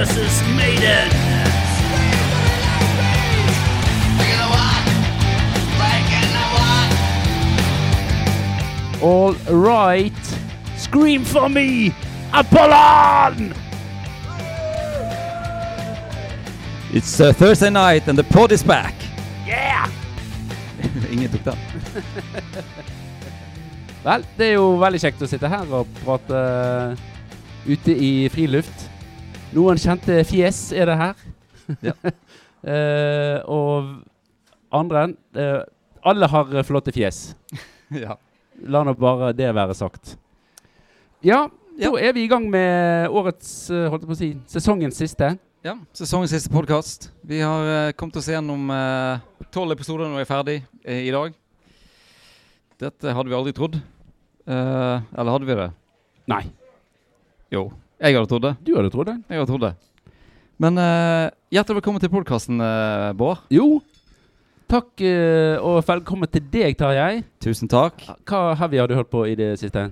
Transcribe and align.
versus 0.00 0.42
Maiden. 0.56 1.10
All 9.02 9.34
right. 9.50 10.12
Scream 10.76 11.24
for 11.24 11.48
me, 11.50 11.94
Apollon! 12.32 13.54
It's 16.92 17.20
uh, 17.20 17.32
Thursday 17.34 17.70
night 17.70 18.08
and 18.08 18.16
the 18.16 18.24
pod 18.24 18.52
is 18.52 18.62
back. 18.62 18.94
Yeah! 19.46 19.86
Ingen 21.12 21.28
tok 21.28 21.44
den. 21.44 21.58
Vel, 24.04 24.24
det 24.38 24.46
er 24.46 24.54
jo 24.56 24.78
veldig 24.80 25.00
kjekt 25.02 25.20
å 25.20 25.28
sitte 25.28 25.48
her 25.52 25.68
og 25.76 25.92
prate 26.00 26.40
uh, 26.40 26.96
ute 27.68 27.92
i 27.92 28.30
friluft. 28.32 28.89
Noen 29.54 29.78
kjente 29.80 30.20
fjes 30.28 30.58
er 30.76 30.90
det 30.90 30.98
her. 31.00 31.24
Ja. 31.90 31.96
Eh, 32.60 33.38
og 33.48 34.02
andre 34.76 35.06
eh, 35.32 35.62
Alle 36.04 36.26
har 36.28 36.50
eh, 36.52 36.64
flotte 36.68 36.92
fjes. 36.92 37.30
ja. 38.02 38.18
La 38.68 38.82
nå 38.84 38.92
bare 39.00 39.30
det 39.32 39.46
være 39.56 39.72
sagt. 39.78 40.10
Ja, 41.24 41.46
Ja. 41.80 41.88
da 41.88 42.02
er 42.04 42.12
vi 42.12 42.26
i 42.26 42.28
gang 42.28 42.50
med 42.52 43.08
årets, 43.08 43.70
eh, 43.72 43.86
holdt 43.88 44.04
jeg 44.04 44.10
på 44.10 44.12
å 44.12 44.18
si, 44.20 44.28
sesongens 44.52 45.00
siste. 45.00 45.30
ja. 45.64 45.72
Sesongens 45.96 46.34
siste 46.36 46.52
podkast. 46.52 47.08
Vi 47.24 47.40
har 47.40 47.64
uh, 47.88 47.92
kommet 47.96 48.20
oss 48.20 48.28
gjennom 48.28 48.68
tolv 49.56 49.72
episoder 49.72 50.04
når 50.12 50.20
vi 50.20 50.26
er 50.26 50.32
ferdig 50.34 50.58
eh, 50.84 51.00
i 51.08 51.16
dag. 51.16 51.32
Dette 52.84 53.16
hadde 53.16 53.32
vi 53.32 53.38
aldri 53.40 53.56
trodd. 53.56 53.80
Eh, 54.44 54.96
eller 55.16 55.32
hadde 55.32 55.48
vi 55.48 55.56
det? 55.64 55.70
Nei, 56.28 56.44
Jo. 57.56 57.70
Jeg 58.00 58.16
hadde 58.16 58.30
trodd 58.30 58.44
det. 58.46 58.54
du 58.64 58.72
hadde 58.78 58.90
trodd 58.92 59.10
det. 59.10 59.16
Jeg 59.28 59.36
hadde 59.36 59.50
trodd 59.50 59.64
det. 59.66 59.74
Men 60.60 60.78
uh, 60.80 61.28
hjertelig 61.52 61.80
velkommen 61.82 62.00
til 62.00 62.08
podkasten, 62.12 62.60
uh, 62.64 63.10
Bård. 63.16 63.42
Jo. 63.52 63.82
Takk, 64.72 64.88
uh, 65.04 65.60
og 65.60 65.82
velkommen 65.84 66.30
til 66.32 66.46
deg, 66.48 66.78
Tarjei. 66.80 67.20
Tusen 67.44 67.68
takk. 67.68 68.00
Hva 68.24 68.54
heavy 68.56 68.80
har 68.80 68.88
du 68.88 68.96
hørt 68.96 69.10
på 69.12 69.26
i 69.28 69.34
det 69.36 69.50
siste? 69.60 69.90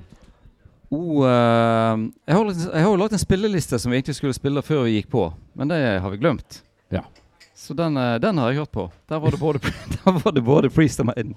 Oh, 0.88 1.20
uh, 1.20 2.00
jeg, 2.24 2.32
har, 2.32 2.48
jeg 2.48 2.80
har 2.80 2.88
jo 2.88 2.96
lagt 3.02 3.12
en 3.12 3.20
spilleliste 3.20 3.76
som 3.76 3.92
vi 3.92 4.00
egentlig 4.00 4.16
skulle 4.16 4.36
spille 4.36 4.64
før 4.64 4.86
vi 4.86 4.96
gikk 4.96 5.12
på, 5.12 5.28
men 5.60 5.68
det 5.68 5.82
har 6.00 6.08
vi 6.14 6.20
glemt. 6.22 6.62
Ja. 6.88 7.04
Så 7.58 7.76
den, 7.76 7.96
eh, 8.00 8.14
den 8.24 8.38
har 8.38 8.52
jeg 8.52 8.62
hørt 8.62 8.72
på. 8.72 8.90
Der 9.12 9.20
var 9.20 9.30
det 9.34 9.40
både, 9.40 9.60
der 10.00 10.20
var 10.24 10.32
det 10.32 10.44
både 10.44 10.70
Priest 10.70 11.00
og 11.04 11.10
Maiden. 11.12 11.36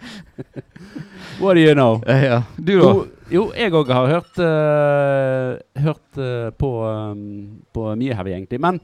What 1.40 1.54
do 1.56 1.60
you 1.60 1.74
know? 1.74 2.02
Eh, 2.06 2.24
ja. 2.24 2.42
Du, 2.56 2.74
da? 2.80 2.92
Jo, 3.30 3.44
jeg 3.56 3.72
òg 3.72 3.88
har 3.94 4.08
hørt, 4.10 4.40
uh, 4.42 5.82
hørt 5.84 6.18
uh, 6.18 6.50
på, 6.58 6.70
um, 6.84 7.60
på 7.72 7.84
mye 8.00 8.14
heavy, 8.18 8.32
egentlig. 8.34 8.60
Men 8.60 8.80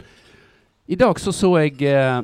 i 0.89 0.95
dag 0.97 1.19
så 1.21 1.33
så 1.35 1.51
jeg 1.65 1.83
uh, 1.91 2.23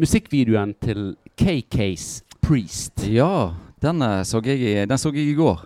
musikkvideoen 0.00 0.74
til 0.82 1.12
KKs 1.38 2.08
Priest. 2.44 3.04
Ja, 3.08 3.52
den, 3.82 4.02
så 4.26 4.42
jeg, 4.44 4.58
i- 4.60 4.84
den 4.90 4.98
så 4.98 5.12
jeg 5.14 5.30
i 5.30 5.38
går. 5.38 5.64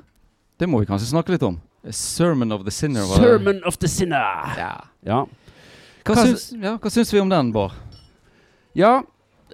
Det 0.61 0.69
må 0.69 0.81
vi 0.83 0.86
kanskje 0.91 1.09
snakke 1.11 1.33
litt 1.34 1.42
om. 1.47 1.56
A 1.86 1.92
Sermon 1.95 2.53
of 2.53 2.62
the 2.67 2.70
Sinner. 2.75 3.01
var 3.06 3.17
det? 3.17 3.25
Sermon 3.25 3.61
of 3.67 3.77
the 3.79 3.89
Sinner. 3.89 4.55
Ja. 4.59 4.73
Ja. 5.06 5.25
Hva, 6.05 6.14
Hva 6.14 6.25
syns, 6.27 6.48
ja, 6.59 6.77
hva 6.81 6.91
syns 6.92 7.12
vi 7.14 7.20
om 7.20 7.29
den, 7.33 7.51
Bård? 7.53 7.73
ja 8.79 9.01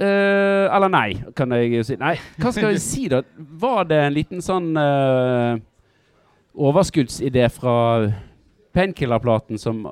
eh, 0.01 0.65
eller 0.75 0.91
nei, 0.93 1.09
kan 1.37 1.53
jeg 1.55 1.71
jo 1.75 1.85
si. 1.87 1.97
Nei, 2.01 2.17
hva 2.41 2.53
skal 2.55 2.73
jeg 2.73 2.83
si, 2.83 3.07
da? 3.13 3.23
Var 3.37 3.87
det 3.91 4.01
en 4.03 4.17
liten 4.17 4.43
sånn 4.45 4.73
uh, 4.79 5.55
overskuddsidé 6.55 7.47
fra 7.55 7.77
Painkiller-platen 8.75 9.61
som, 9.61 9.85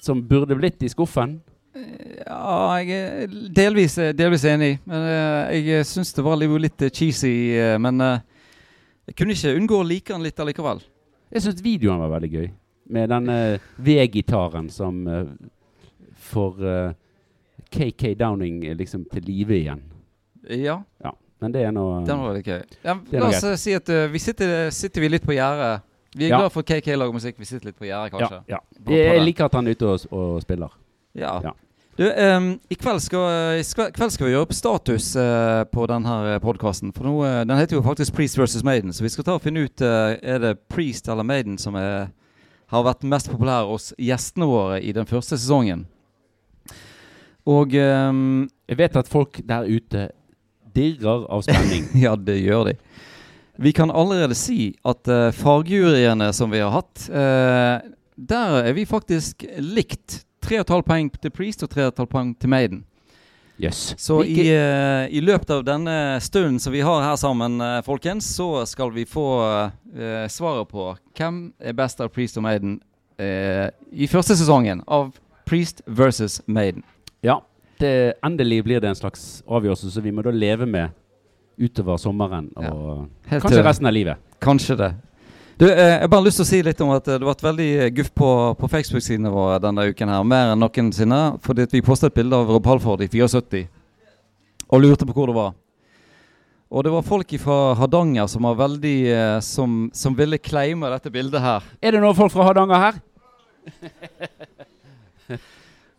som 0.00 0.22
burde 0.26 0.56
blitt 0.58 0.82
i 0.86 0.92
skuffen? 0.92 1.38
Ja, 1.74 2.80
jeg 2.82 2.96
er 2.96 3.34
delvis, 3.54 3.98
delvis 4.18 4.46
enig. 4.48 4.74
Men 4.88 5.06
uh, 5.06 5.52
jeg 5.54 5.86
syns 5.88 6.14
det 6.16 6.24
var 6.26 6.40
litt, 6.40 6.88
cheesy. 6.90 7.34
Uh, 7.56 7.76
men 7.82 8.00
uh, 8.02 8.18
jeg 9.10 9.18
kunne 9.18 9.36
ikke 9.36 9.54
unngå 9.58 9.78
å 9.80 9.86
like 9.86 10.12
den 10.12 10.26
litt 10.26 10.40
allikevel. 10.40 10.82
Jeg 11.30 11.44
syns 11.44 11.62
videoen 11.64 12.02
var 12.02 12.16
veldig 12.16 12.32
gøy. 12.34 12.50
Med 12.90 13.10
den 13.12 13.30
uh, 13.30 13.70
V-gitaren 13.78 14.70
som 14.72 15.04
For 16.30 16.58
eh, 16.62 16.92
KK 17.70 18.14
Downing 18.20 18.64
eh, 18.64 18.76
liksom 18.78 19.04
til 19.12 19.22
live 19.26 19.56
igjen. 19.58 19.82
Ja, 20.50 20.80
Ja, 21.04 21.12
men 21.40 21.52
det 21.52 21.62
er 21.66 21.72
nå 21.72 21.84
den 22.06 22.18
var 22.18 22.32
veldig 22.32 22.44
gøy. 22.44 22.62
Ja, 22.84 22.94
la 23.12 23.26
oss 23.28 23.40
greit. 23.44 23.60
si 23.60 23.72
at 23.76 23.88
uh, 23.88 24.06
vi 24.12 24.18
sitter, 24.18 24.70
sitter 24.74 25.00
vi 25.00 25.08
litt 25.08 25.24
på 25.26 25.32
gjerdet. 25.36 25.82
Vi 26.16 26.24
er 26.26 26.30
Ja. 26.34 26.38
glad 26.40 26.52
for 26.52 26.62
KK 26.62 26.96
lager 26.96 27.12
musikk. 27.12 27.36
Vi 27.38 27.44
sitter 27.46 27.66
litt 27.70 27.78
på 27.78 27.86
gjerdet, 27.86 28.10
kanskje. 28.12 28.42
ja. 28.48 28.58
ja. 28.58 28.94
Jeg 28.96 29.22
liker 29.22 29.44
at 29.46 29.54
han 29.54 29.66
er 29.66 29.76
ute 29.78 29.86
og, 29.86 30.06
og 30.10 30.40
spiller. 30.42 30.72
Ja. 31.14 31.40
Ja. 31.44 31.52
Du, 31.98 32.06
um, 32.08 32.60
i 32.70 32.74
kveld 32.80 33.00
skal, 33.04 33.58
i 33.60 33.64
kveld 33.92 34.12
skal 34.14 34.26
vi 34.26 34.32
gjøre 34.32 34.46
opp 34.46 34.54
status 34.56 35.10
uh, 35.20 35.64
på 35.68 35.84
denne 35.90 36.38
podkasten. 36.40 36.94
For 36.96 37.04
nå, 37.04 37.12
uh, 37.20 37.42
den 37.44 37.58
heter 37.58 37.76
jo 37.76 37.82
faktisk 37.84 38.14
Priest 38.16 38.38
versus 38.38 38.64
Maiden, 38.64 38.92
så 38.92 39.04
vi 39.04 39.10
skal 39.12 39.26
ta 39.26 39.34
og 39.36 39.42
finne 39.44 39.66
ut 39.68 39.82
uh, 39.84 40.16
Er 40.22 40.38
det 40.40 40.54
Priest 40.72 41.08
eller 41.12 41.26
Maiden 41.28 41.58
som 41.60 41.76
er, 41.76 42.08
har 42.72 42.86
vært 42.86 43.04
mest 43.04 43.28
populær 43.30 43.68
hos 43.68 43.90
gjestene 44.00 44.48
våre 44.48 44.80
i 44.80 44.94
den 44.96 45.06
første 45.06 45.36
sesongen. 45.36 45.84
Og 47.50 47.74
um, 47.74 48.48
Jeg 48.68 48.78
vet 48.78 48.98
at 49.00 49.10
folk 49.10 49.40
der 49.46 49.66
ute 49.66 50.08
dirrer 50.74 51.26
av 51.26 51.44
spenning. 51.46 51.88
Ja, 52.04 52.14
det 52.14 52.38
gjør 52.40 52.70
de. 52.70 52.76
Vi 53.60 53.72
kan 53.76 53.90
allerede 53.90 54.36
si 54.38 54.72
at 54.86 55.08
uh, 55.10 55.28
fagjuryene 55.36 56.30
som 56.32 56.52
vi 56.52 56.62
har 56.62 56.70
hatt, 56.72 57.08
uh, 57.10 57.80
der 58.16 58.60
er 58.62 58.76
vi 58.76 58.86
faktisk 58.88 59.44
likt. 59.58 60.22
3,5 60.40 60.80
poeng 60.86 61.10
til 61.20 61.32
Priest 61.34 61.66
og 61.66 61.74
3,5 61.74 62.06
poeng 62.08 62.30
til 62.40 62.48
Maiden. 62.48 62.84
Yes. 63.60 63.94
Så 64.00 64.22
i, 64.24 64.46
uh, 64.56 65.04
i 65.12 65.20
løpet 65.20 65.50
av 65.52 65.66
denne 65.66 65.96
stunden 66.24 66.56
som 66.62 66.72
vi 66.72 66.80
har 66.80 67.02
her 67.04 67.18
sammen, 67.20 67.60
uh, 67.60 67.82
folkens, 67.84 68.30
så 68.38 68.64
skal 68.66 68.94
vi 68.94 69.04
få 69.04 69.26
eh, 69.96 70.28
svaret 70.32 70.68
på 70.70 70.94
hvem 71.18 71.42
er 71.60 71.76
best 71.76 72.00
av 72.00 72.08
Priest 72.14 72.38
og 72.40 72.46
Maiden 72.46 72.78
eh, 73.20 73.68
i 73.92 74.08
første 74.08 74.36
sesongen 74.38 74.80
av 74.88 75.12
Priest 75.48 75.82
versus 75.86 76.40
Maiden. 76.46 76.84
Ja, 77.24 77.40
det, 77.80 78.14
endelig 78.24 78.62
blir 78.64 78.80
det 78.80 78.90
en 78.90 78.98
slags 78.98 79.42
avgjørelse 79.48 79.92
som 79.92 80.04
vi 80.04 80.12
må 80.14 80.24
da 80.24 80.32
leve 80.32 80.66
med 80.68 80.96
utover 81.60 82.00
sommeren 82.00 82.48
og 82.56 82.64
ja. 82.64 83.38
kanskje 83.38 83.58
til- 83.58 83.64
resten 83.66 83.86
av 83.86 83.92
livet. 83.96 84.16
Kanskje 84.40 84.76
det. 84.80 84.90
Du, 85.60 85.66
eh, 85.68 85.76
jeg 85.76 86.00
har 86.00 86.08
bare 86.08 86.24
lyst 86.24 86.40
til 86.40 86.46
å 86.46 86.48
si 86.48 86.62
litt 86.64 86.78
om 86.80 86.90
at 86.94 87.04
eh, 87.08 87.18
det 87.18 87.26
har 87.26 87.34
vært 87.34 87.42
veldig 87.44 87.68
eh, 87.76 87.90
guff 87.92 88.08
på, 88.16 88.28
på 88.56 88.68
Facebook-sidene 88.72 89.32
våre 89.32 89.58
denne 89.60 89.84
uken 89.92 90.08
her, 90.08 90.22
mer 90.24 90.54
enn 90.54 90.62
noensinne. 90.62 91.18
Fordi 91.44 91.66
at 91.68 91.74
vi 91.76 91.82
postet 91.84 92.14
et 92.14 92.16
bilde 92.16 92.38
av 92.38 92.48
Rob 92.48 92.64
Halford 92.70 93.04
i 93.04 93.10
74 93.12 93.66
og 94.70 94.80
lurte 94.80 95.04
på 95.04 95.12
hvor 95.12 95.28
det 95.28 95.36
var. 95.36 95.52
Og 96.70 96.84
det 96.86 96.92
var 96.94 97.02
folk 97.02 97.32
fra 97.42 97.74
Hardanger 97.74 98.28
som, 98.30 98.46
var 98.46 98.56
veldig, 98.62 98.96
eh, 99.10 99.36
som, 99.44 99.90
som 99.92 100.16
ville 100.16 100.38
claime 100.38 100.88
dette 100.94 101.12
bildet 101.12 101.42
her. 101.42 101.66
Er 101.82 101.92
det 101.92 102.00
noen 102.00 102.16
folk 102.16 102.32
fra 102.32 102.46
Hardanger 102.48 102.84
her? 102.86 103.00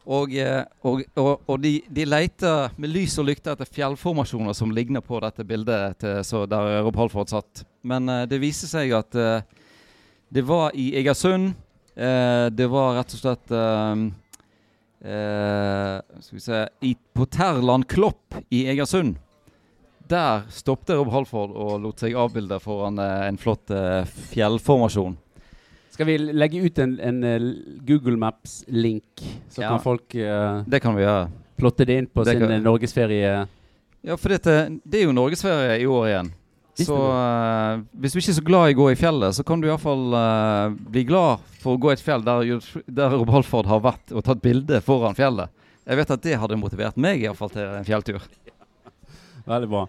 Og, 0.10 0.34
eh, 0.34 0.64
og, 0.82 1.04
og, 1.16 1.44
og 1.46 1.60
de, 1.62 1.76
de 1.86 2.06
leter 2.08 2.74
med 2.82 2.90
lys 2.90 3.20
og 3.22 3.28
lykte 3.28 3.54
etter 3.54 3.70
fjellformasjoner 3.70 4.56
som 4.58 4.74
ligner 4.74 5.04
på 5.06 5.20
dette 5.22 5.46
bildet 5.46 6.02
til, 6.02 6.48
der 6.50 6.82
Rob 6.82 6.98
Halford 6.98 7.30
satt. 7.30 7.66
Men 7.86 8.10
uh, 8.10 8.24
det 8.30 8.42
viser 8.42 8.72
seg 8.72 8.94
at 8.98 9.18
uh, 9.18 9.44
det 10.34 10.46
var 10.48 10.74
i 10.74 10.92
Egersund. 10.98 11.54
Uh, 11.94 12.50
det 12.50 12.70
var 12.72 12.98
rett 12.98 13.18
og 13.18 13.22
slett 13.22 13.58
Skal 15.02 16.36
vi 16.38 16.42
se 16.44 16.58
i, 16.86 16.92
På 16.94 17.26
Terland 17.26 17.88
Klopp 17.90 18.36
i 18.54 18.68
Egersund. 18.70 19.16
Der 20.10 20.44
stoppet 20.54 20.94
Rob 20.98 21.10
Halford 21.10 21.56
og 21.58 21.80
lot 21.82 22.04
seg 22.04 22.14
avbilde 22.14 22.60
foran 22.62 23.00
en 23.02 23.40
flott 23.42 23.74
fjellformasjon. 24.30 25.16
Skal 25.92 26.08
vi 26.08 26.16
legge 26.18 26.62
ut 26.64 26.78
en, 26.80 26.94
en 27.04 27.24
eh, 27.28 27.48
Google 27.88 28.16
Maps-link, 28.18 29.22
så 29.52 29.62
Ja. 29.66 29.70
kan 29.74 29.82
folk 29.84 30.16
uh, 30.16 30.64
Det 30.64 30.80
kan 30.82 30.96
vi 30.96 31.04
gjøre. 31.04 31.30
plotte 31.60 31.86
det 31.86 31.98
inn 32.00 32.08
på 32.08 32.24
Det 32.24 32.32
sin 32.38 32.40
kan- 32.46 32.52
eh, 32.56 32.62
norgesferie? 32.64 33.34
Ja, 34.02 34.16
for 34.18 34.30
dette, 34.34 34.80
det 34.88 35.02
er 35.02 35.06
jo 35.06 35.12
norgesferie 35.14 35.76
i 35.82 35.86
år 35.86 36.06
igjen. 36.08 36.32
Så 36.82 36.96
du 36.96 37.12
eh, 37.12 37.82
hvis 38.02 38.14
du 38.16 38.20
ikke 38.22 38.32
er 38.32 38.40
så 38.40 38.46
glad 38.48 38.70
i 38.72 38.74
å 38.74 38.80
gå 38.80 38.88
i 38.94 38.96
fjellet, 38.96 39.36
så 39.36 39.44
kan 39.46 39.60
du 39.62 39.68
iallfall 39.68 40.16
uh, 40.16 40.70
bli 40.90 41.04
glad 41.04 41.44
for 41.62 41.76
å 41.76 41.82
gå 41.84 41.92
i 41.92 41.94
et 42.00 42.02
fjell 42.02 42.24
der, 42.24 42.56
der 42.88 43.10
Rob 43.12 43.30
Halford 43.30 43.68
har 43.68 43.84
vært 43.84 44.16
og 44.16 44.24
tatt 44.24 44.42
bilde 44.42 44.80
foran 44.82 45.14
fjellet. 45.14 45.52
Jeg 45.86 45.98
vet 46.00 46.12
at 46.16 46.22
det 46.24 46.40
hadde 46.40 46.58
motivert 46.58 46.96
meg 46.98 47.20
i 47.22 47.28
hvert 47.28 47.38
fall 47.38 47.52
til 47.52 47.68
en 47.68 47.86
fjelltur. 47.86 48.22
Veldig 49.52 49.70
bra. 49.70 49.84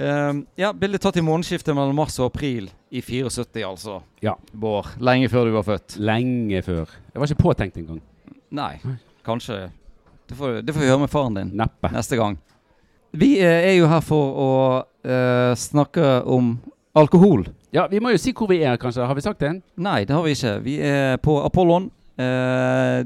Uh, 0.00 0.40
ja, 0.56 0.70
Bildet 0.72 1.02
tatt 1.02 1.18
i 1.18 1.24
månedsskiftet 1.26 1.74
mellom 1.76 1.98
mars 1.98 2.16
og 2.22 2.30
april 2.30 2.70
i 2.90 3.02
74, 3.02 3.62
altså. 3.64 4.00
Ja. 4.20 4.34
Bård. 4.52 4.86
Lenge 4.98 5.28
før 5.30 5.46
du 5.46 5.54
var 5.54 5.66
født. 5.66 5.96
Lenge 6.02 6.62
før. 6.66 6.90
Jeg 7.12 7.22
var 7.22 7.30
ikke 7.30 7.42
påtenkt 7.42 7.78
engang. 7.78 8.00
Nei, 8.50 8.72
kanskje. 9.26 9.68
Det 10.26 10.38
får, 10.38 10.60
det 10.66 10.74
får 10.74 10.82
vi 10.82 10.90
høre 10.90 11.02
med 11.04 11.10
faren 11.10 11.36
din 11.38 11.52
Neppe. 11.58 11.90
neste 11.94 12.18
gang. 12.18 12.38
Vi 13.14 13.36
eh, 13.38 13.70
er 13.70 13.76
jo 13.78 13.86
her 13.90 14.02
for 14.02 14.34
å 14.38 14.50
uh, 14.82 15.54
snakke 15.58 16.20
om 16.26 16.56
alkohol. 16.98 17.46
Ja, 17.74 17.86
vi 17.90 18.02
må 18.02 18.10
jo 18.10 18.18
si 18.18 18.34
hvor 18.34 18.50
vi 18.50 18.60
er, 18.62 18.78
kanskje. 18.78 19.06
Har 19.06 19.18
vi 19.18 19.24
sagt 19.26 19.42
det? 19.42 19.56
Nei, 19.78 20.02
det 20.06 20.14
har 20.14 20.26
vi 20.26 20.34
ikke. 20.34 20.56
Vi 20.66 20.76
er 20.82 21.16
på 21.22 21.40
Apollon 21.44 21.90
Uh, 22.20 23.00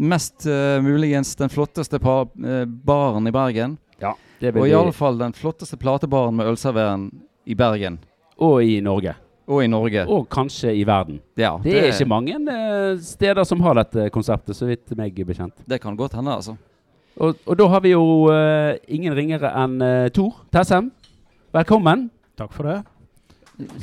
mest 0.00 0.46
uh, 0.48 0.78
muligens 0.80 1.34
den 1.36 1.50
flotteste 1.52 1.98
par, 2.00 2.30
baren 2.64 3.28
i 3.28 3.32
Bergen. 3.34 3.74
Ja, 4.00 4.14
det 4.40 4.54
vil 4.54 4.62
Og 4.62 4.70
iallfall 4.70 5.18
den 5.20 5.34
flotteste 5.36 5.76
platebaren 5.76 6.38
med 6.38 6.48
ølservering 6.48 7.10
i 7.44 7.56
Bergen. 7.58 7.98
Og 8.38 8.64
i 8.64 8.80
Norge. 8.80 9.14
Og 9.46 9.64
i 9.64 9.66
Norge. 9.66 10.04
Og 10.08 10.28
kanskje 10.30 10.72
i 10.74 10.84
verden. 10.86 11.20
ja, 11.36 11.56
Det 11.62 11.74
er 11.78 11.90
ikke 11.90 12.08
mange 12.08 12.36
uh, 12.38 12.98
steder 13.02 13.44
som 13.44 13.60
har 13.60 13.74
dette 13.74 14.08
konseptet, 14.14 14.56
så 14.56 14.66
vidt 14.66 14.94
meg 14.96 15.18
er 15.18 15.26
bekjent. 15.26 15.54
Det 15.68 15.80
kan 15.82 15.96
godt 15.96 16.14
hende, 16.14 16.32
altså. 16.32 16.54
Og, 17.16 17.36
og 17.46 17.58
da 17.58 17.66
har 17.68 17.80
vi 17.80 17.92
jo 17.92 18.04
uh, 18.30 18.72
ingen 18.88 19.14
ringere 19.16 19.50
enn 19.64 19.80
uh, 19.82 20.08
Tor 20.14 20.44
Tessem. 20.54 20.92
Velkommen. 21.52 22.06
Takk 22.38 22.54
for 22.54 22.70
det. 22.70 22.78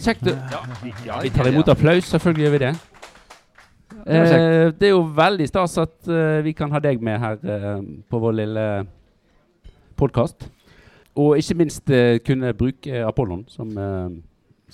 Kjekt 0.01 0.25
ja, 0.25 0.63
vi, 0.81 0.93
ja, 1.05 1.19
vi 1.21 1.29
tar 1.29 1.47
imot 1.51 1.67
applaus, 1.69 2.07
selvfølgelig 2.09 2.43
gjør 2.43 2.55
vi 2.55 2.61
det. 2.63 2.71
Det. 3.89 4.15
Eh, 4.15 4.71
det 4.79 4.87
er 4.87 4.91
jo 4.91 5.03
veldig 5.15 5.45
stas 5.47 5.77
at 5.81 6.09
vi 6.43 6.51
kan 6.57 6.71
ha 6.73 6.81
deg 6.81 7.01
med 7.05 7.21
her 7.21 7.37
på 8.09 8.19
vår 8.21 8.35
lille 8.41 8.65
podkast. 9.99 10.49
Og 11.19 11.37
ikke 11.37 11.57
minst 11.61 11.93
kunne 12.25 12.51
bruke 12.57 13.03
Apollon 13.05 13.45
som, 13.51 13.71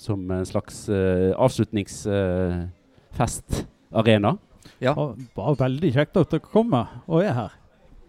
som 0.00 0.30
en 0.30 0.46
slags 0.46 0.88
uh, 0.88 1.32
avslutningsfestarena. 1.36 4.36
Ja. 4.82 4.92
Og 4.92 5.16
Bare 5.36 5.56
veldig 5.66 5.92
kjekt 5.94 6.16
at 6.20 6.30
dere 6.32 6.40
kommer 6.44 6.86
og 7.06 7.24
er 7.24 7.32
her. 7.36 7.50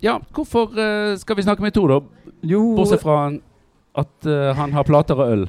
ja, 0.03 0.19
hvorfor 0.33 0.65
uh, 0.75 1.17
skal 1.17 1.35
vi 1.37 1.41
snakke 1.47 1.61
med 1.63 1.71
Tor, 1.73 1.87
da? 1.87 1.99
Jo 2.45 2.75
Bortsett 2.77 3.01
fra 3.01 3.31
at 3.97 4.25
eh, 4.29 4.51
han 4.57 4.73
har 4.73 4.83
plater 4.85 5.17
og 5.17 5.31
øl. 5.33 5.47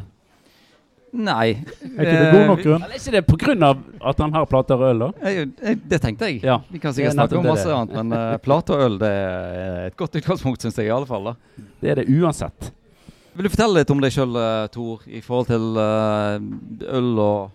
Nei. 1.19 1.49
Er 1.97 2.05
ikke 2.05 2.13
det 2.13 2.33
god 2.33 2.47
nok 2.51 2.61
grunn? 2.65 2.83
Eller 2.85 2.95
er 2.97 3.01
ikke 3.01 3.15
det 3.17 3.23
pga. 3.29 3.71
at 4.11 4.19
han 4.21 4.35
har 4.35 4.45
plater 4.49 4.77
og 4.77 4.85
øl, 4.91 4.99
da? 5.05 5.09
Det 5.93 5.99
tenkte 6.03 6.25
jeg. 6.29 6.37
Ja. 6.45 6.57
Vi 6.69 6.79
kan 6.81 6.91
er 6.93 6.97
sikkert 6.99 7.17
snakke 7.17 7.39
om 7.41 7.45
masse 7.49 7.69
det 7.69 7.77
annet, 7.77 7.93
men 7.97 8.07
uh, 8.17 8.21
plate 8.45 8.71
og 8.77 8.81
øl 8.87 8.95
det 9.01 9.13
er 9.13 9.87
et 9.87 9.97
godt 9.97 10.15
utgangspunkt, 10.21 10.61
syns 10.65 10.77
jeg. 10.81 10.87
i 10.89 10.95
alle 10.97 11.09
fall 11.09 11.25
da. 11.31 11.35
Det 11.81 11.89
er 11.93 11.97
det 12.03 12.07
uansett. 12.13 12.61
Vil 13.39 13.47
du 13.47 13.53
fortelle 13.53 13.79
litt 13.79 13.91
om 13.95 14.01
deg 14.03 14.11
sjøl, 14.11 14.33
Tor, 14.75 15.05
i 15.07 15.21
forhold 15.23 15.47
til 15.47 15.77
eh, 15.79 16.47
øl 16.99 17.11
og 17.23 17.53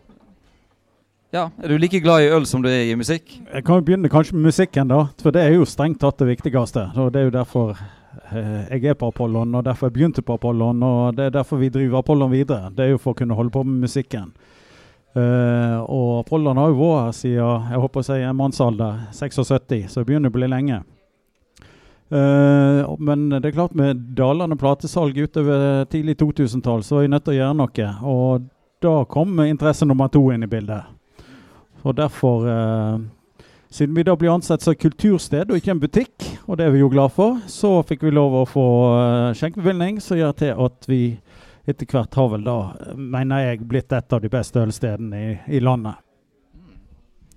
Ja, 1.36 1.50
er 1.60 1.74
du 1.74 1.76
like 1.76 2.00
glad 2.00 2.24
i 2.24 2.30
øl 2.32 2.46
som 2.48 2.64
du 2.64 2.70
er 2.72 2.86
i 2.88 2.96
musikk? 2.96 3.34
Jeg 3.36 3.66
kan 3.68 3.82
jo 3.82 3.84
begynne 3.90 4.08
kanskje 4.08 4.38
med 4.38 4.48
musikken, 4.48 4.88
da. 4.88 5.02
For 5.20 5.36
det 5.36 5.42
er 5.44 5.58
jo 5.58 5.68
strengt 5.68 6.00
tatt 6.00 6.22
det 6.22 6.30
viktigste. 6.30 6.86
Og 6.96 7.12
det 7.12 7.20
er 7.20 7.28
jo 7.28 7.34
derfor 7.36 7.74
eh, 7.76 8.72
jeg 8.72 8.94
er 8.94 8.96
på 8.96 9.10
Apollon, 9.12 9.58
og 9.60 9.66
derfor 9.68 9.90
jeg 9.90 9.98
begynte 9.98 10.24
på 10.24 10.40
Apollon. 10.40 10.80
Og 10.88 11.18
det 11.20 11.26
er 11.26 11.36
derfor 11.36 11.60
vi 11.60 11.74
driver 11.74 12.00
Apollon 12.00 12.32
videre. 12.32 12.72
Det 12.72 12.86
er 12.86 12.94
jo 12.94 13.04
for 13.04 13.12
å 13.12 13.20
kunne 13.20 13.36
holde 13.36 13.52
på 13.52 13.66
med 13.68 13.84
musikken. 13.84 14.32
Uh, 15.14 15.84
og 15.84 16.24
Apollon 16.24 16.58
har 16.58 16.72
jo 16.72 16.80
vært 16.80 17.04
her 17.04 17.18
siden 17.20 17.68
jeg 17.70 17.84
håper 17.84 18.02
å 18.02 18.08
si 18.08 18.22
en 18.24 18.40
mannsalder, 18.40 19.04
76, 19.14 19.92
så 19.92 20.00
det 20.00 20.08
begynner 20.08 20.32
å 20.32 20.38
bli 20.40 20.48
lenge. 20.48 20.80
Eh, 22.14 22.96
men 23.00 23.30
det 23.30 23.48
er 23.48 23.56
klart 23.56 23.74
med 23.74 24.04
dalende 24.18 24.58
platesalg 24.60 25.18
utover 25.18 25.86
tidlig 25.90 26.20
2000-tall, 26.20 26.84
så 26.86 27.00
var 27.00 27.08
jeg 27.08 27.14
nødt 27.14 27.26
til 27.26 27.34
å 27.34 27.40
gjøre 27.40 27.58
noe. 27.58 27.88
Og 28.06 28.50
da 28.84 28.94
kom 29.10 29.40
interesse 29.48 29.88
nummer 29.88 30.12
to 30.14 30.28
inn 30.34 30.46
i 30.46 30.52
bildet. 30.52 30.92
Og 31.84 31.96
derfor, 31.98 32.46
uh, 32.48 33.44
siden 33.72 33.96
vi 33.96 34.06
da 34.08 34.16
blir 34.16 34.32
ansett 34.32 34.64
som 34.64 34.76
kultursted 34.76 35.52
og 35.52 35.60
ikke 35.60 35.74
en 35.74 35.82
butikk, 35.82 36.28
og 36.46 36.60
det 36.60 36.68
er 36.68 36.76
vi 36.76 36.84
jo 36.84 36.92
glad 36.92 37.12
for, 37.16 37.42
så 37.52 37.82
fikk 37.88 38.06
vi 38.08 38.14
lov 38.14 38.38
å 38.40 38.46
få 38.48 38.68
uh, 38.94 39.32
skjenkebevilgning, 39.36 40.00
som 40.04 40.20
gjør 40.20 40.38
til 40.40 40.64
at 40.68 40.88
vi 40.88 41.02
etter 41.68 41.88
hvert 41.88 42.16
har 42.20 42.30
vel 42.36 42.46
da, 42.46 42.58
mener 42.96 43.48
jeg, 43.48 43.64
blitt 43.68 43.96
et 43.96 44.16
av 44.16 44.24
de 44.24 44.32
beste 44.32 44.64
ølstedene 44.64 45.20
i, 45.20 45.34
i 45.60 45.64
landet. 45.64 46.00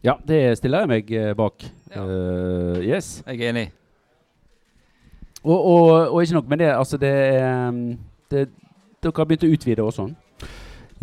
Ja, 0.06 0.14
det 0.26 0.58
stiller 0.60 0.84
jeg 0.84 0.92
meg 0.92 1.10
bak. 1.38 1.66
Ja. 1.90 2.06
Uh, 2.06 2.78
yes. 2.84 3.16
Jeg 3.26 3.40
er 3.40 3.54
enig. 3.54 3.68
Og, 5.46 5.56
og, 5.56 5.90
og 6.10 6.22
ikke 6.22 6.40
nok 6.40 6.48
med 6.50 6.58
det, 6.58 6.70
altså 6.74 6.98
det, 6.98 7.16
um, 7.70 7.98
det 8.30 8.48
Dere 9.02 9.12
har 9.20 9.28
begynt 9.28 9.44
å 9.46 9.52
utvide 9.52 9.84
og 9.84 9.92
sånn? 9.94 10.14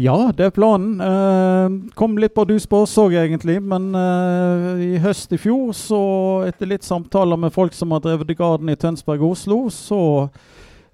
Ja, 0.01 0.31
det 0.33 0.47
er 0.47 0.53
planen. 0.55 0.97
Eh, 0.97 1.93
kom 1.93 2.17
litt 2.17 2.33
bardus 2.33 2.65
på 2.65 2.79
oss 2.81 2.95
òg, 2.97 3.13
egentlig. 3.13 3.59
Men 3.61 3.91
eh, 3.93 4.81
i 4.95 5.01
høst 5.03 5.35
i 5.35 5.37
fjor, 5.37 5.69
så 5.77 6.01
etter 6.47 6.71
litt 6.71 6.85
samtaler 6.85 7.37
med 7.37 7.53
folk 7.53 7.77
som 7.77 7.93
har 7.93 8.01
drevet 8.01 8.31
The 8.31 8.37
Garden 8.39 8.73
i 8.73 8.77
Tønsberg 8.79 9.21
og 9.21 9.35
Oslo, 9.35 9.59
så 9.69 9.99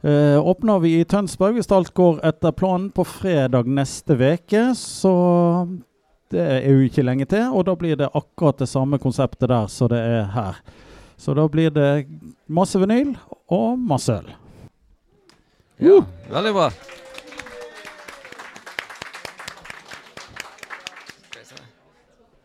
eh, 0.04 0.36
åpner 0.36 0.84
vi 0.84 0.98
i 1.00 1.07
Tønsberg 1.07 1.56
hvis 1.56 1.72
alt 1.72 1.94
går 1.95 2.19
etter 2.28 2.52
planen 2.52 2.90
på 2.92 3.07
fredag 3.07 3.72
neste 3.72 4.19
uke. 4.19 4.66
Så 4.75 5.13
det 6.36 6.44
er 6.60 6.68
jo 6.68 6.84
ikke 6.84 7.07
lenge 7.07 7.30
til, 7.31 7.48
og 7.56 7.69
da 7.72 7.80
blir 7.80 7.95
det 8.04 8.12
akkurat 8.12 8.60
det 8.60 8.68
samme 8.69 9.00
konseptet 9.00 9.48
der 9.48 9.72
som 9.72 9.90
det 9.95 10.04
er 10.04 10.28
her. 10.36 10.60
Så 11.19 11.34
da 11.36 11.48
blir 11.52 11.72
det 11.72 12.07
masse 12.48 12.80
vinyl 12.80 13.16
og 13.50 13.80
masse 13.80 14.13
øl. 14.13 14.31
Ja, 15.80 16.00
veldig 16.30 16.54
bra. 16.54 16.69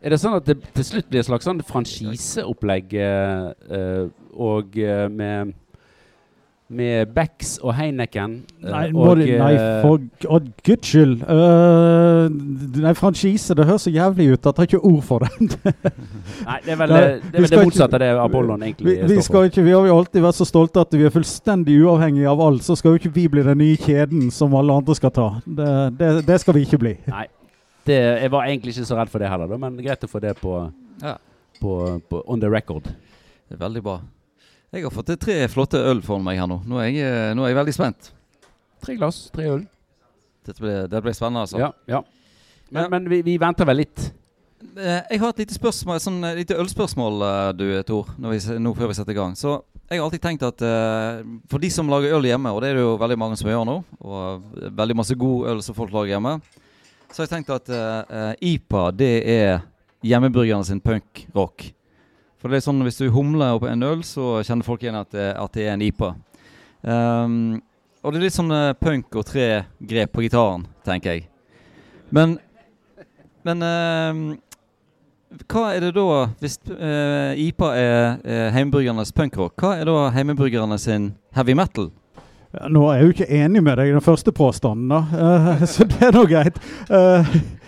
Er 0.05 0.13
det 0.13 0.19
sånn 0.21 0.35
at 0.37 0.45
det 0.45 0.59
til 0.75 0.85
slutt 0.85 1.07
blir 1.09 1.23
et 1.23 1.25
slags 1.25 1.47
sånn 1.47 1.63
franchiseopplegg 1.65 2.91
eh, 3.01 3.45
eh, 3.73 4.03
og 4.37 4.75
eh, 4.77 5.07
med 5.09 5.55
med 6.67 7.11
Becks 7.13 7.59
og 7.61 7.75
Heineken 7.77 8.39
eh, 8.63 8.69
Nei, 8.71 8.85
og, 8.89 9.19
det, 9.19 9.27
nei 9.37 9.51
eh, 9.53 9.83
for 9.83 10.01
oh, 10.33 10.39
guds 10.65 10.89
skyld. 10.89 11.21
Uh, 11.21 12.25
nei, 12.81 12.93
franchise, 12.97 13.53
det 13.57 13.67
høres 13.69 13.85
så 13.85 13.93
jævlig 13.93 14.31
ut 14.33 14.49
at 14.49 14.57
jeg 14.57 14.63
har 14.63 14.69
ikke 14.71 14.81
ord 14.89 15.03
for 15.05 15.25
det. 15.25 15.59
Nei, 16.49 16.57
det 16.65 16.73
er 16.73 16.79
vel 16.79 16.95
det, 16.95 17.03
det, 17.27 17.35
er 17.35 17.45
vel 17.45 17.53
det 17.53 17.61
motsatte 17.67 17.99
av 17.99 18.03
det 18.03 18.09
Apollon 18.23 18.65
egentlig 18.65 18.95
vi, 18.95 18.97
står 19.13 19.27
skal 19.27 19.39
for. 19.39 19.51
ikke, 19.51 19.67
vi 19.67 19.75
har 19.75 19.91
jo 19.91 19.99
alltid 19.99 20.25
vært 20.25 20.39
så 20.39 20.49
stolte 20.49 20.81
at 20.81 20.97
vi 20.97 21.05
er 21.05 21.13
fullstendig 21.13 21.77
uavhengige 21.85 22.33
av 22.33 22.41
alt. 22.47 22.65
Så 22.65 22.79
skal 22.79 22.95
jo 22.95 23.03
ikke 23.03 23.13
vi 23.13 23.27
bli 23.37 23.45
den 23.45 23.61
nye 23.61 23.77
kjeden 23.85 24.33
som 24.33 24.57
alle 24.57 24.81
andre 24.81 24.97
skal 24.97 25.13
ta. 25.13 25.29
Det, 25.45 25.71
det, 26.01 26.11
det 26.25 26.41
skal 26.41 26.57
vi 26.57 26.65
ikke 26.65 26.81
bli. 26.81 26.97
Nei. 27.13 27.27
Det, 27.85 28.01
jeg 28.23 28.31
var 28.33 28.49
egentlig 28.49 28.73
ikke 28.73 28.87
så 28.89 28.97
redd 28.97 29.13
for 29.13 29.21
det 29.21 29.29
heller, 29.29 29.57
men 29.61 29.77
greit 29.77 30.01
å 30.01 30.09
få 30.09 30.17
det 30.23 30.33
på, 30.39 30.57
Ja, 31.03 31.19
på, 31.61 31.75
på 32.09 32.23
on 32.25 32.41
the 32.41 32.49
record. 32.49 32.89
det 32.89 33.59
er 33.59 33.61
veldig 33.61 33.83
bra. 33.85 33.99
Jeg 34.73 34.83
har 34.83 34.91
fått 34.91 35.13
tre 35.21 35.37
flotte 35.51 35.79
øl 35.79 36.01
foran 36.03 36.25
meg 36.25 36.39
her 36.41 36.49
nå. 36.51 36.59
Nå 36.67 36.79
er 36.81 36.89
jeg, 36.89 37.05
eh, 37.05 37.31
nå 37.37 37.45
er 37.45 37.53
jeg 37.53 37.59
veldig 37.61 37.75
spent. 37.75 38.11
Tre 38.83 38.95
glass, 38.99 39.29
tre 39.33 39.45
øl. 39.53 39.63
Dette 40.45 40.61
blir, 40.61 40.87
det 40.91 41.01
ble 41.01 41.13
spennende, 41.15 41.45
altså. 41.45 41.57
Ja, 41.61 41.71
ja. 41.89 42.01
Men, 42.71 42.83
Ja. 42.83 42.89
men 42.89 43.09
vi, 43.09 43.21
vi 43.21 43.37
venter 43.37 43.65
vel 43.65 43.77
litt. 43.83 44.11
Eh, 44.77 45.01
Jeg 45.11 45.19
har 45.21 45.29
et 45.29 45.37
lite 45.45 45.55
spørsmål, 45.55 45.99
sånn 46.01 46.19
eh, 46.23 46.35
lite 46.41 46.57
ølspørsmål, 46.59 47.23
du 47.55 47.65
Tor, 47.87 48.11
når 48.19 48.35
vi, 48.35 48.59
nå 48.59 48.73
før 48.75 48.91
vi 48.91 48.97
setter 48.97 49.15
i 49.15 49.19
gang. 49.19 49.35
Så 49.37 49.61
jeg 49.89 49.99
har 49.99 50.05
alltid 50.07 50.21
tenkt 50.23 50.43
at 50.43 50.61
uh, 50.65 51.21
for 51.47 51.61
de 51.61 51.69
som 51.69 51.87
lager 51.87 52.15
øl 52.17 52.25
hjemme, 52.25 52.49
og 52.49 52.61
det 52.63 52.71
er 52.71 52.79
det 52.79 52.81
jo 52.81 52.95
veldig 52.97 53.17
mange 53.21 53.37
som 53.37 53.49
gjør 53.51 53.65
nå, 53.69 53.75
og 54.01 54.47
veldig 54.73 54.95
masse 54.97 55.13
god 55.15 55.51
øl 55.51 55.61
som 55.61 55.77
folk 55.77 55.93
lager 55.93 56.15
hjemme, 56.15 56.39
så 57.11 57.21
har 57.21 57.27
jeg 57.27 57.33
tenkt 57.35 57.51
at 57.53 57.69
eh, 57.69 58.31
IPA 58.49 58.81
det 58.97 59.11
er 59.29 59.59
hjemmebryggerne 60.03 60.65
sin 60.67 60.81
punkrock. 60.83 61.67
For 62.45 62.53
det 62.53 62.59
er 62.59 62.65
sånn 62.67 62.83
hvis 62.85 62.99
du 63.01 63.07
humler 63.09 63.55
opp 63.55 63.63
en 63.65 63.81
øl, 63.81 64.03
så 64.05 64.43
kjenner 64.45 64.67
folk 64.67 64.83
igjen 64.83 64.99
at 64.99 65.09
det, 65.15 65.31
at 65.33 65.55
det 65.57 65.63
er 65.63 65.71
en 65.71 65.81
IPA. 65.81 66.09
Um, 66.85 67.39
og 68.05 68.13
det 68.13 68.19
er 68.19 68.25
litt 68.27 68.35
sånn 68.35 68.53
eh, 68.53 68.75
punk 68.77 69.17
og 69.17 69.25
tre 69.25 69.47
grep 69.81 70.11
på 70.13 70.21
gitaren, 70.27 70.67
tenker 70.85 71.15
jeg. 71.15 71.23
Men 72.13 72.37
Men 73.45 73.65
ehm, 73.65 74.21
hva 75.49 75.63
er 75.73 75.87
det 75.87 75.95
da, 75.97 76.05
hvis 76.37 76.59
uh, 76.69 77.33
IPA 77.33 77.71
er 77.81 77.97
uh, 78.21 78.53
heimebryggernes 78.53 79.13
punkrock, 79.17 79.57
hva 79.57 79.79
er 79.79 79.89
da 79.89 80.11
heimebryggerne 80.13 80.77
sin 80.77 81.15
heavy 81.33 81.57
metal? 81.57 81.89
Nå 82.69 82.85
er 82.87 82.99
jeg 82.99 83.05
jo 83.05 83.13
ikke 83.15 83.27
enig 83.41 83.61
med 83.63 83.77
deg 83.79 83.89
i 83.89 83.95
den 83.95 84.03
første 84.03 84.31
påstanden, 84.35 84.91
da. 84.91 85.01
Uh, 85.11 85.65
så 85.71 85.87
det 85.89 86.01
er 86.07 86.15
nå 86.15 86.23
greit. 86.29 86.59
Eh, 86.89 86.99
eh, 87.01 87.35
I 87.35 87.64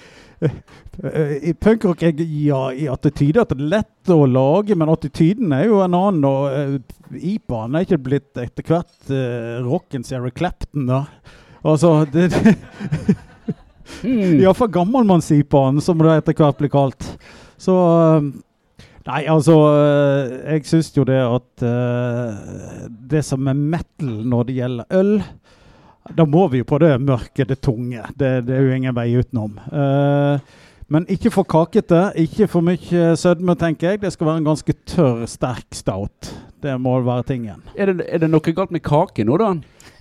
punkrock 1.63 2.03
er 2.05 2.19
ja, 2.21 2.61
i 2.71 2.87
attityde 2.91 3.41
at 3.41 3.53
det 3.53 3.57
er 3.57 3.71
lett 3.77 4.11
å 4.13 4.19
lage, 4.29 4.77
men 4.77 4.91
attityden 4.93 5.53
er 5.57 5.65
jo 5.69 5.81
en 5.85 5.97
annen. 5.97 6.27
Og 6.27 6.43
uh, 6.53 7.15
IPA-en 7.17 7.77
er 7.77 7.87
ikke 7.87 8.03
blitt 8.09 8.41
etter 8.41 8.67
hvert 8.67 9.11
uh, 9.13 9.57
rockens 9.65 10.13
Eric 10.15 10.37
Clapton, 10.41 10.87
da. 10.89 11.05
Altså 11.67 11.99
det, 12.13 12.29
Mm. 14.03 14.39
Iallfall 14.43 14.67
gammelmanns-IPA-en, 14.67 15.79
som 15.81 16.01
det 16.03 16.17
etter 16.19 16.35
hvert 16.35 16.59
blir 16.59 16.71
kalt. 16.73 17.05
Så 17.57 17.73
uh, 17.73 18.27
Nei, 19.07 19.21
altså 19.31 19.53
eh, 19.71 20.31
Jeg 20.51 20.65
syns 20.67 20.89
jo 20.91 21.05
det 21.07 21.19
at 21.23 21.63
uh, 21.63 22.87
Det 23.07 23.21
som 23.23 23.47
er 23.47 23.55
metal 23.55 24.09
når 24.27 24.49
det 24.49 24.57
gjelder 24.57 24.97
øl 24.99 25.13
Da 26.15 26.25
må 26.29 26.47
vi 26.51 26.61
jo 26.61 26.67
på 26.69 26.79
det 26.83 26.93
mørke, 27.03 27.45
det 27.47 27.59
tunge. 27.65 28.05
Det, 28.15 28.31
det 28.47 28.55
er 28.55 28.65
jo 28.65 28.77
ingen 28.77 28.95
vei 28.95 29.09
utenom. 29.17 29.59
Uh, 29.71 30.39
men 30.87 31.07
ikke 31.11 31.33
for 31.33 31.47
kakete, 31.47 32.13
ikke 32.15 32.47
for 32.47 32.63
mye 32.63 33.11
sødme, 33.19 33.57
tenker 33.59 33.91
jeg. 33.91 34.01
Det 34.05 34.13
skal 34.15 34.29
være 34.29 34.41
en 34.43 34.47
ganske 34.47 34.75
tørr, 34.87 35.25
sterk 35.27 35.75
stout. 35.75 36.31
Det 36.63 36.77
må 36.79 36.95
være 37.03 37.27
tingen. 37.33 37.63
Er, 37.75 37.91
det, 37.91 38.07
er 38.07 38.23
det 38.23 38.31
noe 38.31 38.55
galt 38.55 38.71
med 38.71 38.85
kake 38.85 39.27
nå, 39.27 39.35
da? 39.41 39.51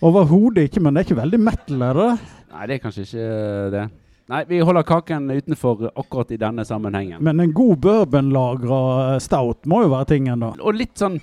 Overhodet 0.06 0.68
ikke, 0.68 0.82
men 0.84 0.94
det 0.94 1.02
er 1.02 1.08
ikke 1.08 1.22
veldig 1.22 1.40
metal, 1.42 1.86
er 1.88 2.02
det? 2.02 2.10
Nei, 2.52 2.66
det 2.68 2.76
er 2.76 2.84
kanskje 2.84 3.06
ikke 3.06 3.30
det. 3.74 3.86
Nei, 4.26 4.40
vi 4.48 4.58
holder 4.66 4.82
kaken 4.86 5.28
utenfor 5.30 5.88
akkurat 5.92 6.32
i 6.34 6.38
denne 6.40 6.64
sammenhengen. 6.66 7.20
Men 7.22 7.42
en 7.42 7.52
god 7.54 7.76
bourbonlagra 7.82 9.18
stout 9.22 9.68
må 9.70 9.84
jo 9.84 9.92
være 9.92 10.08
tingen, 10.16 10.42
da. 10.42 10.48
Og 10.58 10.74
litt 10.74 10.96
sånn 10.98 11.20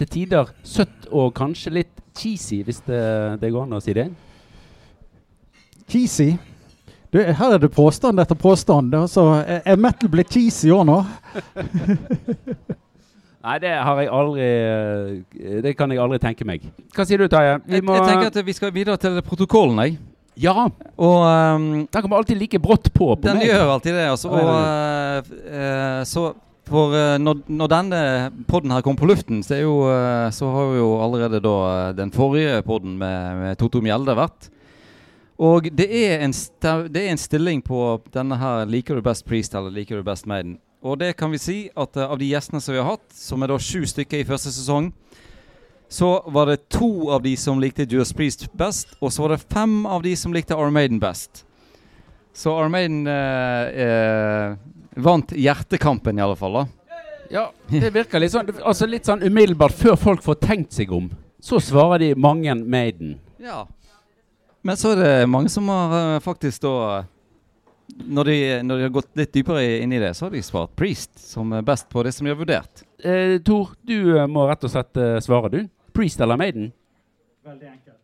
til 0.00 0.10
tider 0.10 0.50
søtt 0.66 1.08
og 1.10 1.32
kanskje 1.36 1.74
litt 1.78 2.04
cheesy, 2.16 2.62
hvis 2.66 2.82
det, 2.88 3.02
det 3.42 3.52
går 3.52 3.66
an 3.66 3.78
å 3.78 3.82
si 3.84 3.94
det. 3.96 4.08
Cheesy. 5.90 6.32
Du, 7.10 7.18
her 7.18 7.56
er 7.56 7.58
det 7.58 7.72
påstand 7.74 8.22
etter 8.22 8.38
påstand. 8.38 8.94
Er 8.94 9.06
Altså, 9.06 9.24
er 9.42 9.64
er 9.66 9.80
metal 9.80 10.10
blitt 10.12 10.30
cheesy 10.30 10.70
òg 10.70 10.84
nå? 10.86 11.00
Nei, 13.40 13.56
det 13.62 13.70
har 13.72 13.96
jeg 13.96 14.10
aldri 14.12 14.44
eh, 14.44 15.60
Det 15.64 15.72
kan 15.78 15.88
jeg 15.90 16.00
aldri 16.02 16.18
tenke 16.20 16.44
meg. 16.44 16.66
Hva 16.92 17.06
sier 17.08 17.22
du, 17.22 17.26
Taje? 17.32 17.56
Vi 17.64 17.78
Jeg, 17.78 17.86
må 17.88 17.96
jeg 17.96 18.08
tenker 18.10 18.28
at 18.28 18.46
vi 18.46 18.54
skal 18.56 18.72
videre 18.74 19.00
til 19.00 19.16
protokollen, 19.24 19.80
jeg. 19.86 19.96
Ja! 20.40 20.68
Og 21.00 21.24
um, 21.24 21.64
Den 21.88 22.04
kommer 22.04 22.20
alltid 22.20 22.38
like 22.38 22.60
brått 22.62 22.92
på 22.92 23.14
på 23.16 23.24
den 23.24 23.40
meg. 23.40 23.48
gjør 23.48 23.74
alltid 23.74 23.96
det. 23.96 24.06
Altså, 24.12 24.28
og, 24.28 24.44
uh, 24.44 25.32
uh, 25.48 26.04
så 26.08 26.30
for 26.70 26.94
eh, 26.94 27.16
når, 27.18 27.42
når 27.50 27.70
denne 27.72 28.00
podden 28.48 28.72
her 28.74 28.84
kom 28.86 28.98
på 28.98 29.08
luften, 29.10 29.42
så, 29.46 29.58
jo, 29.58 29.74
eh, 29.90 30.30
så 30.34 30.48
har 30.54 30.72
jo 30.78 30.88
allerede 31.02 31.42
da 31.42 31.56
eh, 31.68 31.92
den 31.98 32.12
forrige 32.14 32.62
podden 32.66 32.96
med, 33.00 33.36
med 33.42 33.60
Toto 33.60 33.82
Mjelde 33.82 34.14
vært. 34.18 34.50
Og 35.40 35.70
det 35.72 35.88
er, 35.88 36.20
en 36.26 36.34
det 36.92 37.00
er 37.00 37.10
en 37.10 37.20
stilling 37.20 37.62
på 37.64 37.78
denne 38.12 38.36
her 38.36 38.66
Liker 38.68 38.98
du 38.98 39.04
best 39.04 39.24
Priest 39.24 39.54
eller 39.56 39.72
liker 39.72 39.96
du 39.96 40.04
best 40.04 40.28
Maiden? 40.28 40.58
Og 40.84 40.98
det 41.00 41.14
kan 41.16 41.32
vi 41.32 41.40
si 41.40 41.58
at 41.76 41.96
av 41.96 42.18
de 42.20 42.28
gjestene 42.28 42.60
som 42.60 42.74
vi 42.76 42.80
har 42.80 42.90
hatt, 42.92 43.06
som 43.16 43.42
er 43.42 43.52
da 43.52 43.56
sju 43.60 43.86
stykker 43.88 44.20
i 44.20 44.28
første 44.28 44.52
sesong, 44.52 44.90
så 45.90 46.20
var 46.30 46.46
det 46.46 46.68
to 46.70 47.10
av 47.10 47.24
de 47.24 47.34
som 47.40 47.58
likte 47.60 47.88
Judas 47.88 48.12
Priest 48.16 48.46
best, 48.56 48.94
og 49.00 49.10
så 49.12 49.24
var 49.24 49.34
det 49.34 49.44
fem 49.50 49.82
av 49.90 50.04
de 50.04 50.14
som 50.16 50.32
likte 50.32 50.56
Armaden 50.56 51.00
best. 51.02 51.42
Så 52.36 52.54
Armaden 52.54 53.02
eh, 53.10 53.80
eh, 53.84 54.54
vant 54.96 55.32
hjertekampen, 55.32 56.18
i 56.18 56.22
alle 56.22 56.36
fall. 56.36 56.52
da. 56.52 56.66
Ja, 57.30 57.44
det 57.70 57.92
virker 57.94 58.18
litt 58.18 58.32
sånn 58.32 58.48
Altså 58.58 58.88
litt 58.90 59.06
sånn 59.06 59.22
umiddelbart 59.22 59.76
før 59.78 59.94
folk 59.94 60.22
får 60.24 60.40
tenkt 60.42 60.74
seg 60.74 60.90
om. 60.92 61.10
Så 61.40 61.60
svarer 61.62 62.02
de 62.02 62.14
mange 62.18 62.54
Maiden. 62.58 63.18
Ja. 63.38 63.62
Men 64.66 64.76
så 64.76 64.92
er 64.92 65.02
det 65.04 65.30
mange 65.30 65.48
som 65.48 65.68
har 65.70 65.94
eh, 66.16 66.20
faktisk 66.24 66.66
da 66.66 67.04
når 68.06 68.24
de, 68.24 68.62
når 68.62 68.76
de 68.76 68.82
har 68.86 68.92
gått 68.94 69.16
litt 69.18 69.32
dypere 69.34 69.62
inn 69.82 69.92
i 69.92 70.00
det, 70.02 70.12
så 70.14 70.26
har 70.26 70.34
de 70.34 70.42
svart 70.44 70.74
Priest 70.78 71.18
som 71.22 71.52
er 71.56 71.66
best 71.66 71.88
på 71.90 72.04
det 72.06 72.12
som 72.14 72.26
de 72.26 72.34
har 72.34 72.38
vurdert. 72.38 72.84
Eh, 72.98 73.38
Tor, 73.46 73.74
du 73.82 74.18
eh, 74.18 74.26
må 74.30 74.46
rett 74.48 74.64
og 74.66 74.72
slett 74.72 75.00
eh, 75.00 75.18
svare, 75.24 75.52
du. 75.52 75.64
Priest 75.96 76.20
eller 76.20 76.40
Maiden? 76.40 76.70
Veldig 77.46 77.72
enkelt. 77.72 77.96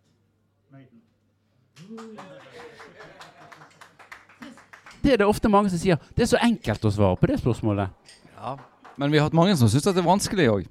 Det 5.06 5.12
er 5.14 5.20
det 5.22 5.26
ofte 5.30 5.50
mange 5.52 5.70
som 5.70 5.78
sier. 5.78 6.00
Det 6.18 6.25
er 6.25 6.32
så 6.32 6.38
enkelt 6.42 6.82
å 6.82 6.90
svare 6.90 7.18
på 7.20 7.28
det 7.30 7.38
spørsmålet. 7.38 7.92
Ja. 8.34 8.56
Men 8.98 9.12
vi 9.12 9.20
har 9.20 9.28
hatt 9.28 9.36
mange 9.38 9.54
som 9.58 9.70
syns 9.70 9.86
det 9.86 10.00
er 10.00 10.06
vanskelig 10.06 10.48
òg. 10.50 10.66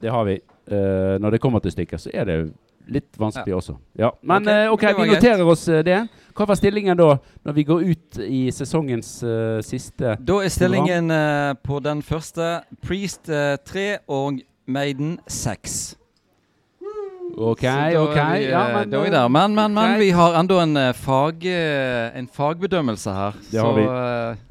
Det 0.00 0.14
har 0.14 0.24
vi. 0.24 0.38
Uh, 0.68 1.18
når 1.20 1.34
det 1.34 1.40
kommer 1.42 1.60
til 1.64 1.74
stykket, 1.74 2.00
så 2.00 2.12
er 2.14 2.28
det 2.28 2.36
litt 2.88 3.18
vanskelig 3.20 3.58
også. 3.58 3.74
Ja. 4.00 4.12
Men 4.22 4.48
Ok, 4.48 4.54
uh, 4.54 4.72
ok, 4.72 4.84
vi 5.02 5.08
noterer 5.10 5.42
greit. 5.42 5.52
oss 5.52 5.66
eh, 5.68 5.82
det. 5.84 5.98
Hva 6.32 6.46
var 6.48 6.56
stillingen 6.56 6.96
da, 6.96 7.10
når 7.44 7.56
vi 7.56 7.64
går 7.68 7.84
ut 7.90 8.20
i 8.24 8.40
sesongens 8.54 9.10
siste 9.66 10.14
Da 10.16 10.36
er 10.40 10.52
stillingen 10.54 11.12
på 11.66 11.80
den 11.84 12.00
første 12.06 12.62
Priest 12.86 13.28
eh, 13.28 13.58
3 13.68 13.88
og 14.08 14.40
Maiden 14.64 15.18
6. 15.26 15.98
OK, 17.38 17.62
OK. 17.62 18.16
er 18.16 18.38
vi, 18.38 18.46
Ja, 18.50 18.62
eh, 18.68 18.74
men, 18.74 18.90
da 18.90 18.98
er 18.98 19.04
vi 19.04 19.10
der. 19.14 19.28
Men, 19.28 19.54
men, 19.54 19.74
men 19.74 19.92
okay. 19.92 20.00
vi 20.00 20.10
har 20.10 20.38
enda 20.40 20.62
en, 20.62 20.76
eh, 20.76 20.92
fag, 20.92 21.44
eh, 21.46 22.18
en 22.18 22.28
fagbedømmelse 22.34 23.14
her. 23.14 23.38
Det 23.52 23.60
har 23.60 23.68
så 23.68 23.76
vi. 23.76 23.84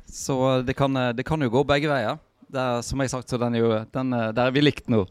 så 0.07 0.37
det, 0.67 0.75
kan, 0.75 0.95
det 1.15 1.25
kan 1.25 1.41
jo 1.41 1.49
gå 1.51 1.63
begge 1.67 1.91
veier. 1.91 2.17
Der, 2.47 2.81
som 2.81 3.01
jeg 3.01 3.09
har 3.11 3.17
sagt, 3.17 3.29
så 3.29 3.37
den 3.37 3.55
er 3.55 3.59
jo, 3.59 3.71
den, 3.93 4.11
der 4.11 4.45
er 4.45 4.51
vi 4.55 4.63
likt 4.63 4.87
nå. 4.89 5.03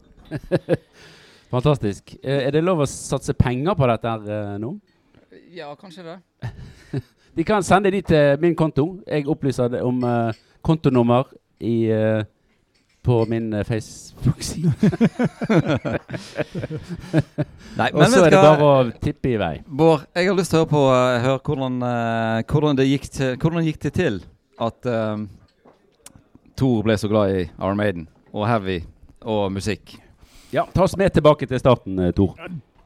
Fantastisk. 1.53 2.15
Er 2.23 2.49
det 2.51 2.63
lov 2.65 2.81
å 2.81 2.89
satse 2.89 3.35
penger 3.37 3.77
på 3.77 3.87
dette 3.87 4.15
her 4.15 4.57
nå? 4.59 4.73
Ja, 5.53 5.69
kanskje 5.77 6.07
det. 6.07 6.17
De 7.37 7.45
kan 7.45 7.61
sende 7.61 7.91
de 7.93 8.01
til 8.01 8.41
min 8.41 8.55
konto. 8.57 8.95
Jeg 9.05 9.27
opplyser 9.29 9.69
det 9.69 9.83
om 9.85 10.01
kontonummer 10.65 11.29
i, 11.61 11.85
på 13.07 13.25
min 13.25 13.53
eh, 13.53 13.63
Facebook-side. 13.63 14.71
Og 17.93 18.05
så 18.11 18.25
er 18.25 18.29
det 18.33 18.41
bare 18.41 18.65
å 18.65 18.91
tippe 18.99 19.29
i 19.31 19.37
vei. 19.39 19.61
Bård, 19.67 20.01
jeg 20.11 20.27
har 20.27 20.35
lyst 20.35 20.51
til 20.51 20.59
å 20.59 20.61
høre, 20.65 20.73
på, 20.73 20.81
uh, 20.91 21.19
høre 21.23 21.39
hvordan, 21.45 21.75
uh, 21.83 22.43
hvordan, 22.43 22.77
det 22.79 22.85
gikk 22.89 23.05
til, 23.15 23.37
hvordan 23.39 23.67
gikk 23.67 23.79
det 23.85 23.93
til 23.95 24.15
at 24.59 24.89
uh, 24.91 25.17
Thor 26.59 26.83
ble 26.83 26.95
så 26.99 27.07
glad 27.11 27.25
i 27.31 27.45
Iron 27.45 27.79
Maiden 27.79 28.07
og 28.33 28.47
heavy 28.49 28.79
og 29.23 29.51
musikk. 29.55 29.95
Ja, 30.51 30.65
Ta 30.73 30.83
oss 30.83 30.97
med 30.99 31.13
tilbake 31.15 31.47
til 31.47 31.59
starten, 31.61 32.11
Tor. 32.17 32.31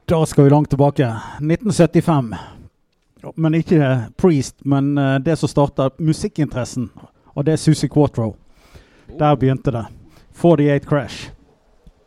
Da 0.06 0.24
skal 0.26 0.44
vi 0.44 0.50
langt 0.52 0.70
tilbake. 0.70 1.06
1975. 1.40 2.34
Men 3.34 3.54
ikke 3.58 3.98
Priest, 4.18 4.64
men 4.66 4.94
det 5.22 5.38
som 5.38 5.48
starta 5.50 5.90
musikkinteressen. 5.98 6.90
Og 7.34 7.46
det 7.46 7.52
er 7.54 7.60
Susi 7.62 7.88
Quatro. 7.88 8.36
Der 9.18 9.36
begynte 9.38 9.70
det. 9.74 9.84
48 10.42 10.86
Crash. 10.88 11.30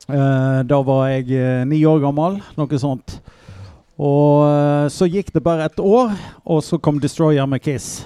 Uh, 0.09 0.61
da 0.67 0.81
var 0.85 1.07
jeg 1.09 1.31
uh, 1.33 1.63
ni 1.65 1.79
år 1.87 2.01
gammel, 2.03 2.41
noe 2.59 2.79
sånt. 2.79 3.15
Og 3.95 4.43
uh, 4.43 4.87
så 4.91 5.07
gikk 5.07 5.31
det 5.33 5.41
bare 5.45 5.69
et 5.69 5.79
år, 5.79 6.11
og 6.43 6.59
så 6.63 6.77
kom 6.77 6.99
Destroyer 6.99 7.47
med 7.47 7.63
Kiss. 7.63 8.03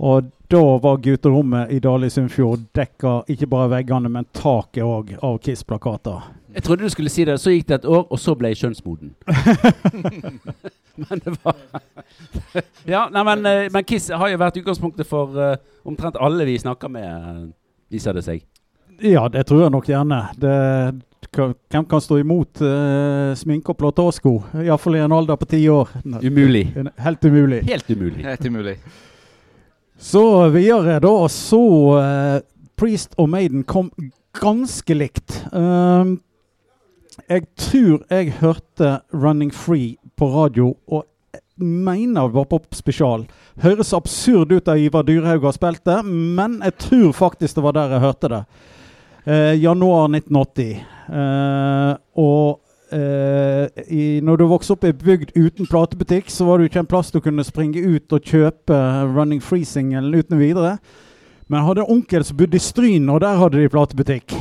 Og 0.00 0.30
da 0.50 0.62
var 0.82 1.02
gutterommet 1.04 1.70
i 1.70 1.82
Dali 1.84 2.08
Sunnfjord 2.10 2.64
dekka 2.74 3.20
ikke 3.30 3.48
bare 3.52 3.74
veggene, 3.76 4.10
men 4.10 4.26
taket 4.32 4.82
òg 4.82 5.12
av 5.20 5.36
Kiss-plakater. 5.44 6.24
Jeg 6.54 6.64
trodde 6.64 6.86
du 6.86 6.90
skulle 6.90 7.12
si 7.12 7.26
det. 7.26 7.36
Så 7.42 7.52
gikk 7.52 7.68
det 7.68 7.80
et 7.82 7.86
år, 7.90 8.06
og 8.08 8.18
så 8.22 8.34
ble 8.38 8.52
jeg 8.52 8.62
kjønnsmoden. 8.62 9.12
men 11.04 11.22
det 11.22 11.36
var 11.42 11.60
Ja, 12.86 13.04
nei, 13.12 13.24
men, 13.26 13.46
men 13.74 13.86
Kiss 13.86 14.08
har 14.08 14.32
jo 14.32 14.40
vært 14.40 14.58
utgangspunktet 14.62 15.08
for 15.10 15.38
omtrent 15.84 16.18
alle 16.22 16.46
vi 16.48 16.58
snakker 16.62 16.92
med, 16.94 17.50
viser 17.90 18.14
det 18.16 18.26
seg. 18.26 18.44
Ja, 19.02 19.28
det 19.28 19.46
tror 19.48 19.64
jeg 19.64 19.72
nok 19.74 19.88
gjerne. 19.88 20.20
Det, 20.40 20.54
hvem 21.34 21.86
kan 21.90 22.02
stå 22.02 22.18
imot 22.20 22.62
uh, 22.62 23.34
sminke 23.38 23.72
og 23.74 23.78
platåsko? 23.80 24.34
Iallfall 24.62 24.98
i 24.98 25.04
en 25.04 25.14
alder 25.16 25.38
på 25.40 25.48
ti 25.50 25.62
år. 25.68 25.90
Umulig. 26.22 26.66
Helt 26.98 27.24
umulig. 27.24 27.62
Helt 27.68 27.90
umulig. 27.90 28.24
Helt 28.24 28.46
umulig. 28.46 28.76
Så 29.98 30.24
videre, 30.54 31.00
da. 31.02 31.14
Så 31.32 31.62
uh, 31.98 32.42
Priest 32.76 33.14
og 33.18 33.28
Maiden 33.32 33.64
kom 33.64 33.90
ganske 34.40 34.94
likt. 34.94 35.40
Um, 35.52 36.20
jeg 37.30 37.46
tror 37.56 38.02
jeg 38.10 38.34
hørte 38.40 39.00
'Running 39.12 39.52
Free' 39.54 39.96
på 40.16 40.26
radio, 40.26 40.74
og 40.86 41.06
mener 41.56 42.26
det 42.26 42.34
var 42.34 42.44
på 42.44 42.60
spesial. 42.74 43.26
Høres 43.62 43.92
absurd 43.92 44.52
ut 44.52 44.66
da 44.66 44.74
Ivar 44.74 45.02
Dyrhaug 45.06 45.46
har 45.46 45.54
spilt 45.54 45.84
det, 45.86 46.04
men 46.04 46.60
jeg 46.64 46.74
tror 46.78 47.12
faktisk 47.12 47.54
det 47.54 47.62
var 47.62 47.72
der 47.72 47.94
jeg 47.94 48.00
hørte 48.00 48.28
det. 48.28 48.42
Eh, 49.24 49.54
januar 49.54 50.08
1980. 50.08 50.84
Eh, 51.08 51.96
og 52.20 52.60
eh, 52.92 53.84
i, 53.88 54.20
når 54.20 54.36
du 54.36 54.44
vokste 54.50 54.76
opp 54.76 54.84
i 54.84 54.92
bygd 54.92 55.32
uten 55.32 55.68
platebutikk, 55.70 56.28
så 56.28 56.44
var 56.44 56.60
det 56.60 56.68
ikke 56.68 56.82
en 56.84 56.90
plass 56.90 57.12
du 57.14 57.22
kunne 57.24 57.46
springe 57.46 57.80
ut 57.80 58.12
og 58.12 58.28
kjøpe 58.28 58.76
Running 59.14 59.40
Free-singelen 59.40 60.12
uten 60.12 60.36
videre. 60.40 60.76
Men 61.48 61.60
jeg 61.60 61.68
hadde 61.70 61.86
en 61.86 61.96
onkel 61.96 62.28
som 62.28 62.36
bodde 62.36 62.60
i 62.60 62.62
Stryn, 62.62 63.08
og 63.08 63.24
der 63.24 63.40
hadde 63.40 63.64
de 63.64 63.72
platebutikk. 63.72 64.36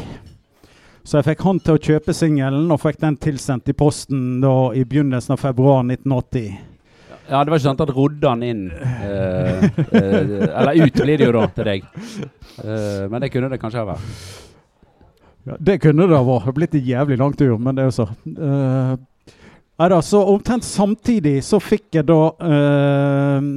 Så 1.04 1.20
jeg 1.20 1.30
fikk 1.32 1.48
han 1.48 1.64
til 1.64 1.76
å 1.76 1.84
kjøpe 1.88 2.16
singelen, 2.16 2.70
og 2.72 2.84
fikk 2.84 3.00
den 3.00 3.20
tilsendt 3.20 3.72
i 3.72 3.76
posten 3.76 4.40
da 4.44 4.72
i 4.76 4.84
begynnelsen 4.88 5.36
av 5.36 5.44
februar 5.44 5.84
1980. 5.84 6.54
Ja, 7.30 7.40
det 7.40 7.52
var 7.52 7.60
ikke 7.60 7.70
sant 7.70 7.84
at 7.84 7.92
rodde 7.96 8.28
han 8.28 8.42
inn 8.44 8.66
eh, 8.68 9.62
eh, 9.64 10.32
Eller 10.44 10.82
ut 10.84 10.98
blir 11.00 11.22
det 11.22 11.30
jo 11.30 11.36
da 11.38 11.46
til 11.56 11.70
deg. 11.70 11.86
Eh, 12.60 13.06
men 13.08 13.24
det 13.24 13.32
kunne 13.32 13.48
det 13.54 13.62
kanskje 13.62 13.80
ha 13.80 13.94
vært. 13.94 14.52
Ja, 15.46 15.58
det 15.60 15.80
kunne 15.84 16.08
det 16.08 16.16
ha 16.18 16.24
vært. 16.28 16.48
Det 16.48 16.56
blitt 16.60 16.78
en 16.80 16.88
jævlig 16.88 17.18
lang 17.20 17.36
tur, 17.38 17.58
men 17.58 17.76
det 17.76 17.84
er 17.84 17.90
jo 17.92 17.98
så. 17.98 18.08
Uh, 18.28 18.96
Neida, 19.82 20.00
så 20.06 20.22
omtrent 20.30 20.64
samtidig 20.64 21.40
så 21.44 21.60
fikk 21.60 21.98
jeg 21.98 22.08
da 22.08 22.20
uh, 22.38 23.48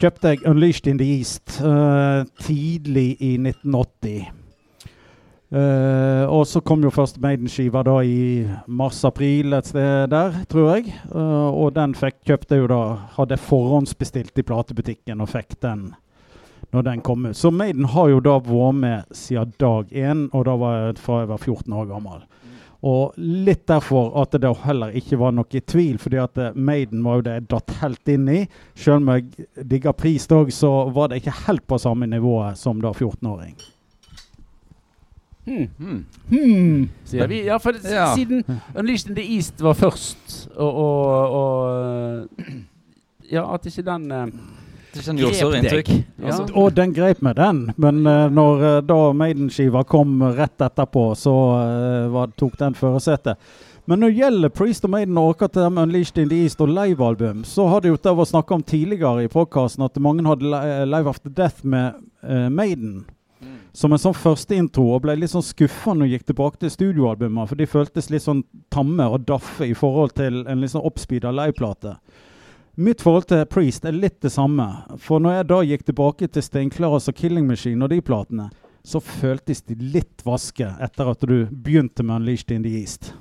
Kjøpte 0.00 0.34
jeg 0.34 0.42
'Unleashed 0.44 0.90
in 0.90 0.98
the 0.98 1.06
East' 1.06 1.60
uh, 1.62 2.26
tidlig 2.42 3.16
i 3.20 3.36
1980. 3.38 4.40
Eh, 5.50 6.24
og 6.30 6.44
så 6.46 6.60
kom 6.62 6.84
jo 6.86 6.92
først 6.94 7.16
Maiden-skiva 7.18 7.82
da 7.82 7.96
i 8.06 8.44
mars-april 8.70 9.56
et 9.56 9.66
sted 9.66 10.06
der, 10.12 10.36
tror 10.50 10.76
jeg. 10.76 10.92
Eh, 11.10 11.48
og 11.50 11.74
den 11.74 11.96
fikk, 11.98 12.20
kjøpte 12.28 12.54
jeg 12.54 12.62
jo 12.62 12.68
da 12.70 12.82
Hadde 13.16 13.40
forhåndsbestilt 13.42 14.38
i 14.38 14.46
platebutikken 14.46 15.24
og 15.24 15.32
fikk 15.32 15.58
den 15.64 15.88
når 16.72 16.82
den 16.86 17.00
kom 17.02 17.26
ut. 17.26 17.36
Så 17.36 17.50
Maiden 17.50 17.84
har 17.90 18.08
jo 18.12 18.20
da 18.20 18.36
vært 18.46 18.74
med 18.78 19.16
siden 19.16 19.54
dag 19.58 19.88
én, 19.90 20.28
og 20.32 20.44
da 20.46 20.54
var 20.60 20.76
jeg 20.86 20.98
fra 21.02 21.20
jeg 21.24 21.28
var 21.32 21.38
14 21.42 21.72
år 21.72 21.88
gammel. 21.90 22.20
Og 22.82 23.12
litt 23.20 23.66
derfor 23.68 24.14
at 24.22 24.30
det 24.32 24.40
da 24.40 24.54
heller 24.62 24.94
ikke 24.96 25.18
var 25.20 25.34
noe 25.36 25.44
tvil, 25.60 25.98
fordi 26.00 26.16
at 26.22 26.38
eh, 26.40 26.54
Maiden 26.56 27.02
var 27.04 27.18
jo 27.18 27.24
det 27.26 27.34
jeg 27.34 27.48
datt 27.52 27.74
helt 27.82 28.08
inn 28.08 28.28
i. 28.32 28.38
Selv 28.74 29.02
om 29.02 29.10
jeg 29.12 29.48
digger 29.68 29.92
Priest 29.92 30.32
òg, 30.32 30.48
så 30.54 30.70
var 30.94 31.10
det 31.12 31.18
ikke 31.20 31.34
helt 31.46 31.66
på 31.68 31.76
samme 31.82 32.08
nivået 32.08 32.56
som 32.56 32.80
da 32.80 32.94
14-åring. 32.96 33.58
Hmm. 35.50 35.66
Hmm. 35.76 36.00
Hmm. 36.30 36.88
Sier 37.08 37.26
vi. 37.28 37.42
Ja, 37.48 37.58
for 37.58 37.72
Ja. 37.84 38.14
siden 38.14 38.44
Unleashed 38.74 39.10
in 39.10 39.16
the 39.16 39.24
East 39.34 39.60
var 39.60 39.74
først, 39.74 40.48
og, 40.56 40.74
og, 40.74 41.30
og 41.30 42.44
Ja, 43.30 43.44
at 43.54 43.66
ikke 43.66 43.82
den 43.86 44.10
eh, 44.12 44.26
Det 44.92 45.04
gjorde 45.06 45.32
grep 45.32 45.52
deg. 45.52 45.58
inntrykk. 45.60 45.90
Ja. 46.24 46.36
Og 46.58 46.72
den 46.74 46.94
greip 46.94 47.20
med 47.22 47.36
den, 47.38 47.60
men 47.76 48.02
uh, 48.06 48.26
når 48.32 48.64
uh, 48.64 48.76
da 48.84 48.98
Maiden-skiva 49.16 49.84
kom 49.88 50.22
rett 50.36 50.60
etterpå, 50.60 51.10
så 51.18 51.34
uh, 51.56 52.08
var, 52.14 52.32
tok 52.40 52.58
den 52.58 52.74
førersetet. 52.78 53.38
Men 53.90 54.02
når 54.02 54.12
det 54.12 54.20
gjelder 54.20 54.52
Priest 54.54 54.84
og 54.86 54.92
Maiden 54.94 55.18
og 55.18 55.32
akkurat 55.34 55.56
dem 55.56 55.78
Unleashed 55.82 56.18
in 56.22 56.28
the 56.30 56.42
East 56.44 56.60
og 56.62 56.70
livealbum, 56.70 57.44
så 57.48 57.66
har 57.70 57.80
det 57.82 57.90
jo 57.90 57.98
det 58.02 58.12
vært 58.18 58.30
snakka 58.30 58.58
om 58.58 58.66
tidligere 58.66 59.24
i 59.24 59.30
podkasten 59.32 59.86
at 59.86 60.02
mange 60.02 60.26
hadde 60.28 60.60
Live 60.86 61.10
After 61.10 61.32
Death 61.32 61.64
med 61.66 61.98
Maiden 62.52 63.00
som 63.72 63.92
en 63.92 64.00
sånn 64.02 64.16
førsteintro, 64.16 64.86
og 64.94 65.04
ble 65.04 65.16
litt 65.18 65.32
sånn 65.32 65.44
skuffa 65.44 65.94
når 65.94 66.06
de 66.08 66.16
gikk 66.16 66.26
tilbake 66.30 66.60
til 66.60 66.72
studioalbumer, 66.74 67.46
for 67.48 67.60
de 67.60 67.68
føltes 67.70 68.10
litt 68.12 68.24
sånn 68.24 68.42
tamme 68.72 69.06
og 69.06 69.26
daffe 69.28 69.68
i 69.68 69.76
forhold 69.78 70.16
til 70.18 70.42
en 70.44 70.62
litt 70.62 70.74
sånn 70.74 70.86
oppspeeda 70.86 71.32
liveplate. 71.34 71.96
Mitt 72.74 73.02
forhold 73.02 73.26
til 73.28 73.42
Priest 73.50 73.84
er 73.84 73.96
litt 73.96 74.20
det 74.22 74.30
samme. 74.30 74.64
For 75.02 75.18
når 75.22 75.40
jeg 75.40 75.48
da 75.50 75.56
gikk 75.66 75.86
tilbake 75.88 76.28
til 76.30 76.44
Steinklaras 76.44 77.10
og 77.10 77.16
Killing 77.18 77.48
Machine 77.48 77.84
og 77.84 77.90
de 77.90 77.98
platene, 78.00 78.46
så 78.86 79.02
føltes 79.02 79.64
de 79.66 79.74
litt 79.74 80.22
vaske 80.24 80.68
etter 80.80 81.10
at 81.10 81.26
du 81.26 81.50
begynte 81.50 82.06
med 82.06 82.22
Unleashed 82.22 82.54
in 82.54 82.64
the 82.64 82.78
East. 82.78 83.12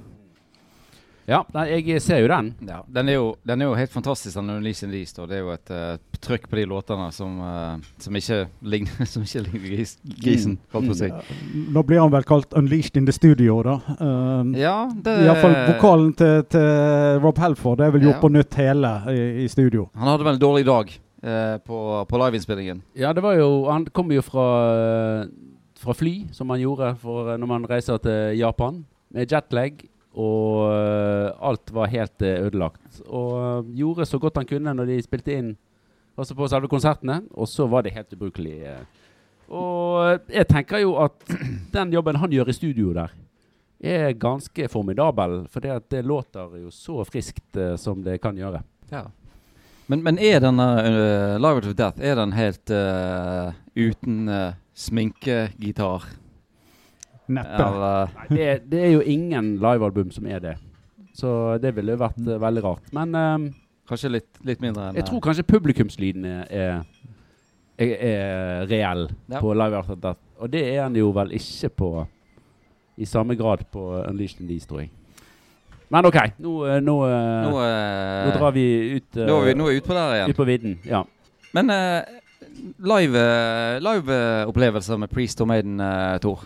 Ja, 1.29 1.43
jeg 1.69 2.01
ser 2.01 2.23
jo 2.23 2.29
den. 2.31 2.47
Ja, 2.65 2.79
den 2.89 3.09
er, 3.11 3.17
jo, 3.19 3.25
den 3.45 3.61
er 3.61 3.67
jo 3.69 3.75
helt 3.77 3.91
fantastisk, 3.93 4.33
den 4.39 4.49
Unleashed 4.49 4.87
in 4.89 4.93
the 4.95 5.21
Og 5.21 5.27
det 5.29 5.35
er 5.37 5.43
jo 5.43 5.51
et 5.53 5.69
uh, 5.69 5.97
trøkk 6.25 6.47
på 6.49 6.57
de 6.57 6.63
låtene 6.71 7.09
som, 7.13 7.35
uh, 7.37 7.77
som 8.01 8.15
ikke 8.17 8.39
ligner 8.65 9.05
som 9.11 9.25
ikke 9.27 9.43
ligner 9.45 9.65
gris, 9.67 9.93
grisen, 10.23 10.55
holdt 10.73 10.89
på 10.89 10.95
å 10.95 10.99
si. 11.03 11.09
Nå 11.75 11.83
blir 11.85 12.01
han 12.01 12.13
vel 12.15 12.25
kalt 12.25 12.55
Unleashed 12.57 12.97
in 12.97 13.05
the 13.05 13.13
Studio, 13.13 13.59
da. 13.65 13.75
Um, 13.99 14.55
Ja, 14.57 14.87
det 14.89 15.19
Iallfall 15.27 15.53
vokalen 15.67 16.15
til, 16.17 16.41
til 16.49 17.21
Rob 17.21 17.37
Helford 17.43 17.85
er 17.85 17.93
vel 17.93 18.07
gjort 18.07 18.17
Ja. 18.17 18.23
på 18.23 18.33
nytt 18.33 18.57
hele 18.57 18.95
i, 19.13 19.21
i 19.43 19.47
studio. 19.53 19.85
Han 19.99 20.09
hadde 20.09 20.25
vel 20.25 20.39
en 20.39 20.41
dårlig 20.41 20.65
dag 20.65 20.95
uh, 20.95 21.59
på, 21.61 21.83
på 22.09 22.23
liveinnspillingen. 22.23 22.81
Ja, 22.97 23.13
det 23.13 23.21
var 23.25 23.37
jo 23.37 23.51
Han 23.69 23.85
kom 23.93 24.09
jo 24.15 24.25
fra, 24.25 24.49
fra 25.77 25.93
fly, 25.93 26.15
som 26.33 26.49
han 26.49 26.65
gjorde 26.65 26.95
når 27.05 27.53
man 27.53 27.69
reiser 27.69 28.01
til 28.01 28.39
Japan, 28.41 28.81
med 29.13 29.29
jetlag. 29.29 29.85
Og 30.19 30.67
øh, 30.73 31.31
alt 31.49 31.73
var 31.73 31.91
helt 31.91 32.21
øh, 32.25 32.45
ødelagt. 32.47 33.01
Og 33.07 33.31
øh, 33.39 33.75
gjorde 33.75 34.05
så 34.05 34.19
godt 34.19 34.39
han 34.41 34.49
kunne 34.49 34.73
når 34.75 34.89
de 34.89 35.01
spilte 35.05 35.37
inn 35.37 35.53
altså 36.19 36.35
på 36.35 36.47
selve 36.51 36.67
konsertene. 36.71 37.21
Og 37.31 37.47
så 37.47 37.67
var 37.67 37.85
det 37.85 37.95
helt 37.95 38.13
ubrukelig. 38.17 38.57
Og 39.49 40.19
jeg 40.29 40.47
tenker 40.49 40.83
jo 40.83 40.97
at 41.01 41.23
den 41.77 41.93
jobben 41.93 42.19
han 42.19 42.33
gjør 42.33 42.51
i 42.51 42.57
studio 42.57 42.93
der, 42.93 43.13
er 43.79 44.11
ganske 44.19 44.67
formidabel. 44.67 45.45
For 45.47 45.63
det 45.63 46.03
låter 46.05 46.59
jo 46.59 46.71
så 46.71 47.05
friskt 47.07 47.55
uh, 47.55 47.77
som 47.79 48.03
det 48.03 48.19
kan 48.21 48.35
gjøre. 48.35 48.59
Ja. 48.91 49.05
Men, 49.87 50.03
men 50.03 50.19
er 50.19 50.41
denne 50.43 50.67
uh, 50.83 51.35
Live 51.41 51.63
of 51.63 51.75
Death 51.77 52.03
Er 52.03 52.19
den 52.19 52.33
helt 52.35 52.69
uh, 52.69 53.55
uten 53.73 54.27
uh, 54.29 54.51
sminkegitar? 54.75 56.05
Neppe. 57.29 57.65
Eller 57.65 58.07
det, 58.29 58.47
det 58.71 58.79
er 58.87 58.91
jo 58.95 59.01
ingen 59.05 59.45
livealbum 59.61 60.11
som 60.15 60.25
er 60.27 60.39
det. 60.43 60.55
Så 61.15 61.57
det 61.61 61.75
ville 61.77 61.97
vært 61.99 62.17
eh, 62.25 62.39
veldig 62.41 62.63
rart. 62.65 62.83
Men 62.95 63.15
um, 63.15 63.53
kanskje 63.89 64.09
litt, 64.17 64.31
litt 64.45 64.61
mindre 64.63 64.81
enn 64.89 64.95
jeg 65.01 65.07
tror 65.09 65.21
kanskje 65.25 65.43
publikumslyden 65.49 66.23
er, 66.29 66.43
er, 67.79 67.91
er, 67.95 68.67
reell 68.69 69.03
Ja. 69.27 69.39
på 69.41 69.47
Live 69.57 69.75
After 69.81 69.95
Death. 69.99 70.21
Og 70.39 70.47
det 70.53 70.63
er 70.69 70.79
den 70.85 70.95
jo 71.01 71.07
vel 71.15 71.29
ikke 71.35 71.69
på 71.83 71.89
i 72.99 73.05
samme 73.07 73.35
grad 73.39 73.59
på 73.71 73.81
Unleashed 74.03 74.47
These, 74.47 74.67
tror 74.67 74.79
jeg. 74.83 74.91
Men 75.89 76.05
OK, 76.05 76.17
nå, 76.37 76.51
eh, 76.69 76.79
nå, 76.85 76.95
eh, 77.07 77.13
Nå, 77.45 77.49
nå, 77.49 77.59
eh, 77.65 78.33
drar 78.35 78.51
vi 78.53 78.65
ut, 78.99 79.09
eh, 79.17 79.25
nå, 79.25 79.33
er 79.39 79.43
vi, 79.47 79.53
nå 79.57 79.63
er 79.67 79.71
vi 79.71 79.77
ute 79.79 79.87
på 79.87 79.93
der 79.97 80.13
igjen. 80.17 80.29
ut 80.29 80.35
på 80.37 80.45
vidden. 80.45 80.75
Ja. 80.85 81.01
Men 81.57 81.65
uh, 81.73 82.01
live-opplevelser 82.77 84.97
med 85.01 85.09
Priest 85.09 85.41
og 85.41 85.47
Maiden, 85.49 85.79
uh, 85.81 86.19
Tor. 86.21 86.39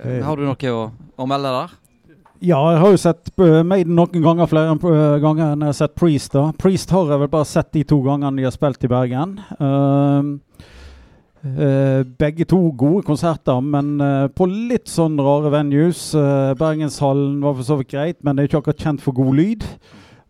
Eh, 0.00 0.20
har 0.24 0.36
du 0.36 0.46
noe 0.48 0.72
å, 0.72 0.82
å 1.20 1.28
melde 1.28 1.52
der? 1.52 1.78
Ja, 2.40 2.58
jeg 2.72 2.80
har 2.80 2.92
jo 2.94 3.00
sett 3.00 3.28
uh, 3.36 3.60
Maiden 3.68 3.98
noen 3.98 4.22
ganger 4.24 4.48
flere 4.48 4.72
uh, 4.72 5.18
ganger 5.20 5.50
enn 5.52 5.64
jeg 5.66 5.74
har 5.74 5.76
sett 5.76 5.96
Priest. 5.98 6.32
da. 6.32 6.46
Priest 6.56 6.92
har 6.94 7.10
jeg 7.12 7.20
vel 7.20 7.32
bare 7.32 7.48
sett 7.48 7.68
de 7.76 7.82
to 7.84 7.98
gangene 8.06 8.40
de 8.40 8.46
har 8.48 8.54
spilt 8.54 8.86
i 8.86 8.88
Bergen. 8.88 9.34
Uh, 9.60 10.38
uh, 11.44 12.00
begge 12.22 12.48
to 12.48 12.62
gode 12.80 13.04
konserter, 13.04 13.60
men 13.60 13.98
uh, 14.00 14.30
på 14.32 14.48
litt 14.48 14.88
sånn 14.88 15.20
rare 15.20 15.52
venues. 15.52 16.14
Uh, 16.16 16.56
Bergenshallen 16.56 17.42
var 17.44 17.58
for 17.58 17.68
så 17.68 17.76
vidt 17.82 17.92
greit, 17.92 18.22
men 18.24 18.38
det 18.38 18.46
er 18.46 18.52
ikke 18.52 18.62
akkurat 18.64 18.86
kjent 18.88 19.04
for 19.04 19.20
god 19.20 19.36
lyd. 19.36 19.68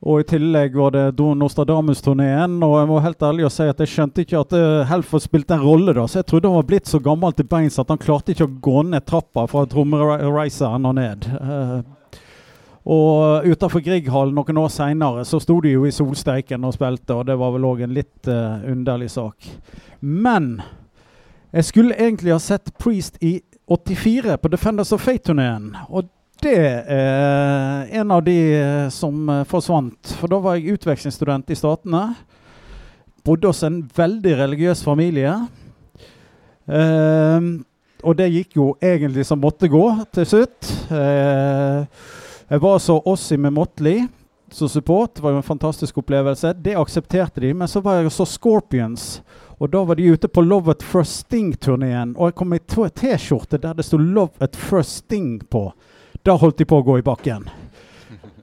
Og 0.00 0.22
i 0.22 0.24
tillegg 0.24 0.76
var 0.80 0.94
det 0.94 1.20
Nostradamus-turneen, 1.20 2.54
og 2.64 2.78
jeg 2.78 2.88
må 2.88 3.00
helt 3.04 3.24
ærlig 3.26 3.44
å 3.44 3.52
si 3.52 3.66
at 3.68 3.82
jeg 3.82 3.90
skjønte 3.92 4.24
ikke 4.24 4.40
at 4.40 4.54
Helfer 4.54 4.86
Helford 4.88 5.24
spilte 5.26 5.56
en 5.58 5.64
rolle 5.64 5.92
da, 5.96 6.06
så 6.08 6.22
jeg 6.22 6.28
trodde 6.30 6.48
han 6.48 6.56
var 6.56 6.68
blitt 6.70 6.88
så 6.88 7.02
gammel 7.04 7.34
til 7.36 7.48
beins 7.50 7.76
at 7.78 7.92
han 7.92 8.00
klarte 8.00 8.32
ikke 8.32 8.46
å 8.48 8.54
gå 8.64 8.84
ned 8.88 9.04
trappa 9.04 9.44
fra 9.50 9.66
trommereiseren 9.68 10.88
og 10.88 10.94
ned. 10.96 11.28
Uh, 11.36 11.82
og 12.90 13.44
utafor 13.44 13.84
Grieghallen 13.84 14.38
noen 14.38 14.62
år 14.62 14.70
seinere 14.72 15.26
så 15.28 15.40
sto 15.42 15.58
de 15.60 15.74
jo 15.74 15.84
i 15.84 15.92
solsteiken 15.92 16.64
og 16.64 16.78
spilte, 16.78 17.18
og 17.18 17.28
det 17.28 17.36
var 17.36 17.52
vel 17.58 17.68
òg 17.68 17.84
en 17.84 17.92
litt 17.92 18.30
uh, 18.32 18.64
underlig 18.72 19.10
sak. 19.12 19.50
Men 20.00 20.62
jeg 21.52 21.68
skulle 21.68 21.98
egentlig 21.98 22.32
ha 22.32 22.40
sett 22.40 22.72
Priest 22.80 23.20
i 23.20 23.42
84 23.68 24.40
på 24.40 24.48
Defenders 24.48 24.94
of 24.96 25.04
Fate-turneen. 25.04 25.74
Og 25.92 26.08
det 26.44 26.57
er 26.57 27.88
en 28.00 28.12
av 28.14 28.22
de 28.24 28.37
eh, 28.57 28.88
som 28.92 29.29
eh, 29.29 29.46
forsvant. 29.48 30.12
For 30.20 30.31
da 30.31 30.40
var 30.42 30.59
jeg 30.59 30.76
utvekslingsstudent 30.76 31.50
i 31.53 31.59
Statene. 31.59 32.05
Bodde 33.26 33.50
hos 33.50 33.62
en 33.66 33.83
veldig 33.96 34.37
religiøs 34.38 34.85
familie. 34.87 35.35
Eh, 36.66 37.50
og 38.00 38.16
det 38.16 38.31
gikk 38.33 38.57
jo 38.57 38.70
egentlig 38.81 39.26
som 39.29 39.42
måtte 39.42 39.68
gå 39.70 39.85
til 40.16 40.29
slutt. 40.29 40.70
Eh, 40.92 41.85
jeg 42.50 42.62
var 42.64 42.81
så 42.83 42.96
Ossi 43.07 43.37
med 43.37 43.55
Motley 43.55 44.07
som 44.50 44.68
support. 44.68 45.14
Det 45.14 45.22
var 45.22 45.37
jo 45.37 45.42
en 45.42 45.46
fantastisk 45.46 46.00
opplevelse. 46.03 46.55
Det 46.62 46.76
aksepterte 46.76 47.40
de. 47.44 47.53
Men 47.55 47.68
så 47.68 47.81
var 47.85 48.00
jeg 48.00 48.12
så 48.14 48.26
Scorpions. 48.26 49.20
Og 49.61 49.70
da 49.70 49.85
var 49.85 49.98
de 50.00 50.09
ute 50.11 50.29
på 50.29 50.42
Love 50.42 50.72
at 50.72 50.83
First 50.83 51.26
Sting-turneen. 51.26 52.16
Og 52.16 52.31
jeg 52.31 52.38
kom 52.40 52.55
i 52.57 52.59
T-skjorte 52.64 53.61
der 53.61 53.76
det 53.76 53.85
sto 53.85 54.00
Love 54.00 54.40
at 54.40 54.57
First 54.57 55.05
Sting 55.05 55.40
på. 55.50 55.68
Da 56.22 56.37
holdt 56.37 56.59
de 56.61 56.68
på 56.68 56.80
å 56.80 56.85
gå 56.85 56.98
i 57.00 57.04
bakken. 57.04 57.48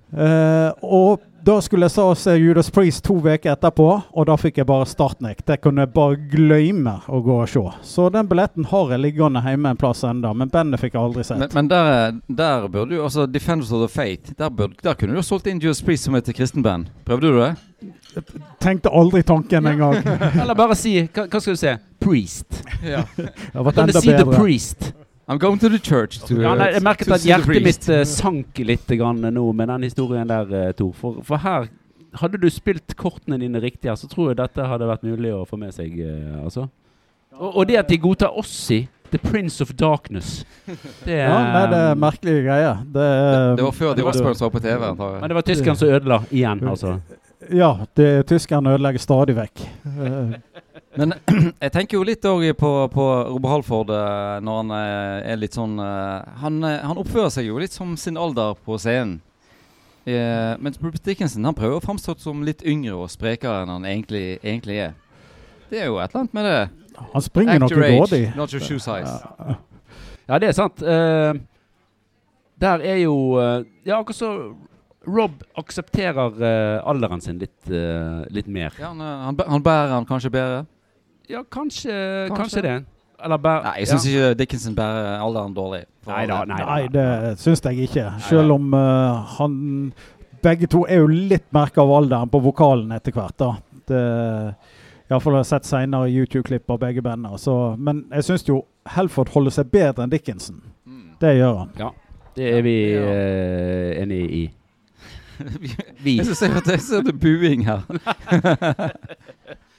Uh, 0.07 0.71
og 0.81 1.21
da 1.47 1.61
skulle 1.61 1.85
jeg 1.87 1.93
så 1.93 2.15
se 2.15 2.33
Judas 2.35 2.67
Priest 2.71 3.05
to 3.05 3.19
uker 3.21 3.53
etterpå, 3.53 3.85
og 4.11 4.25
da 4.27 4.35
fikk 4.39 4.57
jeg 4.59 4.67
bare 4.67 4.87
startnekt. 4.89 5.45
Det 5.47 5.59
kunne 5.63 5.85
jeg 5.85 5.93
bare 5.93 6.17
glemme 6.31 6.97
å 7.07 7.21
gå 7.23 7.37
og 7.43 7.47
se. 7.51 7.63
Så 7.87 8.09
den 8.11 8.27
billetten 8.27 8.67
har 8.67 8.91
jeg 8.91 9.03
liggende 9.03 9.43
hjemme 9.45 9.71
en 9.71 9.79
plass 9.79 10.03
enda, 10.07 10.33
men 10.35 10.51
bandet 10.51 10.81
fikk 10.81 10.97
jeg 10.97 11.03
aldri 11.03 11.23
sett. 11.23 11.39
Men, 11.39 11.53
men 11.55 11.71
der, 11.71 12.19
der 12.27 12.67
burde 12.67 12.97
du 12.97 12.99
altså 12.99 13.29
Defenders 13.31 13.71
of 13.71 13.85
the 13.85 13.87
Fate 13.93 14.35
Der, 14.35 14.51
burde, 14.51 14.75
der 14.83 14.99
kunne 14.99 15.15
du 15.15 15.21
ha 15.21 15.23
solgt 15.23 15.47
inn 15.47 15.63
Judas 15.63 15.79
Priest 15.85 16.09
som 16.09 16.19
et 16.19 16.27
kristen 16.35 16.65
band. 16.65 16.91
Prøvde 17.07 17.31
du 17.31 17.39
det? 17.39 17.53
Jeg 18.17 18.43
Tenkte 18.59 18.91
aldri 18.91 19.21
tanken 19.23 19.71
engang. 19.71 20.01
Eller 20.41 20.57
bare 20.57 20.75
si 20.75 20.97
Hva, 21.05 21.29
hva 21.29 21.39
skal 21.39 21.55
du 21.55 21.63
se? 21.63 21.77
Priest. 22.03 22.63
Ja. 22.83 23.05
Det 23.15 23.29
du 23.53 23.83
enda 23.85 24.01
si 24.01 24.09
The 24.09 24.23
bedre. 24.25 24.35
Priest? 24.35 24.91
I'm 25.27 25.37
going 25.37 25.59
to 25.59 25.69
the 25.69 25.79
church 25.79 26.19
to, 26.23 26.37
Ja, 26.39 26.53
nei, 26.55 26.69
jeg 26.71 26.83
merket 26.85 27.11
at 27.11 27.25
hjertet 27.27 27.63
mitt 27.65 27.89
uh, 27.91 28.03
sank 28.07 28.59
litt 28.63 28.87
grann 28.95 29.19
nå 29.19 29.43
med 29.53 29.67
den 29.67 29.83
historien 29.83 30.27
der, 30.29 30.47
uh, 30.47 30.71
Tor. 30.77 30.93
For, 30.95 31.21
for 31.27 31.43
her 31.43 31.67
Hadde 32.17 32.39
du 32.39 32.47
spilt 32.49 32.95
kortene 32.97 33.37
dine 33.37 33.59
riktig 33.61 33.91
her, 33.91 33.97
så 33.99 34.07
tror 34.09 34.31
jeg 34.31 34.37
dette 34.39 34.63
hadde 34.65 34.87
vært 34.87 35.03
mulig 35.05 35.33
å 35.35 35.41
få 35.45 35.57
med 35.59 35.73
seg. 35.75 35.99
eh, 35.99 36.37
altså. 36.39 36.63
og, 37.35 37.49
og 37.51 37.67
det 37.67 37.75
at 37.77 37.91
de 37.91 37.97
godtar 38.01 38.31
Ossi, 38.39 38.87
The 39.11 39.19
Prince 39.21 39.61
of 39.61 39.75
Darkness 39.77 40.45
det, 41.05 41.19
Ja, 41.19 41.35
nei, 41.51 41.65
det 41.69 41.81
er 41.91 41.99
merkelige 41.99 42.41
greier. 42.47 42.79
Det, 42.95 43.03
er- 43.03 43.55
Det 43.59 43.67
var 43.67 43.75
før 43.75 43.91
de 43.93 44.01
The 44.01 44.07
var- 44.07 44.49
på 44.55 44.59
TV. 44.63 44.89
Men 44.97 45.29
det 45.29 45.35
var 45.35 45.45
tyskeren 45.51 45.77
som 45.77 45.89
ødela 45.89 46.21
igjen, 46.31 46.63
altså. 46.67 46.95
Ja, 47.53 47.73
det 47.95 48.25
tyskerne 48.31 48.73
ødelegger 48.73 48.99
stadig 48.99 49.35
vekk. 49.37 49.67
Men 50.97 51.13
jeg 51.63 51.73
tenker 51.75 51.99
jo 51.99 52.05
litt 52.07 52.25
òg 52.25 52.47
på, 52.57 52.71
på 52.93 53.05
Robert 53.29 53.53
Halford 53.53 53.93
eh, 53.93 54.37
når 54.43 54.59
han 54.63 54.73
eh, 54.77 55.31
er 55.33 55.39
litt 55.39 55.57
sånn 55.57 55.77
eh, 55.83 56.37
han, 56.41 56.59
han 56.65 57.01
oppfører 57.01 57.29
seg 57.33 57.49
jo 57.51 57.59
litt 57.61 57.75
som 57.75 57.93
sin 57.99 58.17
alder 58.17 58.57
på 58.65 58.79
scenen. 58.81 59.19
Eh, 60.07 60.53
mens 60.63 60.79
Rupert 60.79 61.03
Dickinson 61.03 61.45
han 61.45 61.55
prøver 61.57 61.77
å 61.77 61.83
framstå 61.83 62.15
som 62.23 62.41
litt 62.47 62.63
yngre 62.65 62.95
og 62.95 63.11
sprekere 63.11 63.65
enn 63.65 63.73
han 63.75 63.87
egentlig, 63.89 64.39
egentlig 64.39 64.79
er. 64.87 64.93
Det 65.67 65.81
er 65.83 65.89
jo 65.91 65.97
et 65.99 66.09
eller 66.13 66.23
annet 66.23 66.37
med 66.37 66.47
det. 66.47 66.93
han 67.13 67.25
springer 67.25 67.59
nok 67.59 67.75
grådig. 67.75 68.21
not 68.35 68.53
your 68.55 68.63
shoe 68.63 68.79
size. 68.79 69.11
Ja. 69.11 69.57
Ja, 70.27 70.39
det 70.39 70.49
er 70.49 70.55
sant. 70.55 70.81
Uh, 70.83 71.35
Der 72.59 72.81
er 72.83 72.97
jo 72.99 73.37
uh, 73.37 73.63
Ja, 73.85 73.99
akkurat 73.99 74.17
så 74.17 74.31
Rob 75.07 75.43
aksepterer 75.55 76.33
uh, 76.35 76.89
alderen 76.89 77.21
sin 77.23 77.37
litt, 77.39 77.69
litt 78.33 78.47
mer. 78.47 78.73
Ja, 78.79 78.89
han, 78.91 78.99
han, 78.99 79.37
han 79.47 79.63
bærer 79.63 79.93
han 79.93 80.07
kanskje 80.07 80.31
bedre? 80.33 80.65
Ja, 81.29 81.41
kanskje, 81.43 81.91
Kanskje. 81.91 82.35
kanskje 82.37 82.61
det. 82.65 82.75
Eller 83.23 83.37
bare 83.41 83.63
Nei, 83.63 83.73
jeg 83.81 83.87
syns 83.89 84.05
ikke 84.07 84.33
Dickinson 84.37 84.75
bærer 84.77 85.17
alderen 85.25 85.53
dårlig. 85.57 85.81
Nei 86.07 86.25
da, 86.29 86.43
nei. 86.45 86.59
Nei, 86.61 86.81
det 86.93 87.05
syns 87.41 87.63
jeg 87.65 87.87
ikke. 87.89 88.05
Selv 88.29 88.53
om 88.55 88.73
uh, 88.73 89.23
han 89.39 89.57
Begge 90.43 90.67
to 90.69 90.83
er 90.87 91.01
jo 91.01 91.07
litt 91.09 91.47
merka 91.51 91.81
av 91.81 91.91
alderen 91.97 92.29
på 92.29 92.39
vokalen 92.45 92.91
etter 92.95 93.11
hvert. 93.15 93.33
da. 93.41 93.55
Det 93.89 94.01
Iallfall 95.09 95.33
har 95.37 95.41
jeg 95.41 95.49
sett 95.49 95.65
senere 95.65 96.09
YouTube-klipp 96.11 96.69
av 96.69 96.79
begge 96.83 97.01
bandene. 97.01 97.39
Så, 97.41 97.55
men 97.79 98.03
jeg 98.13 98.23
syns 98.27 98.45
jo 98.47 98.61
Helford 98.93 99.31
holder 99.33 99.55
seg 99.55 99.71
bedre 99.73 100.03
enn 100.05 100.11
Dickinson. 100.13 100.61
Mm. 100.85 101.15
Det 101.19 101.33
gjør 101.39 101.57
han. 101.63 101.73
Ja, 101.79 101.89
Det 102.37 102.51
er 102.53 102.61
vi 102.61 102.75
Ja. 102.93 103.01
uh, 103.01 104.01
enig 104.03 104.21
i. 104.29 104.43
Vi. 106.03 106.15
Jeg 106.17 106.33
ser 106.35 106.55
at 106.57 106.65
det 106.65 106.79
er 107.13 107.17
buing 107.21 107.65
her. 107.65 107.83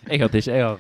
Jeg 0.09 0.21
hørte 0.23 0.40
ikke. 0.40 0.57
Jeg 0.57 0.64
har 0.64 0.79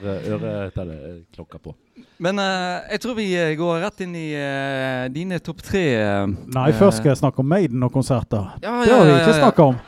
øreklokka 0.88 1.58
på. 1.62 1.74
Men 2.18 2.38
uh, 2.42 2.82
jeg 2.90 3.00
tror 3.04 3.14
vi 3.18 3.26
eh, 3.38 3.54
går 3.58 3.80
rett 3.84 4.00
inn 4.04 4.14
i 4.18 4.28
uh, 4.34 5.06
dine 5.14 5.38
topp 5.44 5.62
tre. 5.66 5.84
Uh, 6.00 6.26
Nei, 6.54 6.68
eh, 6.70 6.78
først 6.78 6.96
skal 7.02 7.10
jeg 7.12 7.20
snakke 7.20 7.38
om 7.44 7.48
Maiden 7.48 7.82
og 7.86 7.92
konserter. 7.94 8.44
ja, 8.62 8.70
Det 8.84 8.94
har 8.94 9.04
vi 9.06 9.12
ikke 9.20 9.40
snakka 9.40 9.62
om. 9.72 9.76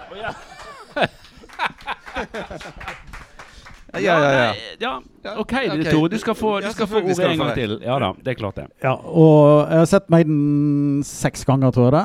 Ja, 3.91 3.99
ja, 3.99 4.33
ja. 4.33 4.55
ja. 4.79 5.03
Ja, 5.23 5.33
OK, 5.41 5.53
ok. 5.53 5.91
Tor. 5.91 6.09
Du 6.09 6.19
skal 6.19 6.35
få, 6.39 6.61
du 6.61 6.71
skal 6.71 6.87
få 6.87 7.01
ordet 7.01 7.17
skal 7.17 7.33
en 7.33 7.41
gang 7.43 7.57
til. 7.59 7.73
Ja 7.83 7.97
da, 7.99 8.13
det 8.23 8.33
er 8.33 8.37
klart 8.39 8.61
det. 8.61 8.67
Ja, 8.85 8.93
og 8.95 9.67
jeg 9.67 9.83
har 9.83 9.89
sett 9.91 10.07
Maiden 10.15 11.01
seks 11.07 11.43
ganger, 11.49 11.75
tror 11.75 11.89
jeg 11.89 11.97
det. 11.97 12.05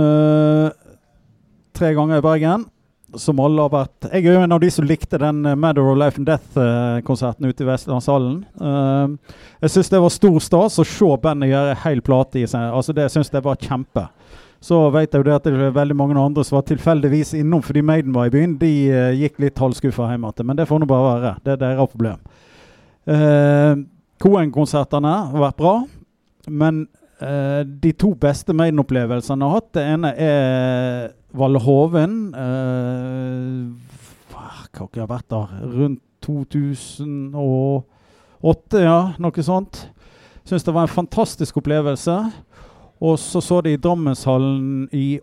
Eh, 0.00 0.70
tre 1.76 1.92
ganger 1.96 2.22
i 2.22 2.24
Bergen. 2.24 2.64
Som 3.14 3.38
alle 3.38 3.62
har 3.62 3.70
vært 3.70 4.08
Jeg 4.10 4.24
er 4.26 4.34
jo 4.34 4.42
en 4.42 4.54
av 4.56 4.60
de 4.60 4.70
som 4.74 4.86
likte 4.86 5.18
den 5.22 5.44
eh, 5.46 5.54
Matter 5.54 5.86
of 5.86 5.98
Life 6.00 6.18
and 6.18 6.26
Death-konserten 6.26 7.46
ute 7.46 7.62
i 7.62 7.68
Vestlandshallen. 7.68 8.40
Uh, 8.58 9.14
jeg 9.62 9.76
syns 9.76 9.92
det 9.92 10.00
var 10.02 10.14
stor 10.14 10.38
stas 10.42 10.80
å 10.82 10.86
se 10.86 11.10
bandet 11.22 11.52
gjøre 11.52 11.78
hel 11.84 12.02
plate 12.02 12.42
i 12.42 12.48
seg. 12.50 12.66
Altså 12.74 12.96
det 12.96 13.06
syns 13.14 13.30
jeg 13.30 13.46
var 13.46 13.60
kjempe. 13.62 14.08
Så 14.66 14.80
vet 14.90 15.12
jeg 15.14 15.22
jo 15.22 15.28
det 15.28 15.36
at 15.36 15.46
det 15.46 15.54
er 15.54 15.76
veldig 15.76 15.96
mange 15.98 16.18
andre 16.18 16.42
som 16.44 16.58
var 16.58 16.66
tilfeldigvis 16.66 17.36
innom 17.38 17.62
fordi 17.62 17.84
Maiden 17.86 18.16
var 18.16 18.26
i 18.26 18.34
byen. 18.34 18.58
De 18.58 18.72
uh, 18.90 19.12
gikk 19.14 19.38
litt 19.44 19.62
halvskuffa 19.62 20.10
hjem 20.10 20.26
igjen. 20.26 20.50
Men 20.50 20.58
det 20.58 20.66
får 20.66 20.82
nå 20.82 20.90
bare 20.90 21.08
være. 21.12 21.34
Det 21.46 21.54
er 21.54 21.62
deres 21.62 21.94
problem. 21.94 22.26
Uh, 23.06 23.86
Koen-konsertene 24.22 25.14
har 25.30 25.46
vært 25.46 25.60
bra. 25.62 25.76
Men 26.50 26.88
eh, 27.20 27.62
de 27.66 27.92
to 27.92 28.14
beste 28.20 28.52
Maiden-opplevelsene 28.56 29.44
jeg 29.44 29.50
har 29.50 29.60
hatt, 29.60 29.74
det 29.76 29.84
ene 29.94 30.10
er 30.16 31.12
Valle 31.36 31.60
Hoven. 31.60 32.34
Uh, 32.34 33.76
hva 34.32 34.44
har 34.50 34.88
jeg 34.96 35.08
vært 35.10 35.30
der? 35.32 35.46
Rundt 35.76 36.02
2008, 36.26 38.82
ja. 38.82 38.98
Noe 39.22 39.42
sånt. 39.44 39.74
Syns 40.46 40.64
det 40.66 40.74
var 40.74 40.84
en 40.86 40.96
fantastisk 40.96 41.56
opplevelse. 41.60 42.16
Og 43.04 43.14
så 43.20 43.40
så 43.44 43.56
de 43.64 43.76
Drammenshallen 43.76 44.88
i 44.96 45.20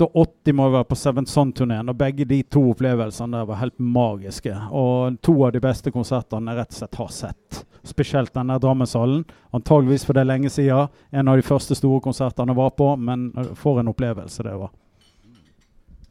88, 0.00 0.52
må 0.52 0.68
være, 0.70 0.88
på 0.88 0.96
Seven 0.98 1.26
Son-turneen. 1.26 1.88
Og 1.90 1.98
begge 1.98 2.26
de 2.28 2.42
to 2.42 2.62
opplevelsene 2.72 3.38
der 3.38 3.48
var 3.48 3.60
helt 3.60 3.78
magiske. 3.78 4.54
Og 4.70 5.18
to 5.22 5.36
av 5.46 5.54
de 5.54 5.62
beste 5.62 5.92
konsertene 5.94 6.52
jeg 6.52 6.62
rett 6.62 6.74
og 6.74 6.80
slett 6.80 7.00
har 7.02 7.12
sett. 7.14 7.64
Spesielt 7.84 8.32
denne 8.34 8.56
Drammenshallen. 8.58 9.26
Antageligvis 9.54 10.06
for 10.08 10.16
det 10.16 10.24
er 10.24 10.30
lenge 10.32 10.50
siden. 10.50 10.88
En 11.12 11.28
av 11.28 11.36
de 11.36 11.44
første 11.46 11.76
store 11.76 12.00
konsertene 12.04 12.54
jeg 12.54 12.60
var 12.62 12.72
på, 12.78 12.94
men 12.96 13.28
øh, 13.36 13.52
for 13.58 13.80
en 13.80 13.92
opplevelse 13.92 14.46
det 14.46 14.56
var. 14.58 14.72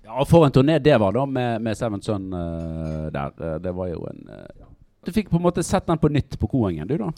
Ja, 0.03 0.19
og 0.19 0.27
For 0.27 0.45
en 0.45 0.53
turné 0.53 0.77
det 0.83 0.97
var, 0.99 1.15
da, 1.15 1.25
med, 1.25 1.61
med 1.61 1.77
Seven 1.77 2.01
Son 2.01 2.33
uh, 2.33 3.09
der. 3.11 3.33
Eh, 3.39 3.55
det 3.63 3.71
var 3.71 3.87
jo 3.89 4.05
en 4.11 4.27
uh, 4.29 4.45
ja. 4.59 4.67
Du 5.03 5.11
fikk 5.11 5.29
på 5.29 5.35
en 5.35 5.43
måte 5.43 5.63
sett 5.63 5.87
den 5.87 5.99
på 5.99 6.07
nytt 6.07 6.37
på 6.39 6.47
Koengen, 6.47 6.87
du, 6.87 6.95
da? 6.97 7.09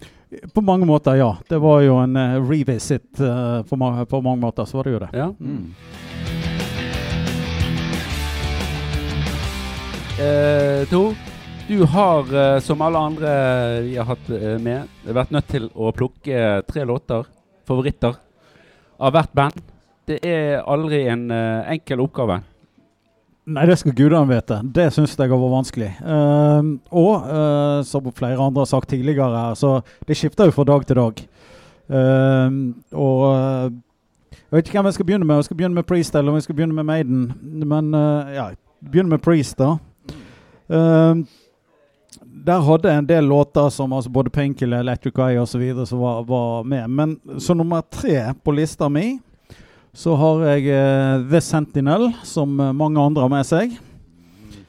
På 0.54 0.62
mange 0.66 0.88
måter, 0.90 1.20
ja. 1.20 1.36
Det 1.50 1.60
var 1.62 1.82
jo 1.86 2.00
en 2.02 2.16
uh, 2.18 2.50
revisit. 2.50 3.20
øh, 3.20 3.66
på, 3.66 3.78
ma 3.78 4.06
på 4.06 4.22
mange 4.22 4.42
måter 4.42 4.66
så 4.66 4.78
var 4.78 4.88
det 4.88 4.94
jo 4.96 5.02
det. 5.04 5.10
Ja. 5.14 5.28
Mm. 5.40 5.74
Eh, 10.16 10.88
Tor, 10.88 11.16
du 11.68 11.84
har, 11.84 12.36
eh, 12.36 12.60
som 12.60 12.82
alle 12.82 12.98
andre 12.98 13.32
vi 13.84 13.98
har 13.98 14.08
hatt 14.08 14.30
eh, 14.32 14.56
med, 14.64 14.88
vært 15.04 15.34
nødt 15.36 15.48
til 15.52 15.70
å 15.76 15.92
plukke 15.92 16.62
tre 16.70 16.86
låter, 16.88 17.28
favoritter, 17.68 18.16
av 18.96 19.12
hvert 19.12 19.34
band. 19.36 19.60
Det 20.08 20.22
er 20.24 20.62
aldri 20.64 21.02
en 21.12 21.28
eh, 21.36 21.72
enkel 21.76 22.06
oppgave. 22.06 22.40
Nei, 23.46 23.66
det 23.68 23.76
skal 23.82 23.94
gudene 23.94 24.30
vite. 24.30 24.62
Det 24.64 24.88
syns 24.96 25.18
jeg 25.18 25.30
har 25.30 25.38
vært 25.38 25.54
vanskelig. 25.54 25.92
Uh, 26.02 26.80
og 26.90 27.28
uh, 27.30 27.82
som 27.86 28.08
flere 28.16 28.42
andre 28.42 28.64
har 28.64 28.72
sagt 28.72 28.90
tidligere, 28.90 29.52
så 29.60 29.84
det 30.08 30.18
skifter 30.18 30.50
jo 30.50 30.56
fra 30.56 30.66
dag 30.66 30.88
til 30.88 30.98
dag. 30.98 31.22
Uh, 31.86 32.74
og 32.98 33.20
eh, 33.30 33.76
jeg 34.34 34.58
vet 34.58 34.70
ikke 34.70 34.80
hvem 34.80 34.90
jeg 34.90 34.98
skal 34.98 35.08
begynne 35.10 35.28
med. 35.28 35.36
Jeg 35.36 35.48
skal 35.50 35.58
begynne 35.60 35.78
med 35.78 35.88
Priest 35.90 36.16
eller 36.16 36.38
jeg 36.40 36.48
skal 36.48 36.56
begynne 36.56 36.78
med 36.78 36.88
Maiden. 36.88 37.22
Men 37.66 37.94
eh, 37.94 38.34
ja, 38.38 38.48
begynne 38.82 39.10
med 39.10 39.22
Priest, 39.22 39.58
da. 39.60 39.76
Ehm, 40.70 41.26
der 42.46 42.62
hadde 42.62 42.90
jeg 42.90 42.98
en 43.04 43.08
del 43.10 43.28
låter 43.30 43.70
som 43.74 43.94
altså 43.94 44.10
både 44.14 44.30
Painkiller, 44.34 44.80
Electric 44.86 45.18
Eye 45.20 45.40
osv. 45.42 45.64
som 45.86 46.00
var, 46.00 46.24
var 46.24 46.64
med. 46.64 46.90
Men 46.90 47.16
så 47.42 47.54
nummer 47.58 47.82
tre 47.92 48.34
på 48.44 48.54
lista 48.56 48.90
mi 48.90 49.20
så 49.96 50.16
har 50.20 50.42
jeg 50.50 50.66
uh, 50.76 51.22
The 51.32 51.40
Sentinel, 51.42 52.10
som 52.28 52.60
eh, 52.60 52.74
mange 52.76 53.00
andre 53.00 53.22
har 53.24 53.30
med 53.32 53.46
seg. 53.48 53.78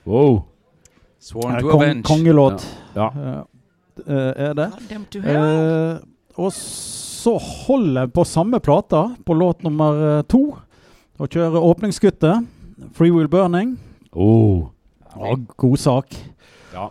Wow. 0.07 0.45
Sworn 1.19 1.57
Eh, 1.57 1.61
to 1.65 1.71
kong, 1.73 1.81
avenge. 1.83 2.03
kongelåt 2.07 2.67
Ja. 2.95 3.09
eh, 4.07 4.33
er 4.47 4.55
det. 4.55 4.69
Eh, 5.25 5.99
og 6.39 6.53
så 6.55 7.35
holder 7.43 8.05
jeg 8.05 8.13
på 8.15 8.25
samme 8.25 8.61
plata, 8.63 9.17
på 9.27 9.35
låt 9.35 9.65
nummer 9.67 10.23
to, 10.31 10.45
og 11.19 11.29
kjører 11.29 11.59
åpningsskuttet. 11.59 12.47
Free 12.95 13.11
Will 13.11 13.27
Burning. 13.29 13.75
Oh. 14.13 14.69
Ja, 15.17 15.37
god 15.57 15.79
sak. 15.81 16.17
Ja. 16.75 16.91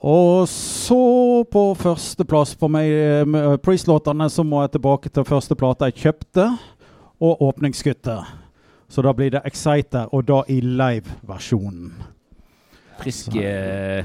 Og 0.00 0.48
så 0.48 1.44
på 1.52 1.62
førsteplass 1.76 2.54
på 2.56 2.68
meg, 2.72 2.88
eh, 2.88 3.56
Priest-låtene, 3.60 4.30
så 4.30 4.44
må 4.44 4.62
jeg 4.62 4.72
tilbake 4.78 5.10
til 5.12 5.24
første 5.24 5.54
plata 5.54 5.90
jeg 5.90 6.00
kjøpte, 6.00 6.46
og 7.20 7.42
åpningsskuttet. 7.42 8.24
Så 8.88 9.02
da 9.02 9.12
blir 9.12 9.30
det 9.30 9.42
Exciter, 9.44 10.08
og 10.12 10.24
da 10.26 10.42
i 10.48 10.60
live-versjonen. 10.60 11.92
Frisk, 13.00 13.36
eh, 13.36 14.04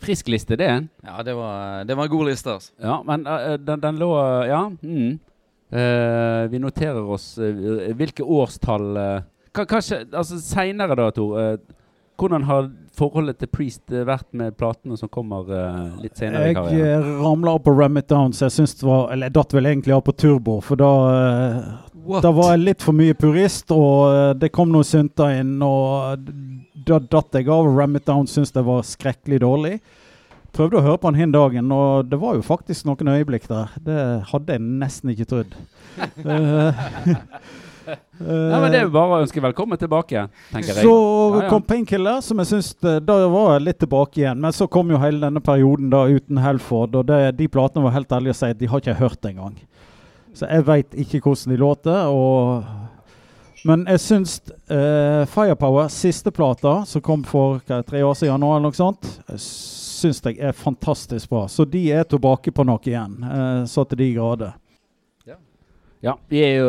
frisk 0.00 0.28
liste, 0.28 0.56
det. 0.56 0.88
Ja, 1.04 1.22
det 1.22 1.34
var, 1.36 1.84
det 1.84 1.96
var 1.96 2.04
en 2.04 2.10
god 2.10 2.26
liste. 2.26 2.50
Altså. 2.50 2.72
Ja, 2.80 3.02
men 3.02 3.26
uh, 3.26 3.56
den, 3.56 3.80
den 3.80 3.98
lå 3.98 4.10
Ja. 4.46 4.68
Mm. 4.82 5.20
Uh, 5.66 6.46
vi 6.50 6.58
noterer 6.62 7.02
oss 7.02 7.34
hvilke 7.98 8.22
årstall 8.22 9.24
Kanskje 9.52 10.04
altså 10.14 10.38
seinere, 10.38 10.94
da, 10.94 11.10
Tor. 11.10 11.58
Hvordan 12.16 12.46
har 12.48 12.68
forholdet 12.96 13.38
til 13.40 13.50
Priest 13.52 13.92
eh, 13.92 14.04
vært 14.08 14.28
med 14.36 14.56
platene 14.58 14.96
som 14.98 15.10
kommer 15.12 15.48
uh, 15.50 15.96
litt 16.00 16.16
senere 16.18 16.48
i 16.48 16.52
Jeg 16.52 16.56
karrieren? 16.58 17.02
eh, 17.04 17.10
ramla 17.22 17.56
opp 17.58 17.66
på 17.66 17.74
Ram 17.76 18.00
It 18.00 18.08
Down, 18.12 18.32
så 18.32 18.46
jeg 18.46 18.56
syns 18.56 18.76
det 18.80 18.86
var 18.88 19.12
Eller 19.12 19.28
jeg 19.28 19.36
datt 19.36 19.56
vel 19.56 19.68
egentlig 19.68 19.96
av 19.96 20.04
på 20.06 20.14
turbo, 20.16 20.56
for 20.64 20.80
da 20.80 20.92
uh, 21.10 22.22
Da 22.22 22.32
var 22.32 22.54
jeg 22.54 22.64
litt 22.64 22.86
for 22.86 22.96
mye 22.96 23.16
purist, 23.18 23.72
og 23.74 24.38
det 24.40 24.52
kom 24.54 24.72
noen 24.72 24.86
synter 24.86 25.40
inn, 25.40 25.56
og 25.64 26.22
da 26.86 27.00
datt 27.02 27.34
jeg 27.34 27.48
av. 27.50 27.66
Ram 27.66 27.98
It 27.98 28.06
Down 28.06 28.28
syns 28.30 28.54
det 28.54 28.62
var 28.62 28.84
skrekkelig 28.86 29.40
dårlig. 29.42 29.72
Prøvde 30.54 30.78
å 30.78 30.84
høre 30.86 31.00
på 31.02 31.10
han 31.10 31.18
hin 31.18 31.34
dagen, 31.34 31.72
og 31.74 32.06
det 32.06 32.20
var 32.22 32.38
jo 32.38 32.46
faktisk 32.46 32.86
noen 32.86 33.10
øyeblikk 33.10 33.48
der. 33.50 33.74
Det 33.82 33.98
hadde 34.30 34.54
jeg 34.54 34.62
nesten 34.84 35.12
ikke 35.12 35.28
trodd. 35.34 35.58
Eh, 36.36 37.65
Ja, 37.86 38.60
men 38.60 38.70
Det 38.72 38.78
er 38.80 38.86
jo 38.86 38.92
bare 38.94 39.18
å 39.18 39.22
ønske 39.22 39.42
velkommen 39.44 39.78
tilbake, 39.78 40.26
tenker 40.52 40.72
jeg. 40.72 40.86
Så 40.86 40.94
Ja, 40.94 41.42
ja. 41.44 41.50
kom 41.52 41.62
Painkiller, 41.66 42.22
som 42.24 42.40
jeg 42.42 42.50
syns 42.50 42.72
eh, 42.82 42.98
Da 43.04 43.18
var 43.30 43.52
jeg 43.54 43.66
litt 43.66 43.78
tilbake 43.82 44.22
igjen. 44.22 44.40
Men 44.42 44.54
så 44.56 44.68
kom 44.70 44.90
jo 44.90 45.00
hele 45.02 45.22
denne 45.22 45.42
perioden 45.44 45.92
da 45.92 46.06
uten 46.10 46.40
Helford, 46.42 46.96
og 46.96 47.06
det, 47.10 47.20
de 47.38 47.48
platene 47.52 47.84
var 47.86 47.94
helt 47.98 48.12
ærlige 48.12 48.34
å 48.34 48.40
si 48.40 48.50
at 48.54 48.58
de 48.60 48.70
har 48.72 48.82
ikke 48.82 48.98
hørt 48.98 49.28
engang. 49.28 49.54
Så 50.36 50.48
jeg 50.50 50.66
veit 50.66 50.98
ikke 50.98 51.22
hvordan 51.24 51.54
de 51.54 51.60
låter. 51.62 52.10
Og 52.12 52.66
men 53.66 53.82
jeg 53.90 54.02
syns 54.04 54.36
uh, 54.70 55.24
Firepower, 55.26 55.88
siste 55.90 56.30
plata, 56.30 56.84
som 56.86 57.02
kom 57.02 57.24
for 57.26 57.58
hva, 57.66 57.80
tre 57.86 58.02
år 58.06 58.14
siden 58.14 58.38
nå, 58.38 58.52
eller 58.52 58.68
noe 58.68 58.76
sånt, 58.78 59.08
syns 59.42 60.20
jeg 60.22 60.38
er 60.38 60.54
fantastisk 60.54 61.32
bra. 61.32 61.46
Så 61.50 61.66
de 61.66 61.82
er 61.90 62.06
tilbake 62.06 62.52
på 62.54 62.66
noe 62.68 62.78
igjen. 62.84 63.16
uh, 63.24 63.64
så 63.66 63.82
til 63.88 64.04
de 64.04 64.12
grader. 64.14 64.54
Ja, 66.04 66.12
vi 66.30 66.42
er 66.44 66.52
jo 66.60 66.68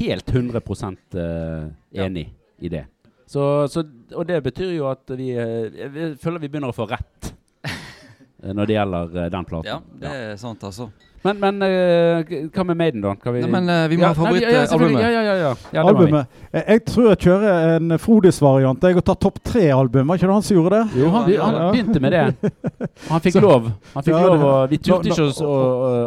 helt 0.00 0.30
100 0.30 0.62
enig 0.62 1.72
enig 1.92 2.26
i 2.58 2.68
det. 2.68 2.84
Så, 3.26 3.68
så, 3.68 3.84
og 4.14 4.26
det 4.28 4.42
betyr 4.44 4.74
jo 4.76 4.90
at 4.90 5.08
vi, 5.16 5.30
Jeg 5.32 6.16
føler 6.20 6.42
vi 6.42 6.50
begynner 6.52 6.72
å 6.72 6.76
få 6.76 6.86
rett. 6.90 7.32
eh, 8.42 8.52
når 8.52 8.68
det 8.68 8.76
gjelder 8.76 9.16
eh, 9.22 9.30
den 9.32 9.48
platen. 9.48 9.70
Ja, 9.70 9.78
det 10.02 10.12
er 10.12 10.36
sant, 10.40 10.64
altså. 10.68 10.90
Men, 11.22 11.38
men 11.38 11.62
eh, 11.62 12.32
hva 12.50 12.64
med 12.66 12.78
Maiden, 12.80 13.02
da? 13.04 13.12
Vi, 13.30 13.42
Nei, 13.44 13.50
men 13.50 13.70
eh, 13.70 13.84
vi 13.92 13.98
må 14.00 14.08
ha 14.08 14.10
ja, 14.10 14.16
ja, 14.16 14.18
favorittalbumet. 14.18 15.02
Ja, 15.04 15.10
ja, 15.10 15.20
ja, 15.22 15.34
ja. 15.38 15.52
ja. 15.76 15.84
Albumet. 15.86 16.40
Jeg, 16.56 16.82
tror 16.88 17.08
jeg 17.12 17.20
kjører 17.28 17.76
en 17.76 17.94
Frodis-variant. 18.02 18.82
Jeg 18.82 18.98
har 18.98 19.06
tatt 19.06 19.22
topp 19.22 19.38
tre-album. 19.46 20.10
Var 20.10 20.18
ikke 20.18 20.26
det 20.32 20.34
han 20.34 20.46
som 20.48 20.58
gjorde 20.58 20.80
det? 20.80 20.98
Jo, 20.98 21.12
han, 21.14 21.28
han 21.30 21.58
Ja. 21.60 21.68
begynte 21.70 22.02
med 22.02 22.16
det. 22.16 22.52
Han 23.12 23.22
fikk 23.22 23.38
Så- 23.38 23.44
lov. 23.44 23.70
Han 23.94 24.02
fikk 24.04 24.14
Ja, 24.16 24.22
lov 24.26 24.44
og 24.48 24.70
Vi 24.70 24.78
turte 24.82 25.12
ikke 25.12 25.28
å, 25.46 25.54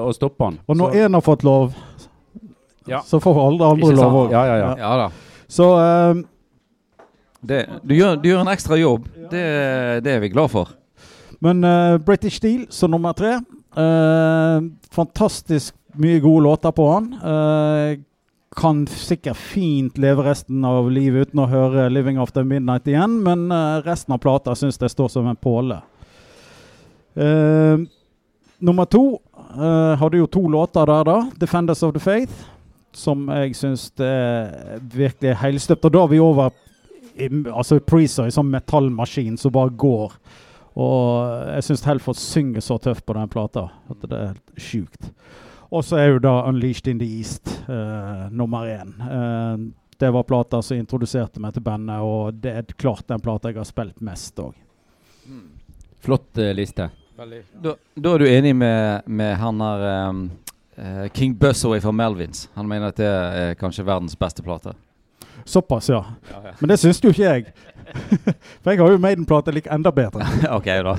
å, 0.10 0.12
stoppe 0.15 0.49
han. 0.49 0.60
Og 0.67 0.78
når 0.78 0.99
én 1.06 1.15
har 1.15 1.23
fått 1.23 1.43
lov, 1.47 1.71
Ja. 2.86 3.02
så 3.06 3.19
får 3.19 3.39
alle 3.48 3.65
andre 3.74 3.91
Ikke 3.91 4.00
lov 4.02 4.17
òg. 4.26 4.34
Ja, 4.36 4.45
ja, 4.45 4.56
ja. 4.62 4.71
Ja 4.80 4.95
da. 5.04 5.10
Så 5.48 5.69
um, 5.78 6.26
Det, 7.45 7.65
du, 7.84 7.93
gjør, 7.95 8.15
du 8.17 8.30
gjør 8.30 8.41
en 8.41 8.54
ekstra 8.54 8.78
jobb. 8.80 9.06
Det, 9.30 9.45
det 10.06 10.15
er 10.15 10.24
vi 10.24 10.32
glad 10.34 10.50
for. 10.54 10.71
Men 11.45 11.62
uh, 11.65 11.98
British 12.02 12.39
Steel 12.41 12.65
som 12.74 12.93
nummer 12.93 13.13
tre. 13.13 13.38
Uh, 13.78 14.65
fantastisk 14.93 15.76
mye 16.00 16.19
gode 16.24 16.45
låter 16.48 16.74
på 16.74 16.88
han. 16.89 17.12
Uh, 17.21 18.02
kan 18.56 18.86
sikkert 18.88 19.38
fint 19.38 19.98
leve 20.00 20.24
resten 20.26 20.63
av 20.65 20.88
livet 20.89 21.28
uten 21.28 21.41
å 21.43 21.50
høre 21.52 21.89
'Living 21.91 22.17
After 22.24 22.45
Midnight' 22.48 22.88
igjen, 22.88 23.17
men 23.19 23.52
resten 23.84 24.15
av 24.15 24.21
plata 24.24 24.54
syns 24.56 24.80
jeg 24.80 24.93
står 24.93 25.10
som 25.12 25.28
en 25.28 25.36
påle. 25.36 25.82
Eh, 27.15 27.78
nummer 28.60 28.86
to 28.86 29.19
eh, 29.56 29.95
hadde 30.00 30.19
jo 30.19 30.28
to 30.28 30.48
låter 30.52 30.86
der, 30.86 31.04
da. 31.04 31.32
'Defenders 31.39 31.84
of 31.84 31.93
the 31.93 32.00
Faith', 32.00 32.45
som 32.97 33.27
jeg 33.29 33.55
syns 33.58 33.88
er 34.01 34.79
virkelig 34.79 35.36
helstøpt. 35.41 35.86
Og 35.86 35.93
da 35.95 36.03
er 36.03 36.12
vi 36.13 36.21
over 36.23 36.51
i, 37.15 37.29
altså 37.51 37.79
Preezer, 37.79 38.27
i 38.27 38.36
sånn 38.36 38.51
metallmaskin 38.51 39.38
som 39.39 39.53
bare 39.55 39.73
går. 39.75 40.17
Og 40.75 41.53
jeg 41.55 41.67
syns 41.69 41.86
Helford 41.88 42.19
synger 42.19 42.63
så 42.63 42.77
tøft 42.84 43.05
på 43.08 43.15
den 43.15 43.31
plata 43.31 43.69
at 43.91 44.03
det 44.03 44.17
er 44.17 44.31
helt 44.34 44.60
sjukt. 44.60 45.12
Og 45.71 45.84
så 45.84 45.97
er 45.99 46.12
jo 46.13 46.19
da 46.23 46.36
'Unleashed 46.45 46.88
in 46.88 46.99
the 46.99 47.08
East' 47.08 47.51
uh, 47.69 48.31
nummer 48.31 48.67
én. 48.67 48.91
Uh, 48.99 49.71
det 49.97 50.12
var 50.12 50.23
plata 50.23 50.62
som 50.62 50.77
introduserte 50.77 51.39
meg 51.39 51.53
til 51.53 51.63
bandet, 51.63 51.99
og 52.03 52.34
det 52.34 52.51
er 52.51 52.75
klart 52.77 53.08
den 53.08 53.19
plata 53.23 53.49
jeg 53.49 53.58
har 53.58 53.67
spilt 53.67 54.01
mest 54.03 54.39
òg. 54.39 54.53
Flott 56.03 56.38
uh, 56.38 56.51
liste. 56.53 56.89
Da, 57.15 57.75
da 57.95 58.12
er 58.13 58.19
du 58.19 58.27
enig 58.27 58.55
med, 58.55 59.08
med 59.08 59.36
han 59.39 59.62
her 59.63 60.10
um, 60.10 60.25
eh, 60.77 61.07
King 61.13 61.35
Buzzaway 61.39 61.81
fra 61.81 61.91
Melvins. 61.91 62.49
Han 62.53 62.67
mener 62.67 62.93
at 62.93 62.97
det 62.97 63.07
er 63.07 63.53
kanskje 63.59 63.85
verdens 63.85 64.15
beste 64.15 64.43
plate. 64.43 64.75
Såpass, 65.45 65.89
ja. 65.89 66.03
Men 66.59 66.69
det 66.69 66.79
syns 66.81 67.03
jo 67.03 67.11
ikke 67.13 67.23
jeg. 67.23 67.45
For 68.63 68.71
jeg 68.71 68.81
har 68.81 68.91
jo 68.91 68.97
Maiden-plate 68.97 69.53
like 69.53 69.69
enda 69.71 69.91
bedre. 69.93 70.25
ok, 70.57 70.71
da. 70.88 70.95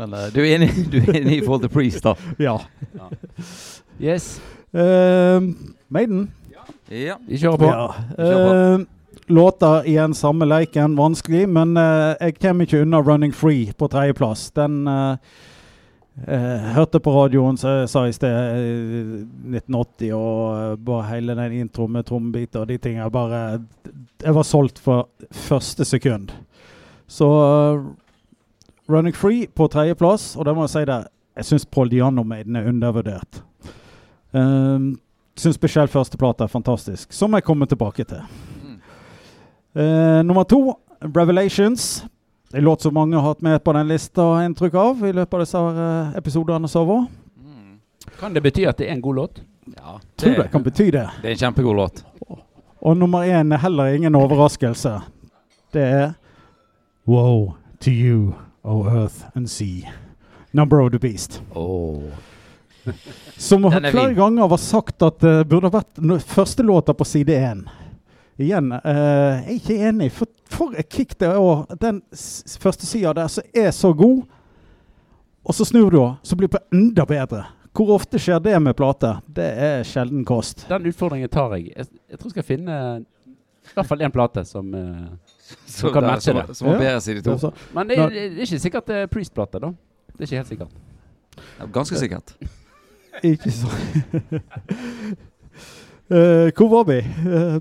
Men 0.00 0.14
uh, 0.16 0.26
du, 0.34 0.40
er 0.40 0.56
enig, 0.56 0.72
du 0.92 0.98
er 1.02 1.20
enig 1.20 1.36
i 1.38 1.44
forhold 1.44 1.66
til 1.66 1.70
Priest, 1.70 2.02
da? 2.04 2.16
Ja. 2.42 2.58
Yes, 4.00 4.40
Uh, 4.72 5.52
Maiden. 5.92 6.30
Ja. 6.88 7.18
vi 7.28 7.36
kjører 7.36 7.58
på. 7.60 7.68
Ja. 7.68 7.88
kjør 8.16 8.78
Eh, 8.80 8.84
låter 9.32 9.86
igjen 9.88 10.14
samme 10.14 10.46
leiken, 10.48 10.96
vanskelig, 10.96 11.46
men 11.48 11.76
eh, 11.76 12.16
jeg 12.20 12.38
kommer 12.40 12.66
ikke 12.66 12.82
unna 12.82 13.00
'Running 13.02 13.32
Free' 13.32 13.72
på 13.72 13.88
tredjeplass. 13.88 14.50
Den 14.50 14.86
eh, 14.88 15.16
hørte 16.20 17.00
på 17.00 17.12
radioen, 17.14 17.56
som 17.56 17.86
sa 17.88 18.04
i 18.06 18.12
sted, 18.12 18.28
eh, 18.28 19.22
1980, 19.48 20.12
og 20.12 20.58
eh, 20.58 20.76
bare 20.76 21.08
hele 21.08 21.34
den 21.38 21.52
introen 21.64 21.92
med 21.96 22.04
trommebiter 22.06 22.60
og 22.60 22.68
de 22.68 22.76
tingene. 22.78 23.10
Bare 23.10 23.62
Jeg 24.22 24.34
var 24.34 24.42
solgt 24.42 24.78
for 24.78 25.08
første 25.32 25.84
sekund. 25.84 26.30
Så 27.08 27.24
eh, 27.24 27.82
'Running 28.88 29.14
Free' 29.14 29.48
på 29.54 29.68
tredjeplass, 29.68 30.36
og 30.36 30.44
det 30.44 30.54
må 30.54 30.62
jeg 30.62 30.70
si 30.70 30.84
det. 30.84 31.06
jeg 31.36 31.44
syns 31.44 31.66
Paul 31.66 31.88
Diano-Maiden 31.88 32.56
er 32.56 32.68
undervurdert. 32.68 33.42
Um, 34.32 34.98
Syns 35.36 35.54
spesielt 35.54 35.90
førsteplata 35.90 36.44
er 36.44 36.48
fantastisk, 36.48 37.12
som 37.12 37.32
jeg 37.32 37.44
kommer 37.44 37.66
tilbake 37.66 38.04
til. 38.04 38.20
Mm. 38.62 38.80
Uh, 39.80 40.22
nummer 40.22 40.42
to, 40.42 40.74
'Revelations'. 41.00 42.06
En 42.52 42.64
låt 42.64 42.80
som 42.80 42.94
mange 42.94 43.16
har 43.16 43.22
hatt 43.22 43.40
med 43.40 43.64
på 43.64 43.72
den 43.72 43.88
lista, 43.88 44.44
inntrykk 44.44 44.74
av, 44.74 45.06
i 45.08 45.12
løpet 45.12 45.34
av 45.34 45.40
disse 45.40 45.58
eh, 45.58 46.16
episodene 46.18 46.68
som. 46.68 46.90
Mm. 47.40 47.78
Kan 48.20 48.34
det 48.34 48.42
bety 48.44 48.66
at 48.68 48.76
det 48.78 48.88
er 48.90 48.92
en 48.92 49.00
god 49.04 49.14
låt? 49.14 49.40
Ja, 49.76 50.00
Tror 50.16 50.30
det, 50.34 50.42
det 50.42 50.48
kan 50.52 50.62
bety 50.62 50.90
det. 50.90 51.06
det 51.22 51.28
er 51.30 51.36
en 51.36 51.38
kjempegod 51.46 51.76
låt. 51.76 52.02
Og 52.82 52.96
nummer 52.98 53.22
én 53.24 53.54
er 53.54 53.62
heller 53.62 53.94
ingen 53.94 54.14
overraskelse. 54.18 55.00
Det 55.72 55.82
er 55.82 56.12
'Woe 57.06 57.54
to 57.80 57.90
you, 57.90 58.34
O 58.64 58.84
earth 58.86 59.24
and 59.34 59.46
sea'. 59.48 59.88
'Number 60.52 60.80
of 60.80 60.90
the 60.90 60.98
Beast'. 60.98 61.40
Oh. 61.54 62.02
Som 63.38 63.64
er 63.64 63.90
flere 63.90 64.14
ganger 64.14 64.48
var 64.48 64.56
sagt 64.56 65.02
at 65.02 65.20
det 65.20 65.48
burde 65.48 65.70
vært 65.70 65.98
no- 65.98 66.18
første 66.18 66.62
låta 66.62 66.92
på 66.92 67.04
side 67.04 67.28
én. 67.32 67.68
Igjen, 68.38 68.72
eh, 68.72 68.80
jeg 68.84 69.42
er 69.44 69.56
ikke 69.58 69.76
enig. 69.88 70.10
For, 70.12 70.26
for 70.50 70.72
et 70.78 70.88
kick 70.88 71.18
det 71.20 71.28
er. 71.28 71.76
Den 71.80 72.02
s- 72.14 72.56
første 72.60 72.86
sida 72.86 73.12
der 73.12 73.28
som 73.28 73.44
er 73.54 73.70
så 73.70 73.92
god, 73.92 74.22
og 75.44 75.54
så 75.54 75.64
snur 75.68 75.90
du 75.90 75.98
henne, 76.00 76.16
så 76.22 76.36
blir 76.36 76.48
det 76.48 76.60
enda 76.72 77.04
bedre. 77.04 77.44
Hvor 77.72 77.94
ofte 77.94 78.18
skjer 78.20 78.38
det 78.44 78.56
med 78.62 78.74
plate? 78.76 79.14
Det 79.32 79.44
er 79.58 79.82
sjelden 79.88 80.24
kost. 80.28 80.66
Den 80.68 80.86
utfordringen 80.86 81.28
tar 81.32 81.54
jeg. 81.56 81.72
Jeg, 81.76 81.86
jeg 82.10 82.18
tror 82.18 82.28
jeg 82.28 82.36
skal 82.36 82.42
finne 82.48 82.76
i 83.00 83.74
hvert 83.76 83.86
fall 83.88 84.02
én 84.04 84.12
plate 84.12 84.44
som 84.44 84.72
som 85.66 85.88
Så 85.88 85.92
kan 85.92 86.04
matche 86.04 86.32
det. 86.34 86.56
som 86.56 86.68
var 86.68 86.74
Ja. 86.74 86.80
bedre 86.80 87.00
side 87.00 87.22
to. 87.22 87.52
Men 87.74 87.88
det, 87.88 87.96
det 87.96 88.22
er 88.26 88.40
ikke 88.44 88.58
sikkert 88.58 88.86
det 88.86 88.96
er 88.96 89.06
Priest-plate, 89.06 89.60
da. 89.60 89.72
Det 90.12 90.20
er 90.20 90.24
ikke 90.28 90.36
helt 90.36 90.48
sikkert. 90.48 90.68
Ja, 91.60 91.66
Ganske 91.72 91.96
sikkert. 92.00 92.34
ikke 93.22 93.50
så 93.50 93.66
uh, 96.10 96.48
Hvor 96.56 96.68
var 96.68 96.84
vi? 96.88 96.98
Eh, 96.98 97.60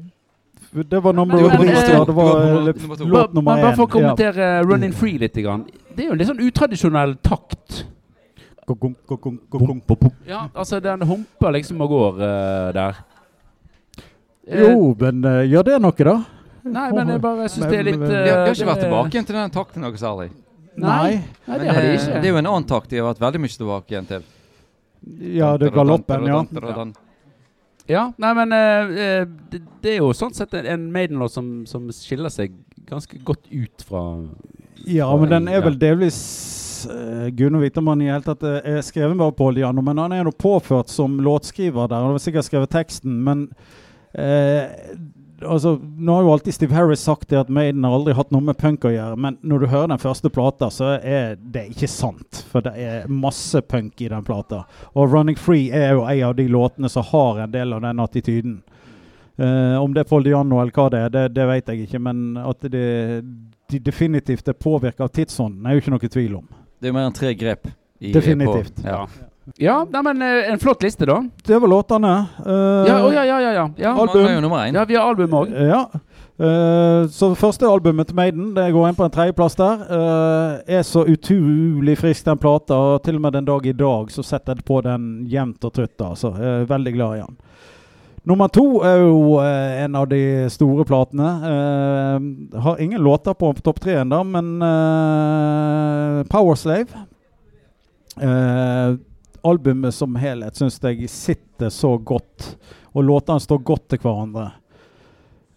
det 0.72 1.00
var 1.04 1.14
nummer 1.14 1.36
eh, 1.36 1.92
ja. 1.92 2.06
Det 2.06 2.14
var 2.16 2.42
eh, 2.42 2.66
låt 3.06 3.34
nummer 3.34 3.52
Bare- 3.52 3.62
bare 3.62 3.76
for 3.76 3.88
å 3.88 3.92
kommentere 3.92 4.36
Ja. 4.36 4.62
kommentere 4.62 4.64
Running 4.64 4.94
Free 4.94 5.18
litt. 5.18 5.34
Grann. 5.36 5.66
Det 5.96 6.06
er 6.06 6.08
jo 6.08 6.14
en 6.14 6.18
litt 6.22 6.30
sånn 6.30 6.40
utradisjonell 6.40 7.16
takt. 7.22 7.86
Ja, 10.28 10.50
altså 10.54 10.80
Den 10.80 11.02
humper 11.02 11.52
liksom 11.52 11.82
og 11.82 11.90
går 11.90 12.22
uh, 12.22 12.72
der. 12.76 13.02
Eh, 14.48 14.62
Jo, 14.62 14.96
men 15.00 15.26
uh, 15.26 15.42
gjør 15.44 15.64
det 15.64 15.82
noe, 15.82 16.06
da? 16.08 16.16
Nei, 16.64 16.88
men 16.94 17.10
jeg 17.10 17.22
bare 17.24 17.50
syns 17.50 17.68
det 17.68 17.80
er 17.80 17.88
litt 17.90 18.00
uh, 18.00 18.08
De 18.08 18.16
eh, 18.22 18.32
har, 18.32 18.54
ikke 18.54 18.70
vært 18.70 18.84
tilbake 18.86 19.16
igjen 19.16 19.28
til 19.28 19.36
den 19.40 19.54
takten 19.54 19.84
noe 19.86 19.98
særlig. 19.98 20.30
Nei, 20.78 21.20
nei, 21.48 21.58
det 21.60 21.68
har 21.68 21.82
de 21.82 21.88
eh, 21.90 21.96
ikke. 21.98 22.20
Det 22.22 22.30
er 22.30 22.32
jo 22.32 22.40
en 22.40 22.52
annen 22.54 22.68
takt 22.70 22.92
de 22.94 23.02
har 23.02 23.10
vært 23.10 23.24
veldig 23.26 23.42
mye 23.44 23.58
tilbake 23.60 23.96
igjen 23.96 24.10
til. 24.12 24.28
Ja, 25.36 25.56
det 25.58 25.72
er 25.72 25.76
galoppen, 25.76 26.28
ja. 26.30 26.44
Ja, 27.92 28.06
nei, 28.22 28.32
men 28.38 28.56
eh, 28.56 28.94
eh, 29.06 29.24
det, 29.52 29.62
det 29.84 29.96
er 29.96 30.00
jo 30.00 30.14
sånn 30.16 30.36
sett 30.36 30.54
en, 30.58 30.68
en 30.70 30.88
Maiden-låt 30.94 31.36
som, 31.36 31.52
som 31.70 31.90
skiller 31.96 32.32
seg 32.32 32.56
ganske 32.88 33.20
godt 33.28 33.50
ut 33.52 33.84
fra 33.88 34.06
Ja, 34.88 35.10
men 35.18 35.30
den 35.32 35.50
er 35.52 35.64
vel 35.66 35.78
delvis 35.80 36.20
uh, 36.90 37.28
Gud 37.36 37.58
vet 37.62 37.78
om 37.78 37.92
han 37.92 38.02
i 38.02 38.10
hele 38.10 38.26
tatt 38.26 38.44
eh, 38.48 38.60
er 38.74 38.86
skrevet 38.86 39.18
med 39.18 39.36
Pål 39.38 39.60
Diano, 39.60 39.84
men 39.86 40.00
han 40.02 40.16
er 40.16 40.26
nå 40.26 40.34
påført 40.34 40.90
som 40.90 41.20
låtskriver 41.22 41.90
der. 41.90 42.02
Han 42.02 42.16
har 42.16 42.24
sikkert 42.24 42.48
skrevet 42.48 42.74
teksten, 42.74 43.20
men 43.26 43.48
eh, 44.18 44.72
altså, 45.42 45.74
Nå 45.82 46.14
har 46.16 46.24
jo 46.26 46.32
alltid 46.34 46.54
Steve 46.54 46.76
Harris 46.76 47.00
sagt 47.06 47.30
det 47.30 47.40
at 47.40 47.50
Maiden 47.50 47.84
har 47.84 47.94
aldri 47.98 48.14
hatt 48.18 48.32
noe 48.32 48.42
med 48.42 48.58
punk 48.58 48.86
å 48.86 48.92
gjøre, 48.94 49.18
men 49.18 49.38
når 49.42 49.60
du 49.60 49.68
hører 49.72 49.88
den 49.94 50.02
første 50.02 50.30
plata, 50.34 50.70
så 50.74 50.96
er 51.02 51.36
det 51.42 51.68
ikke 51.72 51.90
sant. 51.92 52.44
For 52.52 52.62
det 52.66 52.74
er 52.78 53.08
masse 53.12 53.62
punk 53.62 54.02
i 54.02 54.10
den 54.12 54.24
plata. 54.28 54.64
Og 54.96 55.10
'Running 55.10 55.38
Free' 55.38 55.72
er 55.74 55.94
jo 55.94 56.06
en 56.06 56.24
av 56.30 56.36
de 56.36 56.48
låtene 56.48 56.90
som 56.90 57.04
har 57.12 57.40
en 57.44 57.52
del 57.52 57.74
av 57.74 57.82
den 57.82 58.00
attityden. 58.00 58.62
Uh, 59.40 59.80
om 59.82 59.94
det 59.94 60.02
er 60.04 60.10
Paul 60.10 60.24
Diano 60.24 60.60
eller 60.62 60.72
hva 60.76 60.90
det 60.92 61.00
er, 61.00 61.10
det, 61.10 61.34
det 61.34 61.46
vet 61.48 61.70
jeg 61.72 61.88
ikke, 61.88 62.00
men 62.00 62.38
at 62.38 62.62
det, 62.70 63.24
de 63.72 63.80
definitivt 63.80 64.48
er 64.52 64.54
påvirka 64.54 65.04
av 65.08 65.10
tidsånden, 65.16 65.66
er 65.66 65.74
jo 65.74 65.82
ikke 65.82 65.94
noe 65.96 66.12
tvil 66.12 66.36
om. 66.36 66.48
Det 66.82 66.90
er 66.90 66.94
mer 66.94 67.08
enn 67.10 67.16
tre 67.16 67.34
grep. 67.34 67.68
i- 68.02 68.12
Definitivt. 68.14 68.76
På, 68.84 68.88
ja. 68.88 69.08
Ja, 69.58 69.82
nei, 69.90 70.02
men 70.06 70.22
eh, 70.22 70.52
en 70.52 70.60
flott 70.60 70.84
liste, 70.84 71.06
da. 71.10 71.18
Det 71.44 71.58
var 71.60 71.68
låtene. 71.68 72.14
Uh, 72.46 72.88
Ja, 72.88 72.98
oh, 73.06 73.14
ja, 73.14 73.26
ja, 73.26 73.42
ja. 73.42 73.52
ja. 73.54 73.70
ja. 73.78 73.94
Album. 73.98 74.26
Er 74.26 74.36
jo 74.36 74.42
nummer 74.42 74.66
én. 74.68 74.78
ja 74.78 74.86
vi 74.86 74.96
har 74.96 75.10
album 75.10 75.34
òg. 75.34 75.52
Ja. 75.52 75.86
Uh, 76.42 77.10
så 77.10 77.32
første 77.38 77.70
albumet 77.70 78.10
til 78.10 78.18
Maiden, 78.18 78.52
det 78.56 78.70
går 78.74 78.88
inn 78.90 78.98
på 78.98 79.06
en 79.06 79.14
tredjeplass 79.14 79.58
der, 79.60 79.86
Uh, 79.92 80.62
er 80.66 80.86
så 80.86 81.04
utrolig 81.10 81.98
frisk, 81.98 82.26
den 82.26 82.38
plata. 82.42 82.78
og 82.78 83.04
Til 83.04 83.18
og 83.18 83.26
med 83.26 83.34
den 83.38 83.50
dag 83.50 83.66
i 83.66 83.74
dag 83.78 84.12
så 84.14 84.24
setter 84.26 84.56
jeg 84.56 84.66
på 84.66 84.82
den 84.86 85.26
jevnt 85.30 85.66
og 85.66 85.74
trutt. 85.74 85.98
Altså. 86.02 86.36
Jeg 86.38 86.62
er 86.62 86.70
veldig 86.70 86.94
glad 86.94 87.18
i 87.18 87.24
den. 87.26 87.38
Nummer 88.24 88.48
to 88.54 88.84
er 88.86 89.00
jo 89.02 89.40
eh, 89.42 89.82
en 89.82 89.96
av 89.98 90.06
de 90.10 90.46
store 90.54 90.86
platene. 90.86 91.30
Eh, 91.50 92.60
har 92.62 92.82
ingen 92.82 93.02
låter 93.02 93.34
på 93.34 93.50
topp 93.66 93.80
tre 93.82 93.96
ennå, 94.04 94.20
men 94.30 94.62
uh, 94.62 96.22
Powerslave 96.30 97.02
eh, 98.22 99.00
Albumet 99.44 99.94
som 99.96 100.16
helhet 100.16 100.56
syns 100.56 100.80
jeg 100.84 101.10
sitter 101.10 101.70
så 101.74 101.96
godt, 101.98 102.56
og 102.94 103.04
låtene 103.04 103.42
står 103.42 103.62
godt 103.66 103.88
til 103.94 104.02
hverandre. 104.04 104.52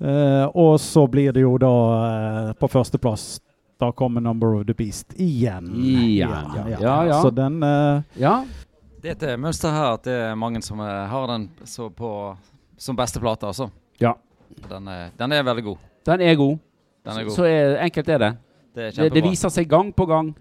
Eh, 0.01 0.45
og 0.55 0.81
så 0.81 1.07
blir 1.07 1.33
det 1.33 1.45
jo 1.45 1.55
da 1.61 1.75
eh, 2.09 2.53
på 2.59 2.69
førsteplass 2.69 3.41
da 3.81 3.91
kommer 3.93 4.21
Number 4.21 4.55
of 4.55 4.67
the 4.67 4.75
Beast 4.75 5.15
igjen. 5.21 5.71
Ja, 6.17 6.43
ja, 6.81 7.07
ja. 7.07 7.23
Så 7.23 7.31
den 7.31 7.63
eh, 7.63 8.03
Ja. 8.21 8.45
Det 9.03 9.11
er 9.13 9.35
et 9.35 9.41
mønster 9.41 9.69
her 9.69 9.99
at 9.99 10.07
det 10.07 10.15
er 10.31 10.37
mange 10.41 10.63
som 10.65 10.79
har 10.81 11.27
den 11.29 11.51
så 11.69 11.91
på, 11.93 12.11
som 12.81 12.97
beste 12.97 13.21
plate, 13.21 13.47
altså. 13.47 13.69
Ja. 14.01 14.15
Den 14.71 14.89
er, 14.89 15.11
den 15.19 15.33
er 15.33 15.43
veldig 15.45 15.65
god. 15.67 15.83
Den 16.09 16.23
er 16.25 16.35
god. 16.41 16.57
Den 17.05 17.19
er 17.21 17.27
god. 17.27 17.35
Så 17.37 17.45
er, 17.45 17.77
enkelt 17.85 18.09
er 18.09 18.23
det. 18.23 18.31
Det 18.75 18.87
er 18.87 18.97
det. 18.97 19.11
Det 19.13 19.23
viser 19.27 19.53
seg 19.53 19.69
gang 19.69 19.93
på 19.93 20.07
gang. 20.09 20.33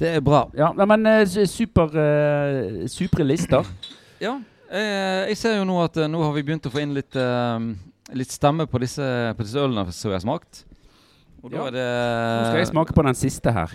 Det 0.00 0.14
er 0.16 0.22
bra. 0.24 0.46
Ja, 0.56 0.70
nei, 0.72 0.86
men 0.88 1.04
eh, 1.10 1.24
super, 1.46 1.92
eh, 2.00 2.86
supre 2.88 3.26
lister. 3.26 3.66
Ja. 4.20 4.34
Eh, 4.70 5.30
jeg 5.32 5.36
ser 5.40 5.54
jo 5.56 5.62
nå 5.64 5.78
at 5.82 5.96
eh, 5.96 6.08
nå 6.12 6.18
har 6.22 6.34
vi 6.36 6.42
begynt 6.44 6.66
å 6.68 6.70
få 6.72 6.82
inn 6.82 6.90
litt, 6.92 7.16
eh, 7.16 7.62
litt 8.16 8.30
stemme 8.34 8.66
på 8.68 8.78
disse, 8.82 9.00
på 9.34 9.46
disse 9.46 9.56
ølene 9.62 9.86
som 9.96 10.10
vi 10.12 10.16
har 10.18 10.20
smakt. 10.24 10.64
Og 11.40 11.48
da 11.50 11.56
Ja. 11.56 11.66
er 11.70 11.72
det 11.72 11.86
Nå 11.88 12.44
skal 12.50 12.58
jeg 12.60 12.68
smake 12.68 12.92
på 12.98 13.04
den 13.06 13.16
siste 13.16 13.52
her. 13.56 13.72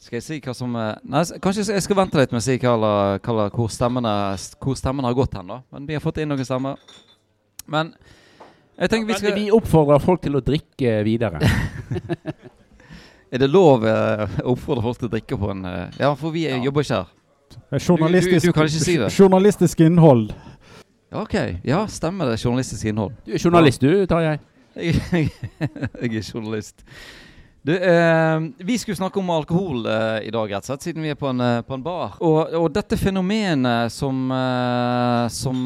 Skal 0.00 0.16
jeg 0.16 0.24
si 0.24 0.38
hva 0.40 0.54
som 0.56 0.72
eh, 0.80 0.94
Nei, 1.04 1.20
s- 1.28 1.34
kanskje 1.44 1.66
jeg 1.74 1.84
skal 1.84 1.98
vente 2.00 2.16
litt 2.16 2.32
med 2.32 2.40
å 2.40 2.46
si 2.46 2.56
hva, 2.56 2.72
la- 2.80 3.18
hva, 3.20 3.34
la- 3.42 3.48
hvor, 3.52 3.68
stemmene, 3.68 4.14
hvor 4.64 4.80
stemmene 4.80 5.10
har 5.12 5.18
gått 5.20 5.36
hen, 5.36 5.52
da. 5.52 5.60
Men 5.76 5.86
vi 5.90 5.98
har 5.98 6.00
fått 6.00 6.22
inn 6.24 6.32
noen 6.32 6.48
stemmer. 6.48 6.80
Men 7.68 7.92
jeg 8.80 8.88
tenker 8.88 9.06
vi 9.10 9.12
Men 9.12 9.20
skal 9.20 9.36
vi 9.36 9.50
oppfordrer 9.52 10.00
folk 10.00 10.24
til 10.24 10.40
å 10.40 10.44
drikke 10.48 11.02
videre. 11.04 11.44
Er 13.32 13.42
det 13.42 13.50
lov 13.52 13.84
eh, 13.84 14.22
å 14.40 14.54
oppfordre 14.54 14.82
folk 14.86 14.98
til 15.02 15.08
å 15.10 15.12
drikke 15.12 15.36
på 15.40 15.50
en 15.52 15.64
eh, 15.68 15.98
Ja, 16.00 16.14
for 16.16 16.32
vi 16.32 16.46
eh, 16.48 16.56
Ja. 16.56 16.62
jobber 16.64 16.84
ikke 16.86 17.02
her. 17.02 17.14
journalistisk, 17.84 18.46
du 18.46 18.52
kan 18.56 18.68
ikke 18.68 18.84
si 18.84 18.96
det. 19.00 19.10
journalistisk 19.12 19.80
innhold. 19.84 20.32
Ja, 21.12 21.22
OK. 21.22 21.34
Ja, 21.64 21.86
stemmer 21.88 22.28
det. 22.30 22.38
Journalistisk 22.44 22.84
innhold. 22.88 23.12
Du 23.26 23.32
er 23.32 23.38
journalist, 23.44 23.80
du, 23.80 24.06
Tarjei. 24.06 24.38
Jeg, 24.76 24.94
jeg, 25.12 25.30
jeg 26.02 26.16
er 26.20 26.28
journalist. 26.32 26.84
Du, 27.68 27.76
eh, 27.76 28.40
vi 28.56 28.78
skulle 28.78 28.96
snakke 28.96 29.18
om 29.18 29.30
alkohol 29.30 29.86
eh, 29.86 30.22
i 30.24 30.30
dag, 30.32 30.48
rett 30.48 30.64
og 30.64 30.70
slett, 30.70 30.84
siden 30.86 31.02
vi 31.04 31.10
er 31.12 31.16
på 31.20 31.26
en, 31.28 31.40
eh, 31.44 31.58
på 31.60 31.74
en 31.76 31.82
bar. 31.84 32.14
Og, 32.24 32.54
og 32.56 32.68
dette 32.72 32.96
fenomenet 32.96 33.92
som, 33.92 34.22
eh, 34.32 35.24
som 35.28 35.58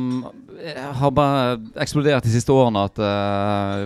eh, 0.59 0.81
har 0.99 1.13
bare 1.15 1.61
eksplodert 1.85 2.27
de 2.27 2.33
siste 2.33 2.51
årene, 2.51 2.83
at 2.91 2.99
eh, 3.07 3.85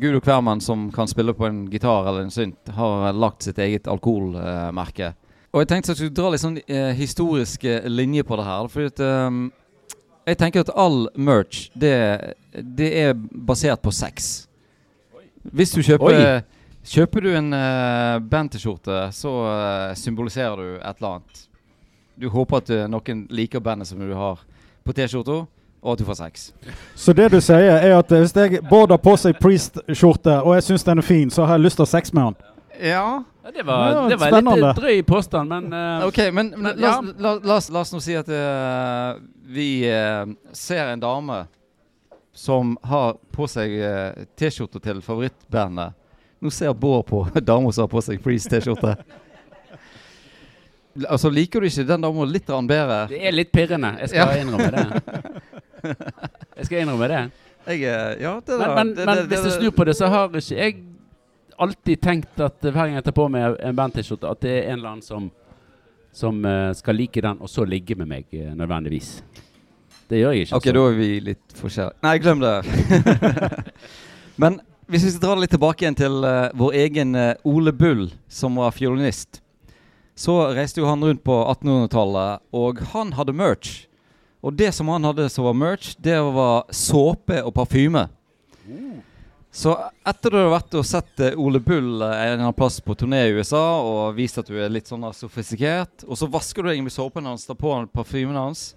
gud 0.00 0.16
og 0.16 0.24
hvermann 0.24 0.64
som 0.64 0.86
kan 0.96 1.10
spille 1.12 1.34
på 1.36 1.44
en 1.44 1.66
gitar 1.68 2.08
eller 2.08 2.24
en 2.24 2.32
synt, 2.32 2.72
har 2.72 3.12
lagt 3.12 3.44
sitt 3.44 3.60
eget 3.60 3.84
alkoholmerke. 3.84 5.12
og 5.52 5.60
jeg 5.60 5.68
tenkte 5.74 5.92
at 5.92 6.00
jeg 6.00 6.06
skulle 6.06 6.16
dra 6.22 6.32
litt 6.32 6.44
sånn 6.46 6.56
historiske 6.96 7.82
linje 7.92 8.24
på 8.24 8.40
det 8.40 8.48
her. 8.48 8.70
Fordi 8.72 8.88
at 8.94 9.04
jeg 10.32 10.40
tenker 10.40 10.64
at 10.64 10.72
all 10.72 11.10
merch, 11.20 11.66
det, 11.76 11.92
det 12.80 12.88
er 13.02 13.12
basert 13.12 13.84
på 13.84 13.92
sex. 13.92 14.46
Hvis 15.52 15.76
du 15.76 15.82
kjøper 15.82 16.16
Oi. 16.16 16.24
Kjøper 16.82 17.22
du 17.22 17.30
en 17.36 17.52
uh, 17.54 18.18
band-T-skjorte, 18.18 19.08
så 19.14 19.32
uh, 19.46 19.94
symboliserer 19.94 20.56
du 20.58 20.70
et 20.80 20.96
eller 20.98 21.08
annet. 21.16 21.42
Du 22.18 22.28
håper 22.28 22.62
at 22.62 22.72
uh, 22.74 22.84
noen 22.90 23.26
liker 23.30 23.62
bandet 23.62 23.88
som 23.88 24.02
du 24.02 24.14
har 24.18 24.42
på 24.82 24.94
T-skjorta, 24.96 25.44
og 25.82 25.92
at 25.92 26.02
du 26.02 26.06
får 26.06 26.18
sex. 26.18 26.48
Så 26.94 27.14
det 27.14 27.28
du 27.32 27.38
sier, 27.42 27.78
er 27.78 27.96
at 27.98 28.10
hvis 28.10 28.34
jeg 28.34 28.62
Bård 28.70 28.90
har 28.90 29.02
på 29.02 29.14
seg 29.18 29.38
Priest-skjorte, 29.42 30.40
og 30.42 30.56
jeg 30.58 30.66
syns 30.70 30.86
den 30.86 31.02
er 31.02 31.06
fin, 31.06 31.30
så 31.30 31.46
har 31.46 31.58
jeg 31.58 31.68
lyst 31.68 31.78
til 31.78 31.86
å 31.86 31.88
ha 31.88 31.94
sex 31.94 32.14
med 32.14 32.30
han. 32.30 32.40
Ja. 32.82 33.06
Ja, 33.44 33.50
det 33.50 33.62
var, 33.62 33.90
Ja, 33.90 34.08
det 34.08 34.16
var 34.16 34.36
litt 34.38 34.64
eh, 34.64 34.74
drøy 34.74 35.02
påstand, 35.02 35.50
men 35.50 35.72
uh, 35.74 36.06
OK, 36.06 36.18
men, 36.32 36.52
men 36.56 36.76
la, 36.78 36.98
oss, 36.98 37.14
la, 37.18 37.32
la, 37.42 37.56
oss, 37.56 37.70
la 37.74 37.80
oss 37.80 37.90
nå 37.90 37.98
si 38.02 38.14
at 38.14 38.28
uh, 38.30 39.18
vi 39.50 39.82
uh, 39.90 40.30
ser 40.54 40.92
en 40.92 41.02
dame 41.02 41.40
som 42.32 42.76
har 42.86 43.18
på 43.34 43.48
seg 43.50 43.74
uh, 43.82 44.22
T-skjorte 44.38 44.78
til 44.82 45.02
favorittbandet. 45.02 45.98
Nå 46.42 46.50
ser 46.50 46.72
Bård 46.74 47.06
på 47.06 47.22
dama 47.46 47.70
som 47.72 47.84
har 47.86 47.90
på 47.92 48.02
seg 48.02 48.18
Freeze-T-skjorte. 48.24 48.96
Altså, 51.08 51.30
liker 51.32 51.62
du 51.62 51.68
ikke 51.70 51.86
den 51.88 52.02
dama 52.04 52.24
litt 52.28 52.50
bedre? 52.68 53.06
det 53.08 53.20
er 53.24 53.32
litt 53.32 53.52
pirrende. 53.54 53.94
Jeg 54.02 54.08
skal 54.12 54.28
Ja. 54.28 54.42
innrømme 54.42 54.70
det. 54.74 54.86
Jeg 56.58 56.66
skal 56.68 56.82
innrømme 56.82 57.08
det. 57.08 57.20
Jeg, 57.66 57.82
eh, 57.86 58.16
ja, 58.22 58.32
det 58.44 58.58
Men, 58.58 58.74
men, 58.74 58.94
det- 58.94 59.06
men 59.06 59.16
det- 59.16 59.28
hvis 59.30 59.42
du 59.46 59.50
snur 59.54 59.70
på 59.70 59.84
det, 59.86 59.94
så 59.96 60.08
har 60.10 60.28
ikke 60.28 60.56
jeg 60.58 60.76
alltid 61.58 62.00
tenkt 62.02 62.40
at 62.40 62.58
hver 62.60 62.72
gang 62.86 62.94
jeg 62.94 63.04
tar 63.04 63.12
på 63.16 63.28
meg 63.30 63.56
en 63.62 63.76
band-T-skjorte, 63.76 64.28
at 64.30 64.40
det 64.40 64.50
er 64.50 64.72
en 64.72 64.78
eller 64.78 64.88
annen 64.90 65.02
som, 65.02 65.30
som 66.12 66.44
eh, 66.44 66.72
skal 66.74 66.94
like 66.98 67.20
den, 67.22 67.38
og 67.40 67.48
så 67.48 67.64
ligge 67.64 67.94
med 67.96 68.08
meg 68.08 68.24
eh, 68.32 68.52
nødvendigvis. 68.54 69.22
Det 70.10 70.18
gjør 70.20 70.32
jeg 70.34 70.46
ikke. 70.48 70.56
Ok, 70.56 70.64
så. 70.68 70.72
da 70.76 70.84
er 70.90 70.98
vi 70.98 71.08
litt 71.20 71.54
forskjellige. 71.56 72.02
Nei, 72.02 72.18
glem 72.18 72.40
det. 72.42 72.54
Men 74.42 74.60
hvis 74.90 75.04
vi 75.04 75.12
skal 75.12 75.22
dra 75.22 75.36
det 75.36 75.44
litt 75.44 75.54
tilbake 75.54 75.84
igjen 75.84 75.98
til 75.98 76.24
uh, 76.26 76.50
vår 76.58 76.74
egen 76.82 77.14
eh, 77.18 77.36
Ole 77.48 77.72
Bull, 77.72 78.08
som 78.28 78.58
var 78.60 78.74
fiolinist, 78.74 79.40
så 80.18 80.34
reiste 80.52 80.82
jo 80.82 80.88
han 80.90 81.04
rundt 81.04 81.22
på 81.24 81.36
1800-tallet, 81.54 82.42
og 82.52 82.82
han 82.92 83.14
hadde 83.16 83.36
merch. 83.36 83.86
Og 84.42 84.56
det 84.58 84.72
som 84.74 84.90
han 84.92 85.06
hadde 85.06 85.28
som 85.30 85.46
var 85.46 85.56
merch, 85.56 85.94
det 86.02 86.18
var 86.34 86.66
såpe 86.74 87.38
og 87.46 87.54
parfyme. 87.56 88.08
Så 89.52 89.74
etter 90.08 90.32
du 90.32 90.38
har 90.40 90.50
vært 90.54 90.74
og 90.80 90.86
sett 90.88 91.20
eh, 91.20 91.36
Ole 91.36 91.60
Bull 91.60 92.00
en 92.00 92.08
eller 92.08 92.38
annen 92.40 92.56
plass 92.56 92.78
på 92.80 92.96
turné 92.96 93.26
i 93.28 93.34
USA 93.36 93.60
og 93.84 94.16
vist 94.16 94.40
at 94.40 94.48
du 94.48 94.56
er 94.56 94.72
litt 94.72 94.88
sånn 94.88 95.04
sofistikert, 95.12 96.06
og 96.08 96.16
så 96.16 96.28
vasker 96.32 96.64
du 96.64 96.70
deg 96.72 96.80
med 96.80 96.94
såpen 96.94 97.28
hans, 97.28 97.44
tar 97.44 97.58
på 97.60 97.74
parfymen 97.92 98.38
hans 98.38 98.70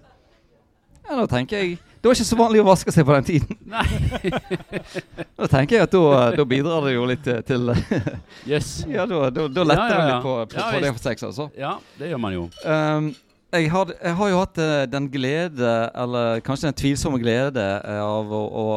Ja, 1.06 1.16
da 1.16 1.24
tenker 1.30 1.62
jeg 1.62 1.78
Det 2.06 2.10
var 2.10 2.18
ikke 2.20 2.24
så 2.28 2.36
vanlig 2.38 2.60
å 2.62 2.64
vaske 2.68 2.92
seg 2.94 3.02
på 3.02 3.14
den 3.16 3.24
tiden. 3.26 3.56
da 5.40 5.46
tenker 5.50 5.74
jeg 5.74 5.86
at 5.88 5.94
da, 5.96 6.18
da 6.38 6.44
bidrar 6.46 6.84
det 6.86 6.92
jo 6.92 7.06
litt 7.10 7.24
til 7.48 7.72
Yes. 8.52 8.68
Ja, 8.86 9.08
da, 9.10 9.24
da, 9.34 9.48
da 9.50 9.64
letter 9.66 9.90
Ja, 9.90 9.96
ja, 9.96 10.04
det 10.04 10.12
litt 10.12 10.22
på, 10.22 10.34
på, 10.52 10.60
Ja, 10.60 10.66
på 10.70 10.82
det 10.84 10.92
for 10.92 11.02
sex, 11.02 11.24
altså. 11.26 11.48
Ja, 11.58 11.72
det 11.98 12.12
gjør 12.12 12.20
man 12.22 12.36
jo. 12.36 12.44
Um, 12.62 13.08
jeg, 13.50 13.72
har, 13.74 13.90
jeg 13.90 14.14
har 14.20 14.30
jo 14.30 14.38
hatt 14.38 14.60
eh, 14.62 14.84
den 14.92 15.08
glede, 15.10 15.72
eller 16.04 16.44
kanskje 16.46 16.68
den 16.68 16.78
tvilsomme 16.78 17.18
glede, 17.18 17.64
eh, 17.82 17.98
av 17.98 18.30
å, 18.38 18.44
å 18.46 18.68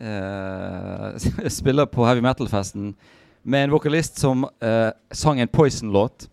eh, 0.00 1.28
spille 1.52 1.84
på 1.92 2.08
heavy 2.08 2.24
metal-festen 2.24 2.94
med 3.44 3.66
en 3.66 3.76
vokalist 3.76 4.16
som 4.24 4.46
eh, 4.64 4.94
sang 5.12 5.44
en 5.44 5.52
Poison-låt. 5.60 6.24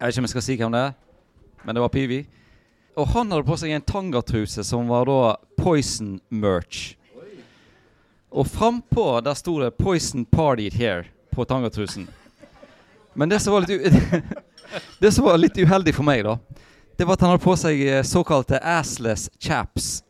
vet 0.00 0.16
ikke 0.16 0.24
om 0.24 0.30
jeg 0.30 0.34
skal 0.38 0.48
si 0.48 0.58
hvem 0.62 0.80
det 0.80 0.82
er, 0.86 0.96
men 1.60 1.76
det 1.76 1.84
var 1.84 1.92
Peavy. 1.92 2.22
Og 2.96 3.08
han 3.12 3.32
hadde 3.32 3.44
på 3.44 3.56
seg 3.60 3.74
en 3.76 3.84
tangatruse 3.84 4.64
som 4.64 4.88
var 4.88 5.04
da 5.08 5.36
Poison-merch. 5.60 6.94
Og 8.32 8.48
frampå 8.48 9.20
der 9.24 9.34
sto 9.36 9.58
det 9.60 9.76
'Poison 9.76 10.24
Partied 10.24 10.72
Here' 10.72 11.04
på 11.32 11.44
tangatrusen. 11.44 12.08
Men 13.14 13.28
det 13.28 13.40
som 13.40 13.52
var 13.52 13.60
litt 13.60 13.92
Det 15.00 15.12
som 15.12 15.24
var 15.24 15.38
litt 15.38 15.58
uheldig 15.58 15.94
for 15.94 16.02
meg, 16.02 16.24
da, 16.24 16.38
det 16.96 17.04
var 17.04 17.12
at 17.14 17.20
han 17.20 17.30
hadde 17.30 17.44
på 17.44 17.54
seg 17.56 17.80
eh, 17.86 18.02
såkalte 18.02 18.58
assless 18.58 19.30
chaps. 19.38 20.02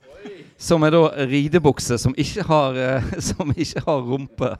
Som 0.56 0.82
er 0.82 0.94
da 0.94 1.26
ridebukse 1.28 1.98
som 1.98 2.14
ikke 2.16 2.46
har, 2.46 2.78
eh, 2.78 3.10
som 3.28 3.50
ikke 3.50 3.82
har 3.84 4.00
rumpe. 4.00 4.56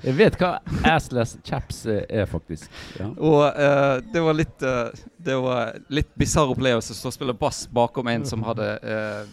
Jeg 0.00 0.16
vet 0.16 0.36
hva 0.40 0.50
assless 0.88 1.36
chaps 1.44 1.84
eh, 1.90 2.04
er, 2.08 2.26
faktisk. 2.28 2.68
Ja. 2.98 3.10
Og 3.16 3.40
uh, 3.44 4.00
det 4.12 4.22
var 4.24 4.36
litt 4.36 4.64
uh, 4.64 4.92
Det 5.20 5.36
var 5.40 5.80
litt 5.92 6.12
bisarr 6.18 6.52
opplevelse 6.54 6.96
å 6.96 7.12
spille 7.12 7.36
bass 7.36 7.66
bakom 7.72 8.08
en 8.12 8.24
som 8.28 8.44
hadde 8.46 8.68
uh, 8.80 9.26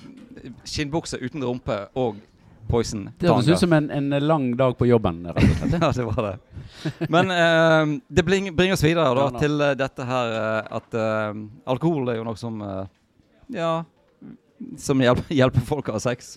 skinnbukse 0.68 1.20
uten 1.22 1.46
rumpe 1.46 1.80
og 1.98 2.20
poison. 2.68 3.06
Det 3.16 3.30
høres 3.32 3.48
ut 3.48 3.62
som 3.64 3.74
en, 3.78 3.88
en 3.96 4.12
lang 4.20 4.50
dag 4.60 4.76
på 4.76 4.90
jobben, 4.90 5.22
rett 5.32 5.40
og 5.40 5.62
slett. 5.62 5.78
Ja, 5.82 5.92
det 5.96 6.08
var 6.10 6.26
det. 6.26 7.06
Men 7.08 7.32
eh, 7.32 7.94
det 8.12 8.26
bring, 8.28 8.50
bringer 8.56 8.76
oss 8.76 8.84
videre 8.84 9.14
da, 9.16 9.28
til 9.40 9.64
dette 9.80 10.08
her 10.10 10.34
at 10.76 10.98
alkohol 11.64 12.12
er 12.12 12.20
jo 12.20 12.26
noe 12.28 12.36
som 12.40 12.60
Ja 13.56 13.72
Som 14.84 15.00
hjelper, 15.00 15.32
hjelper 15.32 15.64
folk 15.64 15.88
å 15.88 15.96
ha 15.96 16.04
sex. 16.04 16.36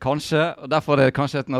Kanskje. 0.00 0.52
og 0.54 0.70
Derfor 0.70 1.00
er 1.00 1.10
det 1.10 1.18
kanskje 1.18 1.42
et 1.42 1.50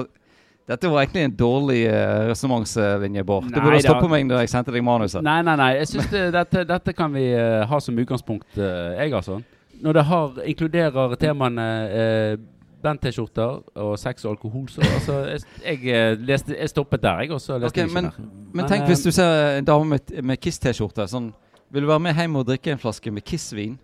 Dette 0.69 0.91
var 0.91 1.03
egentlig 1.03 1.25
en 1.27 1.33
dårlig 1.35 1.81
uh, 1.89 2.29
resonnementslinje, 2.29 3.25
Bård. 3.27 3.49
Du 3.51 3.59
burde 3.59 3.81
stoppe 3.83 4.11
meg 4.13 4.29
da 4.31 4.43
jeg 4.45 4.53
sendte 4.53 4.75
deg 4.75 4.85
manuset. 4.87 5.23
Nei, 5.27 5.41
nei, 5.47 5.57
nei. 5.59 5.71
Jeg 5.81 5.91
synes 5.91 6.11
det, 6.13 6.23
dette, 6.37 6.63
dette 6.69 6.95
kan 6.95 7.11
vi 7.15 7.25
uh, 7.35 7.65
ha 7.67 7.81
som 7.83 7.99
utgangspunkt, 7.99 8.47
uh, 8.59 8.95
jeg 8.95 9.15
altså. 9.17 9.41
Når 9.81 9.97
det 9.97 10.05
har, 10.11 10.41
inkluderer 10.53 11.17
temaene 11.19 11.67
uh, 11.91 12.47
band-T-skjorter 12.83 13.81
og 13.83 13.99
sex 13.99 14.25
og 14.25 14.37
alkohol, 14.37 14.69
så 14.69 14.81
altså, 14.81 15.19
jeg, 15.65 15.85
jeg, 15.85 16.17
leste, 16.29 16.57
jeg 16.57 16.69
stoppet 16.69 17.03
der, 17.03 17.25
jeg, 17.25 17.33
også 17.33 17.59
leste 17.59 17.81
Ok, 17.81 17.87
ikke 17.89 17.95
men-. 17.95 18.11
Men 18.53 18.63
Men, 18.63 18.69
tenk 18.69 18.87
hvis 18.89 19.05
du 19.05 19.11
ser 19.11 19.59
en 19.59 19.65
dame 19.65 19.97
med, 19.97 20.17
med 20.23 20.41
Kiss-T-skjorte. 20.41 21.07
Sånn, 21.11 21.31
vil 21.71 21.87
du 21.87 21.91
være 21.91 22.07
med 22.07 22.19
hjem 22.19 22.41
og 22.41 22.49
drikke 22.49 22.75
en 22.75 22.83
flaske 22.83 23.13
med 23.15 23.27
Kiss-vin? 23.27 23.79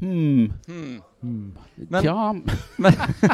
Hmm. 0.00 0.50
Hmm. 0.66 0.98
Hmm. 1.24 1.52
Men- 1.88 2.04
ja 2.04 2.32
men- 2.76 2.92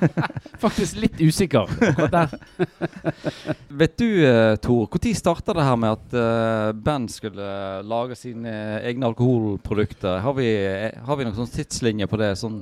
Faktisk 0.63 0.97
litt 1.03 1.19
usikker 1.21 1.67
akkurat 1.67 2.13
der. 2.13 2.29
Vet 3.81 3.97
du, 3.99 4.07
uh, 4.23 4.55
Tor, 4.63 4.87
når 4.87 5.15
starta 5.19 5.57
det 5.57 5.65
her 5.67 5.79
med 5.81 5.97
at 5.97 6.15
uh, 6.15 6.71
band 6.73 7.11
skulle 7.11 7.49
lage 7.83 8.15
sine 8.19 8.53
egne 8.79 9.11
alkoholprodukter? 9.11 10.21
Har 10.23 10.37
vi, 10.39 10.53
eh, 10.55 11.01
har 11.03 11.19
vi 11.19 11.27
noen 11.27 11.35
sånn 11.41 11.51
tidslinje 11.51 12.07
på 12.07 12.21
det? 12.21 12.31
Sånn, 12.39 12.61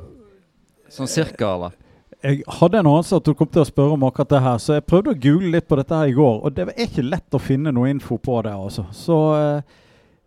sånn 0.89 1.11
cirka, 1.13 1.53
eller? 1.59 1.77
Jeg 2.25 2.41
hadde 2.49 2.81
en 2.81 2.89
anelse 2.89 3.21
at 3.21 3.29
du 3.29 3.35
kom 3.37 3.51
til 3.53 3.63
å 3.63 3.69
spørre 3.69 3.99
om 3.99 4.09
akkurat 4.09 4.33
det 4.33 4.43
her, 4.47 4.57
så 4.63 4.79
jeg 4.79 4.87
prøvde 4.89 5.13
å 5.13 5.21
google 5.29 5.53
litt 5.53 5.69
på 5.69 5.77
dette 5.79 6.01
her 6.01 6.09
i 6.09 6.17
går. 6.17 6.41
Og 6.41 6.57
det 6.57 6.65
er 6.71 6.89
ikke 6.89 7.05
lett 7.05 7.37
å 7.37 7.43
finne 7.43 7.75
noe 7.77 7.93
info 7.93 8.17
på 8.17 8.41
det, 8.49 8.57
altså. 8.57 8.89
Så 8.97 9.19
uh, 9.37 9.77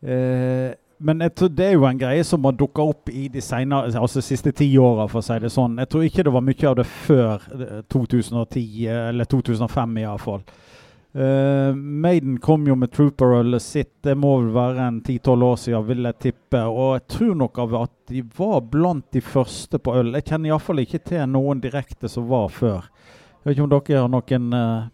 eh, 0.05 0.69
Men 1.01 1.23
jeg 1.25 1.33
tror 1.35 1.49
det 1.57 1.65
er 1.65 1.71
jo 1.73 1.85
en 1.89 1.97
greie 1.97 2.23
som 2.27 2.43
har 2.45 2.53
dukka 2.53 2.83
opp 2.93 3.09
i 3.09 3.25
de 3.33 3.41
senere, 3.41 3.89
altså 3.97 4.21
siste 4.21 4.51
ti 4.53 4.67
åra, 4.77 5.07
for 5.09 5.21
å 5.21 5.25
si 5.25 5.37
det 5.41 5.49
sånn. 5.49 5.79
Jeg 5.81 5.89
tror 5.89 6.03
ikke 6.05 6.25
det 6.27 6.33
var 6.35 6.43
mye 6.45 6.67
av 6.69 6.75
det 6.77 6.85
før 6.85 7.47
eh, 7.55 7.79
2010, 7.89 8.67
eller 9.09 9.29
2005 9.31 9.97
iallfall. 10.03 10.43
Uh, 11.11 11.75
Maiden 11.75 12.37
kom 12.39 12.63
jo 12.69 12.75
med 12.79 12.93
Trooper-ølet 12.93 13.63
sitt, 13.65 13.97
det 14.05 14.13
må 14.15 14.37
vel 14.37 14.53
være 14.55 14.85
en 14.85 15.01
10-12 15.01 15.43
år 15.43 15.57
siden, 15.59 15.87
vil 15.89 16.07
jeg 16.07 16.19
tippe. 16.27 16.61
Og 16.69 16.93
jeg 16.95 17.03
tror 17.17 17.33
nok 17.41 17.59
av 17.65 17.75
at 17.81 17.97
de 18.13 18.23
var 18.37 18.61
blant 18.71 19.09
de 19.11 19.25
første 19.25 19.81
på 19.81 19.97
øl. 19.99 20.13
Jeg 20.19 20.29
kjenner 20.29 20.53
iallfall 20.53 20.85
ikke 20.85 21.01
til 21.11 21.25
noen 21.33 21.65
direkte 21.65 22.11
som 22.11 22.29
var 22.31 22.47
før. 22.53 22.87
Jeg 23.41 23.49
vet 23.49 23.57
ikke 23.57 23.67
om 23.67 23.73
dere 23.73 24.05
har 24.05 24.15
noen 24.15 24.55
uh... 24.55 24.89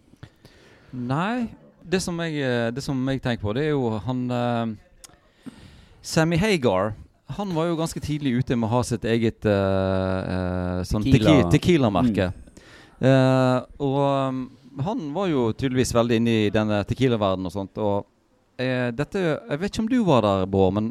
Nei. 0.97 1.47
Det 1.87 2.01
som, 2.03 2.17
jeg, 2.19 2.41
eh, 2.43 2.69
det 2.75 2.81
som 2.83 2.97
jeg 3.07 3.21
tenker 3.23 3.45
på, 3.45 3.53
det 3.55 3.61
er 3.63 3.69
jo 3.71 3.93
han 4.03 4.25
uh, 4.27 4.73
Sammy 6.07 6.37
Hagar. 6.37 6.93
Han 7.25 7.55
var 7.55 7.65
jo 7.67 7.75
ganske 7.75 7.99
tidlig 7.99 8.37
ute 8.39 8.55
med 8.55 8.69
å 8.69 8.77
ha 8.77 8.83
sitt 8.87 9.03
eget 9.03 9.43
uh, 9.43 10.79
sånn 10.87 11.03
Tequila. 11.03 11.49
tequila-merke. 11.51 12.29
og 13.83 13.97
um, 13.99 14.39
han 14.87 15.01
var 15.11 15.27
jo 15.27 15.49
tydeligvis 15.51 15.91
veldig 15.97 16.21
inne 16.21 16.37
i 16.45 16.47
denne 16.53 16.79
tequila-verdenen 16.87 17.49
og 17.51 17.55
sånt. 17.57 17.81
Og 17.83 18.07
dette 18.57 19.19
Jeg 19.19 19.59
vet 19.59 19.69
ikke 19.69 19.83
om 19.83 19.91
du 19.91 19.99
var 20.07 20.23
der, 20.23 20.47
Bård, 20.49 20.73
men 20.79 20.89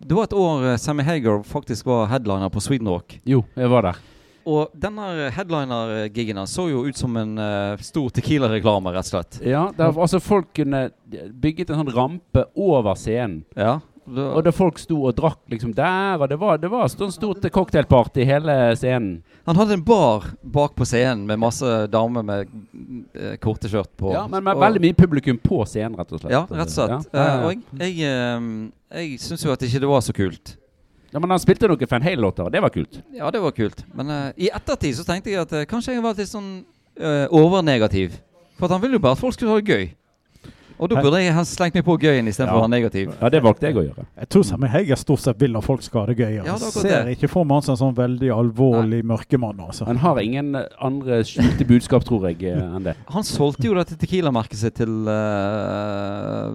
det 0.00 0.16
var 0.16 0.26
et 0.30 0.34
år 0.38 0.66
Sammy 0.80 1.04
Hagar 1.06 1.44
faktisk 1.46 1.86
var 1.86 2.08
headliner 2.10 2.48
på 2.50 2.64
Sweden 2.64 2.88
Rock. 2.88 3.18
Jo, 3.28 3.44
jeg 3.54 3.70
var 3.70 3.90
der. 3.90 4.02
Og 4.48 4.72
denne 4.76 5.30
headliner-gigen 5.32 6.40
så 6.48 6.70
jo 6.72 6.86
ut 6.88 6.98
som 6.98 7.14
en 7.20 7.36
uh, 7.36 7.80
stor 7.84 8.08
Tequila-reklame, 8.16 8.96
rett 8.96 9.12
og 9.12 9.12
slett. 9.12 9.42
Ja, 9.44 9.66
der, 9.76 9.92
altså 9.92 10.24
Folk 10.24 10.54
kunne 10.56 10.86
bygget 11.12 11.72
en 11.72 11.84
sånn 11.84 11.94
rampe 11.96 12.48
over 12.56 12.96
scenen. 12.96 13.42
Ja, 13.56 13.82
og 14.04 14.40
da 14.44 14.52
folk 14.52 14.76
sto 14.80 14.98
og 15.08 15.14
drakk 15.16 15.38
liksom 15.48 15.72
der, 15.76 16.20
og 16.20 16.28
det 16.28 16.36
var, 16.40 16.58
det 16.60 16.68
var 16.72 16.90
sånn 16.92 17.12
stort 17.14 17.44
cocktailparty 17.54 18.26
hele 18.28 18.56
scenen. 18.76 19.22
Han 19.48 19.56
hadde 19.56 19.78
en 19.78 19.84
bar 19.86 20.26
bak 20.42 20.74
på 20.76 20.86
scenen 20.88 21.24
med 21.28 21.40
masse 21.40 21.70
damer 21.92 22.26
med 22.26 22.50
uh, 22.50 23.34
korte 23.40 23.70
skjørt 23.70 23.92
på. 24.00 24.12
Ja, 24.12 24.26
men 24.28 24.44
med 24.44 24.58
og, 24.58 24.64
veldig 24.66 24.82
mye 24.84 24.98
publikum 24.98 25.40
på 25.40 25.62
scenen, 25.68 25.96
rett 26.00 26.12
og 26.12 26.20
slett. 26.20 26.34
Ja, 26.36 26.44
rett 26.50 26.68
og 26.68 26.76
slett. 26.76 27.08
Ja. 27.16 27.24
Uh, 27.24 27.46
og 27.48 27.80
jeg, 27.80 27.96
jeg, 27.96 28.36
um, 28.36 28.52
jeg 28.92 29.16
syns 29.24 29.46
jo 29.46 29.56
at 29.56 29.64
ikke 29.64 29.82
det 29.86 29.90
var 29.94 30.04
så 30.04 30.16
kult. 30.16 30.54
Ja, 31.14 31.22
Men 31.22 31.30
han 31.30 31.40
spilte 31.40 31.70
noen 31.70 31.88
Van 31.88 32.04
Hale-låter, 32.04 32.48
og 32.48 32.52
det 32.52 32.60
var 32.60 32.72
kult. 32.74 33.00
Ja, 33.14 33.32
det 33.32 33.40
var 33.40 33.56
kult. 33.56 33.84
Men 33.96 34.12
uh, 34.12 34.30
i 34.36 34.52
ettertid 34.52 34.98
så 34.98 35.08
tenkte 35.08 35.32
jeg 35.32 35.46
at 35.46 35.56
kanskje 35.70 35.96
jeg 35.96 36.04
var 36.04 36.18
litt 36.18 36.32
sånn 36.32 36.56
overnegativ. 37.34 38.20
For 38.54 38.68
at 38.68 38.76
han 38.76 38.82
ville 38.84 39.00
jo 39.00 39.02
bare 39.02 39.16
at 39.16 39.22
folk 39.22 39.34
skulle 39.34 39.50
ha 39.50 39.62
det 39.62 39.72
gøy. 39.74 39.86
Og 40.78 40.90
da 40.90 40.98
burde 40.98 41.20
jeg 41.22 41.34
ha 41.36 41.42
slengt 41.46 41.76
meg 41.78 41.84
på 41.86 41.94
gøyen 42.02 42.26
istedenfor 42.26 42.56
ja. 42.56 42.60
å 42.60 42.64
være 42.64 42.72
negativ. 42.72 43.10
Ja, 43.14 43.30
det 43.30 43.40
valgte 43.44 43.68
jeg 43.68 43.78
å 43.78 43.84
gjøre. 43.84 44.06
Jeg 44.18 44.30
tror 44.34 44.46
Sammy 44.48 44.70
Heger 44.72 44.98
stort 44.98 45.22
sett 45.22 45.38
vil 45.42 45.58
at 45.58 45.66
folk 45.66 45.84
skal 45.86 46.02
ha 46.02 46.10
det 46.10 46.16
gøy. 46.18 46.32
Jeg 46.40 46.46
ja, 46.48 46.56
ser 46.74 47.10
ikke 47.12 47.30
for 47.30 47.46
meg 47.46 47.60
han 47.60 47.66
som 47.66 47.76
en 47.76 47.80
sånn 47.84 47.96
veldig 47.98 48.30
alvorlig 48.34 49.00
Nei. 49.00 49.08
mørkemann. 49.12 49.60
Altså. 49.62 49.86
Han 49.88 50.00
har 50.02 50.20
ingen 50.22 50.58
andre 50.82 51.20
skjulte 51.28 51.66
budskap, 51.68 52.06
tror 52.08 52.26
jeg, 52.30 52.40
eh, 52.50 52.58
enn 52.58 52.88
det. 52.88 52.96
Han 53.14 53.26
solgte 53.26 53.68
jo 53.68 53.76
dette 53.78 53.98
Tequila-merket 54.00 54.58
sitt 54.58 54.78
til 54.80 55.06
uh, 55.06 56.50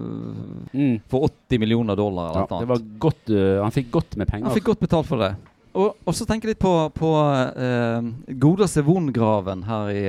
mm. 0.74 1.00
For 1.10 1.30
80 1.30 1.62
millioner 1.62 1.96
dollar 1.98 2.34
eller 2.34 2.44
ja, 2.44 2.60
det 2.60 2.68
var 2.68 2.84
godt, 3.00 3.22
uh, 3.32 3.62
Han 3.64 3.72
fikk 3.74 3.88
godt 3.94 4.18
med 4.20 4.28
penger. 4.28 4.50
Han 4.50 4.58
fikk 4.58 4.68
godt 4.68 4.84
betalt 4.84 5.08
for 5.08 5.24
det. 5.24 5.32
Og, 5.70 5.94
og 6.02 6.14
så 6.18 6.26
tenker 6.26 6.50
jeg 6.50 6.58
litt 6.58 6.62
på, 6.62 6.74
på 6.92 7.10
uh, 7.16 8.12
godeste 8.42 8.84
Vongraven 8.84 9.64
her 9.64 9.90
i 9.94 10.04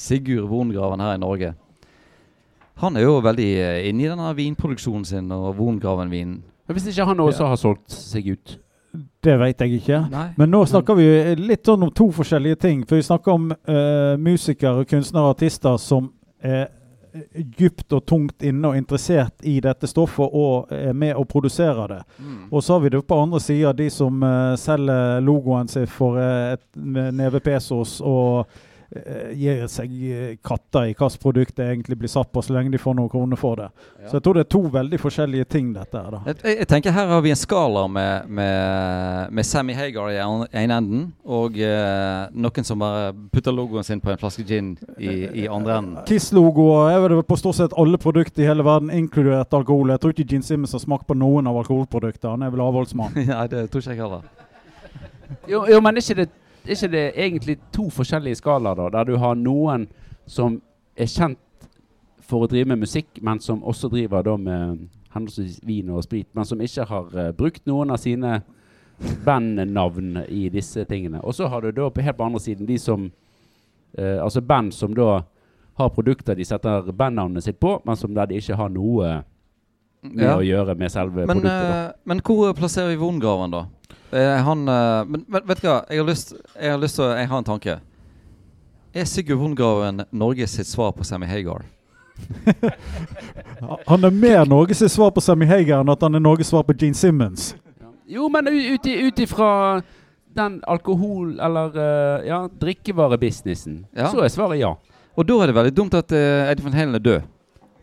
Sigurd 0.00 0.48
Vongraven 0.50 1.04
her 1.04 1.14
i 1.14 1.22
Norge. 1.22 1.54
Han 2.78 2.96
er 2.96 3.06
jo 3.08 3.18
veldig 3.24 3.50
uh, 3.58 3.88
inne 3.88 4.06
i 4.06 4.08
denne 4.10 4.30
vinproduksjonen 4.38 5.04
sin 5.08 5.34
og 5.34 5.50
Vongraven-vinen. 5.58 6.40
Hvis 6.68 6.90
ikke 6.90 7.06
han 7.08 7.20
også 7.24 7.44
ja. 7.44 7.50
har 7.52 7.60
solgt 7.60 7.94
seg 7.94 8.32
ut? 8.36 8.58
Det 9.24 9.34
vet 9.40 9.60
jeg 9.64 9.80
ikke. 9.80 10.00
Nei. 10.12 10.26
Men 10.38 10.50
nå 10.52 10.62
snakker 10.68 10.96
vi 10.96 11.06
litt 11.40 11.66
sånn 11.66 11.86
om 11.86 11.92
to 11.94 12.08
forskjellige 12.14 12.60
ting. 12.64 12.82
For 12.88 13.00
vi 13.00 13.06
snakker 13.08 13.34
om 13.34 13.50
uh, 13.52 14.14
musikere, 14.20 14.86
kunstnere 14.88 15.30
og 15.30 15.36
artister 15.36 15.78
som 15.82 16.12
er 16.38 16.68
dypt 17.58 17.92
og 17.96 18.04
tungt 18.06 18.44
inne 18.46 18.68
og 18.68 18.76
interessert 18.78 19.42
i 19.48 19.56
dette 19.64 19.88
stoffet 19.90 20.28
og 20.38 20.70
er 20.70 20.92
med 20.94 21.16
å 21.18 21.24
produsere 21.26 21.86
det. 21.90 22.00
Mm. 22.20 22.40
Og 22.52 22.62
så 22.62 22.76
har 22.76 22.84
vi 22.84 22.92
det 22.94 23.00
på 23.08 23.18
andre 23.18 23.40
sida 23.42 23.72
de 23.74 23.88
som 23.90 24.22
uh, 24.22 24.54
selger 24.60 25.24
logoen 25.24 25.72
sin 25.72 25.88
for 25.90 26.20
uh, 26.20 26.54
et 26.54 26.64
neve 26.78 27.42
pesos 27.42 27.98
og 28.04 28.44
Eh, 28.44 28.67
gir 29.36 29.66
seg 29.68 29.92
katta 30.40 30.68
katter 30.68 30.86
i 30.88 30.94
hvilket 30.94 31.20
produkt 31.22 31.56
det 31.56 31.66
egentlig 31.72 31.98
blir 31.98 32.08
satt 32.08 32.32
på, 32.32 32.42
så 32.42 32.52
lenge 32.52 32.70
de 32.70 32.78
får 32.78 32.94
noen 32.94 33.08
kroner 33.08 33.36
for 33.36 33.56
det. 33.56 33.68
Ja. 34.02 34.08
Så 34.08 34.16
jeg 34.16 34.22
tror 34.24 34.34
det 34.34 34.44
er 34.44 34.50
to 34.54 34.62
veldig 34.72 35.00
forskjellige 35.00 35.44
ting, 35.44 35.72
dette 35.74 35.98
her. 35.98 36.18
Jeg, 36.26 36.56
jeg, 36.58 36.68
tenker 36.68 36.92
Her 36.92 37.06
har 37.06 37.20
vi 37.22 37.30
en 37.30 37.36
skala 37.36 37.86
med, 37.88 38.28
med, 38.28 39.32
med 39.32 39.46
Sammy 39.46 39.74
Hagar 39.74 40.10
i 40.12 40.18
ene 40.18 40.78
enden, 40.78 41.04
og 41.24 41.58
eh, 41.58 42.28
noen 42.32 42.64
som 42.64 42.80
bare 42.80 43.12
putter 43.32 43.54
logoen 43.54 43.84
sin 43.84 44.00
på 44.00 44.12
en 44.12 44.20
flaske 44.20 44.44
gin 44.46 44.74
i, 44.98 45.44
i 45.44 45.46
andre 45.48 45.78
enden. 45.78 46.00
Kiss-logoer 46.08 46.92
er 46.92 47.04
vel 47.04 47.22
på 47.26 47.38
stort 47.40 47.58
sett 47.58 47.76
alle 47.78 48.00
produkter 48.00 48.44
i 48.44 48.48
hele 48.48 48.66
verden, 48.66 48.92
inkludert 48.94 49.54
alkohol. 49.54 49.94
Jeg 49.94 50.02
tror 50.02 50.16
ikke 50.16 50.28
Gene 50.32 50.46
Simmons 50.46 50.76
har 50.76 50.84
smakt 50.84 51.08
på 51.08 51.16
noen 51.18 51.48
av 51.48 51.60
alkoholproduktene. 51.62 52.36
Han 52.36 52.46
er 52.46 52.52
vel 52.54 52.64
avholdsmann. 52.66 53.16
Nei, 53.30 53.46
det 53.52 53.68
tror 53.72 53.84
ikke 53.84 53.96
jeg 53.96 54.04
heller. 54.04 54.28
Jo, 55.48 55.64
jo, 55.68 55.80
men 55.84 56.00
ikke 56.00 56.22
det 56.22 56.30
er 56.66 56.74
ikke 56.76 56.92
det 56.92 57.04
egentlig 57.14 57.58
to 57.74 57.88
forskjellige 57.90 58.40
skalaer, 58.40 58.78
da, 58.78 58.88
der 58.98 59.04
du 59.08 59.18
har 59.20 59.38
noen 59.38 59.86
som 60.28 60.60
er 60.98 61.08
kjent 61.10 61.38
for 62.28 62.44
å 62.44 62.50
drive 62.50 62.68
med 62.68 62.82
musikk, 62.84 63.08
men 63.24 63.40
som 63.40 63.62
også 63.64 63.88
driver 63.92 64.26
da 64.26 64.36
med 64.36 64.88
henholdsvis 65.14 65.62
vin 65.64 65.88
og 65.94 66.04
sprit, 66.04 66.28
men 66.36 66.44
som 66.44 66.60
ikke 66.60 66.84
har 66.90 67.08
uh, 67.16 67.30
brukt 67.36 67.64
noen 67.68 67.94
av 67.94 68.00
sine 68.02 68.40
bandnavn 69.24 70.24
i 70.28 70.48
disse 70.52 70.84
tingene. 70.90 71.22
Og 71.22 71.34
så 71.34 71.48
har 71.48 71.64
du 71.64 71.72
da 71.72 71.88
på 71.90 72.04
helt 72.04 72.18
på 72.18 72.26
andre 72.26 72.42
siden 72.42 72.66
de 72.68 72.78
som 72.82 73.08
uh, 73.08 74.18
Altså 74.24 74.42
band 74.44 74.74
som 74.74 74.94
da 74.94 75.22
har 75.78 75.94
produkter 75.94 76.34
de 76.34 76.44
setter 76.44 76.92
bandnavnet 76.92 77.44
sitt 77.46 77.60
på, 77.60 77.78
men 77.86 77.96
som 77.96 78.14
der 78.14 78.28
de 78.28 78.40
ikke 78.42 78.58
har 78.58 78.70
noe 78.74 79.20
med 80.02 80.24
ja. 80.26 80.36
å 80.36 80.44
gjøre 80.44 80.74
med 80.78 80.92
selve 80.92 81.24
men, 81.24 81.38
produktet. 81.38 81.94
Uh, 81.94 82.02
men 82.10 82.22
hvor 82.26 82.52
plasserer 82.58 82.92
vi 82.92 83.00
Vongraven, 83.00 83.54
da? 83.54 83.64
Uh, 84.12 84.18
han 84.18 84.68
uh, 84.68 85.04
Men 85.04 85.24
vet, 85.28 85.60
du 85.60 85.66
hva? 85.68 85.82
Jeg 85.90 86.00
har 86.00 86.06
lyst, 86.08 86.32
jeg 86.56 86.72
har 86.72 86.78
lyst 86.80 86.96
til 86.96 87.10
Jeg 87.12 87.28
har 87.28 87.42
en 87.42 87.44
tanke. 87.44 87.74
Er 88.96 89.04
Sigurd 89.04 89.42
Horngraven 89.42 90.06
Norges 90.10 90.56
sitt 90.56 90.66
svar 90.70 90.94
på 90.96 91.04
Sammy 91.04 91.28
Hagar? 91.28 91.66
han 93.90 94.04
er 94.04 94.10
mer 94.10 94.48
Norges 94.48 94.80
sitt 94.80 94.94
svar 94.94 95.12
på 95.12 95.20
Sammy 95.20 95.46
Hagar 95.46 95.84
enn 95.84 95.92
at 95.92 96.02
han 96.02 96.16
er 96.16 96.24
Norges 96.24 96.48
svar 96.48 96.64
på 96.64 96.76
Gene 96.80 96.96
Simmons. 96.96 97.52
Jo, 98.08 98.30
men 98.32 98.48
ut 98.48 99.20
ifra 99.20 99.50
den 100.38 100.62
alkohol- 100.64 101.36
eller 101.44 101.76
uh, 101.76 102.26
ja, 102.26 102.38
drikkevarebusinessen, 102.60 103.82
ja. 103.92 104.08
så 104.08 104.24
er 104.24 104.32
svaret 104.32 104.62
ja. 104.62 104.72
Og 105.18 105.26
da 105.28 105.36
er 105.42 105.50
det 105.50 105.58
veldig 105.58 105.74
dumt 105.76 105.96
at 105.98 106.14
uh, 106.14 106.48
Eddie 106.48 106.64
van 106.64 106.78
Halen 106.78 106.96
er 106.96 107.04
død. 107.04 107.28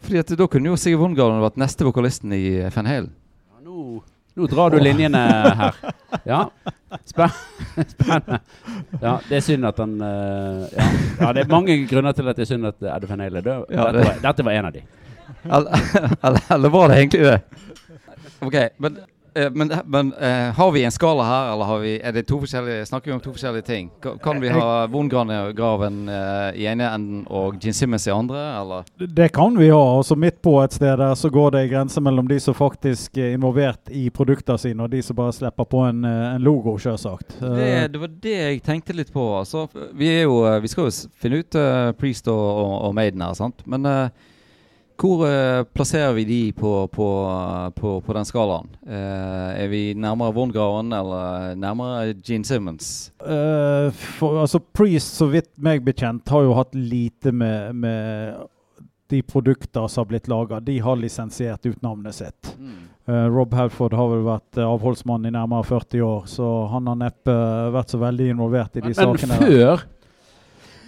Fordi 0.05 0.21
at 0.21 0.33
da 0.39 0.49
kunne 0.49 0.73
jo 0.73 0.79
Sigurd 0.79 1.03
Wongraven 1.03 1.43
vært 1.43 1.61
neste 1.61 1.85
vokalisten 1.85 2.33
i 2.33 2.43
Van 2.73 2.89
Halen. 2.89 3.13
Ja, 3.53 3.61
nå 3.61 4.01
nå 4.35 4.49
drar 4.51 4.73
du 4.73 4.79
linjene 4.83 5.21
her. 5.61 5.79
Ja. 6.27 6.41
Spennende. 7.05 8.39
Ja, 9.01 9.17
det 9.27 9.39
er 9.39 9.43
synd 9.43 9.67
at 9.67 9.79
han 9.81 9.97
uh, 9.99 10.63
ja. 10.71 10.85
ja. 11.19 11.31
det 11.35 11.43
er 11.43 11.49
mange 11.51 11.75
grunner 11.89 12.15
til 12.15 12.29
at 12.31 12.37
det 12.37 12.45
er 12.45 12.51
synd 12.53 12.69
at 12.69 13.09
Van 13.09 13.23
Halen 13.25 13.41
er 13.41 13.45
død. 13.45 13.65
Ja, 13.75 13.89
dette, 14.23 14.45
var, 14.47 14.55
en 14.55 14.69
av 14.69 14.75
de. 14.75 14.85
Eller, 15.43 16.39
eller 16.55 16.73
var 16.73 16.91
det 16.91 17.01
egentlig 17.01 17.25
det? 17.25 17.35
Ok, 18.45 18.57
men 18.81 18.97
Eh, 18.97 19.14
men, 19.51 19.71
men 19.85 20.13
uh, 20.13 20.53
har 20.55 20.71
vi 20.71 20.83
en 20.83 20.91
skala 20.91 21.23
her, 21.23 21.53
eller 21.53 21.65
har 21.65 21.79
vi, 21.83 21.93
er 21.99 22.13
det 22.15 22.25
to 22.29 22.37
forskjellige, 22.39 22.85
snakker 22.87 23.11
vi 23.11 23.15
om 23.15 23.21
to 23.23 23.33
forskjellige 23.35 23.65
ting? 23.67 23.89
Kan 24.23 24.39
vi 24.41 24.51
ha 24.53 24.85
Vongraven 24.91 25.97
uh, 26.07 26.51
i 26.55 26.67
ene 26.71 26.87
enden 26.87 27.25
og 27.27 27.57
Gene 27.59 27.75
Simmons 27.75 28.07
i 28.07 28.13
andre, 28.15 28.43
eller? 28.61 28.85
Det 28.95 29.27
kan 29.35 29.57
vi 29.59 29.69
ha. 29.73 29.81
altså 29.97 30.15
Midt 30.15 30.39
på 30.45 30.55
et 30.63 30.77
sted 30.77 30.95
der 31.01 31.15
så 31.19 31.29
går 31.29 31.51
det 31.55 31.63
en 31.65 31.71
grense 31.73 32.03
mellom 32.03 32.29
de 32.31 32.39
som 32.39 32.55
faktisk 32.55 33.17
er 33.19 33.35
involvert 33.35 33.91
i 33.91 34.07
produktene 34.09 34.61
sine, 34.61 34.85
og 34.85 34.93
de 34.93 35.01
som 35.03 35.17
bare 35.17 35.35
slipper 35.35 35.67
på 35.67 35.83
en, 35.89 36.05
en 36.05 36.45
logo, 36.45 36.77
selvsagt. 36.79 37.39
Det, 37.41 37.71
det, 37.91 37.99
var 37.99 38.13
det 38.23 38.37
jeg 38.37 38.63
tenkte 38.63 38.95
litt 38.95 39.11
på. 39.13 39.25
Altså, 39.39 39.67
vi, 39.93 40.13
jo, 40.21 40.39
vi 40.63 40.71
skal 40.71 40.87
jo 40.87 40.95
finne 41.19 41.43
ut 41.43 41.59
uh, 41.59 41.91
Priest 41.99 42.31
og, 42.31 42.45
og, 42.45 42.73
og 42.87 42.95
Maiden 42.95 43.25
her, 43.25 43.35
sant? 43.35 43.65
men 43.67 43.83
uh, 43.89 44.31
hvor 44.99 45.25
uh, 45.27 45.63
plasserer 45.75 46.13
vi 46.15 46.23
de 46.25 46.39
på, 46.55 46.71
på, 46.87 47.07
på, 47.75 47.93
på 48.01 48.15
den 48.15 48.27
skalaen? 48.27 48.69
Uh, 48.87 49.51
er 49.55 49.67
vi 49.71 49.81
nærmere 49.97 50.33
Wongraven 50.35 50.93
eller 50.95 51.55
nærmere 51.59 52.13
Gene 52.23 52.47
Simmons? 52.47 53.11
Uh, 53.19 53.91
for, 53.91 54.41
altså 54.45 54.61
Priest, 54.73 55.17
så 55.19 55.27
vidt 55.31 55.51
meg 55.57 55.83
bekjent, 55.85 56.27
har 56.31 56.45
jo 56.45 56.55
hatt 56.57 56.75
lite 56.75 57.33
med, 57.35 57.75
med 57.75 58.45
de 59.11 59.21
produkter 59.21 59.87
som 59.91 60.01
har 60.05 60.09
blitt 60.13 60.29
laga, 60.31 60.59
de 60.59 60.79
har 60.79 60.97
lisensiert 60.97 61.65
ut 61.65 61.81
navnet 61.85 62.15
sitt. 62.15 62.55
Mm. 62.57 62.77
Uh, 63.09 63.25
Rob 63.29 63.53
Halford 63.53 63.93
har 63.93 64.09
vel 64.13 64.23
vært 64.25 64.61
avholdsmann 64.63 65.27
i 65.27 65.33
nærmere 65.35 65.67
40 65.67 66.05
år, 66.07 66.23
så 66.31 66.53
han 66.71 66.87
har 66.89 67.01
neppe 67.03 67.35
vært 67.75 67.93
så 67.93 67.99
veldig 68.01 68.31
involvert 68.33 68.79
i 68.79 68.85
de 68.85 68.93
Men, 68.93 68.97
sakene. 69.01 69.41
men 69.43 69.59
der. 69.59 69.85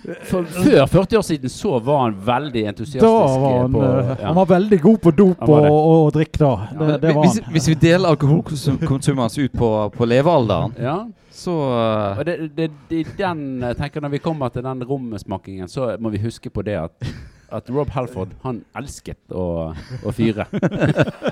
For, 0.07 0.45
Før 0.45 0.85
40 0.85 1.17
år 1.17 1.21
siden 1.21 1.51
så 1.51 1.79
var 1.83 2.01
han 2.05 2.13
veldig 2.25 2.63
entusiastisk. 2.71 3.03
Da 3.03 3.39
var 3.41 3.57
han, 3.61 3.73
på, 3.73 3.83
eh, 3.83 4.11
ja. 4.13 4.27
han 4.27 4.35
var 4.35 4.49
veldig 4.53 4.79
god 4.81 4.97
på 5.03 5.11
dop 5.11 5.43
og, 5.49 5.67
og, 5.67 5.87
og 6.05 6.11
drikk 6.15 6.39
da. 6.39 6.51
Det, 6.71 6.87
ja. 6.87 6.97
det 7.01 7.15
var 7.15 7.25
hvis, 7.25 7.39
han. 7.43 7.53
hvis 7.55 7.67
vi 7.67 7.75
deler 7.81 8.15
alkoholkonsumet 8.15 9.23
hans 9.25 9.37
ut 9.37 9.57
på, 9.57 9.71
på 9.97 10.07
levealderen, 10.07 10.77
ja. 10.79 10.97
så 11.31 11.55
uh, 11.55 12.21
Og 12.21 12.23
det, 12.29 12.37
det, 12.55 12.69
det, 12.89 13.03
den, 13.17 13.65
tenker 13.79 14.05
Når 14.05 14.15
vi 14.15 14.23
kommer 14.23 14.53
til 14.53 14.63
den 14.63 14.85
rommesmakingen, 14.87 15.67
så 15.67 15.95
må 15.99 16.13
vi 16.15 16.23
huske 16.23 16.49
på 16.49 16.63
det 16.63 16.79
at, 16.85 17.11
at 17.49 17.69
Rob 17.71 17.89
Halford 17.95 18.33
han 18.43 18.59
elsket 18.75 19.31
å, 19.31 19.71
å 20.03 20.11
fyre. 20.15 20.47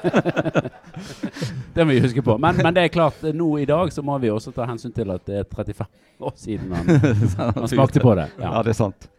det 1.73 1.85
må 1.85 1.91
vi 1.91 1.99
huske 1.99 2.21
på. 2.23 2.37
Men, 2.37 2.55
men 2.63 2.73
det 2.75 2.81
er 2.85 2.87
klart, 2.93 3.23
nå 3.35 3.49
i 3.59 3.65
dag 3.67 3.91
så 3.93 4.01
må 4.05 4.15
vi 4.23 4.29
også 4.31 4.51
ta 4.55 4.65
hensyn 4.69 4.93
til 4.95 5.11
at 5.15 5.25
det 5.27 5.37
er 5.41 5.45
35 5.49 5.85
år 6.25 6.33
siden 6.39 6.71
han, 6.71 6.85
han 7.59 7.67
smakte 7.71 7.99
på 8.03 8.15
det. 8.15 8.29
Ja, 8.39 8.53
Ja. 8.53 8.61
det 8.63 8.71
er 8.75 8.79
sant. 8.79 9.09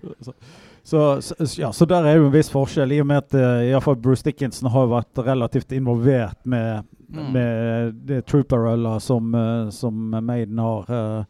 Så, 0.87 1.01
så, 1.21 1.35
ja, 1.59 1.73
så 1.75 1.85
der 1.91 2.05
er 2.07 2.15
jo 2.21 2.29
en 2.29 2.35
viss 2.35 2.51
forskjell, 2.53 2.93
i 2.95 3.01
og 3.03 3.09
med 3.11 3.19
at 3.25 3.35
uh, 3.35 3.65
i 3.67 3.73
fall 3.83 3.97
Bruce 3.99 4.23
Dickinson 4.23 4.69
har 4.71 4.87
vært 4.93 5.19
relativt 5.27 5.73
involvert 5.77 6.39
med, 6.45 6.85
Mm. 7.07 7.27
med 7.33 7.93
det 8.09 8.25
trooper-ølet 8.27 8.99
som, 9.03 9.29
uh, 9.35 9.69
som 9.71 9.95
Maiden 10.27 10.59
har. 10.59 10.89
Uh, 10.91 11.25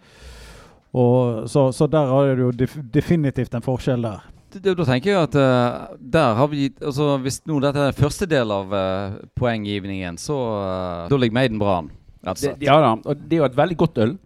og, 0.97 1.43
så, 1.53 1.67
så 1.73 1.85
der 1.93 2.09
er 2.17 2.31
det 2.33 2.41
jo 2.47 2.51
def 2.57 2.79
definitivt 2.95 3.53
en 3.55 3.61
forskjell 3.65 4.01
der. 4.07 4.21
Da, 4.63 4.75
da 4.79 4.85
tenker 4.89 5.11
jeg 5.13 5.23
at 5.29 5.35
uh, 5.39 5.97
der 6.01 6.35
har 6.39 6.49
vi 6.53 6.69
altså 6.81 7.17
Hvis 7.25 7.41
nå 7.47 7.59
dette 7.65 7.89
er 7.91 7.97
første 7.97 8.29
del 8.31 8.51
av 8.55 8.73
uh, 8.73 9.17
poenggivningen, 9.39 10.17
så 10.23 10.37
uh, 10.37 11.09
Da 11.11 11.17
ligger 11.21 11.35
Maiden 11.41 11.59
bra 11.63 11.79
an. 11.83 11.91
Det, 12.27 12.57
ja 12.67 12.79
da, 12.83 12.95
og 13.07 13.21
det 13.29 13.37
er 13.37 13.43
jo 13.45 13.51
et 13.51 13.57
veldig 13.59 13.77
godt 13.79 13.99
øl. 14.03 14.17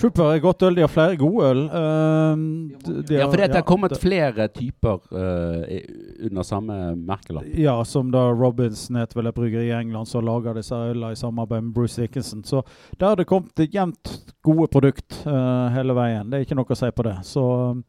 Trooper 0.00 0.30
er 0.32 0.40
godt 0.40 0.62
øl. 0.66 0.74
De 0.76 0.82
har 0.82 0.90
flere 0.90 1.16
gode 1.20 1.46
øl. 1.52 1.60
Uh, 1.68 2.42
de- 2.84 3.02
de 3.08 3.14
Ja, 3.20 3.26
for 3.28 3.36
det 3.36 3.54
har 3.54 3.62
kommet 3.68 3.92
det- 3.92 4.00
flere 4.00 4.48
typer 4.48 4.98
uh, 5.12 6.26
under 6.26 6.42
samme 6.48 6.76
merkelapp. 6.96 7.44
Ja, 7.60 7.78
som 7.84 8.10
da 8.10 8.26
Robinson 8.32 8.96
het 9.00 9.14
vel 9.16 9.26
et 9.30 9.34
bryggeri 9.36 9.68
i 9.68 9.76
England 9.76 10.08
som 10.08 10.24
lager 10.24 10.54
disse 10.58 10.74
ølene 10.74 11.12
i 11.12 11.20
samarbeid 11.20 11.62
med 11.68 11.74
Bruce 11.76 12.00
Dickinson. 12.00 12.42
Så 12.44 12.62
der 12.98 13.06
har 13.12 13.16
det 13.16 13.26
kommet 13.28 13.56
jevnt 13.72 14.34
gode 14.42 14.68
produkt 14.72 15.20
uh, 15.26 15.68
hele 15.76 15.94
veien. 15.94 16.28
Det 16.30 16.40
er 16.40 16.44
ikke 16.48 16.56
noe 16.58 16.72
å 16.72 16.76
si 16.82 16.90
på 16.90 17.02
det. 17.06 17.18
Så 17.28 17.46
eh, 17.70 17.82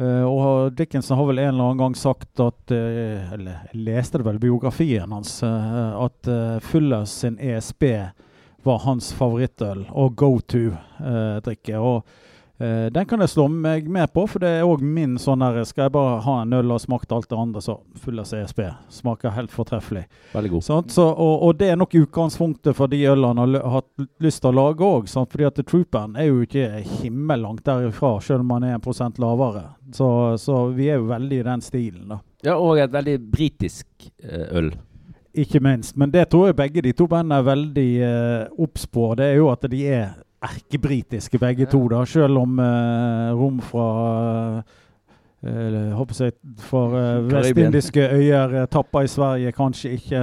og 0.00 0.72
Dickinson 0.78 1.18
har 1.18 1.26
vel 1.28 1.42
en 1.42 1.48
eller 1.50 1.64
annen 1.64 1.80
gang 1.82 1.96
sagt 1.98 2.40
at 2.40 2.72
eh, 2.72 3.32
Eller 3.34 3.58
jeg 3.72 3.82
leste 3.86 4.20
det 4.20 4.26
vel 4.28 4.38
biografien 4.40 5.12
hans, 5.12 5.34
eh, 5.44 5.92
at 6.06 6.30
Fullers 6.64 7.12
sin 7.22 7.38
ESB 7.38 7.84
var 8.64 8.82
hans 8.84 9.12
favorittøl 9.16 9.86
og 9.90 10.16
go 10.20 10.34
to-drikke. 10.40 11.78
og 11.78 12.04
Eh, 12.04 12.29
den 12.92 13.06
kan 13.08 13.22
jeg 13.24 13.32
slå 13.32 13.46
meg 13.48 13.86
med 13.88 14.10
på, 14.12 14.26
for 14.28 14.42
det 14.42 14.50
er 14.58 14.66
òg 14.68 14.82
min 14.84 15.14
sånn 15.20 15.40
her 15.40 15.62
Skal 15.64 15.86
jeg 15.86 15.94
bare 15.94 16.18
ha 16.26 16.34
en 16.42 16.52
øl 16.58 16.74
og 16.74 16.82
smakt 16.82 17.12
alt 17.16 17.28
det 17.30 17.38
andre, 17.40 17.62
så 17.64 17.78
full 18.02 18.20
av 18.20 18.28
CSB. 18.28 18.60
Smaker 18.92 19.32
helt 19.36 19.52
fortreffelig. 19.54 20.02
Veldig 20.34 20.50
god. 20.52 20.66
Sånn, 20.66 20.88
Så, 20.92 21.06
og, 21.08 21.46
og 21.48 21.56
det 21.60 21.70
er 21.72 21.80
nok 21.80 21.96
utgangspunktet 22.02 22.76
for 22.76 22.92
de 22.92 23.00
ølene 23.08 23.46
har 23.48 23.78
hatt 23.78 24.06
lyst 24.20 24.42
til 24.44 24.52
å 24.52 24.58
lage 24.58 24.84
òg. 24.84 25.08
Fordi 25.08 25.48
at 25.48 25.62
Trooperen 25.64 26.18
er 26.20 26.28
jo 26.28 26.44
ikke 26.44 26.68
himmellangt 27.00 27.64
derifra, 27.64 28.16
selv 28.24 28.44
om 28.44 28.54
han 28.58 28.68
er 28.68 28.76
en 28.76 28.84
prosent 28.84 29.18
lavere. 29.22 29.70
Så, 29.96 30.10
så 30.38 30.66
vi 30.76 30.90
er 30.92 31.00
jo 31.00 31.08
veldig 31.10 31.40
i 31.40 31.46
den 31.48 31.64
stilen, 31.64 32.06
da. 32.12 32.20
Ja, 32.44 32.56
og 32.56 32.78
et 32.80 32.92
veldig 32.92 33.18
britisk 33.32 33.86
eh, 34.22 34.46
øl. 34.56 34.70
Ikke 35.36 35.60
minst. 35.62 35.96
Men 36.00 36.10
det 36.10 36.28
tror 36.30 36.48
jeg 36.48 36.58
begge 36.58 36.82
de 36.82 36.92
to 36.96 37.06
bandene 37.10 37.38
er 37.38 37.46
veldig 37.46 37.90
eh, 38.02 38.46
obs 38.58 38.86
på. 38.90 39.12
Det 39.18 39.28
er 39.30 39.38
jo 39.38 39.50
at 39.52 39.66
de 39.70 39.82
er 39.86 40.08
erkebritiske 40.42 41.38
begge 41.38 41.66
to, 41.70 41.82
da. 41.92 42.04
Selv 42.08 42.38
om 42.42 42.60
eh, 42.64 43.32
rom 43.36 43.60
fra 43.64 44.62
Uh, 45.40 45.94
håper 45.96 46.18
jeg, 46.20 46.32
fra 46.60 46.80
uh, 46.92 47.30
vestindiske 47.32 48.02
øyer 48.12 48.60
eh, 48.60 48.66
tappa 48.68 49.00
i 49.00 49.08
Sverige 49.08 49.52
kanskje 49.56 49.94
ikke 49.96 50.20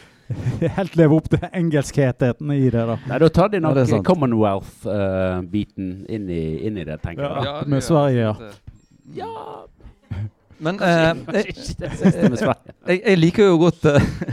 helt 0.76 0.94
leve 0.94 1.16
opp 1.16 1.26
til 1.32 1.42
engelskheten 1.50 2.52
i 2.54 2.70
det, 2.70 2.84
da. 2.92 2.94
Nei, 3.10 3.18
da 3.24 3.28
tar 3.34 3.50
de 3.50 3.58
Ja, 3.58 3.64
nok 3.64 3.74
det 3.74 3.88
er. 3.90 4.04
Commonwealth-biten 4.06 5.88
inn, 6.06 6.30
i, 6.30 6.62
inn 6.62 6.78
i 6.78 6.86
det, 6.86 7.00
tenker 7.02 7.26
jeg. 7.26 7.42
Ja, 7.48 7.56
med 7.66 7.82
Sverige, 7.82 8.20
ja. 8.22 8.34
Ja, 9.18 9.32
Men 10.62 10.78
uh, 10.86 11.34
jeg, 11.34 11.44
jeg, 11.82 13.02
jeg 13.02 13.18
liker 13.18 13.50
jo 13.50 13.58
godt 13.66 13.82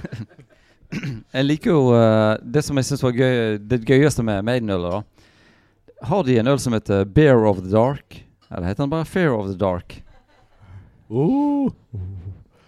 Jeg 1.38 1.48
liker 1.48 1.72
jo 1.72 1.82
uh, 1.94 2.36
det 2.42 2.64
som 2.66 2.78
jeg 2.80 2.88
syns 2.88 3.04
var 3.04 3.16
gøy, 3.18 3.58
det 3.60 3.82
gøyeste 3.88 4.26
med 4.26 4.44
Maiden-ølet. 4.46 5.06
Har 6.04 6.26
de 6.28 6.38
en 6.40 6.52
øl 6.52 6.60
som 6.60 6.76
heter 6.76 7.06
Bear 7.06 7.46
of 7.48 7.62
the 7.64 7.72
Dark? 7.72 8.20
Eller 8.50 8.68
heter 8.68 8.84
den 8.84 8.92
bare 8.92 9.06
Fair 9.08 9.32
of 9.34 9.48
the 9.48 9.58
Dark? 9.58 10.02
Oh. 11.10 11.72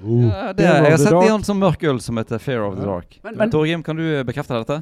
Ja, 0.06 0.54
det, 0.54 0.64
jeg 0.64 0.92
har 0.92 0.98
sett 1.02 1.16
de 1.16 1.30
en 1.34 1.46
sånn 1.46 1.60
mørk 1.60 1.84
øl 1.88 2.00
som 2.04 2.18
heter 2.22 2.42
Fair 2.42 2.64
of 2.66 2.78
the 2.80 2.86
Dark. 2.86 3.20
Men, 3.26 3.38
men 3.40 3.54
Torgrim, 3.54 3.84
kan 3.84 3.98
du 3.98 4.06
bekrefte 4.28 4.60
dette? 4.62 4.82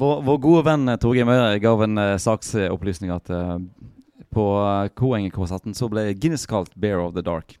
Vår, 0.00 0.20
vår 0.22 0.36
gode 0.38 0.62
venn 0.64 0.88
eh, 0.88 0.98
Torgeir 1.02 1.26
Møyre 1.28 1.58
gav 1.60 1.82
en 1.82 1.98
uh, 1.98 2.14
saksopplysning 2.22 3.10
at 3.12 3.26
uh, 3.34 3.56
på 4.30 4.44
uh, 4.62 4.86
Koengen-konserten 4.96 5.74
så 5.74 5.90
ble 5.90 6.06
Guinness 6.14 6.46
kalt 6.48 6.72
Bear 6.78 7.02
of 7.02 7.16
the 7.16 7.24
Dark. 7.26 7.58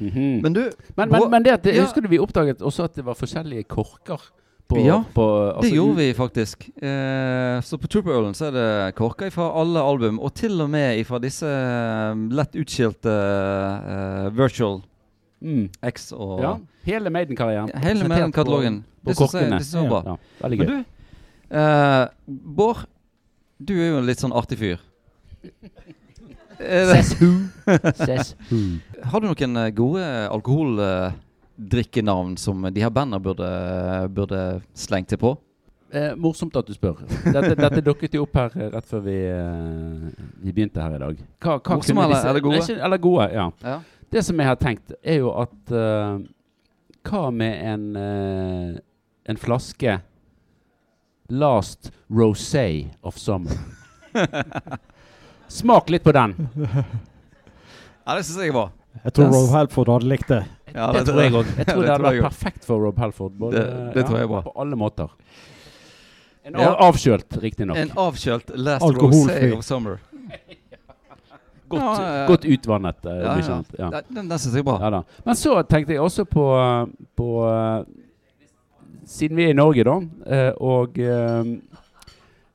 Mhm. 0.00 0.40
Men 0.42 0.52
du, 0.56 0.62
Men, 0.96 1.08
men, 1.10 1.30
men 1.30 1.42
det 1.44 1.52
at, 1.52 1.66
Ja. 1.66 1.82
husker 1.84 2.00
du 2.02 2.08
vi 2.08 2.18
oppdaget 2.18 2.58
også 2.62 2.84
at 2.84 2.94
det 2.94 3.04
var 3.04 3.14
forskjellige 3.14 3.64
korker? 3.68 4.20
På, 4.70 4.78
Ja, 4.86 5.00
på, 5.14 5.24
det 5.26 5.56
altså, 5.64 5.74
gjorde 5.74 5.96
vi 5.96 6.12
faktisk. 6.14 6.68
Eh, 6.80 7.60
så 7.60 7.74
på 7.76 7.88
Trooper-ølen 7.90 8.34
så 8.38 8.46
er 8.46 8.52
det 8.54 8.94
korker 8.94 9.30
fra 9.34 9.48
alle 9.60 9.80
album, 9.82 10.20
og 10.22 10.32
til 10.38 10.60
og 10.62 10.70
med 10.70 11.04
fra 11.08 11.18
disse 11.18 11.42
eh, 11.46 12.14
lett 12.30 12.54
utskilte 12.54 13.10
uh, 13.10 14.30
Virtual 14.30 14.80
Mm. 15.42 15.70
X 15.82 16.12
og 16.12 16.40
Ja, 16.42 16.50
hele 16.84 17.08
Maiden-karrieren. 17.10 17.70
hele 17.82 18.06
Maiden-katalogen. 18.08 18.84
Det 19.06 19.16
på 19.16 19.26
syns 19.26 19.32
jeg, 19.72 19.82
det 19.82 19.90
var 19.90 20.02
bra. 20.02 20.18
Ja, 20.42 20.48
Men 20.48 20.66
du, 20.68 20.84
eh, 21.56 22.06
Bård, 22.28 22.84
du 23.58 23.72
er 23.80 23.88
jo 23.88 23.98
en 24.02 24.06
litt 24.06 24.20
sånn 24.20 24.32
artig 24.36 24.58
fyr. 24.60 24.78
Says 26.60 27.12
who? 27.20 27.30
Says 28.04 28.34
who? 28.50 28.58
Har 29.08 29.20
du 29.20 29.26
noen 29.30 29.56
eh, 29.56 29.70
gode 29.72 30.02
alkoholdrikkenavn 30.30 32.34
som 32.40 32.66
de 32.74 32.80
her 32.84 32.90
bandene 32.92 33.20
burde, 33.24 33.48
burde 34.12 34.42
slengt 34.76 35.08
til 35.14 35.18
på? 35.22 35.30
Eh, 35.90 36.12
morsomt 36.20 36.54
at 36.60 36.66
du 36.68 36.74
spør. 36.76 37.00
Dette, 37.24 37.54
dette 37.58 37.80
dukket 37.82 38.12
jo 38.14 38.22
opp 38.26 38.34
her 38.38 38.50
eh, 38.60 38.68
rett 38.76 38.86
før 38.86 39.00
vi, 39.08 39.16
eh, 39.26 40.10
vi 40.44 40.52
begynte 40.54 40.82
her 40.84 40.92
i 40.94 41.00
dag. 41.02 41.16
Hva, 41.42 41.56
hva 41.58 41.74
Morsomme 41.80 41.80
kunne 41.80 42.04
eller- 42.04 42.14
disse- 42.20 42.28
eller 42.30 42.42
gode? 42.44 42.58
Ikke- 42.62 42.82
Eller 42.86 42.98
gode, 43.08 43.24
ja. 43.34 43.46
Ja. 43.64 43.78
Det 44.10 44.22
som 44.26 44.38
jeg 44.42 44.46
har 44.50 44.56
tenkt, 44.58 44.90
er 45.06 45.16
jo 45.22 45.28
at 45.38 45.70
uh, 45.70 46.18
Hva 47.06 47.28
med 47.32 47.54
en, 47.72 47.84
uh, 47.96 48.74
en 49.30 49.36
flaske 49.38 50.00
Last 51.30 51.90
Rosé 52.10 52.88
of 53.02 53.16
Summer? 53.18 53.54
Smak 55.50 55.90
litt 55.90 56.04
på 56.06 56.12
den. 56.14 56.34
ja, 58.06 58.14
det 58.16 58.22
syns 58.26 58.38
jeg 58.44 58.54
bra. 58.54 58.68
Jeg 59.04 59.14
tror 59.16 59.30
Rob 59.34 59.50
Halford 59.54 59.88
hadde 59.94 60.08
likt 60.10 60.28
det. 60.30 60.40
Ja, 60.74 60.88
det, 60.94 61.04
tror 61.08 61.20
jeg 61.22 61.32
òg. 61.34 61.48
Jeg 61.58 61.66
tror 61.70 61.82
det, 61.82 61.90
hadde 61.90 62.06
vært 62.10 62.26
perfekt 62.28 62.66
for 62.68 62.84
Rob 62.86 62.98
Halford. 63.02 63.34
Både, 63.38 63.62
Det- 63.64 63.94
det 63.96 64.04
tror 64.06 64.18
jeg 64.22 64.30
bra. 64.30 64.42
På 64.46 64.52
alle 64.62 64.78
måter. 64.78 65.10
En 66.46 66.54
Ja. 66.56 66.70
av, 66.70 66.76
avkjølt, 66.94 67.36
riktignok. 67.42 67.76
En 67.76 67.90
avkjølt 68.00 68.52
Last 68.56 68.82
Alkoholfri. 68.86 69.50
Rosé 69.50 69.58
of 69.58 69.64
Summer. 69.66 69.98
Godt, 71.70 71.82
Ja, 71.82 71.90
ja, 72.02 72.14
ja. 72.20 72.26
godt 72.26 72.44
utvannet. 72.50 73.04
eh, 73.06 73.18
Ja, 73.22 73.34
ja. 73.38 73.62
ja. 73.78 73.90
Ja, 73.94 74.00
Den, 74.10 74.28
den 74.28 74.38
syns 74.42 74.54
jeg 74.56 74.64
er 74.64 74.66
bra. 74.66 74.78
Ja 74.82 74.88
da. 74.90 75.02
Men 75.26 75.36
så 75.38 75.52
tenkte 75.68 75.92
jeg 75.94 76.00
også 76.02 76.24
på, 76.26 76.46
på 77.14 77.28
uh, 77.46 77.84
Siden 79.06 79.36
vi 79.38 79.44
er 79.44 79.52
i 79.54 79.58
Norge, 79.58 79.84
da, 79.86 79.94
uh, 80.00 80.50
og 80.62 80.98
eh, 80.98 81.52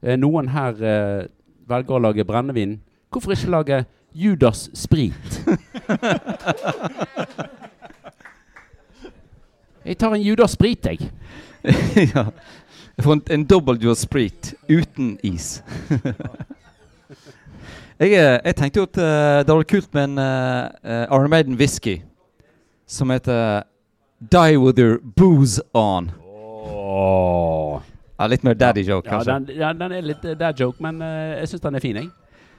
eh, 0.04 0.18
noen 0.20 0.48
her 0.52 0.78
eh, 0.84 1.24
velger 1.68 1.96
å 1.98 2.02
lage 2.04 2.24
brennevin, 2.28 2.78
hvorfor 3.16 3.32
ikke 3.32 3.52
lage 3.52 3.86
Judas 4.16 4.70
Sprit? 4.74 5.46
Jeg 9.86 9.98
tar 9.98 10.14
en 10.14 10.22
Judas 10.22 10.52
Sprit, 10.52 10.86
jeg. 10.86 11.00
ja. 12.16 12.26
Jeg 12.98 13.04
får 13.04 13.14
en, 13.14 13.22
en 13.32 13.46
dobbel 13.46 13.84
Judas 13.84 13.98
Sprit 13.98 14.54
uten 14.70 15.20
is. 15.24 15.64
jeg, 18.00 18.12
eh, 18.12 18.40
jeg 18.46 18.56
tenkte 18.56 18.80
jo 18.80 18.84
at 18.84 18.98
uh, 18.98 19.04
det 19.04 19.46
hadde 19.46 19.58
vært 19.60 19.68
kult 19.74 19.94
med 19.94 20.04
en 20.04 20.18
uh, 20.18 20.64
Iron 21.12 21.30
Maiden 21.30 21.56
whisky 21.60 22.02
som 22.88 23.10
heter 23.10 23.64
Die 24.20 24.58
With 24.58 24.80
Your 24.80 24.98
Booze 25.18 25.62
On. 25.74 26.12
Oh. 26.66 27.82
Ja, 28.20 28.28
litt 28.32 28.44
mer 28.44 28.54
daddy 28.54 28.82
joke, 28.82 29.10
Ja, 29.10 29.18
kanskje. 29.18 29.34
den, 29.34 29.58
ja, 29.60 29.74
den 29.74 29.92
er 29.92 30.02
litt 30.02 30.26
uh, 30.26 30.32
dad 30.40 30.60
joke, 30.60 30.84
men 30.84 31.02
uh, 31.02 31.08
jeg 31.42 31.48
syns 31.52 31.62
den 31.62 31.76
er 31.76 31.80
fin, 31.84 31.96
jeg. 32.00 32.10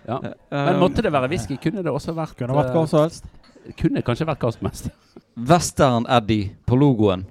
Ja. 0.06 0.20
Eh, 0.22 0.64
Men 0.66 0.78
måtte 0.80 1.02
det 1.02 1.12
være 1.12 1.28
whisky? 1.28 1.56
Kunne 1.62 1.82
det 1.82 1.92
også 1.92 2.14
vært 2.14 2.36
Kunne 2.38 2.54
vært 2.54 2.72
hva 2.74 2.82
eh, 2.82 2.90
som 2.90 3.02
helst. 3.02 3.26
Kunne 3.80 4.02
kanskje 4.06 4.26
vært 4.28 4.44
hva 4.44 4.52
som 4.54 4.68
helst. 4.68 4.90
Western-Eddie 5.50 6.52
på 6.66 6.78
logoen. 6.78 7.26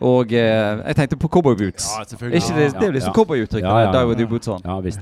Og 0.00 0.32
eh, 0.32 0.82
jeg 0.86 0.96
tenkte 0.96 1.16
på 1.18 1.28
cowboyboots. 1.28 1.88
selvfølgelig. 2.08 2.36
Ikke 2.42 2.58
det, 2.58 2.72
det 2.74 2.82
er 2.82 2.92
jo 2.92 2.98
liksom 2.98 3.14
cowboyuttrykk. 3.14 3.64
Ja, 3.64 3.78
ja, 3.80 3.92
ja, 3.92 4.20
ja. 4.20 4.26
boots 4.26 4.48
on. 4.48 4.62
Ja 4.64 4.80
visst. 4.80 5.00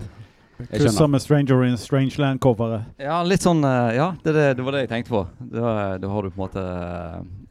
Kusser 0.56 1.06
med 1.06 1.20
'Stranger 1.20 1.64
in 1.64 1.76
Strange 1.76 2.16
Land'-coveret. 2.16 2.84
Ja, 2.98 3.22
litt 3.22 3.44
sånn 3.44 3.60
eh, 3.64 3.96
Ja, 3.98 4.14
det, 4.24 4.32
det, 4.32 4.44
det 4.56 4.64
var 4.64 4.72
det 4.72 4.86
jeg 4.86 4.88
tenkte 4.88 5.12
på. 5.12 5.26
Da, 5.52 5.98
da 6.00 6.08
har 6.08 6.22
du 6.22 6.30
på 6.30 6.40
en 6.40 6.44
måte 6.46 6.62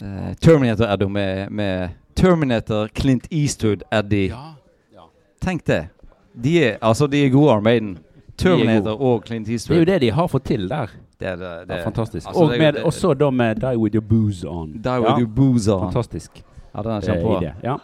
uh, 0.01 0.31
Terminator-Eddie 0.41 1.09
med, 1.09 1.51
med 1.51 1.93
Terminator 2.17 2.87
Clint 2.87 3.27
Eastwood-Eddie. 3.29 4.31
Ja. 4.33 5.05
Tenk 5.41 5.65
det. 5.69 5.83
De 6.33 6.55
er, 6.63 6.77
altså, 6.81 7.07
de 7.07 7.21
er 7.25 7.29
gode, 7.29 7.51
Arm 7.53 7.63
Maiden. 7.63 7.97
Terminator 8.37 9.01
og 9.01 9.23
Clint 9.25 9.49
Eastwood. 9.49 9.75
Det 9.79 9.81
er 9.81 9.85
jo 9.85 9.91
det 9.93 10.01
de 10.01 10.09
har 10.15 10.27
fått 10.27 10.43
til 10.45 10.67
der. 10.69 10.89
Det 11.19 11.27
er 11.27 11.35
det, 11.39 11.51
Ja, 11.69 11.83
fantastisk. 11.85 12.27
altså, 12.27 12.41
og 12.43 12.51
det 12.51 12.59
med, 12.59 12.73
det- 12.75 12.83
også 12.83 13.13
da 13.17 13.29
med 13.31 13.55
'Die 13.61 13.77
With 13.77 13.95
Your 13.95 14.03
Booze 14.03 14.43
On'. 14.47 14.73
Die 14.83 14.99
with 15.01 15.19
your 15.19 15.27
booze 15.35 15.71
on. 15.73 15.91
Fantastisk 15.91 16.43
Ja, 16.75 16.81
den 16.81 16.91
er 16.91 16.97
eh, 16.97 17.01
kjempebra. 17.01 17.39
idé. 17.41 17.53
Ja. 17.63 17.77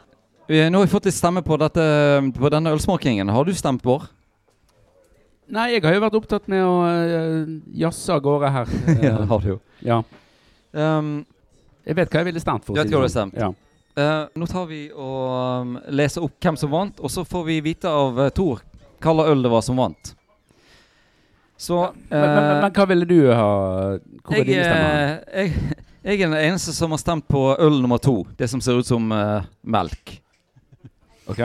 Eh, 0.49 0.69
Nå 0.69 0.77
har 0.79 0.85
vi 0.85 0.91
fått 0.91 1.05
litt 1.05 1.13
stemme 1.13 1.41
på, 1.41 1.57
dette, 1.57 2.31
på 2.39 2.49
denne 2.49 2.69
ølsmakingen. 2.73 3.29
Har 3.29 3.43
du 3.45 3.53
stemt, 3.53 3.81
Bård? 3.81 4.01
Nei, 5.51 5.73
jeg 5.73 5.83
har 5.83 5.93
jo 5.93 5.99
vært 6.01 6.15
opptatt 6.15 6.47
med 6.47 6.63
å 6.63 6.75
uh, 6.87 7.59
jazze 7.75 8.13
av 8.13 8.21
gårde 8.23 8.51
her. 8.51 8.65
ja, 8.87 8.93
det 8.93 9.09
Eh, 9.21 9.25
har 9.27 9.39
du 9.39 9.47
jo. 9.47 9.59
ja. 9.83 10.01
Um, 10.73 11.25
Jeg 11.85 11.95
vet 11.95 12.09
hva 12.11 12.19
jeg 12.21 12.25
ville 12.25 12.39
stemt 12.39 12.63
for. 12.65 12.73
Du 12.75 12.79
vet 12.79 12.87
hva 12.87 12.91
det 12.91 12.97
du 12.99 13.01
har 13.01 13.07
stemt. 13.09 13.33
Ja. 13.35 13.49
Uh, 13.97 14.27
nå 14.39 14.47
tar 14.47 14.65
vi 14.69 14.85
og 14.95 15.61
um, 15.61 15.79
leser 15.89 16.23
opp 16.23 16.31
hvem 16.39 16.55
som 16.57 16.69
vant, 16.71 16.99
og 17.03 17.09
så 17.11 17.25
får 17.27 17.43
vi 17.45 17.57
vite 17.61 17.89
av 17.89 18.17
uh, 18.19 18.29
Tor 18.29 18.61
hva 19.01 19.13
slags 19.15 19.29
øl 19.33 19.41
det 19.43 19.51
var 19.51 19.61
som 19.65 19.75
vant. 19.81 20.13
Så 21.61 21.77
Men, 22.09 22.21
men, 22.21 22.35
men, 22.35 22.61
men 22.63 22.71
hva 22.73 22.85
ville 22.89 23.05
du 23.05 23.17
ha 23.29 23.49
Hvor 24.25 24.33
er 24.33 24.39
jeg, 24.41 24.47
dine 24.49 24.63
stemmer? 24.65 25.19
eh, 25.29 25.43
jeg, 25.45 25.75
jeg 26.01 26.15
er 26.17 26.31
den 26.31 26.37
eneste 26.39 26.73
som 26.73 26.95
har 26.95 27.01
stemt 27.01 27.27
på 27.29 27.43
øl 27.61 27.77
nummer 27.83 28.01
to. 28.01 28.15
Det 28.39 28.47
som 28.49 28.63
ser 28.65 28.79
ut 28.81 28.87
som 28.87 29.11
uh, 29.13 29.43
melk. 29.61 30.15
Ok? 31.29 31.43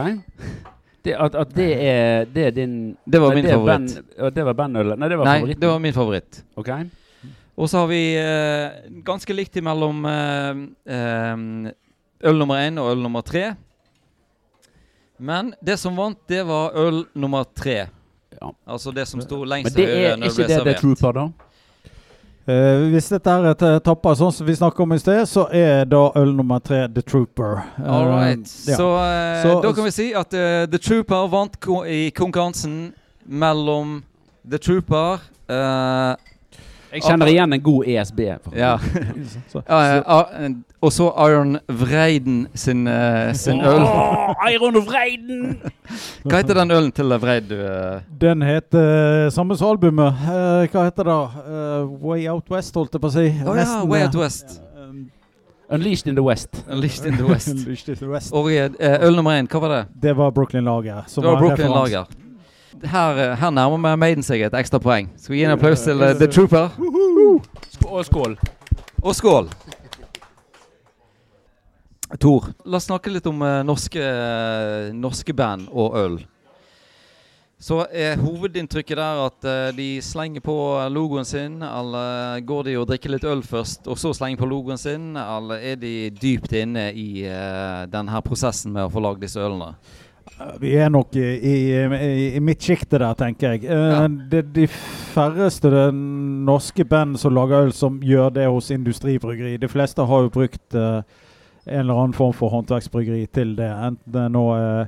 Det, 1.04 1.12
at, 1.20 1.36
at 1.38 1.52
det 1.54 1.66
er 1.84 2.24
Det 2.32 2.46
er 2.48 2.54
din 2.56 2.72
Det 3.04 3.20
var 3.20 3.34
Nei, 3.34 3.42
min 3.42 3.44
det 3.44 3.52
er 3.52 3.60
favoritt. 3.60 3.98
Ben- 4.16 4.32
det 4.38 4.46
var 4.48 4.56
bandølet? 4.62 4.98
Nei, 4.98 5.08
det 5.12 5.18
var 5.20 5.28
Nei, 5.28 5.34
favoritten. 5.42 5.60
det 5.60 5.70
var 5.74 5.82
min 5.84 5.96
favoritt. 5.98 6.40
Ok? 6.56 6.70
Og 7.56 7.68
så 7.72 7.82
har 7.84 7.90
vi 7.92 8.00
uh, 8.16 8.96
ganske 9.04 9.36
likt 9.36 9.60
imellom 9.60 10.00
uh, 10.04 10.64
um, 10.96 11.44
øl 12.24 12.40
nummer 12.40 12.64
én 12.64 12.80
og 12.80 12.90
øl 12.94 13.04
nummer 13.04 13.24
tre. 13.24 13.50
Men 15.18 15.52
det 15.64 15.78
som 15.80 15.96
vant, 15.96 16.18
det 16.28 16.42
var 16.48 16.74
øl 16.76 17.04
nummer 17.16 17.44
tre. 17.56 17.86
Ja. 18.46 18.72
Altså 18.76 18.94
det 18.94 19.06
som 19.10 19.20
sto 19.24 19.40
Men 19.42 19.48
lengst 19.54 19.74
det 19.74 19.82
til 19.84 19.90
er 19.90 19.96
høyre 19.96 20.16
når 20.20 20.32
ikke 20.32 20.36
det 20.36 20.36
ble 20.36 20.46
det 20.46 20.54
The 20.54 20.62
servert. 20.62 20.80
Trooper, 20.80 21.12
da? 21.20 21.26
Uh, 22.46 22.88
hvis 22.92 23.08
dette 23.10 23.30
er 23.32 23.46
et 23.50 23.62
eh, 23.66 23.78
tapper 23.82 24.14
sånn 24.14 24.30
som 24.30 24.46
vi 24.46 24.54
snakka 24.54 24.84
om 24.84 24.92
i 24.94 24.98
sted, 25.02 25.24
så 25.26 25.48
er 25.50 25.84
da 25.90 26.04
øl 26.20 26.28
nummer 26.38 26.60
tre 26.62 26.84
The 26.94 27.02
Trooper. 27.02 27.56
Uh, 27.80 27.88
All 27.90 28.06
right. 28.12 28.44
ja. 28.68 28.76
Så, 28.78 28.86
uh, 28.86 29.42
Så- 29.42 29.56
da 29.64 29.72
kan 29.74 29.84
vi 29.88 29.90
si 29.90 30.12
at 30.14 30.30
The 30.30 30.78
Trooper 30.78 31.26
vant 31.32 31.58
ko 31.60 31.80
i 31.84 32.10
konkurransen 32.14 32.92
mellom 33.26 33.96
The 34.48 34.58
Trooper 34.62 35.18
eh, 35.50 36.14
Jeg 36.92 37.02
kjenner 37.02 37.26
igjen 37.26 37.52
en 37.52 37.62
god 37.62 37.84
ESB. 37.88 38.20
Ja. 38.56 38.76
Så- 39.52 39.62
så. 39.62 39.62
eh, 39.68 40.50
og 40.82 40.92
så 40.92 41.06
Iron 41.26 41.56
Vreiden 41.68 42.46
sin, 42.54 42.86
eh, 42.86 43.32
sin 43.34 43.60
øl. 43.60 43.82
Iron 44.52 44.76
Vreiden! 44.86 45.56
Hva 46.26 46.36
heter 46.42 46.54
den 46.60 46.70
ølen 46.70 46.92
til 46.92 47.04
Vreid? 47.20 47.48
du, 47.48 47.56
eh? 47.58 48.00
Den 48.20 48.42
heter 48.42 49.30
samme 49.30 49.56
som 49.56 49.70
albumet. 49.70 50.14
Eh, 50.26 50.68
hva 50.72 50.84
heter 50.86 51.08
det? 51.08 51.18
Eh, 51.46 52.04
Way 52.06 52.28
Out 52.28 52.50
West, 52.50 52.74
holdt 52.74 52.92
jeg 52.94 53.00
på 53.02 53.10
å 53.10 53.14
si. 53.16 53.26
Oh, 53.46 53.56
ja, 53.56 53.82
Way 53.84 54.00
eh, 54.00 54.06
Out 54.06 54.20
West. 54.20 54.60
um, 54.78 55.10
Unleashed 55.70 56.06
in 56.06 56.14
the 56.14 56.22
West. 56.22 56.62
Unleashed 56.70 57.06
in 57.06 57.16
the 57.16 57.26
West. 57.26 57.48
Unleashed 57.56 57.88
in 57.88 57.96
the 57.96 58.08
West. 58.12 58.32
Og 58.36 58.52
eh, 58.52 58.70
øl 59.02 59.16
nummer 59.16 59.40
én, 59.40 59.48
hva 59.50 59.60
var 59.64 59.74
det? 59.74 59.82
Det 60.02 60.16
var 60.16 60.30
Brooklyn 60.30 60.64
Lager. 60.64 61.02
som 61.06 61.24
Det 61.24 61.32
var 61.32 61.40
Brooklyn. 61.40 61.70
Lager. 61.74 62.04
Her, 62.84 63.18
eh, 63.18 63.36
her 63.40 63.50
nærmer 63.50 63.96
Maiden 63.96 64.22
seg 64.26 64.42
et 64.44 64.54
ekstra 64.58 64.78
poeng. 64.82 65.08
Skal 65.16 65.32
vi 65.32 65.38
gi 65.40 65.46
en 65.48 65.54
applaus 65.54 65.80
til 65.86 66.02
uh, 66.02 66.12
The 66.18 66.26
Trooper? 66.28 66.68
Sk- 67.72 67.88
Og 67.88 68.04
skål. 68.04 68.36
Og 69.02 69.14
skål! 69.16 69.48
Tor, 72.22 72.50
la 72.64 72.78
oss 72.78 72.86
snakke 72.86 73.10
litt 73.10 73.26
om 73.26 73.40
uh, 73.42 73.62
norske, 73.66 73.98
uh, 74.00 74.92
norske 74.94 75.34
band 75.36 75.66
og 75.72 75.96
øl. 75.98 76.16
Så 77.58 77.80
er 77.88 78.20
hovedinntrykket 78.20 78.98
der 79.00 79.20
at 79.24 79.46
de 79.78 79.86
slenger 80.04 80.42
på 80.44 80.54
logoen 80.92 81.24
sin, 81.24 81.54
eller 81.64 82.42
går 82.44 82.66
de 82.68 82.74
og 82.76 82.84
drikker 82.90 83.14
litt 83.14 83.24
øl 83.24 83.40
først, 83.42 83.88
og 83.88 83.96
så 83.98 84.12
slenger 84.14 84.42
på 84.42 84.48
logoen 84.50 84.76
sin, 84.78 85.14
eller 85.16 85.64
er 85.72 85.78
de 85.80 85.94
dypt 86.12 86.52
inne 86.60 86.90
i 86.92 87.24
uh, 87.24 87.86
denne 87.88 88.20
prosessen 88.26 88.76
med 88.76 88.84
å 88.84 88.92
få 88.92 89.00
lagd 89.00 89.24
disse 89.24 89.40
ølene? 89.40 89.72
Vi 90.60 90.74
er 90.76 90.90
nok 90.92 91.16
i, 91.16 91.24
i, 91.24 91.54
i, 92.36 92.40
midtsjiktet 92.44 93.00
der, 93.00 93.14
tenker 93.16 93.54
jeg. 93.54 93.64
Eh, 93.64 93.84
Ja. 93.96 94.06
Det 94.06 94.38
er 94.42 94.50
de 94.54 94.66
færreste 95.14 95.70
det 95.72 95.86
norske 95.94 96.84
band 96.84 97.16
som 97.18 97.34
lager 97.34 97.66
øl, 97.66 97.72
som 97.72 98.00
gjør 98.04 98.34
det 98.34 98.46
hos 98.46 98.70
industribryggeri. 98.70 99.56
De 99.56 99.68
fleste 99.68 100.04
har 100.04 100.26
jo 100.26 100.32
brukt 100.34 100.74
uh, 100.74 101.00
en 101.66 101.80
eller 101.80 101.94
annen 101.94 102.14
form 102.14 102.34
for 102.36 102.52
håndverksbryggeri 102.52 103.26
til 103.32 103.56
det. 103.56 103.70
Enten 103.70 104.12
det 104.12 104.26
nå 104.34 104.44
er 104.54 104.86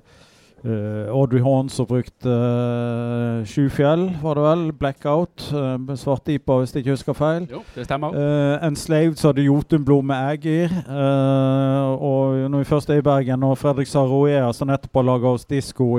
eh, 0.64 1.10
Audrey 1.12 1.40
Horn 1.40 1.68
som 1.68 1.86
brukte 1.86 2.28
uh, 2.28 3.44
Sjufjell, 3.46 4.08
var 4.22 4.38
det 4.38 4.44
vel? 4.44 4.64
Blackout. 4.72 5.44
Uh, 5.52 5.94
Svartipa, 5.96 6.58
hvis 6.58 6.74
jeg 6.74 6.84
ikke 6.84 6.96
husker 6.96 7.18
feil. 7.18 7.48
Jo, 7.50 7.62
det 7.74 7.86
stemmer. 7.88 8.16
Uh, 8.16 8.66
Enslaved 8.66 9.20
så 9.20 9.32
hadde 9.32 9.46
Jotunblod 9.46 10.02
med 10.08 10.32
Ægir. 10.32 10.74
Uh, 10.88 11.92
og 11.98 12.50
når 12.50 12.64
vi 12.64 12.70
først 12.72 12.90
er 12.90 13.02
i 13.02 13.06
Bergen, 13.06 13.42
og 13.42 13.58
Fredrik 13.58 13.90
Saroea 13.90 14.48
som 14.52 14.70
nettopp 14.70 15.00
har 15.00 15.08
laga 15.12 15.36
oss 15.36 15.46
disko 15.48 15.96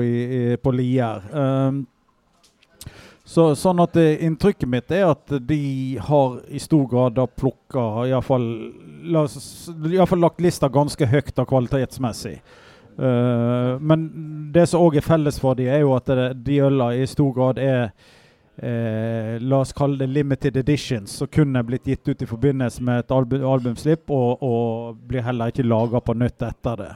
på 0.62 0.76
Lier. 0.76 1.24
Um, 1.32 1.84
så, 3.30 3.52
sånn 3.54 3.78
at 3.82 3.94
det, 3.94 4.18
Inntrykket 4.26 4.68
mitt 4.68 4.90
er 4.90 5.12
at 5.12 5.36
de 5.46 5.62
har 6.02 6.40
i 6.50 6.58
stor 6.58 6.88
grad 6.90 7.14
da 7.14 7.28
plukka 7.30 8.08
Iallfall 8.08 8.48
lagt 9.06 10.42
lista 10.42 10.70
ganske 10.72 11.06
høyt 11.06 11.30
da 11.36 11.46
kvalitetsmessig. 11.46 12.40
Eh, 12.98 13.74
men 13.80 14.06
det 14.54 14.66
som 14.68 14.82
òg 14.84 14.98
er 15.00 15.06
felles 15.06 15.38
for 15.40 15.58
de, 15.58 15.68
er 15.70 15.84
jo 15.84 15.94
at 15.96 16.08
det, 16.10 16.30
de 16.46 16.62
øla 16.66 16.90
i 16.96 17.06
stor 17.08 17.30
grad 17.36 17.60
er 17.62 17.92
eh, 18.60 19.36
La 19.40 19.60
oss 19.62 19.72
kalle 19.76 20.00
det 20.00 20.10
limited 20.10 20.56
editions, 20.60 21.18
som 21.20 21.30
kun 21.32 21.56
er 21.56 21.66
blitt 21.66 21.88
gitt 21.88 22.08
ut 22.08 22.22
i 22.22 22.28
forbindelse 22.28 22.82
med 22.84 23.04
et 23.04 23.14
albu 23.14 23.38
albumslipp, 23.40 24.10
og, 24.10 24.42
og 24.42 24.98
blir 25.08 25.24
heller 25.24 25.52
ikke 25.52 25.68
laga 25.68 26.02
på 26.04 26.16
nytt 26.18 26.48
etter 26.50 26.84
det. 26.84 26.90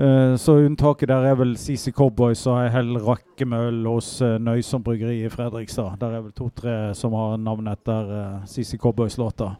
Uh, 0.00 0.38
så 0.40 0.54
unntaket 0.64 1.10
der 1.10 1.26
er 1.28 1.34
vel 1.36 1.50
CC 1.60 1.92
Cowboys 1.92 2.46
og 2.48 2.62
ei 2.62 2.70
hel 2.72 2.94
rakke 3.04 3.44
med 3.44 3.66
øl 3.68 3.82
hos 3.90 4.06
uh, 4.24 4.38
Nøysom 4.40 4.80
bryggeri 4.82 5.18
i 5.20 5.28
Fredrikstad. 5.30 5.98
Der 6.00 6.16
er 6.16 6.24
vel 6.24 6.32
to-tre 6.32 6.76
som 6.96 7.12
har 7.12 7.36
navn 7.36 7.68
etter 7.70 8.08
uh, 8.08 8.46
CC 8.48 8.80
Cowboys-låta. 8.80 9.50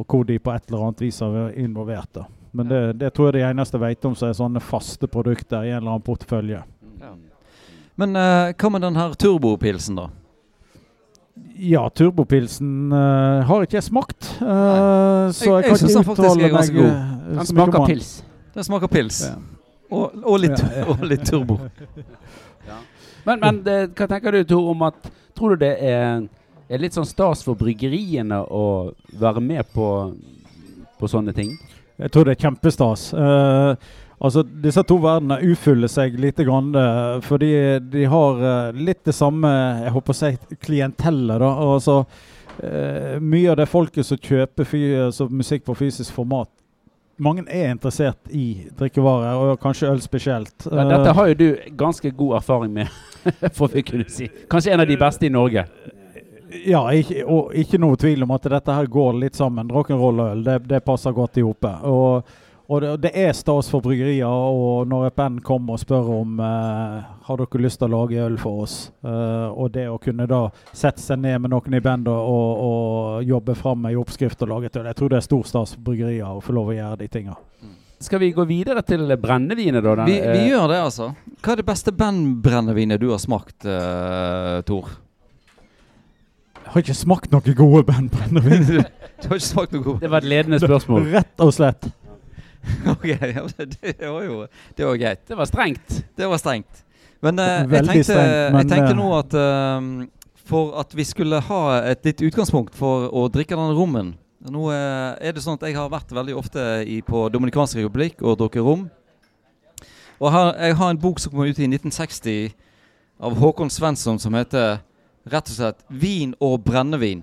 Og 0.00 0.06
hvor 0.08 0.24
de 0.24 0.38
på 0.40 0.54
et 0.54 0.70
eller 0.70 0.86
annet 0.86 1.04
vis 1.04 1.20
har 1.20 1.34
vært 1.36 1.60
involvert. 1.60 2.08
da. 2.16 2.24
Men 2.52 2.68
det, 2.68 2.80
det 3.00 3.12
tror 3.16 3.30
jeg 3.30 3.40
de 3.40 3.46
eneste 3.48 3.78
vet 3.80 4.04
om 4.04 4.14
som 4.18 4.28
er 4.28 4.36
sånne 4.36 4.60
faste 4.60 5.08
produkter 5.08 5.64
i 5.64 5.70
en 5.72 5.78
eller 5.80 5.94
annen 5.94 6.04
portefølje. 6.04 6.62
Men 8.00 8.16
uh, 8.16 8.50
hva 8.56 8.70
med 8.72 8.84
den 8.84 8.96
her 8.96 9.14
turbopilsen, 9.20 9.96
da? 10.00 10.08
Ja, 11.56 11.86
turbopilsen 11.96 12.92
uh, 12.92 13.40
har 13.48 13.64
ikke 13.64 13.78
jeg 13.78 13.86
smakt. 13.88 14.28
Uh, 14.40 15.32
så 15.32 15.58
Jeg- 15.58 15.64
jeg, 15.64 15.70
jeg 15.70 15.72
ikke 15.72 15.94
den 15.94 16.04
faktisk 16.04 16.20
er 16.20 16.28
uttale 16.28 16.52
ganske 16.52 16.76
meg 16.76 16.82
god. 16.82 17.36
Den 17.36 17.46
smaker 17.46 17.86
pils. 17.86 18.12
Den 18.54 18.64
smaker 18.68 18.92
pils. 18.92 19.22
Ja. 19.26 19.34
Og, 19.92 20.22
og, 20.24 20.38
litt, 20.40 20.58
Ja, 20.60 20.70
ja. 20.78 20.84
og 20.92 21.04
litt 21.04 21.24
turbo. 21.28 21.58
Men, 23.24 23.40
men 23.40 23.60
det, 23.64 23.76
hva 23.96 24.08
tenker 24.10 24.34
du, 24.34 24.42
Tor, 24.48 24.70
om 24.72 24.82
at 24.88 25.10
Tror 25.36 25.54
du 25.54 25.62
det 25.64 25.76
er, 25.80 26.24
er 26.68 26.80
litt 26.82 26.92
sånn 26.92 27.06
stas 27.08 27.40
for 27.46 27.56
bryggeriene 27.56 28.42
å 28.52 28.92
være 29.20 29.40
med 29.40 29.64
på, 29.72 29.86
på 31.00 31.08
sånne 31.08 31.32
ting? 31.36 31.54
Jeg 32.00 32.12
tror 32.12 32.26
det 32.26 32.36
er 32.36 32.42
kjempestas. 32.46 33.08
Uh, 33.14 33.74
altså, 34.22 34.44
disse 34.64 34.84
to 34.88 34.98
verdenene 35.02 35.52
utfyller 35.52 35.90
seg 35.92 36.16
lite 36.20 36.46
grann, 36.48 36.72
uh, 36.76 37.20
fordi 37.24 37.52
de 37.92 38.06
har 38.10 38.42
uh, 38.42 38.76
litt 38.76 39.02
det 39.08 39.16
samme 39.16 39.50
jeg 39.84 39.94
håper 39.96 40.16
å 40.16 40.20
si, 40.22 40.32
klientellet. 40.62 41.42
da, 41.42 41.56
altså 41.74 42.04
Mye 42.52 43.48
av 43.48 43.56
det 43.56 43.64
folket 43.66 44.04
som 44.04 44.18
kjøper 44.20 44.66
fy, 44.68 44.80
altså, 45.08 45.24
musikk 45.32 45.64
på 45.64 45.74
fysisk 45.78 46.12
format, 46.12 46.50
mange 47.22 47.44
er 47.48 47.70
interessert 47.70 48.30
i 48.32 48.66
drikkevarer, 48.78 49.36
og 49.36 49.60
kanskje 49.62 49.90
øl 49.90 50.00
spesielt. 50.02 50.66
Ja, 50.66 50.84
dette 50.88 51.14
har 51.16 51.30
jo 51.30 51.38
du 51.38 51.48
ganske 51.78 52.10
god 52.10 52.36
erfaring 52.40 52.72
med, 52.74 52.92
får 53.58 53.72
vi 53.74 53.84
kunne 53.86 54.08
si. 54.10 54.28
Kanskje 54.50 54.72
en 54.74 54.82
av 54.84 54.88
de 54.90 54.96
beste 54.98 55.28
i 55.28 55.32
Norge. 55.32 55.66
Ja, 56.66 56.84
ikke, 56.92 57.24
og 57.24 57.52
ikke 57.56 57.80
noe 57.80 57.98
tvil 58.00 58.24
om 58.24 58.32
at 58.36 58.46
dette 58.52 58.76
her 58.76 58.88
går 58.90 59.18
litt 59.20 59.38
sammen. 59.38 59.70
Rock'n'roll 59.72 60.22
og 60.22 60.32
øl, 60.36 60.46
det, 60.46 60.62
det 60.70 60.82
passer 60.86 61.14
godt 61.16 61.38
i 61.40 61.44
hop. 61.46 61.66
Og, 61.88 62.32
og 62.68 62.82
det, 62.84 62.92
det 63.06 63.12
er 63.24 63.32
stas 63.36 63.70
for 63.72 63.84
bryggerier. 63.84 64.28
Og 64.28 64.88
når 64.90 65.08
et 65.08 65.18
band 65.18 65.40
kommer 65.46 65.76
og 65.76 65.82
spør 65.82 66.10
om 66.20 66.40
eh, 66.42 66.98
har 67.26 67.40
dere 67.40 67.62
lyst 67.64 67.80
til 67.82 67.88
å 67.88 67.94
lage 67.96 68.24
øl 68.24 68.38
for 68.40 68.64
oss, 68.66 68.76
eh, 69.04 69.48
og 69.50 69.72
det 69.74 69.88
å 69.90 70.00
kunne 70.02 70.28
da 70.30 70.44
sette 70.70 71.02
seg 71.02 71.22
ned 71.24 71.44
med 71.44 71.54
noen 71.54 71.78
i 71.78 71.84
bandet 71.84 72.12
og, 72.12 72.66
og 72.66 73.28
jobbe 73.28 73.56
fram 73.58 73.88
ei 73.90 73.96
oppskrift 73.98 74.44
og 74.44 74.52
lage 74.54 74.70
et 74.70 74.80
øl, 74.80 74.90
jeg 74.90 75.00
tror 75.00 75.14
det 75.14 75.22
er 75.22 75.30
stor 75.30 75.46
stas 75.48 75.76
for 75.76 75.86
bryggerier 75.90 76.28
å 76.28 76.42
få 76.44 76.56
lov 76.58 76.74
å 76.74 76.76
gjøre 76.76 77.00
de 77.04 77.10
tinga. 77.12 77.38
Skal 78.02 78.18
vi 78.18 78.32
gå 78.34 78.44
videre 78.48 78.82
til 78.82 79.06
brennevinet, 79.22 79.84
da? 79.84 80.04
Vi, 80.08 80.16
vi 80.18 80.40
eh, 80.40 80.48
gjør 80.50 80.66
det, 80.72 80.78
altså. 80.88 81.12
Hva 81.38 81.54
er 81.54 81.60
det 81.60 81.68
beste 81.68 81.94
bandbrennevinet 81.94 82.98
du 82.98 83.12
har 83.12 83.20
smakt, 83.22 83.62
uh, 83.62 84.58
Tor? 84.66 84.90
Jeg 86.62 86.74
har 86.74 86.84
ikke 86.84 86.96
smakt 86.96 87.32
noen 87.32 87.56
gode 87.58 87.82
bandbrennevin. 87.88 88.62
du 89.22 89.28
har 89.28 89.40
ikke 89.40 89.48
smakt 89.48 89.74
noe 89.76 89.84
gode. 89.84 90.00
Det 90.04 90.10
var 90.12 90.24
et 90.24 90.30
ledende 90.30 90.60
spørsmål. 90.62 91.10
Rett 91.12 91.44
og 91.44 91.52
slett. 91.54 91.90
ok, 92.86 93.04
ja, 93.10 93.44
det 93.58 94.08
var 94.08 94.22
jo 94.22 94.46
Det 94.78 94.86
var 94.86 94.96
greit. 94.96 95.28
Det 95.28 95.36
var 95.36 95.50
strengt. 95.50 96.02
Det 96.16 96.28
var 96.30 96.40
strengt. 96.40 96.84
Men 97.22 97.38
eh, 97.38 97.46
jeg, 97.70 97.86
tenkte, 97.86 98.04
strengt, 98.08 98.52
men, 98.52 98.58
jeg 98.62 98.70
tenkte 98.70 98.92
eh, 98.94 98.98
nå 98.98 99.08
at 99.18 99.36
eh, 99.38 100.08
for 100.52 100.74
at 100.80 100.96
vi 100.96 101.04
skulle 101.06 101.38
ha 101.46 101.62
et 101.92 102.02
litt 102.06 102.22
utgangspunkt 102.26 102.74
for 102.74 103.06
å 103.14 103.28
drikke 103.30 103.54
denne 103.54 103.76
rommen 103.78 104.16
Nå 104.42 104.64
uh, 104.72 105.14
er 105.22 105.36
det 105.36 105.42
sånn 105.44 105.54
at 105.54 105.68
jeg 105.68 105.76
har 105.76 105.86
vært 105.86 106.10
veldig 106.10 106.34
ofte 106.34 106.62
i, 106.82 106.96
på 107.06 107.28
Dominikansk 107.30 107.78
republikk 107.78 108.24
og 108.26 108.40
drukket 108.40 108.64
rom. 108.66 108.88
Og 110.18 110.32
her, 110.34 110.48
jeg 110.66 110.78
har 110.80 110.90
en 110.90 110.98
bok 110.98 111.22
som 111.22 111.30
kom 111.30 111.46
ut 111.46 111.60
i 111.62 111.68
1960 111.68 112.50
av 113.22 113.36
Håkon 113.38 113.70
Svensson 113.70 114.18
som 114.18 114.34
heter 114.34 114.80
rett 115.26 115.50
og 115.50 115.56
slett 115.56 115.84
'Vin 115.88 116.34
og 116.40 116.60
brennevin'. 116.64 117.22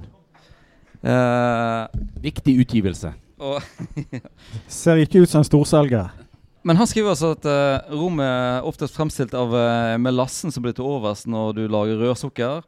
Uh, 1.00 1.88
Viktig 2.22 2.60
utgivelse. 2.60 3.14
og 3.40 3.62
Ser 4.68 5.00
ikke 5.00 5.22
ut 5.24 5.30
som 5.30 5.40
en 5.40 5.48
storselger. 5.48 6.10
Men 6.64 6.76
han 6.76 6.88
skriver 6.88 7.10
altså 7.16 7.32
at 7.38 7.46
uh, 7.48 7.96
rom 7.96 8.20
er 8.20 8.68
oftest 8.68 8.96
fremstilt 8.96 9.34
av 9.34 9.54
uh, 9.56 9.98
melassen 9.98 10.52
som 10.52 10.64
blir 10.64 10.76
til 10.76 10.84
overs 10.84 11.26
når 11.26 11.54
du 11.56 11.68
lager 11.68 12.02
rørsukker. 12.04 12.62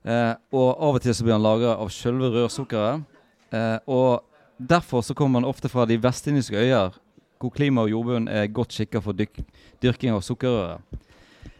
Uh, 0.00 0.34
og 0.52 0.68
av 0.80 0.96
og 0.96 1.02
til 1.04 1.14
så 1.14 1.24
blir 1.24 1.36
han 1.36 1.44
laga 1.44 1.76
av 1.76 1.92
sjølve 1.92 2.32
rørsukkeret. 2.32 3.04
Eh, 3.50 3.78
og 3.86 4.22
derfor 4.58 5.02
så 5.02 5.14
kommer 5.14 5.40
han 5.40 5.48
ofte 5.48 5.68
fra 5.68 5.86
de 5.86 5.98
vestindiske 6.02 6.56
øyer, 6.56 6.94
hvor 7.40 7.50
klima 7.50 7.82
og 7.82 7.90
jordbunn 7.90 8.28
er 8.28 8.50
godt 8.52 8.76
skikka 8.76 9.02
for 9.02 9.16
dyk 9.16 9.40
dyrking 9.82 10.14
av 10.14 10.22
sukkerrøret. 10.22 10.84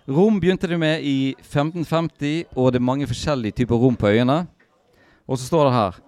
Rom 0.08 0.40
begynte 0.40 0.66
de 0.68 0.78
med 0.80 1.02
i 1.06 1.34
1550, 1.38 2.46
og 2.56 2.72
det 2.72 2.80
er 2.80 2.84
mange 2.86 3.06
forskjellige 3.06 3.52
typer 3.60 3.76
rom 3.78 3.96
på 3.96 4.08
øyene. 4.10 4.46
Og 5.28 5.38
så 5.38 5.46
står 5.46 5.64
det 5.68 5.74
her 5.76 5.98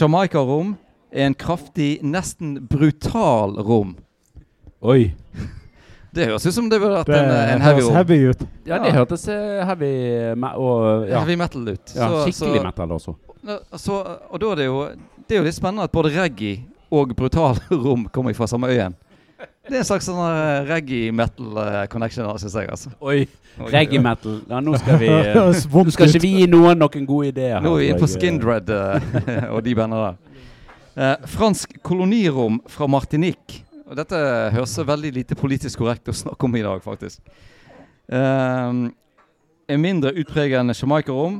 Jamaica-rom 0.00 0.76
er 1.12 1.26
en 1.28 1.34
kraftig, 1.34 1.98
nesten 2.02 2.56
brutal 2.70 3.58
rom. 3.62 3.96
Oi. 4.82 5.12
Det 6.12 6.26
høres 6.28 6.44
ut 6.44 6.52
som 6.52 6.66
det 6.68 6.76
burde 6.76 6.98
vært 6.98 7.08
Det 7.08 7.16
en, 7.22 7.30
en 7.54 7.62
heavy 7.64 7.78
høres 7.80 7.86
rom. 7.88 7.94
heavy 7.96 8.16
ut. 8.28 8.40
Ja, 8.68 8.76
det 8.84 8.90
hørtes 8.92 9.22
eh, 9.32 9.62
heavy 9.64 9.92
me 10.36 10.50
og 10.60 11.06
ja. 11.08 11.22
Heavy 11.22 11.36
metal 11.40 11.62
ut. 11.70 11.94
ja, 11.96 12.08
Så- 12.10 12.18
skikkelig 12.26 12.58
så- 12.60 12.64
metal 12.66 12.92
også. 12.98 13.14
Så, 13.80 13.96
og 14.28 14.36
da 14.42 14.50
er 14.52 14.56
det 14.60 14.66
jo 14.66 14.82
Det 15.26 15.34
er 15.34 15.40
jo 15.40 15.44
litt 15.46 15.56
spennende 15.56 15.86
at 15.88 15.90
både 15.94 16.10
reggae 16.12 16.66
og 16.92 17.14
brutal 17.16 17.56
rom 17.86 18.04
kommer 18.12 18.34
fra 18.36 18.46
samme 18.46 18.68
øyen. 18.68 18.92
Det 19.62 19.76
er 19.76 19.84
en 19.84 19.86
slags 19.86 20.08
sånn 20.08 20.18
eh, 20.18 20.64
reggae-metal-connection, 20.66 22.26
syns 22.42 22.56
jeg. 22.58 22.68
altså 22.72 22.90
Oi. 23.06 23.28
Reggae 23.70 24.00
metal. 24.02 24.40
Ja, 24.50 24.58
nå 24.64 24.74
skal 24.80 24.98
vi 24.98 25.10
eh, 25.12 25.36
Nå 25.36 25.92
skal 25.94 26.10
ikke 26.10 26.22
vi 26.24 26.32
gi 26.40 26.48
noen 26.50 26.80
noen 26.82 27.06
gode 27.06 27.30
ideer. 27.30 27.60
Nå 27.62 27.76
er 27.76 27.82
vi 27.82 27.90
inne 27.92 28.00
på. 28.02 28.08
Skindred 28.10 28.72
uh, 28.74 28.98
og 29.54 29.60
de 29.62 29.74
bandene 29.78 30.08
der. 30.08 30.48
Uh, 30.96 31.28
fransk 31.30 31.76
kolonirom 31.86 32.58
fra 32.70 32.88
Martinique. 32.90 33.62
Og 33.86 33.94
dette 34.00 34.18
høres 34.56 34.74
veldig 34.88 35.12
lite 35.14 35.38
politisk 35.38 35.82
korrekt 35.84 36.10
å 36.10 36.16
snakke 36.16 36.48
om 36.48 36.58
i 36.58 36.64
dag, 36.64 36.82
faktisk. 36.82 37.20
Uh, 38.10 38.88
en 39.70 39.84
mindre 39.84 40.10
utpreget 40.18 40.58
enn 40.58 40.74
Jamaica-rom. 40.74 41.38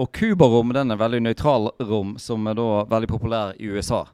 Og 0.00 0.08
Cuba-rom 0.16 0.72
den 0.72 0.94
er 0.94 1.00
veldig 1.02 1.20
nøytral 1.26 1.68
rom, 1.84 2.14
som 2.22 2.48
er 2.48 2.56
da 2.56 2.86
veldig 2.88 3.10
populær 3.10 3.52
i 3.60 3.68
USA. 3.68 4.06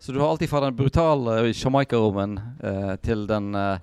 Så 0.00 0.12
du 0.12 0.18
har 0.20 0.30
alltid 0.30 0.50
fra 0.50 0.60
den 0.60 0.76
brutale 0.76 1.52
Jamaica-rommen 1.54 2.38
eh, 2.62 2.94
til 3.02 3.26
den 3.26 3.54
eh, 3.54 3.78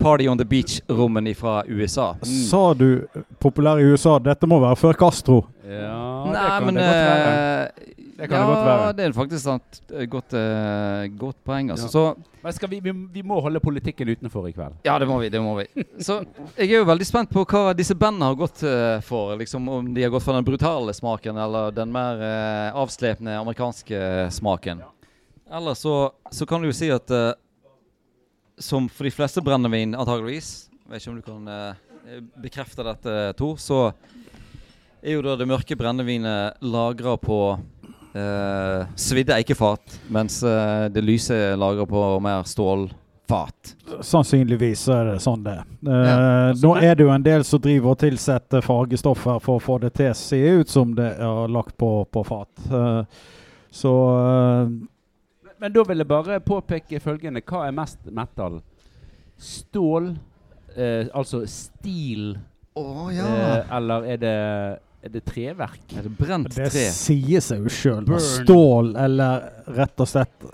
Party 0.00 0.26
on 0.28 0.38
the 0.40 0.44
Beach-rommen 0.48 1.28
fra 1.36 1.62
USA. 1.68 2.14
Sa 2.24 2.72
du 2.74 3.04
populær 3.38 3.78
i 3.78 3.84
USA? 3.92 4.16
Dette 4.18 4.48
må 4.48 4.58
være 4.62 4.76
før 4.80 4.96
Castro. 5.04 5.42
Ja, 5.64 6.24
det 6.32 6.46
kan 6.48 6.64
men 6.66 6.74
det 6.80 6.86
godt 6.86 7.04
være. 7.04 7.34
eh, 7.34 7.90
Det 8.16 8.28
kan 8.30 8.38
ja, 8.38 8.40
det 8.40 8.48
godt 8.54 8.66
være. 8.66 8.92
det 8.96 9.04
er 9.04 9.12
faktisk 9.12 9.42
sant. 9.44 9.78
Et 9.92 10.10
Godt, 10.10 10.34
uh, 10.38 11.18
godt 11.18 11.36
poeng. 11.44 11.70
Altså. 11.74 11.86
Ja. 11.86 11.90
Så 11.90 12.32
Men 12.44 12.52
skal 12.52 12.70
vi, 12.70 12.78
vi, 12.84 12.92
vi 13.12 13.22
må 13.22 13.40
holde 13.40 13.60
politikken 13.60 14.08
utenfor 14.08 14.46
i 14.48 14.52
kveld. 14.52 14.74
ja, 14.84 14.98
det 14.98 15.08
må 15.08 15.18
vi. 15.18 15.28
det 15.32 15.40
må 15.42 15.54
vi 15.58 15.64
Så 15.98 16.20
jeg 16.58 16.70
er 16.70 16.78
jo 16.78 16.84
veldig 16.84 17.06
spent 17.08 17.30
på 17.32 17.44
hva 17.44 17.72
disse 17.74 17.94
bandene 17.94 18.28
har 18.30 18.34
gått 18.38 18.62
uh, 18.62 19.00
for. 19.02 19.34
Liksom 19.40 19.68
Om 19.68 19.92
de 19.94 20.02
har 20.06 20.10
gått 20.14 20.22
for 20.22 20.32
den 20.36 20.44
brutale 20.46 20.94
smaken 20.94 21.36
eller 21.36 21.70
den 21.74 21.90
mer 21.92 22.20
uh, 22.22 22.80
avslepne 22.84 23.38
amerikanske 23.40 24.30
smaken. 24.30 24.82
Eller 25.54 25.74
så, 25.78 26.10
så 26.34 26.46
kan 26.46 26.62
du 26.62 26.68
jo 26.68 26.74
si 26.74 26.88
at 26.90 27.10
uh, 27.14 27.32
som 28.58 28.88
for 28.90 29.06
de 29.06 29.12
fleste 29.14 29.42
brennevin, 29.44 29.94
antageligvis 29.94 30.70
Vet 30.90 31.00
ikke 31.00 31.12
om 31.12 31.20
du 31.20 31.24
kan 31.24 31.46
uh, 31.48 32.18
bekrefte 32.42 32.84
dette, 32.84 33.12
Tor. 33.38 33.54
Så 33.56 33.78
er 35.00 35.14
jo 35.14 35.22
da 35.24 35.36
det 35.40 35.46
mørke 35.48 35.76
brennevinet 35.80 36.60
lagra 36.60 37.14
på 37.20 37.38
uh, 37.54 38.84
svidde 39.00 39.32
eikefat, 39.38 39.96
mens 40.12 40.42
det 40.92 41.02
lyse 41.04 41.32
er 41.32 41.56
lagra 41.60 41.86
på 41.88 42.02
mer 42.24 42.44
stålfat. 42.48 43.72
Sannsynligvis 44.04 44.84
så 44.84 44.98
er 44.98 45.10
det 45.14 45.18
sånn 45.24 45.44
det. 45.46 45.56
Eh, 45.88 46.08
Ja. 46.08 46.52
Nå 46.60 46.74
er 46.76 46.94
det 46.96 47.06
jo 47.06 47.12
en 47.14 47.24
del 47.24 47.44
som 47.48 47.60
driver 47.64 47.94
og 47.94 48.00
tilsetter 48.04 48.64
fargestoffer 48.64 49.40
for 49.40 49.56
å 49.56 49.64
få 49.64 49.78
det 49.82 49.94
til 49.96 50.12
å 50.12 50.18
se 50.18 50.40
ut 50.60 50.68
som 50.68 50.92
det 50.96 51.14
er 51.16 51.48
lagt 51.52 51.76
på, 51.80 51.94
på 52.12 52.24
fat. 52.28 52.52
Eh, 52.68 53.22
så 53.72 53.94
eh, 54.20 54.74
Men 55.60 55.72
da 55.72 55.84
vil 55.88 56.02
jeg 56.02 56.08
bare 56.10 56.40
påpeke 56.44 57.00
følgende. 57.00 57.42
Hva 57.46 57.66
er 57.68 57.76
mest 57.76 57.98
metal? 58.12 58.60
Stål, 59.38 60.12
eh, 60.76 61.06
altså 61.14 61.42
stil, 61.50 62.34
Å 62.74 62.84
eh, 63.10 63.74
eller 63.76 64.06
er 64.14 64.18
det, 64.22 64.34
er 65.04 65.12
det 65.14 65.22
treverk? 65.28 65.82
Er 65.98 66.06
det 66.08 66.12
brent 66.18 66.48
det 66.54 66.70
tre? 66.74 66.86
sier 66.94 67.42
seg 67.44 67.62
jo 67.66 67.70
sjøl. 67.70 68.08
Stål 68.18 68.94
eller 68.98 69.48
rett 69.76 70.02
og 70.02 70.10
slett 70.10 70.46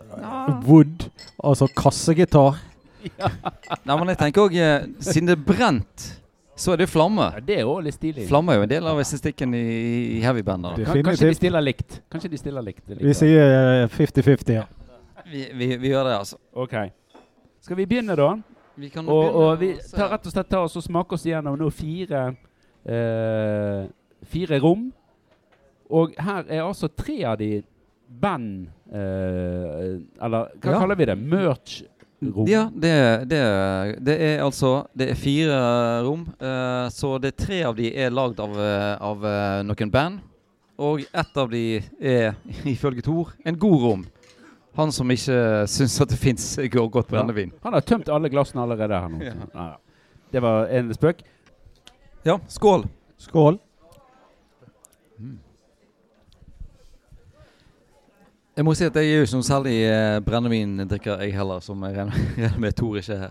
wood, 0.66 1.06
altså 1.44 1.68
kassegitar. 1.76 2.58
Nei, 3.00 3.94
men 3.96 4.10
jeg 4.12 4.18
tenker 4.20 4.42
òg 4.44 4.56
Siden 5.00 5.30
det 5.30 5.38
er 5.38 5.44
brent, 5.46 6.08
så 6.60 6.74
er 6.74 6.82
det 6.82 6.90
flamme. 6.92 7.30
Ja, 7.38 7.40
det 7.40 7.56
er 7.62 7.68
òg 7.70 7.86
litt 7.86 7.96
stilig. 7.96 8.26
Flamme 8.28 8.52
er 8.52 8.60
jo 8.60 8.66
en 8.66 8.72
del 8.74 8.90
av 8.90 9.00
estetikken 9.00 9.54
i, 9.56 9.62
i 10.18 10.20
heavybander. 10.24 10.76
Det- 10.76 11.04
kanskje 11.06 11.30
de 11.30 11.38
stiller 11.38 11.64
likt. 11.64 12.02
Kanskje 12.12 12.28
de 12.34 12.40
stiller 12.42 12.66
likt. 12.66 12.82
det 12.88 12.98
Vi 13.00 13.14
sier 13.16 13.54
eh, 13.86 13.88
50-50, 13.96 14.52
ja. 14.58 14.66
Vi, 15.26 15.44
vi, 15.54 15.76
vi 15.76 15.88
gjør 15.92 16.04
det, 16.08 16.14
altså. 16.18 16.38
OK. 16.54 16.74
Skal 17.60 17.76
vi 17.76 17.86
begynne, 17.86 18.16
da? 18.16 18.30
Vi 18.80 18.88
kan 18.88 19.04
Og, 19.08 19.24
begynne 19.24 19.50
og 19.50 19.58
vi 19.60 19.72
tar 19.92 20.08
rett 20.14 20.26
og 20.26 20.32
slett 20.32 20.48
ta 20.48 20.60
oss 20.64 20.76
og 20.80 20.84
smaker 20.86 21.18
oss 21.18 21.26
igjennom 21.26 21.58
nå 21.60 21.68
fire 21.74 22.22
eh, 22.86 23.88
Fire 24.30 24.58
rom. 24.62 24.88
Og 25.90 26.14
her 26.18 26.44
er 26.48 26.62
altså 26.64 26.88
tre 26.94 27.18
av 27.26 27.38
de 27.40 27.62
band 28.20 28.68
eh, 28.92 29.98
Eller 30.22 30.52
hva 30.60 30.72
Ja. 30.72 30.78
kaller 30.78 30.96
vi 30.98 31.06
det? 31.10 31.16
Merch-rom. 31.18 32.46
Ja, 32.48 32.64
det, 32.72 32.94
det, 33.30 33.40
det 34.06 34.16
er 34.28 34.42
altså 34.44 34.86
Det 34.94 35.10
er 35.12 35.18
fire 35.18 35.60
rom. 36.06 36.26
eh, 36.40 36.88
så 36.94 37.16
det 37.22 37.34
er 37.34 37.44
tre 37.44 37.62
av 37.68 37.76
de 37.78 37.90
er 37.96 38.10
lagd 38.14 38.40
av, 38.40 38.54
eh, 38.60 38.96
av 39.00 39.24
eh, 39.24 39.62
noen 39.66 39.90
band. 39.92 40.20
Og 40.80 41.02
ett 41.12 41.36
av 41.36 41.50
de 41.52 41.82
er, 42.00 42.34
ifølge 42.64 43.02
Tor, 43.04 43.34
en 43.44 43.58
god 43.60 43.82
rom. 43.84 44.06
Han 44.80 44.92
som 44.96 45.10
ikke 45.12 45.38
syns 45.68 45.98
at 46.00 46.12
det 46.12 46.18
fins 46.20 46.46
godt 46.72 47.10
brennevin. 47.10 47.52
Han 47.66 47.76
har 47.76 47.84
tømt 47.84 48.08
alle 48.08 48.30
glassene 48.32 48.64
allerede 48.64 49.00
her 49.00 49.12
nå. 49.12 49.20
Ja. 49.22 49.72
Det 50.32 50.42
var 50.42 50.70
en 50.72 50.94
spøk. 50.94 51.20
Ja, 52.24 52.38
skål. 52.48 52.86
Skål. 53.18 53.58
Jeg 58.56 58.64
må 58.66 58.74
si 58.76 58.84
at 58.84 58.96
jeg 58.98 59.08
er 59.08 59.20
jo 59.22 59.24
ikke 59.24 59.38
noen 59.38 59.46
særlig 59.46 59.74
eh, 59.88 60.18
brennevindrikker, 60.20 61.22
jeg 61.24 61.32
heller, 61.32 61.62
som 61.64 61.80
jeg 61.86 61.94
regner 61.96 62.16
regner 62.42 62.58
med 62.60 62.74
Tor 62.76 62.98
ikke 63.00 63.16
er. 63.16 63.30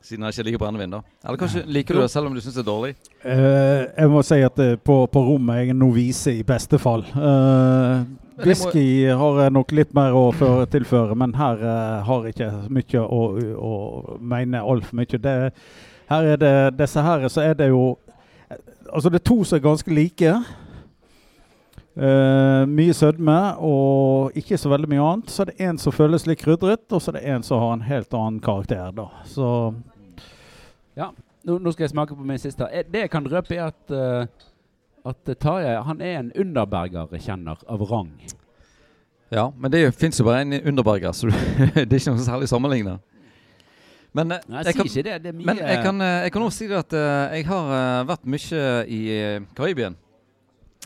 Siden 0.00 0.24
han 0.24 0.32
ikke 0.32 0.44
liker 0.46 0.60
brennevin, 0.62 0.92
da. 0.94 1.00
Eller 1.24 1.40
kanskje 1.40 1.64
liker 1.66 1.96
du 1.96 2.00
det 2.00 2.10
selv 2.12 2.30
om 2.30 2.36
du 2.36 2.40
syns 2.40 2.54
det 2.54 2.62
er 2.62 2.68
dårlig? 2.68 2.92
Uh, 3.24 3.88
jeg 3.98 4.12
må 4.12 4.22
si 4.24 4.38
at 4.46 4.62
uh, 4.62 4.76
på, 4.78 4.96
på 5.12 5.22
rommet 5.26 5.58
jeg 5.58 5.72
er 5.74 5.76
novise 5.76 6.36
i 6.38 6.44
beste 6.46 6.78
fall. 6.80 7.02
Uh, 7.12 8.06
whisky 8.46 9.08
har 9.20 9.40
jeg 9.42 9.54
nok 9.54 9.74
litt 9.76 9.92
mer 9.96 10.16
å 10.16 10.24
tilføre, 10.70 11.16
men 11.18 11.34
her 11.38 11.60
uh, 11.62 12.00
har 12.06 12.26
jeg 12.26 12.36
ikke 12.36 12.50
mye 12.76 13.02
å, 13.04 13.20
å 13.56 13.74
mene 14.20 14.62
altfor 14.62 15.00
mye. 15.00 15.20
Det, 15.20 15.36
her 16.10 16.32
er 16.32 16.40
det 16.40 16.54
disse 16.78 17.04
her, 17.06 17.28
så 17.28 17.46
er 17.50 17.58
det 17.60 17.72
jo 17.72 17.96
Altså, 18.90 19.06
det 19.12 19.20
er 19.20 19.28
to 19.28 19.36
som 19.46 19.54
er 19.54 19.60
ganske 19.62 19.92
like. 19.94 20.30
Uh, 21.94 22.64
mye 22.66 22.94
sødme 22.96 23.36
og 23.62 24.34
ikke 24.34 24.58
så 24.58 24.72
veldig 24.72 24.88
mye 24.90 25.04
annet. 25.04 25.30
Så 25.30 25.44
er 25.44 25.52
det 25.52 25.68
en 25.68 25.78
som 25.78 25.94
føles 25.94 26.26
litt 26.26 26.40
krydret, 26.42 26.82
og 26.90 26.98
så 26.98 27.12
er 27.12 27.20
det 27.20 27.22
en 27.30 27.46
som 27.46 27.62
har 27.62 27.76
en 27.76 27.84
helt 27.86 28.16
annen 28.18 28.40
karakter. 28.42 28.90
da. 28.96 29.06
Så 29.30 29.46
Nå, 31.46 31.56
nå 31.56 31.72
skal 31.72 31.86
jeg 31.86 31.94
smake 31.94 32.16
på 32.16 32.26
min 32.26 32.40
siste. 32.40 32.66
Eh, 32.68 32.84
Det 32.92 33.06
jeg 33.06 33.10
kan 33.10 33.24
røpe, 33.32 33.54
er 33.56 33.70
at, 33.72 33.90
eh, 33.90 34.26
at 35.06 35.32
Tarjei 35.40 35.76
han 35.86 36.00
er 36.04 36.18
en 36.18 36.30
underbergerkjenner 36.36 37.64
av 37.68 37.84
rang. 37.90 38.12
Ja, 39.30 39.46
men 39.56 39.70
det 39.70 39.84
fins 39.94 40.18
jo 40.18 40.26
bare 40.26 40.42
en 40.42 40.56
underberger, 40.58 41.14
så 41.14 41.30
det 41.74 41.86
er 41.86 41.98
ikke 42.00 42.14
noe 42.16 42.26
særlig 42.26 42.50
sammenligna. 42.50 42.98
Men, 44.16 44.32
eh, 44.34 44.46
Nei, 44.50 44.62
jeg 44.66 44.74
kan, 44.74 44.88
det. 44.90 45.18
Det 45.22 45.32
men 45.38 45.60
jeg 45.60 45.82
kan, 45.84 46.00
eh, 46.02 46.16
jeg 46.26 46.32
kan 46.34 46.42
også 46.42 46.64
si 46.64 46.70
det 46.70 46.80
at 46.80 46.96
eh, 46.98 47.36
jeg 47.38 47.46
har 47.46 47.74
eh, 47.76 47.98
vært 48.08 48.24
mye 48.26 48.62
i 48.90 49.02
Karibien. 49.54 49.94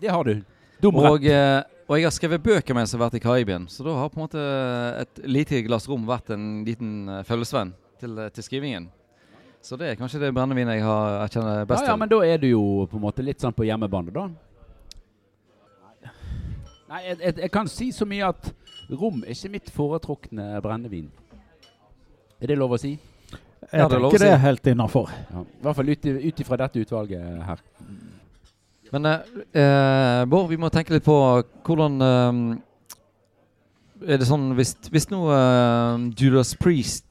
Det 0.01 0.11
har 0.13 0.29
du. 0.29 0.35
Dum 0.83 0.99
rett. 1.01 1.09
Og, 1.09 1.25
eh, 1.25 1.63
og 1.89 1.97
jeg 1.97 2.05
har 2.05 2.13
skrevet 2.17 2.45
bøker 2.45 2.77
mens 2.77 2.93
jeg 2.93 2.99
har 3.01 3.07
vært 3.07 3.17
i 3.17 3.23
Karibien, 3.25 3.65
så 3.73 3.87
da 3.87 3.97
har 3.97 4.13
på 4.13 4.21
en 4.21 4.27
måte 4.27 4.45
et 5.01 5.25
lite 5.25 5.63
glass 5.65 5.89
rom 5.89 6.05
vært 6.09 6.35
en 6.37 6.47
liten 6.69 7.09
følgesvenn 7.29 7.73
til, 8.01 8.21
til 8.37 8.47
skrivingen. 8.47 8.91
Så 9.65 9.79
det 9.81 9.87
er 9.89 9.97
kanskje 9.97 10.21
det 10.21 10.35
brennevinet 10.37 10.77
jeg, 10.77 10.85
har, 10.85 11.23
jeg 11.23 11.39
kjenner 11.39 11.63
best 11.65 11.81
ja, 11.81 11.87
ja, 11.87 11.93
til. 11.95 12.01
men 12.03 12.11
da 12.13 12.19
er 12.29 12.43
du 12.43 12.51
jo 12.51 12.65
på 12.91 12.99
en 12.99 13.05
måte 13.07 13.25
litt 13.25 13.41
sånn 13.41 13.55
på 13.57 13.65
hjemmebane, 13.65 14.13
da. 14.13 14.27
Nei, 16.93 17.01
jeg, 17.07 17.17
jeg, 17.23 17.37
jeg 17.47 17.53
kan 17.55 17.71
si 17.73 17.89
så 17.97 18.05
mye 18.07 18.29
at 18.29 18.51
rom 18.93 19.23
er 19.25 19.33
ikke 19.33 19.53
mitt 19.55 19.71
foretrukne 19.73 20.61
brennevin. 20.63 21.09
Er 22.45 22.53
det 22.53 22.59
lov 22.61 22.77
å 22.77 22.81
si? 22.83 22.93
jeg 22.93 23.81
Ja, 23.81 23.89
det 23.89 23.97
er 23.97 24.05
tenker 24.05 24.21
det 24.21 24.29
er 24.35 24.43
helt 24.43 24.67
innafor. 24.75 25.09
Ja. 25.33 25.47
I 25.49 25.65
hvert 25.65 25.79
fall 25.79 25.89
ut 25.89 26.05
ut 26.13 26.45
ifra 26.45 26.61
dette 26.61 26.85
utvalget 26.85 27.25
her. 27.49 27.65
Men 28.93 29.09
eh, 29.09 29.19
eh, 29.63 30.25
Bård, 30.29 30.51
vi 30.53 30.61
må 30.61 30.69
tenke 30.69 30.93
litt 30.95 31.07
på 31.09 31.17
hvordan 31.67 31.97
eh, 32.05 32.33
Er 34.13 34.21
det 34.21 34.29
sånn 34.29 34.53
Hvis, 34.55 34.77
hvis 34.93 35.09
nå 35.11 35.25
eh, 35.33 36.05
Judas 36.21 36.53
Priest 36.61 37.09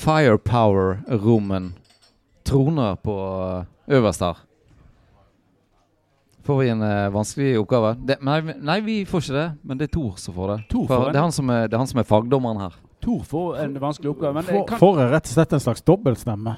Firepower-rommen 0.00 1.74
troner 2.50 2.96
på 3.04 3.14
eh, 3.46 3.96
øverst 3.98 4.20
her 4.26 4.38
Får 6.42 6.56
vi 6.62 6.68
en 6.72 6.82
eh, 6.82 7.10
vanskelig 7.12 7.50
oppgave? 7.60 7.90
Det, 8.08 8.16
nei, 8.24 8.38
vi- 8.40 8.54
nei, 8.64 8.78
vi 8.80 8.94
får 9.04 9.20
ikke 9.26 9.34
det. 9.36 9.48
Men 9.68 9.78
det 9.78 9.86
er 9.90 9.92
Tor 9.92 10.14
som 10.18 10.34
får 10.34 10.48
det. 10.54 10.56
Tor 10.72 10.86
får 10.88 11.02
det, 11.10 11.16
er 11.20 11.20
han 11.26 11.34
som 11.36 11.50
er, 11.52 11.66
det 11.68 11.76
er 11.76 11.82
han 11.82 11.90
som 11.90 12.00
er 12.00 12.06
fagdommeren 12.08 12.62
her. 12.62 12.78
Tor 13.04 13.20
får 13.28 13.58
en 13.64 13.74
vanskelig 13.80 14.10
oppgave, 14.14 14.34
men 14.38 14.44
For, 14.48 14.64
kan 14.70 14.80
får 14.80 15.00
jeg 15.02 15.10
rett 15.12 15.28
og 15.28 15.34
slett 15.34 15.52
en 15.52 15.62
slags 15.66 15.82
dobbeltstemme? 15.84 16.54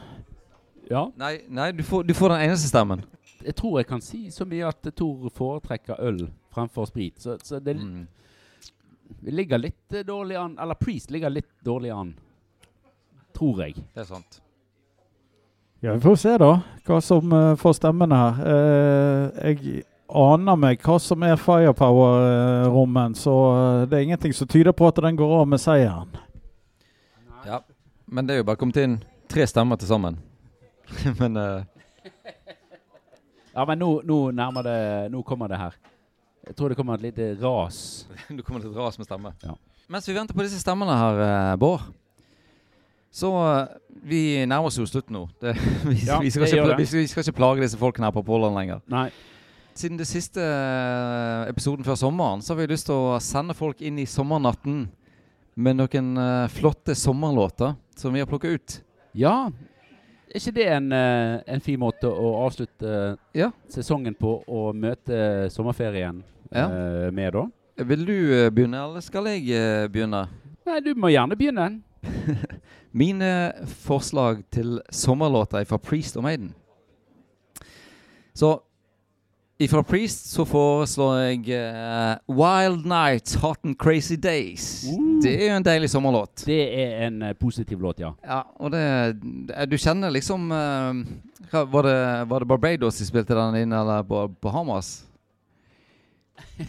Ja. 0.90 1.02
Nei, 1.18 1.32
nei 1.50 1.66
du, 1.74 1.82
får, 1.86 2.06
du 2.06 2.14
får 2.14 2.34
den 2.36 2.44
eneste 2.46 2.70
stemmen. 2.70 3.02
Jeg 3.42 3.56
tror 3.58 3.80
jeg 3.80 3.88
kan 3.90 4.00
si 4.06 4.22
så 4.30 4.46
mye 4.46 4.70
at 4.70 4.86
Tor 4.98 5.28
foretrekker 5.34 5.98
øl 6.06 6.28
fremfor 6.54 6.86
sprit. 6.86 7.18
Så, 7.18 7.36
så 7.42 7.58
det 7.60 7.74
Mm. 7.82 8.06
vi 9.20 9.30
ligger 9.34 9.58
litt 9.58 9.92
eh, 9.98 10.06
dårlig 10.06 10.36
an. 10.38 10.54
Eller 10.62 10.74
Priest 10.78 11.10
ligger 11.10 11.28
litt 11.30 11.50
dårlig 11.66 11.90
an. 11.90 12.14
Tror 13.34 13.64
jeg. 13.66 13.74
Det 13.94 14.04
er 14.06 14.08
sant. 14.14 14.40
Ja, 15.84 15.92
Vi 15.92 16.00
får 16.00 16.16
se 16.16 16.32
da 16.38 16.60
hva 16.86 16.96
som 17.02 17.32
uh, 17.34 17.56
får 17.58 17.72
stemmene 17.74 18.14
her. 18.14 18.36
Uh, 18.38 19.48
jeg 19.50 19.80
aner 20.14 20.54
meg 20.54 20.78
hva 20.86 20.94
som 21.02 21.24
er 21.26 21.40
firepower-rommen, 21.40 23.16
så 23.18 23.32
eh, 23.48 23.84
det 23.88 23.96
er 23.96 24.04
ingenting 24.04 24.34
som 24.36 24.46
tyder 24.46 24.74
på 24.76 24.84
at 24.90 25.00
den 25.00 25.16
går 25.16 25.32
av 25.40 25.48
med 25.48 25.58
seieren. 25.58 26.12
Ja. 27.48 27.62
Men 28.04 28.28
det 28.28 28.34
er 28.34 28.42
jo 28.42 28.46
bare 28.50 28.60
kommet 28.60 28.76
inn 28.82 28.98
tre 29.32 29.46
stemmer 29.48 29.80
til 29.80 29.88
sammen. 29.88 30.20
men 31.20 31.40
Ja, 33.54 33.64
men 33.64 33.80
nå, 33.80 33.88
nå 34.04 34.18
nærmer 34.36 34.68
det 34.68 34.76
Nå 35.14 35.24
kommer 35.24 35.48
det 35.48 35.62
her. 35.62 35.80
Jeg 36.44 36.58
tror 36.58 36.68
det 36.68 36.76
kommer 36.76 37.00
et 37.00 37.08
lite 37.08 37.32
ras. 37.40 38.04
det 38.28 38.44
kommer 38.44 38.60
et 38.60 38.76
ras 38.76 39.00
med 39.00 39.08
stemme. 39.08 39.32
Ja. 39.42 39.56
Mens 39.88 40.06
vi 40.06 40.14
venter 40.14 40.36
på 40.36 40.44
disse 40.44 40.60
stemmene 40.60 41.00
her, 41.00 41.56
Bård 41.56 41.88
Så 43.12 43.28
eh, 43.44 43.66
vi 44.08 44.20
nærmer 44.48 44.70
oss 44.70 44.78
jo 44.80 44.86
slutten 44.88 45.12
nå. 45.18 45.26
Det, 45.42 45.52
vi, 45.90 45.98
Ja, 46.08 46.16
vi, 46.22 46.30
skal 46.32 46.48
ikke, 46.48 46.78
vi, 46.80 46.86
vi 47.02 47.10
skal 47.10 47.26
ikke 47.26 47.36
plage 47.36 47.60
disse 47.66 47.78
folkene 47.80 48.08
her 48.08 48.14
på 48.16 48.24
Påland 48.24 48.56
lenger. 48.56 48.80
Nei. 48.92 49.10
Siden 49.76 49.98
det 50.00 50.06
siste 50.08 50.40
eh, 50.44 51.48
episoden 51.52 51.84
før 51.84 51.96
sommeren, 52.00 52.40
så 52.44 52.52
har 52.54 52.62
vi 52.62 52.70
lyst 52.72 52.88
til 52.88 52.96
å 52.96 53.18
sende 53.24 53.56
folk 53.56 53.80
inn 53.84 54.00
i 54.00 54.08
sommernatten 54.08 54.86
med 55.60 55.76
noen 55.80 56.10
eh, 56.20 56.48
flotte 56.52 56.96
sommerlåter 56.96 57.76
som 58.00 58.16
vi 58.16 58.24
har 58.24 58.28
plukka 58.30 58.52
ut. 58.56 58.78
Ja. 59.16 59.36
Er 60.32 60.40
ikke 60.40 60.54
det 60.56 60.66
en, 60.72 60.86
en 60.96 61.60
fin 61.60 61.76
måte 61.80 62.08
å 62.08 62.30
avslutte 62.46 63.18
Ja. 63.36 63.50
sesongen 63.68 64.14
på 64.16 64.38
og 64.48 64.72
møte 64.80 65.50
sommerferien 65.52 66.22
Ja. 66.48 66.64
med, 67.12 67.34
da? 67.36 67.42
Vil 67.84 68.06
du 68.08 68.14
begynne, 68.52 68.80
eller 68.86 69.04
skal 69.04 69.28
jeg 69.28 69.90
begynne? 69.92 70.22
Nei, 70.64 70.78
du 70.80 70.94
må 70.96 71.10
gjerne 71.12 71.36
begynne. 71.36 71.66
Mine 73.02 73.52
forslag 73.84 74.42
til 74.52 74.80
sommerlåter 74.92 75.62
er 75.62 75.68
fra 75.68 75.78
Priest 75.80 76.16
og 76.16 76.26
Maiden. 76.26 76.52
Så 78.34 78.58
fra 79.70 79.82
Priest 79.86 80.32
så 80.32 80.44
foreslår 80.48 81.18
jeg 81.20 81.54
uh, 81.54 82.16
Wild 82.34 82.86
Nights, 82.88 83.34
Hot 83.34 83.60
and 83.64 83.76
Crazy 83.78 84.16
Days. 84.18 84.84
Uh. 84.90 85.20
Det 85.22 85.34
er 85.36 85.52
jo 85.52 85.58
en 85.60 85.66
deilig 85.66 85.90
sommerlåt. 85.92 86.42
Det 86.46 86.62
er 86.82 87.06
en 87.06 87.22
uh, 87.22 87.32
positiv 87.38 87.80
låt, 87.80 88.00
ja. 88.02 88.10
Ja, 88.26 88.40
og 88.58 88.72
det, 88.74 88.82
det 89.22 89.68
Du 89.70 89.78
kjenner 89.78 90.10
liksom 90.10 90.50
eh, 90.50 91.02
var, 91.52 91.82
det, 91.86 91.96
var 92.30 92.42
det 92.42 92.48
Barbados 92.48 92.98
de 92.98 93.06
spilte 93.06 93.36
den 93.38 93.60
inn, 93.62 93.72
eller 93.76 94.02
Ba- 94.02 94.26
Bahamas? 94.42 95.04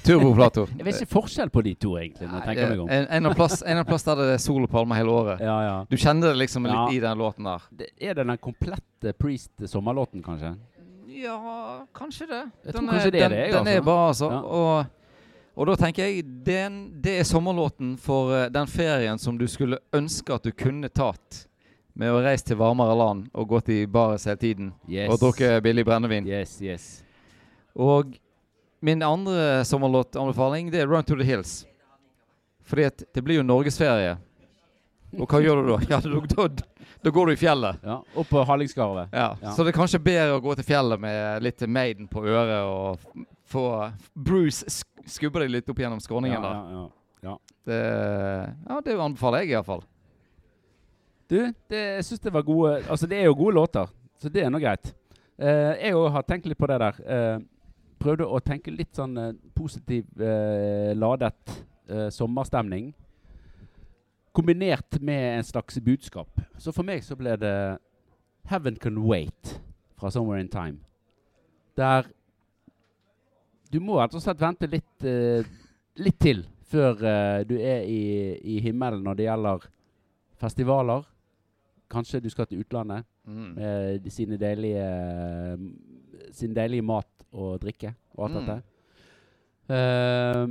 Turbo 0.04 0.34
Plato. 0.36 0.66
Jeg 0.78 0.86
vet 0.88 1.02
ikke 1.02 1.12
forskjell 1.14 1.50
på 1.54 1.62
de 1.66 1.74
to, 1.76 1.94
egentlig. 2.00 2.28
når 2.28 2.40
jeg 2.40 2.48
tenker 2.48 2.70
meg 2.74 2.82
om. 2.84 2.90
En, 2.90 3.08
en 3.18 3.30
av 3.30 3.36
plass, 3.38 3.62
en 3.68 3.78
av 3.82 3.86
plass 3.88 4.04
der 4.08 4.20
det 4.22 4.28
er 4.34 4.42
sol 4.44 4.64
og 4.66 4.72
palmer 4.72 5.00
hele 5.00 5.14
året. 5.14 5.44
Ja, 5.44 5.58
ja. 5.68 5.76
Du 5.90 5.96
kjenner 5.98 6.34
det 6.34 6.40
liksom 6.44 6.66
Ja. 6.70 6.88
i 6.92 7.00
den 7.04 7.18
låten 7.22 7.44
der. 7.50 7.62
Det, 7.72 7.90
er 8.02 8.14
det 8.18 8.26
den 8.28 8.38
komplette 8.38 9.14
Priest-sommerlåten, 9.20 10.24
kanskje? 10.26 10.56
Ja, 11.14 11.86
kanskje 11.96 12.28
det. 12.28 12.42
Jeg 12.66 12.74
tror 12.74 12.88
kanskje 12.90 13.12
det 13.14 13.22
er 13.22 13.30
den, 13.30 13.38
det, 13.38 13.46
jeg, 13.46 13.52
den 13.54 13.60
altså. 13.68 13.78
er 13.78 13.82
bra, 13.88 13.98
altså. 14.08 14.30
Ja. 14.32 14.42
Og, 14.42 14.86
og 15.56 15.68
da 15.70 15.76
tenker 15.86 16.08
jeg 16.10 16.24
den, 16.46 16.78
det 17.04 17.20
er 17.22 17.24
sommerlåten 17.30 17.96
for 18.02 18.34
uh, 18.34 18.46
den 18.52 18.68
ferien 18.68 19.20
som 19.22 19.38
du 19.38 19.46
skulle 19.48 19.78
ønske 19.94 20.34
at 20.34 20.44
du 20.44 20.52
kunne 20.52 20.90
tatt 20.90 21.44
med 21.94 22.10
å 22.10 22.24
reise 22.26 22.48
til 22.48 22.58
varmere 22.58 22.96
land 22.98 23.28
og 23.38 23.52
gått 23.52 23.70
i 23.70 23.84
bares 23.86 24.26
hele 24.26 24.40
tiden 24.42 24.72
Yes. 24.90 25.12
og 25.14 25.20
drukke 25.22 25.60
billig 25.62 25.86
brennevin. 25.86 26.26
Yes, 26.26 26.56
yes. 26.66 26.88
Og 27.78 28.16
min 28.84 29.04
andre 29.06 29.64
sommerlåtanbefaling 29.66 30.72
det 30.72 30.82
er 30.84 30.88
Run 30.92 31.04
to 31.08 31.16
the 31.16 31.24
Hills. 31.24 31.66
Fordi 32.68 32.84
at 32.90 33.04
det 33.16 33.22
blir 33.24 33.40
jo 33.40 33.46
norgesferie. 33.48 34.18
Og 35.20 35.30
hva 35.30 35.40
gjør 35.44 35.62
du 35.62 35.70
da? 35.70 35.78
Ja, 35.94 36.00
da, 36.04 36.48
da, 37.04 37.12
går 37.12 37.30
du 37.30 37.34
i 37.34 37.40
fjellet. 37.40 37.80
Ja, 37.84 38.02
Opp 38.20 38.28
på 38.32 38.44
Hallingskarvet. 38.48 39.14
Ja. 39.14 39.30
Ja. 39.42 39.54
Så 39.56 39.64
det 39.64 39.72
er 39.72 39.78
kanskje 39.78 40.02
bedre 40.04 40.36
å 40.36 40.42
gå 40.44 40.56
til 40.60 40.68
fjellet 40.68 41.00
med 41.00 41.46
litt 41.46 41.64
Maiden 41.68 42.10
på 42.12 42.26
øret 42.26 42.60
og 42.68 43.24
få 43.54 43.68
Bruce 44.14 44.68
sk 44.72 44.90
skubbe 45.04 45.42
deg 45.44 45.50
litt 45.52 45.68
opp 45.68 45.80
gjennom 45.84 46.00
skråningen. 46.00 46.40
Ja, 46.40 46.50
da. 46.50 46.52
ja, 46.72 46.84
ja. 47.28 47.38
Det, 47.68 47.80
ja, 48.70 48.78
det 48.86 48.94
anbefaler 48.96 49.44
jeg 49.44 49.52
iallfall. 49.52 49.84
Du, 51.28 51.40
det, 51.72 51.82
jeg 51.98 52.06
syns 52.08 52.24
det 52.24 52.32
var 52.36 52.46
gode 52.48 52.78
Altså, 52.84 53.08
det 53.08 53.20
er 53.20 53.28
jo 53.28 53.36
gode 53.36 53.58
låter, 53.58 53.92
så 54.20 54.32
det 54.32 54.46
er 54.46 54.52
nå 54.52 54.62
greit. 54.64 54.94
Uh, 55.36 55.76
jeg 55.76 55.96
òg 56.00 56.08
har 56.16 56.28
tenkt 56.28 56.48
litt 56.48 56.60
på 56.60 56.70
det 56.72 56.80
der. 56.84 57.00
Eh, 57.04 57.44
prøvde 58.04 58.28
å 58.28 58.42
tenke 58.44 58.74
litt 58.74 58.96
sånn 58.98 59.16
eh, 59.20 59.32
positiv, 59.56 60.10
eh, 60.22 60.92
ladet 60.98 61.56
eh, 61.88 62.10
sommerstemning. 62.14 62.92
Kombinert 64.34 65.00
med 65.02 65.38
en 65.38 65.46
slags 65.48 65.78
budskap. 65.84 66.42
Så 66.58 66.74
for 66.74 66.86
meg 66.88 67.04
så 67.06 67.16
ble 67.16 67.36
det 67.38 67.56
'Heaven 68.50 68.76
Can 68.76 68.98
Wait' 68.98 69.60
fra 69.98 70.10
'Somewhere 70.10 70.42
In 70.42 70.50
Time'. 70.50 70.80
Der 71.78 72.04
du 73.72 73.80
må 73.80 73.98
rett 73.98 74.14
og 74.14 74.22
slett 74.22 74.42
vente 74.42 74.68
litt, 74.68 75.04
eh, 75.04 75.44
litt 75.98 76.20
til 76.20 76.46
før 76.70 77.46
du 77.46 77.56
er 77.60 77.84
i, 77.86 78.38
i 78.42 78.60
himmelen 78.60 79.04
når 79.04 79.16
det 79.16 79.26
gjelder 79.26 79.68
festivaler. 80.42 81.04
Kanskje 81.90 82.20
du 82.22 82.30
skal 82.30 82.46
til 82.46 82.60
utlandet 82.64 83.06
Mm. 83.26 83.56
med 83.56 84.12
sine 84.12 84.38
deilige, 84.38 85.58
sin 86.32 86.54
deilige 86.54 86.82
mat 86.82 87.13
og 87.34 87.60
drikke 87.64 87.94
og 88.16 88.26
alt 88.28 88.34
Mm. 88.34 88.46
dette. 88.46 88.62
Eh, 89.74 90.48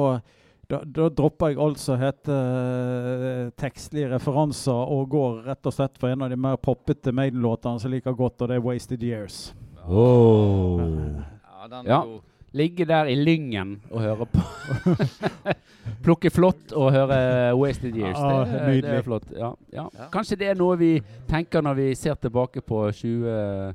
da, 0.70 0.80
da 0.86 1.10
dropper 1.10 1.50
jeg 1.54 1.60
altså 1.62 1.96
hete 2.02 2.34
uh, 2.34 3.52
tekstlige 3.58 4.10
referanser 4.16 4.74
og 4.98 5.10
går 5.14 5.44
rett 5.46 5.70
og 5.70 5.74
slett 5.78 5.98
for 6.02 6.10
en 6.10 6.26
av 6.26 6.30
de 6.34 6.38
mer 6.42 6.58
poppete 6.58 7.14
Maiden-låtene 7.14 7.80
som 7.80 7.92
jeg 7.92 8.00
liker 8.02 8.18
godt, 8.18 8.42
og 8.42 8.48
det 8.50 8.58
er 8.58 8.66
'Wasted 8.66 9.04
Years'. 9.06 9.54
Oh. 9.88 10.82
Ja, 10.82 11.68
den 11.70 11.86
er 11.86 11.90
Ja. 11.90 12.02
god. 12.02 12.22
Ligge 12.54 12.86
der 12.86 13.06
i 13.06 13.14
lyngen 13.16 13.80
og 13.92 14.02
høre 14.02 14.26
på. 14.26 14.42
Plukke 16.04 16.30
flott 16.32 16.72
og 16.74 16.92
høre 16.94 17.18
Wasted 17.58 17.96
Years. 17.96 18.18
Ah, 18.18 18.46
det, 18.48 18.62
er- 18.62 18.82
det 18.82 18.94
er 19.00 19.02
flott. 19.06 19.24
Ja, 19.32 19.52
ja. 19.74 19.88
Ja. 19.98 20.10
Kanskje 20.14 20.36
det 20.40 20.48
er 20.48 20.56
noe 20.60 20.78
vi 20.78 20.92
tenker 21.30 21.62
når 21.62 21.74
vi 21.82 21.96
ser 21.96 22.14
tilbake 22.16 22.62
på 22.62 22.92
20... 22.92 23.74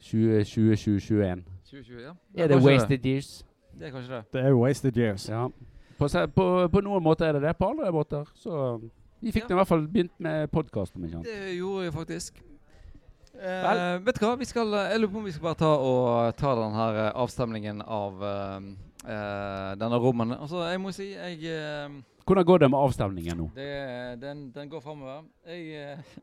2020, 0.00 0.76
2021. 0.76 1.44
20, 1.66 2.00
ja. 2.04 2.12
Er 2.36 2.48
det 2.48 2.58
Wasted 2.64 3.06
Years? 3.06 3.44
Det 3.78 3.86
er 3.86 3.90
kanskje 3.90 4.14
det. 4.14 4.24
Det 4.32 4.40
er 4.44 4.52
'Wasted 4.54 4.96
Years'. 4.96 5.28
Ja. 5.32 5.48
På, 5.98 6.08
på, 6.34 6.68
på 6.68 6.80
noen 6.80 7.02
måter 7.02 7.26
er 7.26 7.32
det 7.32 7.42
det, 7.42 7.56
på 7.58 7.64
andre 7.70 7.92
måter 7.92 8.24
så 8.34 8.78
Vi 9.20 9.32
fikk 9.32 9.42
Ja. 9.42 9.48
det 9.48 9.54
i 9.54 9.58
hvert 9.58 9.68
fall 9.68 9.86
begynt 9.88 10.12
med 10.20 10.48
podkast. 10.50 10.94
Det 10.94 11.56
gjorde 11.56 11.84
vi 11.84 11.90
faktisk. 11.90 12.42
Eh, 13.42 14.06
vet 14.06 14.20
du 14.20 14.26
hva, 14.26 14.36
vi 14.38 14.44
skal, 14.44 14.74
eh, 14.74 14.90
jeg 14.92 15.00
lurer 15.00 15.12
på 15.12 15.18
om 15.18 15.24
vi 15.24 15.32
skal 15.32 15.42
bare 15.42 15.54
ta 15.60 15.72
og 15.76 16.36
ta 16.36 16.54
den 16.54 16.72
her 16.74 16.94
eh, 17.06 17.12
avstemningen 17.14 17.82
av 17.82 18.22
eh, 18.24 18.60
denne 19.06 19.98
rommen. 20.02 20.32
Altså, 20.34 20.64
jeg 20.66 20.80
må 20.82 20.92
si, 20.94 21.12
jeg 21.14 21.38
eh, 21.52 21.98
Hvordan 22.26 22.46
går 22.48 22.58
det 22.64 22.70
med 22.72 22.78
avstemningen 22.82 23.38
nå? 23.38 23.50
det, 23.54 23.68
den, 24.22 24.48
den 24.50 24.70
går 24.72 24.80
framover. 24.82 25.20
Jeg 25.46 25.68
eh, 25.78 26.16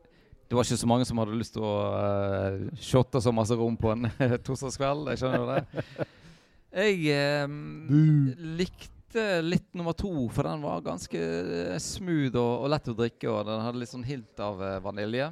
Det 0.50 0.56
var 0.58 0.66
ikke 0.66 0.76
så 0.82 0.90
mange 0.90 1.06
som 1.08 1.18
hadde 1.22 1.38
lyst 1.40 1.54
til 1.56 1.64
å 1.64 1.74
uh, 1.96 2.66
shotte 2.76 3.22
så 3.24 3.32
masse 3.32 3.56
rom 3.56 3.78
på 3.80 3.94
en 3.94 4.10
torsdagskveld. 4.46 5.08
Jeg 5.14 5.22
skjønner 5.22 5.40
jo 5.40 5.46
det. 5.54 6.08
Jeg 6.74 7.46
um, 7.46 8.34
likte 8.58 9.24
litt 9.46 9.68
nummer 9.78 9.94
to, 9.94 10.10
for 10.34 10.42
den 10.46 10.62
var 10.64 10.82
ganske 10.84 11.18
eh, 11.22 11.78
smooth 11.80 12.34
og, 12.34 12.64
og 12.64 12.70
lett 12.72 12.90
å 12.90 12.96
drikke. 12.98 13.30
Og 13.30 13.46
den 13.46 13.62
hadde 13.62 13.80
litt 13.80 13.92
sånn 13.92 14.06
hint 14.06 14.42
av 14.42 14.58
uh, 14.60 14.76
vanilje. 14.84 15.30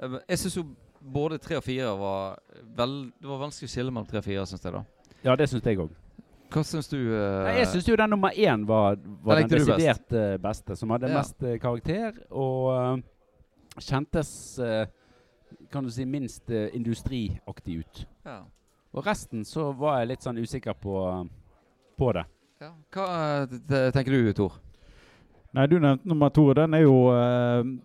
Eh, 0.00 0.18
Jeg 0.32 0.42
syns 0.42 0.56
jo 0.58 0.64
både 1.00 1.38
tre 1.38 1.58
og 1.60 1.64
fire 1.66 1.92
var 2.00 2.40
vel, 2.74 2.96
Det 3.20 3.28
var 3.30 3.44
vanskelig 3.44 3.68
å 3.68 3.74
skille 3.76 3.92
mellom 3.94 4.08
tre 4.08 4.18
og 4.22 4.26
fire, 4.26 4.46
syns 4.48 4.64
jeg. 4.64 4.74
da 4.74 4.82
Ja, 5.28 5.36
det 5.36 5.46
syns 5.52 5.68
jeg 5.68 5.78
òg. 5.84 5.92
Hva 6.56 6.62
syns 6.64 6.86
du? 6.88 6.96
Uh, 7.12 7.44
Nei, 7.44 7.58
Jeg 7.58 7.68
syns 7.74 7.88
jo 7.90 7.96
den 8.00 8.08
nummer 8.14 8.32
én 8.32 8.62
var, 8.64 8.94
var 9.26 9.42
Den 9.42 9.50
desidert 9.50 10.06
best. 10.08 10.12
eh, 10.16 10.36
beste. 10.40 10.76
Som 10.80 10.94
hadde 10.94 11.10
Ja. 11.10 11.18
mest 11.18 11.42
eh, 11.44 11.58
karakter 11.60 12.14
og 12.30 12.70
uh, 12.72 12.96
kjentes 13.76 14.30
uh, 14.64 14.86
kan 15.70 15.84
du 15.84 15.90
si 15.92 16.04
minst 16.08 16.48
industriaktig 16.50 17.80
ut. 17.82 18.06
ja. 18.24 18.42
Og 18.96 19.04
resten 19.04 19.44
så 19.44 19.74
var 19.76 19.98
jeg 20.00 20.08
litt 20.08 20.22
sånn 20.24 20.38
usikker 20.40 20.72
på, 20.80 20.94
på 22.00 22.12
det. 22.16 22.22
Ja. 22.62 22.70
Hva 22.94 23.44
tenker 23.92 24.08
du, 24.14 24.32
Tor? 24.32 24.54
Nei, 25.52 25.66
du 25.68 25.76
nevnte 25.78 26.08
nummer 26.08 26.30
to. 26.32 26.46
Den 26.56 26.72
er 26.78 26.86
jo, 26.86 26.94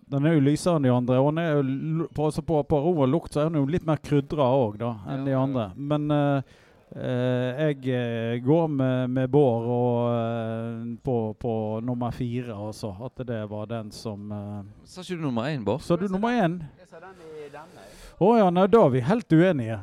den 0.08 0.24
er 0.30 0.38
jo 0.38 0.40
lysere 0.40 0.78
enn 0.80 0.86
de 0.86 0.92
andre. 0.94 1.18
Og 1.20 1.34
den 1.34 1.42
er 1.42 1.50
jo, 1.52 2.06
på, 2.16 2.30
altså 2.30 2.40
på, 2.48 2.62
på 2.64 2.80
ro 2.80 2.94
og 3.04 3.10
lukt 3.12 3.34
så 3.34 3.42
er 3.42 3.50
den 3.50 3.60
jo 3.60 3.68
litt 3.68 3.84
mer 3.84 4.00
krydra 4.00 4.46
òg, 4.56 4.80
enn 4.80 5.20
Ja, 5.20 5.24
de 5.26 5.36
andre. 5.36 5.66
Men 5.76 6.08
eh, 6.16 6.56
jeg 6.92 7.78
eh, 7.88 8.38
går 8.44 8.66
med, 8.68 9.10
med 9.10 9.30
Bård 9.32 9.64
og, 9.64 9.94
eh, 10.12 10.96
på, 11.04 11.14
på 11.40 11.54
nummer 11.80 12.10
fire, 12.12 12.52
altså. 12.52 12.90
At 13.06 13.22
det 13.26 13.38
var 13.50 13.66
den 13.70 13.90
som 13.96 14.32
eh, 14.32 14.58
Sa 14.84 15.00
ikke 15.00 15.16
du 15.16 15.24
nummer 15.24 15.48
én, 15.48 15.64
Bård? 15.64 15.80
Sa 15.86 15.96
du 15.96 16.04
nummer 16.12 16.34
én? 16.36 16.58
Jeg 16.82 16.90
sa 16.90 17.00
den 17.00 17.16
i 17.24 17.48
denne. 17.52 17.86
Å 18.22 18.28
ja, 18.38 18.50
nei, 18.54 18.66
da 18.70 18.82
er 18.86 18.92
vi 18.92 19.00
helt 19.02 19.32
uenige. 19.34 19.78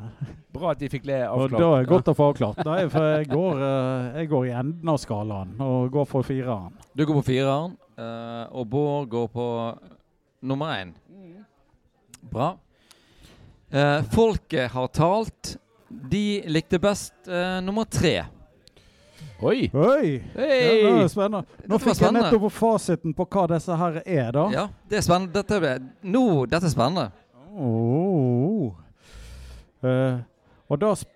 Bra 0.55 0.70
at 0.72 0.80
de 0.80 0.88
fikk 0.93 1.07
le 1.10 1.18
Og 1.28 1.47
avklart. 1.47 1.60
da 1.60 1.70
er 1.76 1.84
det 1.84 1.89
godt 1.89 2.12
å 2.12 2.16
få 2.16 2.28
avklart. 2.32 2.62
Nei, 2.68 2.78
for 2.93 3.07
jeg 3.18 3.28
går, 3.34 3.64
eh, 3.68 4.10
jeg 4.22 4.30
går 4.32 4.45
i 4.47 4.53
enden 4.62 4.91
av 4.93 4.99
skalaen 5.01 5.55
og 5.66 5.89
går 5.97 6.07
for 6.07 6.28
fireren. 6.28 6.78
Du 6.95 7.03
går 7.10 7.20
på 7.20 7.26
fireren, 7.34 7.74
eh, 7.99 8.45
og 8.53 8.70
Bård 8.72 9.10
går 9.12 9.28
på 9.34 9.47
nummer 10.45 10.78
én. 10.78 10.93
Bra. 12.30 12.51
Eh, 13.72 14.01
folket 14.14 14.72
har 14.78 14.88
talt. 14.93 15.57
De 15.89 16.41
likte 16.45 16.79
best 16.79 17.13
uh, 17.27 17.59
nummer 17.65 17.83
tre. 17.89 18.25
Oi! 19.41 19.69
Oi! 19.73 20.19
Ja, 20.35 20.43
det 20.43 21.03
er 21.03 21.07
spennende. 21.11 21.43
Nå 21.67 21.79
fikk 21.81 22.01
jeg 22.03 22.13
nettopp 22.13 22.45
fasiten 22.53 23.15
på 23.15 23.25
hva 23.25 23.45
disse 23.53 23.77
her 23.79 24.01
er, 24.03 24.29
da. 24.35 24.43
Ja, 24.53 24.65
det 24.91 24.99
er 24.99 25.05
spennende. 25.05 25.33
Dette 25.39 25.59
er, 25.63 25.85
nå, 26.03 26.23
dette 26.51 26.69
er 26.69 26.73
spennende. 26.73 27.09
Oh. 27.55 28.75
Uh, 29.79 30.19
og 30.67 30.81
da 30.81 30.91
sp 30.99 31.07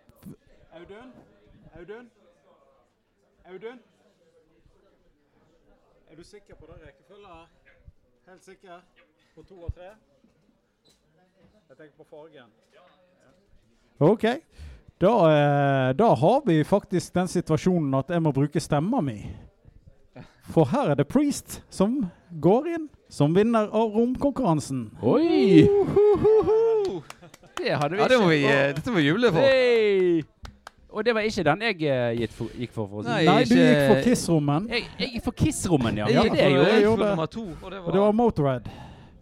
Audun? 0.74 1.10
Audun? 1.78 2.08
Audun? 3.52 3.80
Er 6.10 6.16
du 6.16 6.24
sikker 6.24 6.56
på 6.56 6.66
den 6.72 6.80
rekkefølgen 6.88 7.28
her? 7.28 7.48
Helt 8.32 8.44
sikker? 8.48 8.82
På 9.36 9.44
to 9.44 9.60
og 9.68 9.74
tre? 9.76 9.94
Jeg 11.70 11.78
tenker 11.78 11.98
på 11.98 12.08
fargen. 12.10 12.50
OK. 14.12 14.26
Da, 15.04 15.14
eh, 15.32 15.94
da 16.00 16.14
har 16.16 16.42
vi 16.46 16.64
faktisk 16.64 17.14
den 17.16 17.28
situasjonen 17.28 17.94
at 18.00 18.10
jeg 18.14 18.22
må 18.24 18.32
bruke 18.34 18.60
stemma 18.62 19.02
mi. 19.04 19.18
For 20.54 20.66
her 20.72 20.92
er 20.92 20.96
det 21.00 21.08
Priest 21.08 21.62
som 21.72 22.10
går 22.44 22.68
inn 22.76 22.90
som 23.10 23.34
vinner 23.36 23.70
av 23.72 23.94
romkonkurransen. 23.96 24.90
Oi! 25.02 25.68
Det 27.58 27.72
hadde 27.80 27.96
vi 27.96 28.02
Ja, 28.02 28.08
det 28.08 28.20
må 28.20 28.28
vi, 28.28 28.38
ikke. 28.44 28.54
eh, 28.54 28.74
dette 28.76 28.92
må 28.92 28.98
vi 29.00 29.08
juble 29.08 29.32
for. 29.32 29.40
Hey. 29.40 30.24
Og 30.94 31.06
det 31.06 31.14
var 31.16 31.22
ikke 31.26 31.44
den 31.48 31.62
jeg 31.66 31.78
gikk 32.20 32.34
for, 32.38 32.50
gikk 32.60 32.74
for. 32.74 32.88
for 32.90 33.00
å 33.00 33.04
si. 33.04 33.10
Nei, 33.10 33.24
Nei, 33.26 33.44
du 33.50 33.56
gikk 33.56 33.88
for 33.90 34.02
Kiss-rommen. 34.06 34.68
Jeg, 34.70 34.84
jeg 35.00 35.10
gikk 35.16 35.24
for 35.26 35.38
Kiss-rommen, 35.40 35.98
ja. 35.98 36.06
Jeg 36.10 36.16
ja 36.20 36.24
gikk 36.28 36.34
det 36.36 36.44
for, 36.44 36.50
jeg 36.54 36.74
jeg 36.74 36.84
gjorde 36.84 37.08
nummer 37.10 37.32
to, 37.34 37.46
og 37.64 37.72
det 37.72 37.80
Og 37.80 37.88
det 37.94 38.00
var 38.00 38.06
var 38.06 38.18
Motorhead. 38.20 38.68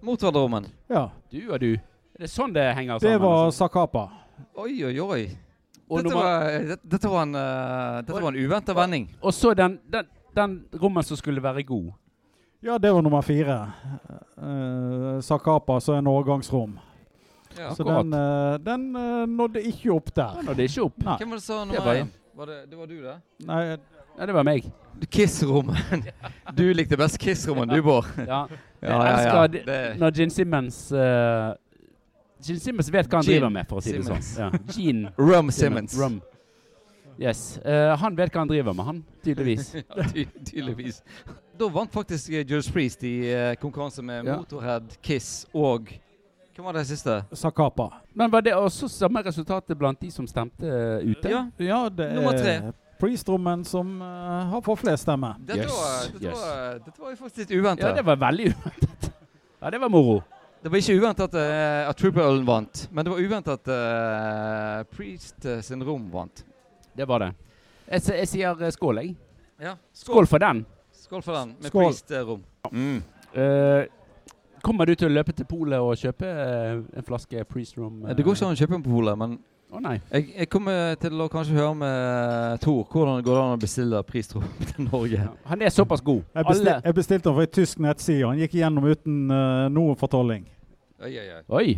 Motorhead-rommen. 0.02 0.66
Ja. 0.92 1.06
du 1.32 1.40
og 1.52 1.60
du. 1.64 1.70
Er 1.76 2.26
det 2.26 2.30
sånn 2.34 2.54
det 2.54 2.66
henger 2.76 3.00
Det 3.00 3.08
sammen? 3.08 3.22
var 3.24 3.46
altså? 3.46 3.58
Sakapa. 3.68 4.04
Oi, 4.56 4.76
oi, 4.86 5.00
oi. 5.00 5.24
Dette 5.92 6.14
var, 6.16 6.46
dette, 6.70 6.88
dette 6.88 7.10
var 7.12 7.22
en, 7.26 7.36
uh, 7.36 7.98
dette 8.06 8.22
var 8.22 8.32
en 8.32 8.38
uventa 8.40 8.74
vending. 8.74 9.10
og 9.22 9.34
så 9.36 9.54
den, 9.54 9.80
den, 9.92 10.06
den 10.36 10.54
rommen 10.82 11.04
som 11.04 11.18
skulle 11.20 11.44
være 11.44 11.64
god. 11.68 11.90
Ja, 12.64 12.78
det 12.78 12.92
var 12.94 13.02
nummer 13.02 13.22
fire. 13.26 13.58
Uh, 14.38 15.20
Sakapa, 15.22 15.80
så 15.82 15.94
en 15.98 16.08
årgangsrom. 16.08 16.78
Ja. 17.58 17.74
Så 17.76 17.84
den, 17.84 18.14
uh, 18.14 18.56
den 18.64 18.96
uh, 18.96 19.26
nådde 19.28 19.62
ikke 19.68 19.92
opp 19.92 20.14
der. 20.16 20.38
Den 20.40 20.46
nådde 20.46 20.64
ikke 20.64 20.86
opp. 20.88 20.98
Nei. 21.04 21.18
Hvem 21.20 21.30
var 21.34 21.42
det 21.42 21.44
som 21.44 21.58
sa 21.58 21.66
nummer 21.66 21.86
var 21.86 21.96
én? 22.04 22.12
Det, 22.48 22.60
det 22.72 22.78
var 22.80 22.88
du, 22.88 22.96
det? 23.04 23.18
Nei, 23.46 23.64
Nei, 24.18 24.26
det 24.28 24.34
var 24.36 24.44
meg. 24.44 24.66
Kiss-rommen. 25.12 26.02
Du 26.58 26.64
likte 26.76 26.98
best 27.00 27.18
Kiss-rommen, 27.20 27.70
du, 27.72 27.82
Bård. 27.84 28.06
Ja. 28.18 28.46
Jeg 28.82 28.90
Ja, 28.90 28.96
ja, 28.96 29.04
ja. 29.04 29.12
elsker 29.12 29.48
de- 29.54 29.62
Det- 29.66 30.00
når 30.00 30.12
Gene 30.18 30.32
Simmons 30.34 30.80
uh, 30.92 31.54
Gene 32.42 32.60
Simmons 32.60 32.90
vet 32.94 33.08
hva 33.10 33.20
han 33.22 33.26
Gene 33.28 33.38
driver 33.40 33.54
med, 33.54 33.68
for 33.70 33.78
å 33.78 33.86
si 33.86 33.92
det 33.96 34.04
sånn. 34.08 34.22
Simmons. 34.22 34.38
Ja. 34.38 34.76
Gene 34.76 35.14
Rum 35.32 35.52
Simmons. 35.54 35.96
Rum. 36.00 36.20
Yes. 37.22 37.60
Uh, 37.66 37.94
han 38.02 38.16
vet 38.18 38.32
hva 38.34 38.42
han 38.42 38.50
driver 38.50 38.74
med, 38.74 38.86
han. 38.88 39.02
Tydeligvis. 39.26 39.74
Ja, 39.98 40.06
ty 40.10 40.26
tydeligvis. 40.48 41.02
Da 41.62 41.68
vant 41.70 41.92
faktisk 41.94 42.32
Judas 42.34 42.70
Priest 42.74 43.04
i 43.06 43.16
uh, 43.30 43.52
konkurranse 43.62 44.02
med 44.02 44.26
Ja. 44.26 44.40
Motorhead, 44.42 44.96
Kiss 45.06 45.46
og 45.54 45.92
Hvem 46.56 46.66
var 46.66 46.74
det 46.80 46.82
siste? 46.90 47.20
Sakapa. 47.38 47.86
Men 48.18 48.32
var 48.34 48.42
det 48.44 48.52
også 48.58 48.90
samme 48.92 49.22
resultatet 49.24 49.78
blant 49.80 50.02
de 50.02 50.10
som 50.12 50.26
stemte 50.28 50.66
ute? 51.06 51.30
Ja, 51.32 51.46
Ja, 51.62 51.78
det 51.90 52.10
Nummer 52.18 52.36
tre. 52.38 52.56
Priest-rommen 53.02 53.64
som 53.66 53.96
har 54.02 54.60
fått 54.62 54.82
flest 54.84 55.08
stemmer. 55.08 55.38
dette, 55.40 55.64
Yes, 55.64 55.72
var, 55.72 56.04
dette, 56.12 56.26
yes. 56.26 56.36
var, 56.42 56.82
dette 56.86 57.02
var 57.02 57.16
faktisk 57.22 57.38
litt 57.46 57.54
uventet. 57.56 57.86
Ja, 57.88 57.94
det 57.98 58.04
var 58.06 58.20
veldig 58.22 58.50
uventet. 58.52 59.08
Ja, 59.62 59.72
det 59.74 59.80
var 59.82 59.90
moro. 59.90 60.20
Det 60.62 60.70
var 60.70 60.78
ikke 60.78 60.98
uventet 61.02 61.24
at, 61.26 61.36
uh, 61.42 61.90
at 61.90 61.98
Trooper 61.98 62.44
vant, 62.46 62.84
men 62.92 63.06
det 63.06 63.14
var 63.14 63.22
uventet 63.22 63.56
at 63.56 63.72
uh, 63.74 64.84
Priest 64.94 65.48
uh, 65.50 65.58
sin 65.66 65.82
rom 65.84 66.04
vant. 66.14 66.44
Det 66.94 67.08
var 67.10 67.24
det. 67.24 67.32
Jeg, 67.88 68.04
jeg 68.22 68.28
sier 68.30 68.70
skål, 68.76 69.02
jeg. 69.02 69.16
Ja, 69.62 69.74
Skål 69.94 70.30
for 70.30 70.42
den. 70.42 70.62
Skål 70.94 71.24
for 71.26 71.40
den, 71.40 71.56
med 71.58 71.72
Skål. 71.72 71.88
Priest 71.90 72.14
rom. 72.28 72.44
Mm. 72.72 73.02
Eh, 73.34 73.84
Kommer 74.62 74.86
du 74.86 74.94
til 74.94 75.10
å 75.10 75.14
løpe 75.16 75.34
til 75.34 75.48
polet 75.50 75.82
og 75.82 75.98
kjøpe 75.98 76.30
en 76.30 77.06
flaske 77.08 77.44
Priest 77.50 77.78
rom? 77.80 78.04
Det 78.06 78.22
går 78.22 78.38
ikke 78.38 78.50
an 78.52 78.54
å 78.54 78.60
kjøpe 78.60 78.78
den 78.78 78.84
på 78.86 78.94
polet, 78.94 79.18
men 79.18 79.40
Å 79.72 79.80
nei. 79.80 79.94
jeg, 80.12 80.26
jeg 80.36 80.48
kommer 80.52 80.98
til 81.00 81.22
å 81.24 81.30
kanskje 81.32 81.54
høre 81.56 81.76
med 81.80 82.58
Tor 82.60 82.82
hvordan 82.92 83.22
det 83.22 83.24
går 83.30 83.38
an 83.40 83.54
å 83.56 83.60
bestille 83.62 84.02
pristro 84.04 84.42
til 84.74 84.88
Norge. 84.90 85.22
Ja. 85.22 85.30
Han 85.48 85.62
er 85.64 85.72
såpass 85.72 86.04
god. 86.04 86.26
Jeg, 86.36 86.44
bestil, 86.50 86.68
Alle 86.74 86.90
jeg 86.90 86.98
bestilte 86.98 87.30
den 87.30 87.38
fra 87.38 87.46
ei 87.46 87.52
tysk 87.56 87.80
nettside. 87.86 88.26
Han 88.28 88.42
gikk 88.42 88.58
igjennom 88.60 88.90
uten 88.92 89.22
uh, 89.32 89.70
noen 89.72 89.96
fortolling. 90.00 90.44
Oi, 91.02 91.14
oi, 91.22 91.24
oi. 91.38 91.40
Oi. 91.62 91.72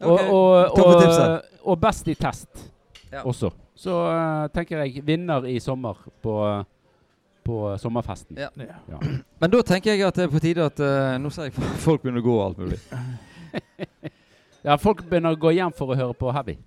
Ok, 0.00 0.08
Og, 0.08 0.32
og, 0.32 0.80
og, 0.80 1.46
og 1.70 1.78
best 1.80 2.08
i 2.10 2.16
test 2.18 2.66
Ja. 3.12 3.22
også. 3.26 3.52
Så 3.78 3.94
uh, 4.10 4.48
tenker 4.54 4.82
jeg 4.84 5.02
vinner 5.06 5.46
i 5.48 5.58
sommer 5.62 5.96
på, 6.24 6.34
på 7.46 7.60
sommerfesten. 7.80 8.38
Ja. 8.42 8.48
Ja. 8.58 8.98
Men 9.40 9.52
da 9.54 9.62
tenker 9.70 9.94
jeg 9.94 10.02
at 10.08 10.18
det 10.18 10.26
er 10.26 10.32
på 10.34 10.42
tide 10.42 10.66
at 10.66 10.82
uh, 10.82 11.14
Nå 11.22 11.30
ser 11.30 11.46
jeg 11.48 11.54
folk 11.86 12.02
begynner 12.02 12.24
å 12.24 12.26
gå 12.26 12.36
alt 12.48 12.58
mulig. 12.64 12.80
Ja, 14.60 14.74
folk 14.76 14.98
begynner 15.08 15.32
å 15.32 15.38
gå 15.40 15.54
hjem 15.56 15.72
for 15.72 15.88
å 15.88 15.96
høre 15.96 16.12
på 16.20 16.28
Heavy. 16.36 16.58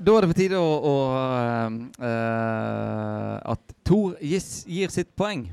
Da 0.00 0.14
er 0.16 0.24
det 0.24 0.30
på 0.30 0.38
tide 0.38 0.56
å, 0.56 0.68
å 0.80 0.94
uh, 2.00 3.34
At 3.52 3.74
Tor 3.84 4.14
gis, 4.24 4.62
gir 4.64 4.92
sitt 4.92 5.10
poeng. 5.18 5.50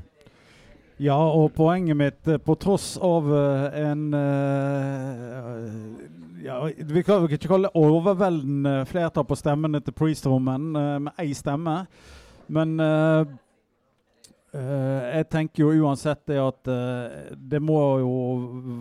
Ja, 0.98 1.18
og 1.18 1.52
poenget 1.54 1.94
mitt, 1.98 2.22
eh, 2.26 2.40
på 2.42 2.56
tross 2.58 2.96
av 2.98 3.28
eh, 3.30 3.76
en 3.86 4.00
ja, 6.42 6.56
Vi 6.66 7.02
kan 7.06 7.28
ikke 7.28 7.50
kalle 7.52 7.68
det 7.68 7.78
overveldende 7.78 8.72
flertall 8.90 9.26
på 9.28 9.38
stemmene 9.38 9.78
til 9.84 9.94
Priest-rommen 9.94 10.72
eh, 10.74 10.96
med 11.06 11.22
én 11.22 11.36
stemme, 11.38 11.76
men 12.50 12.74
jeg 14.52 15.26
tenker 15.28 15.62
jo 15.64 15.84
uansett 15.84 16.22
det 16.30 16.38
at 16.40 16.70
eh, 16.72 17.32
det 17.36 17.60
må 17.60 17.80
jo 18.00 18.12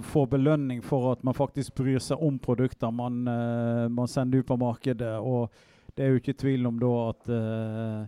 få 0.07 0.23
belønning 0.31 0.79
for 0.85 1.11
at 1.11 1.25
man 1.27 1.35
faktisk 1.35 1.75
bryr 1.75 1.99
seg 2.03 2.21
om 2.23 2.37
produkter 2.39 2.93
man, 2.95 3.25
eh, 3.27 3.87
man 3.91 4.07
sender 4.07 4.39
ut 4.39 4.47
på 4.47 4.59
markedet. 4.61 5.17
Og 5.19 5.51
det 5.95 6.05
er 6.05 6.13
jo 6.13 6.21
ikke 6.21 6.37
tvil 6.39 6.69
om 6.69 6.79
da 6.79 6.93
at 7.09 7.27
Uh, 7.27 8.05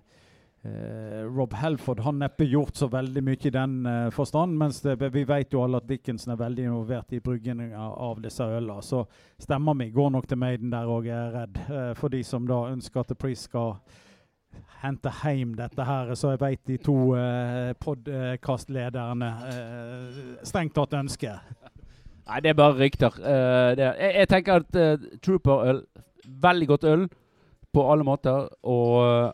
Eh, 0.61 1.23
Rob 1.23 1.53
Helford 1.53 1.99
har 1.99 2.11
neppe 2.11 2.43
gjort 2.43 2.75
så 2.75 2.87
veldig 2.91 3.21
mye 3.23 3.47
i 3.47 3.51
den 3.53 3.85
uh, 3.85 4.09
forstand, 4.11 4.57
mens 4.59 4.81
det, 4.83 4.97
vi 5.13 5.21
vet 5.23 5.53
jo 5.55 5.61
alle 5.63 5.79
at 5.79 5.87
Dickinson 5.87 6.33
er 6.33 6.41
veldig 6.41 6.65
involvert 6.67 7.13
i 7.15 7.21
bryggingen 7.23 7.71
av, 7.79 8.19
disse 8.19 8.43
ølene. 8.43 8.83
Så 8.83 9.05
stemmer 9.39 9.77
mi 9.79 9.87
går 9.95 10.11
nok 10.17 10.27
til 10.27 10.41
Maiden 10.41 10.73
der 10.73 10.91
òg, 10.91 11.07
er 11.07 11.31
redd. 11.37 11.61
Uh, 11.69 11.93
for 11.95 12.11
de 12.11 12.19
som 12.27 12.47
da 12.47 12.65
ønsker 12.73 12.99
at 12.99 13.07
The 13.07 13.15
Priest 13.15 13.47
skal 13.47 13.77
hente 14.81 15.11
hjem 15.21 15.55
dette 15.57 15.85
her, 15.85 16.13
så 16.15 16.33
jeg 16.33 16.41
vet 16.41 16.61
de 16.67 16.77
to 16.83 16.97
eh, 17.17 17.73
podkastlederne 17.81 19.31
eh, 19.49 20.21
strengt 20.47 20.75
tatt 20.77 20.95
ønsker. 20.99 21.41
Nei, 22.29 22.39
det 22.45 22.51
er 22.51 22.59
bare 22.59 22.77
rykter. 22.77 23.15
Uh, 23.17 23.71
det, 23.73 23.87
jeg, 23.97 24.15
jeg 24.19 24.29
tenker 24.29 24.61
at 24.61 24.75
uh, 24.77 25.07
Trooper-øl 25.25 25.79
Veldig 26.29 26.67
godt 26.69 26.83
øl 26.85 27.07
på 27.73 27.83
alle 27.91 28.05
måter. 28.05 28.45
Og 28.69 29.31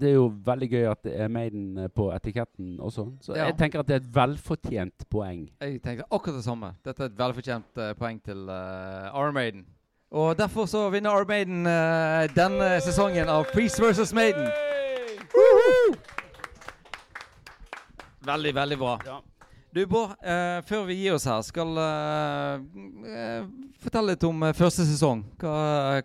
det 0.00 0.10
er 0.10 0.14
jo 0.18 0.26
veldig 0.44 0.68
gøy 0.70 0.84
at 0.90 1.02
det 1.04 1.14
er 1.20 1.28
Maiden 1.32 1.78
eh, 1.78 1.88
på 1.88 2.10
etiketten 2.12 2.76
også. 2.80 3.06
Så 3.20 3.34
Ja. 3.34 3.44
jeg 3.44 3.56
tenker 3.58 3.80
at 3.80 3.88
det 3.88 3.94
er 3.94 4.00
et 4.00 4.14
velfortjent 4.14 5.08
poeng. 5.10 5.48
Jeg 5.60 5.82
tenker 5.82 6.04
akkurat 6.10 6.36
det 6.36 6.44
samme. 6.44 6.74
Dette 6.84 7.02
er 7.02 7.06
et 7.06 7.18
velfortjent 7.18 7.78
uh, 7.78 7.94
poeng 7.98 8.22
til 8.22 8.48
uh, 8.48 9.20
Iron 9.20 9.34
Maiden. 9.34 9.66
Og 10.10 10.38
derfor 10.38 10.66
så 10.66 10.90
vinner 10.90 11.10
Iron 11.10 11.28
Maiden 11.28 11.66
eh, 11.66 12.28
denne 12.36 12.80
sesongen 12.80 13.28
av 13.28 13.44
Priest 13.52 13.80
versus 13.82 14.14
Maiden. 14.14 14.46
Veldig, 18.26 18.52
veldig 18.56 18.78
bra. 18.80 18.94
Ja. 19.06 19.20
Du, 19.76 19.82
Bård, 19.86 20.10
eh, 20.24 20.62
før 20.64 20.86
vi 20.88 20.94
gir 21.02 21.14
oss 21.18 21.26
her, 21.28 21.42
skal 21.44 21.76
eh, 21.82 22.62
eh, 23.12 23.48
fortelle 23.84 24.14
litt 24.14 24.24
om 24.24 24.40
eh, 24.48 24.54
første 24.56 24.86
sesong. 24.88 25.20
Hva, 25.42 25.52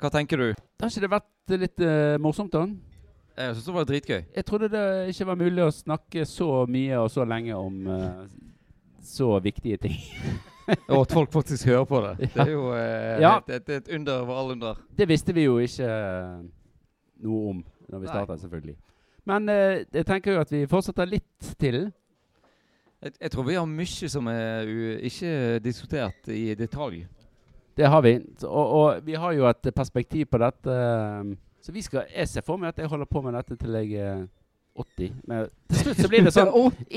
hva 0.02 0.12
tenker 0.12 0.42
du? 0.44 0.48
Har 0.82 0.92
ikke 0.92 1.04
det 1.06 1.12
vært 1.14 1.56
litt 1.62 1.84
eh, 1.88 2.18
morsomt, 2.22 2.52
da? 2.54 2.66
Jeg 3.40 3.56
syns 3.56 3.70
det 3.70 3.76
var 3.78 3.88
dritgøy. 3.88 4.20
Jeg 4.36 4.46
trodde 4.46 4.68
det 4.74 4.84
ikke 5.14 5.30
var 5.32 5.40
mulig 5.40 5.64
å 5.64 5.72
snakke 5.74 6.26
så 6.28 6.50
mye 6.70 7.00
og 7.00 7.08
så 7.14 7.24
lenge 7.26 7.56
om 7.58 7.80
eh, 7.96 8.26
så 9.08 9.32
viktige 9.42 9.80
ting. 9.88 9.98
Og 10.92 11.02
at 11.06 11.16
folk 11.16 11.32
faktisk 11.34 11.66
hører 11.72 11.88
på 11.90 12.04
det. 12.06 12.28
Det 12.36 12.44
er 12.44 12.52
jo 12.52 12.68
eh, 12.76 13.18
Ja. 13.24 13.38
et, 13.40 13.56
et, 13.56 13.72
et 13.80 13.90
under 13.98 14.22
over 14.28 14.38
alle 14.44 14.60
under. 14.60 14.84
Det 15.00 15.08
visste 15.10 15.34
vi 15.36 15.48
jo 15.48 15.56
ikke 15.64 15.88
noe 17.24 17.56
om 17.56 17.64
når 17.92 18.04
vi 18.04 18.08
startet, 18.12 18.28
starta, 18.28 18.38
selvfølgelig. 18.44 18.76
Men 19.30 19.50
eh, 19.50 19.84
jeg 19.94 20.06
tenker 20.06 20.34
jo 20.34 20.42
at 20.42 20.52
vi 20.52 20.64
fortsetter 20.70 21.06
litt 21.10 21.54
til. 21.62 21.92
Jeg, 23.02 23.14
jeg 23.22 23.32
tror 23.34 23.46
vi 23.48 23.56
har 23.58 23.66
mye 23.70 24.10
som 24.10 24.28
er 24.32 24.70
u 24.70 24.78
ikke 25.10 25.60
diskutert 25.66 26.30
i 26.34 26.54
detalj. 26.58 27.04
Det 27.78 27.88
har 27.88 28.02
vi. 28.04 28.16
Og, 28.44 28.74
og 28.82 29.06
vi 29.06 29.14
har 29.18 29.32
jo 29.38 29.46
et 29.50 29.72
perspektiv 29.76 30.26
på 30.32 30.42
dette. 30.42 30.70
eh, 30.76 31.32
Så 31.62 31.72
vi 31.72 31.82
skal, 31.86 32.06
jeg 32.16 32.28
ser 32.28 32.42
for 32.46 32.58
meg 32.58 32.74
at 32.74 32.80
jeg 32.82 32.90
holder 32.90 33.06
på 33.06 33.22
med 33.22 33.34
dette 33.38 33.56
til 33.62 33.78
jeg 33.78 33.94
er 34.02 34.26
80. 34.76 35.14
Men 35.28 35.48
til 35.70 35.78
slutt 35.84 36.00
så 36.02 36.10
blir 36.10 36.24
det 36.26 36.34
sånn 36.34 36.52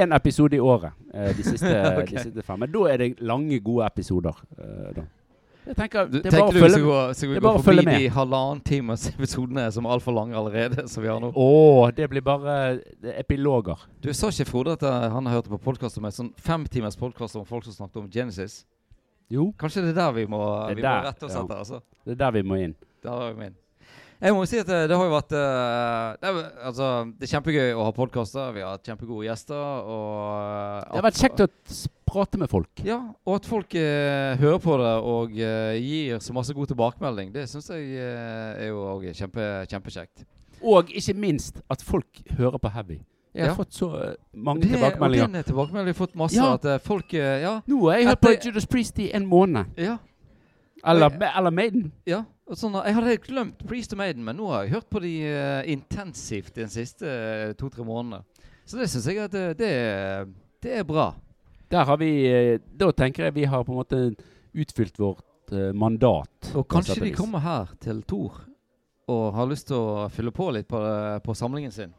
én 0.00 0.14
episode 0.16 0.56
i 0.56 0.60
året 0.60 0.92
eh, 1.14 1.32
de, 1.36 1.42
siste, 1.46 1.72
okay. 1.98 2.16
de 2.16 2.24
siste 2.28 2.42
fem. 2.44 2.60
Men 2.60 2.72
da 2.74 2.86
er 2.92 3.00
det 3.00 3.10
lange, 3.20 3.60
gode 3.64 3.86
episoder. 3.88 4.36
eh, 4.58 4.92
da. 5.00 5.04
Jeg 5.62 5.76
tenker, 5.78 6.08
det 6.10 6.24
er 6.26 6.34
bare 6.34 6.48
å 6.50 6.54
følge 6.56 6.70
skal 6.72 6.84
gå, 6.84 6.94
skal 7.14 7.28
vi 7.30 7.36
skal 7.36 7.44
gå 7.44 7.62
forbi 7.62 7.84
de 7.86 8.08
halvannen 8.10 8.62
timers 8.66 9.04
episodene 9.12 9.68
som 9.70 9.86
er 9.86 9.94
altfor 9.94 10.16
lange 10.16 10.34
allerede? 10.34 10.88
som 10.90 11.04
vi 11.04 11.10
har 11.10 11.20
nå? 11.22 11.30
Å, 11.38 11.46
det 11.94 12.08
blir 12.10 12.24
bare 12.26 12.56
er 12.58 12.80
epiloger. 13.20 13.86
Du 14.02 14.10
sa 14.10 14.32
ikke 14.34 14.48
Frode 14.50 14.74
at 14.74 14.82
eh, 14.88 15.06
han 15.14 15.30
hørte 15.30 15.52
på 15.52 15.60
podkast 15.62 16.00
om 16.02 16.10
et 16.10 16.18
sånn 16.18 16.32
femtimers 16.42 16.98
podkast 16.98 17.38
om 17.38 17.46
folk 17.46 17.68
som 17.68 17.78
snakket 17.78 18.02
om 18.02 18.10
Genesis? 18.10 18.64
Jo, 19.30 19.52
Kanskje 19.58 19.86
det 19.86 19.94
er 19.94 20.00
der 20.02 20.16
vi 20.18 20.26
må, 20.26 20.42
vi 20.74 20.82
der, 20.82 20.88
må 20.90 21.08
rette 21.12 21.30
oss 21.30 21.38
ja. 21.38 21.46
etter? 21.46 21.62
altså. 21.62 21.82
det 22.02 22.16
er 22.16 22.22
der 22.26 22.38
vi 22.40 22.46
må 22.50 22.58
inn. 22.66 22.74
Der 23.06 23.14
er 23.14 23.30
vi 23.30 23.44
min. 23.46 23.61
Jeg 24.22 24.34
må 24.36 24.44
jo 24.44 24.46
si 24.46 24.58
at 24.62 24.68
det, 24.70 24.76
det 24.86 24.94
har 24.96 25.08
jo 25.08 25.14
vært 25.16 25.32
eh, 25.34 26.10
det, 26.22 26.28
er, 26.30 26.50
altså, 26.68 26.88
det 27.18 27.26
er 27.26 27.30
kjempegøy 27.32 27.72
å 27.74 27.86
ha 27.88 27.92
podkaster. 27.96 28.52
Vi 28.54 28.62
har 28.62 28.76
hatt 28.76 28.86
kjempegode 28.86 29.26
gjester. 29.26 29.58
Og, 29.58 30.20
eh, 30.38 30.84
Det 30.92 31.00
har 31.00 31.06
vært 31.08 31.18
kjekt 31.24 31.42
å 31.42 31.48
prate 32.12 32.38
med 32.38 32.50
folk. 32.52 32.84
Ja, 32.86 33.00
og 33.26 33.40
at 33.40 33.48
folk 33.50 33.74
eh, 33.74 34.36
hører 34.38 34.60
på 34.62 34.76
det 34.78 34.92
og 35.10 35.34
eh, 35.42 35.74
gir 35.82 36.22
så 36.22 36.36
masse 36.36 36.54
god 36.54 36.70
tilbakemelding, 36.70 37.32
det 37.34 37.48
syns 37.50 37.70
jeg 37.74 37.96
eh, 37.98 38.62
er 38.62 38.70
jo 38.70 38.84
òg 38.92 39.08
kjempe, 39.16 39.48
kjempekjekt. 39.72 40.22
Og 40.62 40.92
ikke 40.94 41.16
minst 41.18 41.58
at 41.72 41.82
folk 41.82 42.22
hører 42.38 42.62
på 42.62 42.70
Heavy. 42.76 43.00
Jeg 43.34 43.46
har 43.48 43.54
Ja. 43.54 43.58
fått 43.58 43.72
så 43.74 43.88
eh, 43.96 44.14
mange 44.36 44.60
Det, 44.62 44.70
og 44.70 44.76
tilbakemeldinger. 44.76 45.26
tilbakemelding, 45.26 45.44
tilbakemeldingen 45.50 45.94
har 45.96 46.00
fått 46.06 46.14
masse 46.20 46.36
Ja. 46.38 46.52
At 46.60 46.64
eh, 46.68 46.78
folk 46.84 47.14
eh, 47.18 47.40
Ja. 47.42 47.56
Nå 47.66 47.80
har 47.88 47.98
jeg 47.98 48.06
hørt 48.12 48.20
på 48.22 48.34
Judas 48.44 48.66
Priest 48.70 48.98
i 49.02 49.10
en 49.16 49.26
måned. 49.26 49.66
ja. 49.80 49.98
Eller, 50.84 51.14
eller 51.38 51.50
Maiden. 51.54 51.92
Ja, 52.08 52.24
sånn, 52.58 52.74
Jeg 52.84 52.94
hadde 52.96 53.10
helt 53.12 53.26
glemt 53.28 53.60
Priest 53.68 53.92
og 53.94 54.00
Maiden, 54.00 54.24
men 54.26 54.36
nå 54.36 54.48
har 54.50 54.64
jeg 54.64 54.72
hørt 54.74 54.88
på 54.90 55.02
de 55.04 55.12
uh, 55.30 55.60
intensivt 55.70 56.54
de 56.58 56.66
siste 56.72 57.06
uh, 57.06 57.52
to-tre 57.58 57.84
månedene. 57.86 58.24
Så 58.66 58.78
det 58.80 58.88
syns 58.90 59.06
jeg 59.06 59.20
at 59.22 59.30
det, 59.34 59.44
det, 59.60 59.68
er- 59.70 60.26
det 60.62 60.72
er 60.80 60.86
bra. 60.86 61.12
Der 61.72 61.86
har 61.88 61.96
vi 62.02 62.10
uh, 62.28 62.58
Da 62.78 62.90
tenker 62.92 63.28
jeg 63.28 63.34
vi 63.38 63.44
har 63.50 63.62
på 63.64 63.72
en 63.74 63.78
måte 63.78 64.00
utfylt 64.52 64.98
vårt 65.00 65.52
eh, 65.54 65.70
mandat. 65.72 66.50
Og 66.54 66.66
kanskje 66.68 66.98
de 67.00 67.12
kommer 67.16 67.40
her 67.40 67.70
til 67.80 68.02
Tor 68.04 68.42
og 69.08 69.22
har 69.34 69.48
lyst 69.48 69.66
til 69.70 69.78
å 69.80 70.08
fylle 70.12 70.30
på 70.34 70.50
litt 70.52 70.68
på, 70.68 70.78
på 71.24 71.34
samlingen 71.36 71.72
sin. 71.72 71.94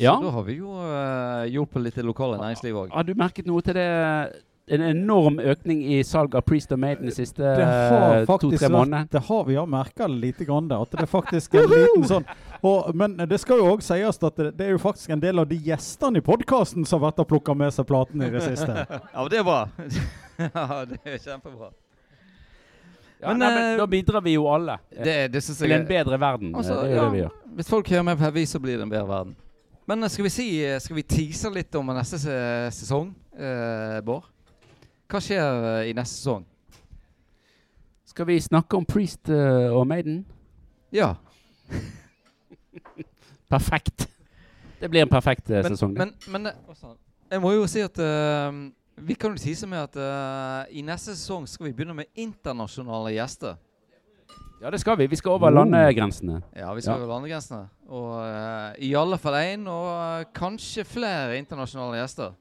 Ja. 0.00 0.14
Så 0.16 0.22
da 0.28 0.30
har 0.36 0.44
vi 0.46 0.54
jo 0.60 0.70
hjulpet 1.50 1.82
litt 1.82 1.98
det 1.98 2.04
lokale 2.06 2.38
næringslivet 2.40 2.78
òg. 2.86 2.94
Har 2.94 3.04
du 3.04 3.12
merket 3.18 3.46
noe 3.50 3.60
til 3.66 3.74
det? 3.76 3.88
En 4.70 4.82
enorm 4.86 5.40
økning 5.42 5.80
i 5.82 5.96
salg 6.06 6.34
av 6.38 6.44
Priest 6.46 6.70
og 6.70 6.78
Maiden 6.78 7.08
de 7.08 7.14
siste 7.14 7.42
Det 7.42 7.64
har 7.66 8.20
eh, 8.20 8.28
to-tre 8.28 8.68
månedene. 8.70 9.08
Det 9.10 9.22
har 9.26 9.42
vi 9.48 9.56
ja 9.56 9.64
merka 9.66 10.06
lite 10.06 10.46
grann 10.46 10.68
det. 10.70 10.78
At 10.78 10.94
det 10.94 11.02
er 11.02 11.10
faktisk 11.18 11.56
en 11.58 11.66
liten 11.72 12.06
sånn 12.06 12.28
og, 12.60 12.92
Men 12.94 13.16
det 13.26 13.40
skal 13.42 13.58
jo 13.58 13.72
òg 13.72 13.82
sies 13.82 14.22
at 14.22 14.38
det, 14.38 14.52
det 14.60 14.68
er 14.68 14.74
jo 14.76 14.82
faktisk 14.82 15.10
en 15.16 15.22
del 15.22 15.42
av 15.42 15.48
de 15.50 15.58
gjestene 15.66 16.22
i 16.22 16.24
podkasten 16.24 16.86
som 16.86 17.00
har 17.00 17.10
vært 17.10 17.24
og 17.24 17.30
plukka 17.32 17.56
med 17.58 17.74
seg 17.74 17.88
platene 17.90 18.30
i 18.30 18.34
det 18.36 18.46
siste. 18.46 18.86
Ja, 19.10 19.22
men 19.22 19.30
det 19.32 19.38
er 19.40 19.46
bra. 19.46 19.60
ja, 20.44 20.80
det 20.86 20.98
er 21.02 21.18
kjempebra. 21.18 21.72
Ja, 23.20 23.28
Men, 23.28 23.42
nei, 23.42 23.48
men 23.52 23.64
eh, 23.72 23.76
da 23.76 23.86
bidrar 23.90 24.22
vi 24.24 24.32
jo 24.32 24.46
alle 24.48 24.78
Det, 24.88 25.16
det 25.34 25.42
synes 25.44 25.58
til 25.60 25.74
en 25.76 25.86
bedre 25.88 26.16
verden. 26.20 26.54
Altså, 26.56 26.78
eh, 26.78 26.86
det 26.86 26.94
er 26.94 26.96
ja. 26.96 27.04
det 27.04 27.12
vi 27.12 27.22
gjør. 27.24 27.38
Hvis 27.58 27.72
folk 27.74 27.90
hører 27.92 28.06
med 28.06 28.20
på 28.20 28.28
her, 28.28 28.44
så 28.48 28.60
blir 28.62 28.78
det 28.78 28.86
en 28.86 28.92
bedre 28.92 29.08
verden. 29.10 29.34
Men 29.90 30.08
skal 30.08 30.28
vi 30.28 30.32
si 30.32 30.46
Skal 30.80 31.00
vi 31.00 31.04
tease 31.16 31.50
litt 31.52 31.74
om 31.76 31.90
neste 31.92 32.20
sesong, 32.22 33.10
eh, 33.36 33.98
Bård? 34.06 34.28
Hva 35.10 35.20
skjer 35.22 35.64
eh, 35.82 35.90
i 35.90 35.94
neste 35.96 36.16
sesong? 36.20 36.44
Skal 38.10 38.26
vi 38.26 38.40
snakke 38.42 38.76
om 38.78 38.84
Priest 38.86 39.28
uh, 39.30 39.70
og 39.74 39.84
Maiden? 39.86 40.24
Ja. 40.94 41.12
Perfekt. 43.50 44.08
Det 44.80 44.88
blir 44.90 45.02
en 45.04 45.08
perfekt 45.12 45.50
uh, 45.50 45.60
Men, 45.60 45.64
sesong. 45.76 45.92
men, 45.98 46.12
men 46.32 46.46
han? 46.50 46.96
jeg 47.30 47.42
må 47.42 47.52
jo 47.54 47.66
si 47.70 47.82
at 47.84 47.98
vi 49.00 49.14
kan 49.16 49.32
jo 49.34 49.40
tease 49.40 49.66
med 49.68 49.78
at 49.80 49.96
eh, 49.96 50.76
i 50.76 50.82
neste 50.84 51.14
sesong 51.16 51.46
skal 51.48 51.68
vi 51.68 51.72
begynne 51.72 51.94
med 51.96 52.08
internasjonale 52.20 53.14
gjester. 53.14 53.54
ja, 54.60 54.70
det 54.70 54.80
skal 54.82 54.98
vi. 54.98 55.06
Vi 55.08 55.16
skal 55.16 55.32
over 55.38 55.48
Oh. 55.48 55.54
landegrensene. 55.54 56.42
Ja, 56.56 56.74
vi 56.74 56.80
skal 56.84 56.98
Ja. 56.98 56.98
over 57.04 57.14
landegrensene. 57.14 57.68
Og 57.88 58.76
i 58.78 58.92
alle 58.94 59.18
fall 59.18 59.34
én, 59.40 59.66
og 59.68 60.26
kanskje 60.34 60.84
flere 60.84 61.38
internasjonale 61.38 61.96
gjester. 62.02 62.34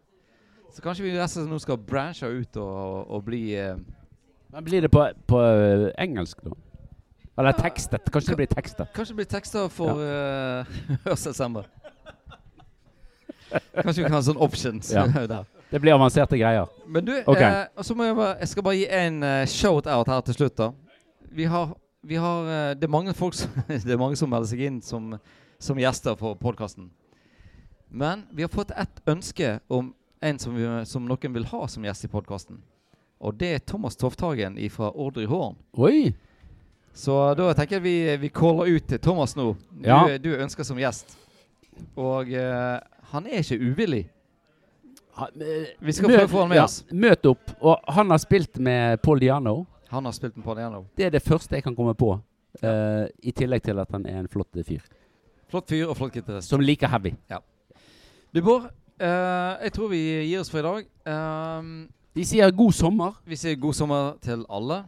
Så 0.73 0.81
kanskje 0.85 1.03
vi 1.07 1.13
nesten 1.17 1.47
nå 1.49 1.57
skal 1.59 1.77
branche 1.81 2.27
ut 2.29 2.57
og, 2.61 3.09
og 3.09 3.23
bli 3.25 3.55
eh, 3.57 3.75
Men 4.53 4.65
blir 4.65 4.81
det 4.85 4.91
på, 4.93 5.05
på 5.27 5.41
eh, 5.41 5.89
engelsk, 6.01 6.43
da? 6.45 6.55
Eller 7.39 7.55
tekstet? 7.55 8.09
Kanskje 8.11 8.33
det 8.33 8.37
blir 8.41 8.51
tekstet? 8.51 8.89
Kanskje 8.93 9.13
det 9.13 9.19
blir 9.21 9.29
tekster 9.31 9.69
for 9.71 10.01
uh, 10.03 10.79
hørselshemmede. 11.05 11.69
Kanskje 13.79 14.01
vi 14.01 14.07
kan 14.09 14.17
ha 14.17 14.21
sånn 14.25 14.41
options 14.43 14.91
Ja. 14.91 15.05
der. 15.33 15.45
Det 15.69 15.79
blir 15.81 15.93
avanserte 15.93 16.37
greier. 16.37 16.67
Men 16.87 17.05
du, 17.05 17.13
Ok. 17.25 17.39
eh, 17.41 17.65
og 17.77 17.85
så 17.85 17.95
må 17.95 18.03
jeg, 18.09 18.15
bare, 18.17 18.35
jeg 18.41 18.51
skal 18.51 18.65
bare 18.65 18.77
gi 18.79 18.87
en 18.99 19.23
uh, 19.23 19.45
shout-out 19.47 20.09
her 20.09 20.21
til 20.27 20.33
slutt. 20.39 20.57
da 20.57 20.71
Vi 21.31 21.45
har, 21.45 21.75
vi 22.03 22.15
har 22.15 22.49
eh, 22.49 22.75
Det 22.75 22.83
er 22.83 22.91
mange 22.91 23.13
folk 23.13 23.33
som, 23.37 23.49
Det 23.67 23.91
er 23.93 24.01
mange 24.01 24.17
som 24.17 24.29
melder 24.29 24.49
seg 24.49 24.65
inn 24.65 24.81
som, 24.81 25.13
som 25.59 25.79
gjester 25.79 26.17
på 26.19 26.33
podkasten. 26.41 26.89
Men 27.89 28.25
vi 28.33 28.43
har 28.43 28.49
fått 28.49 28.71
ett 28.75 29.01
ønske 29.07 29.59
om 29.69 29.93
en 30.21 30.39
som, 30.39 30.55
vi, 30.55 30.85
som 30.85 31.05
noen 31.07 31.33
vil 31.33 31.47
ha 31.51 31.67
som 31.67 31.85
gjest 31.85 32.05
i 32.05 32.11
podkasten. 32.11 32.59
Og 33.19 33.35
det 33.39 33.53
er 33.53 33.63
Thomas 33.67 33.97
Tofthagen 33.99 34.57
fra 34.71 34.91
Ordre 34.91 35.23
i 35.23 35.29
Horn. 35.29 35.57
Oi! 35.79 36.13
Så 36.95 37.15
da 37.37 37.51
tenker 37.55 37.77
jeg 37.77 37.83
vi, 37.85 37.95
vi 38.25 38.29
caller 38.33 38.71
ut 38.75 38.87
til 38.89 38.99
Thomas 38.99 39.35
nå. 39.37 39.53
Du, 39.71 39.87
Ja. 39.87 40.17
du 40.17 40.31
er 40.33 40.43
ønska 40.43 40.63
som 40.63 40.79
gjest. 40.79 41.17
Og 41.95 42.31
uh, 42.31 42.79
han 43.11 43.27
er 43.27 43.43
ikke 43.43 43.59
uvillig. 43.59 44.05
Vi 45.79 45.93
skal 45.95 46.11
prøve 46.13 46.27
å 46.27 46.31
få 46.31 46.41
han 46.45 46.51
med 46.51 46.59
ja, 46.61 46.65
oss. 46.67 46.79
Møt 46.91 47.27
opp. 47.27 47.51
Og 47.59 47.91
han 47.91 48.11
har 48.11 48.21
spilt 48.23 48.59
med 48.63 49.01
Paul 49.03 49.19
Diano. 49.19 49.65
Han 49.91 50.07
har 50.07 50.15
spilt 50.15 50.37
med 50.37 50.45
Paul 50.45 50.59
Diano. 50.59 50.85
Det 50.95 51.07
er 51.07 51.15
det 51.15 51.23
første 51.23 51.59
jeg 51.59 51.65
kan 51.65 51.75
komme 51.75 51.95
på. 51.99 52.13
Uh, 52.63 53.05
I 53.23 53.35
tillegg 53.35 53.63
til 53.67 53.79
at 53.79 53.91
han 53.95 54.07
er 54.09 54.23
en 54.23 54.31
flott 54.31 54.55
fyr. 54.67 54.83
Flott 55.51 55.71
fyr 55.71 55.89
og 55.89 55.97
flott 55.97 56.15
gitarist. 56.15 56.49
Som 56.51 56.63
liker 56.63 56.91
heavy. 56.91 57.15
Du, 58.31 58.41
Bård. 58.41 58.69
Eh, 58.99 59.63
jeg 59.63 59.73
tror 59.73 59.89
vi 59.89 60.01
gir 60.29 60.39
oss 60.39 60.49
for 60.51 60.59
i 60.59 60.61
dag. 60.61 60.85
vi 62.13 62.21
De 62.21 62.25
sier 62.25 62.51
god 62.51 62.71
sommer. 62.73 63.13
vi 63.25 63.35
sier 63.35 63.55
god 63.55 63.73
sommer 63.73 64.13
til 64.21 64.45
alle. 64.49 64.83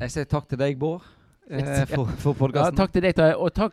Jeg 0.00 0.10
sier 0.10 0.24
takk 0.24 0.48
til 0.48 0.58
deg, 0.58 0.78
Bård, 0.78 1.02
eh, 1.50 1.58
Jeg 1.60 1.88
for, 1.88 2.32
podkasten. 2.34 2.74
Ja, 2.74 2.76
takk 2.84 2.92
til 2.92 3.02
deg, 3.02 3.14
Tarjei. 3.14 3.36
Og 3.36 3.52
takk, 3.54 3.72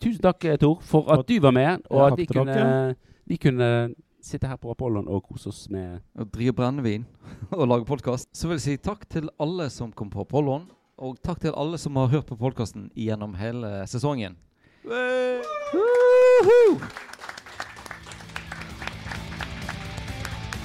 tusen 0.00 0.20
takk, 0.22 0.44
eh, 0.44 0.56
Tor, 0.56 0.80
for 0.82 1.10
at 1.12 1.26
du 1.28 1.38
var 1.40 1.50
med. 1.52 1.82
Og 1.90 1.98
Ja, 1.98 2.06
at 2.12 2.18
vi 2.18 2.26
kunne, 2.26 2.96
vi 3.26 3.36
kunne 3.36 3.94
sitte 4.22 4.46
her 4.46 4.56
på 4.56 4.70
Apollon 4.70 5.08
og 5.08 5.22
kose 5.24 5.48
oss 5.48 5.70
med 5.70 6.00
Og 6.18 6.30
drikke 6.30 6.52
brennevin 6.52 7.06
og 7.56 7.66
lage 7.68 7.84
podkast. 7.86 8.28
Så 8.34 8.48
vil 8.48 8.58
jeg 8.58 8.60
si 8.60 8.76
takk 8.76 9.08
til 9.08 9.30
alle 9.40 9.70
som 9.70 9.92
kom 9.92 10.10
på 10.10 10.20
Apollon, 10.20 10.66
Og 10.98 11.16
takk 11.24 11.40
til 11.40 11.54
alle 11.56 11.78
som 11.78 11.96
har 11.96 12.08
hørt 12.08 12.26
på 12.26 12.36
podkasten 12.36 12.90
gjennom 12.94 13.32
hele 13.34 13.86
sesongen. 13.88 14.36
Woohoo! 14.84 16.80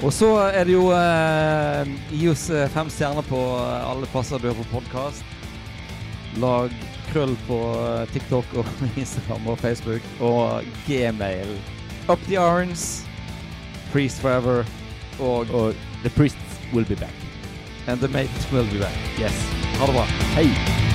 Og 0.03 0.11
så 0.13 0.27
er 0.51 0.67
det 0.67 0.73
jo 0.75 0.89
eh, 0.91 1.87
Gi 2.11 2.27
oss 2.29 2.49
eh, 2.51 2.67
fem 2.73 2.89
stjerner 2.91 3.23
på 3.29 3.39
eh, 3.39 3.89
alle 3.89 4.09
plasser 4.11 4.41
du 4.41 4.49
hører 4.49 4.59
på 4.65 4.79
podkast. 4.81 5.23
Lag 6.41 6.73
krøll 7.13 7.35
på 7.47 7.59
eh, 7.79 8.03
TikTok 8.11 8.57
og 8.59 8.71
Instagram 9.01 9.47
og 9.53 9.59
Facebook 9.63 10.03
og 10.19 10.67
Gmail. 10.87 11.55
Up 12.09 12.19
the 12.27 12.39
arms. 12.39 13.03
Priest 13.93 14.19
forever. 14.21 14.65
Og 15.19 15.47
Og 15.55 15.73
The 16.03 16.09
Priests 16.09 16.59
will 16.73 16.85
be 16.85 16.95
back. 16.95 17.13
And 17.87 17.99
the 17.99 18.07
mate 18.07 18.51
will 18.51 18.67
be 18.71 18.79
back. 18.79 18.97
Yes. 19.19 19.33
Ha 19.79 19.85
det 19.85 19.95
bra. 19.95 20.03
Hei. 20.35 20.94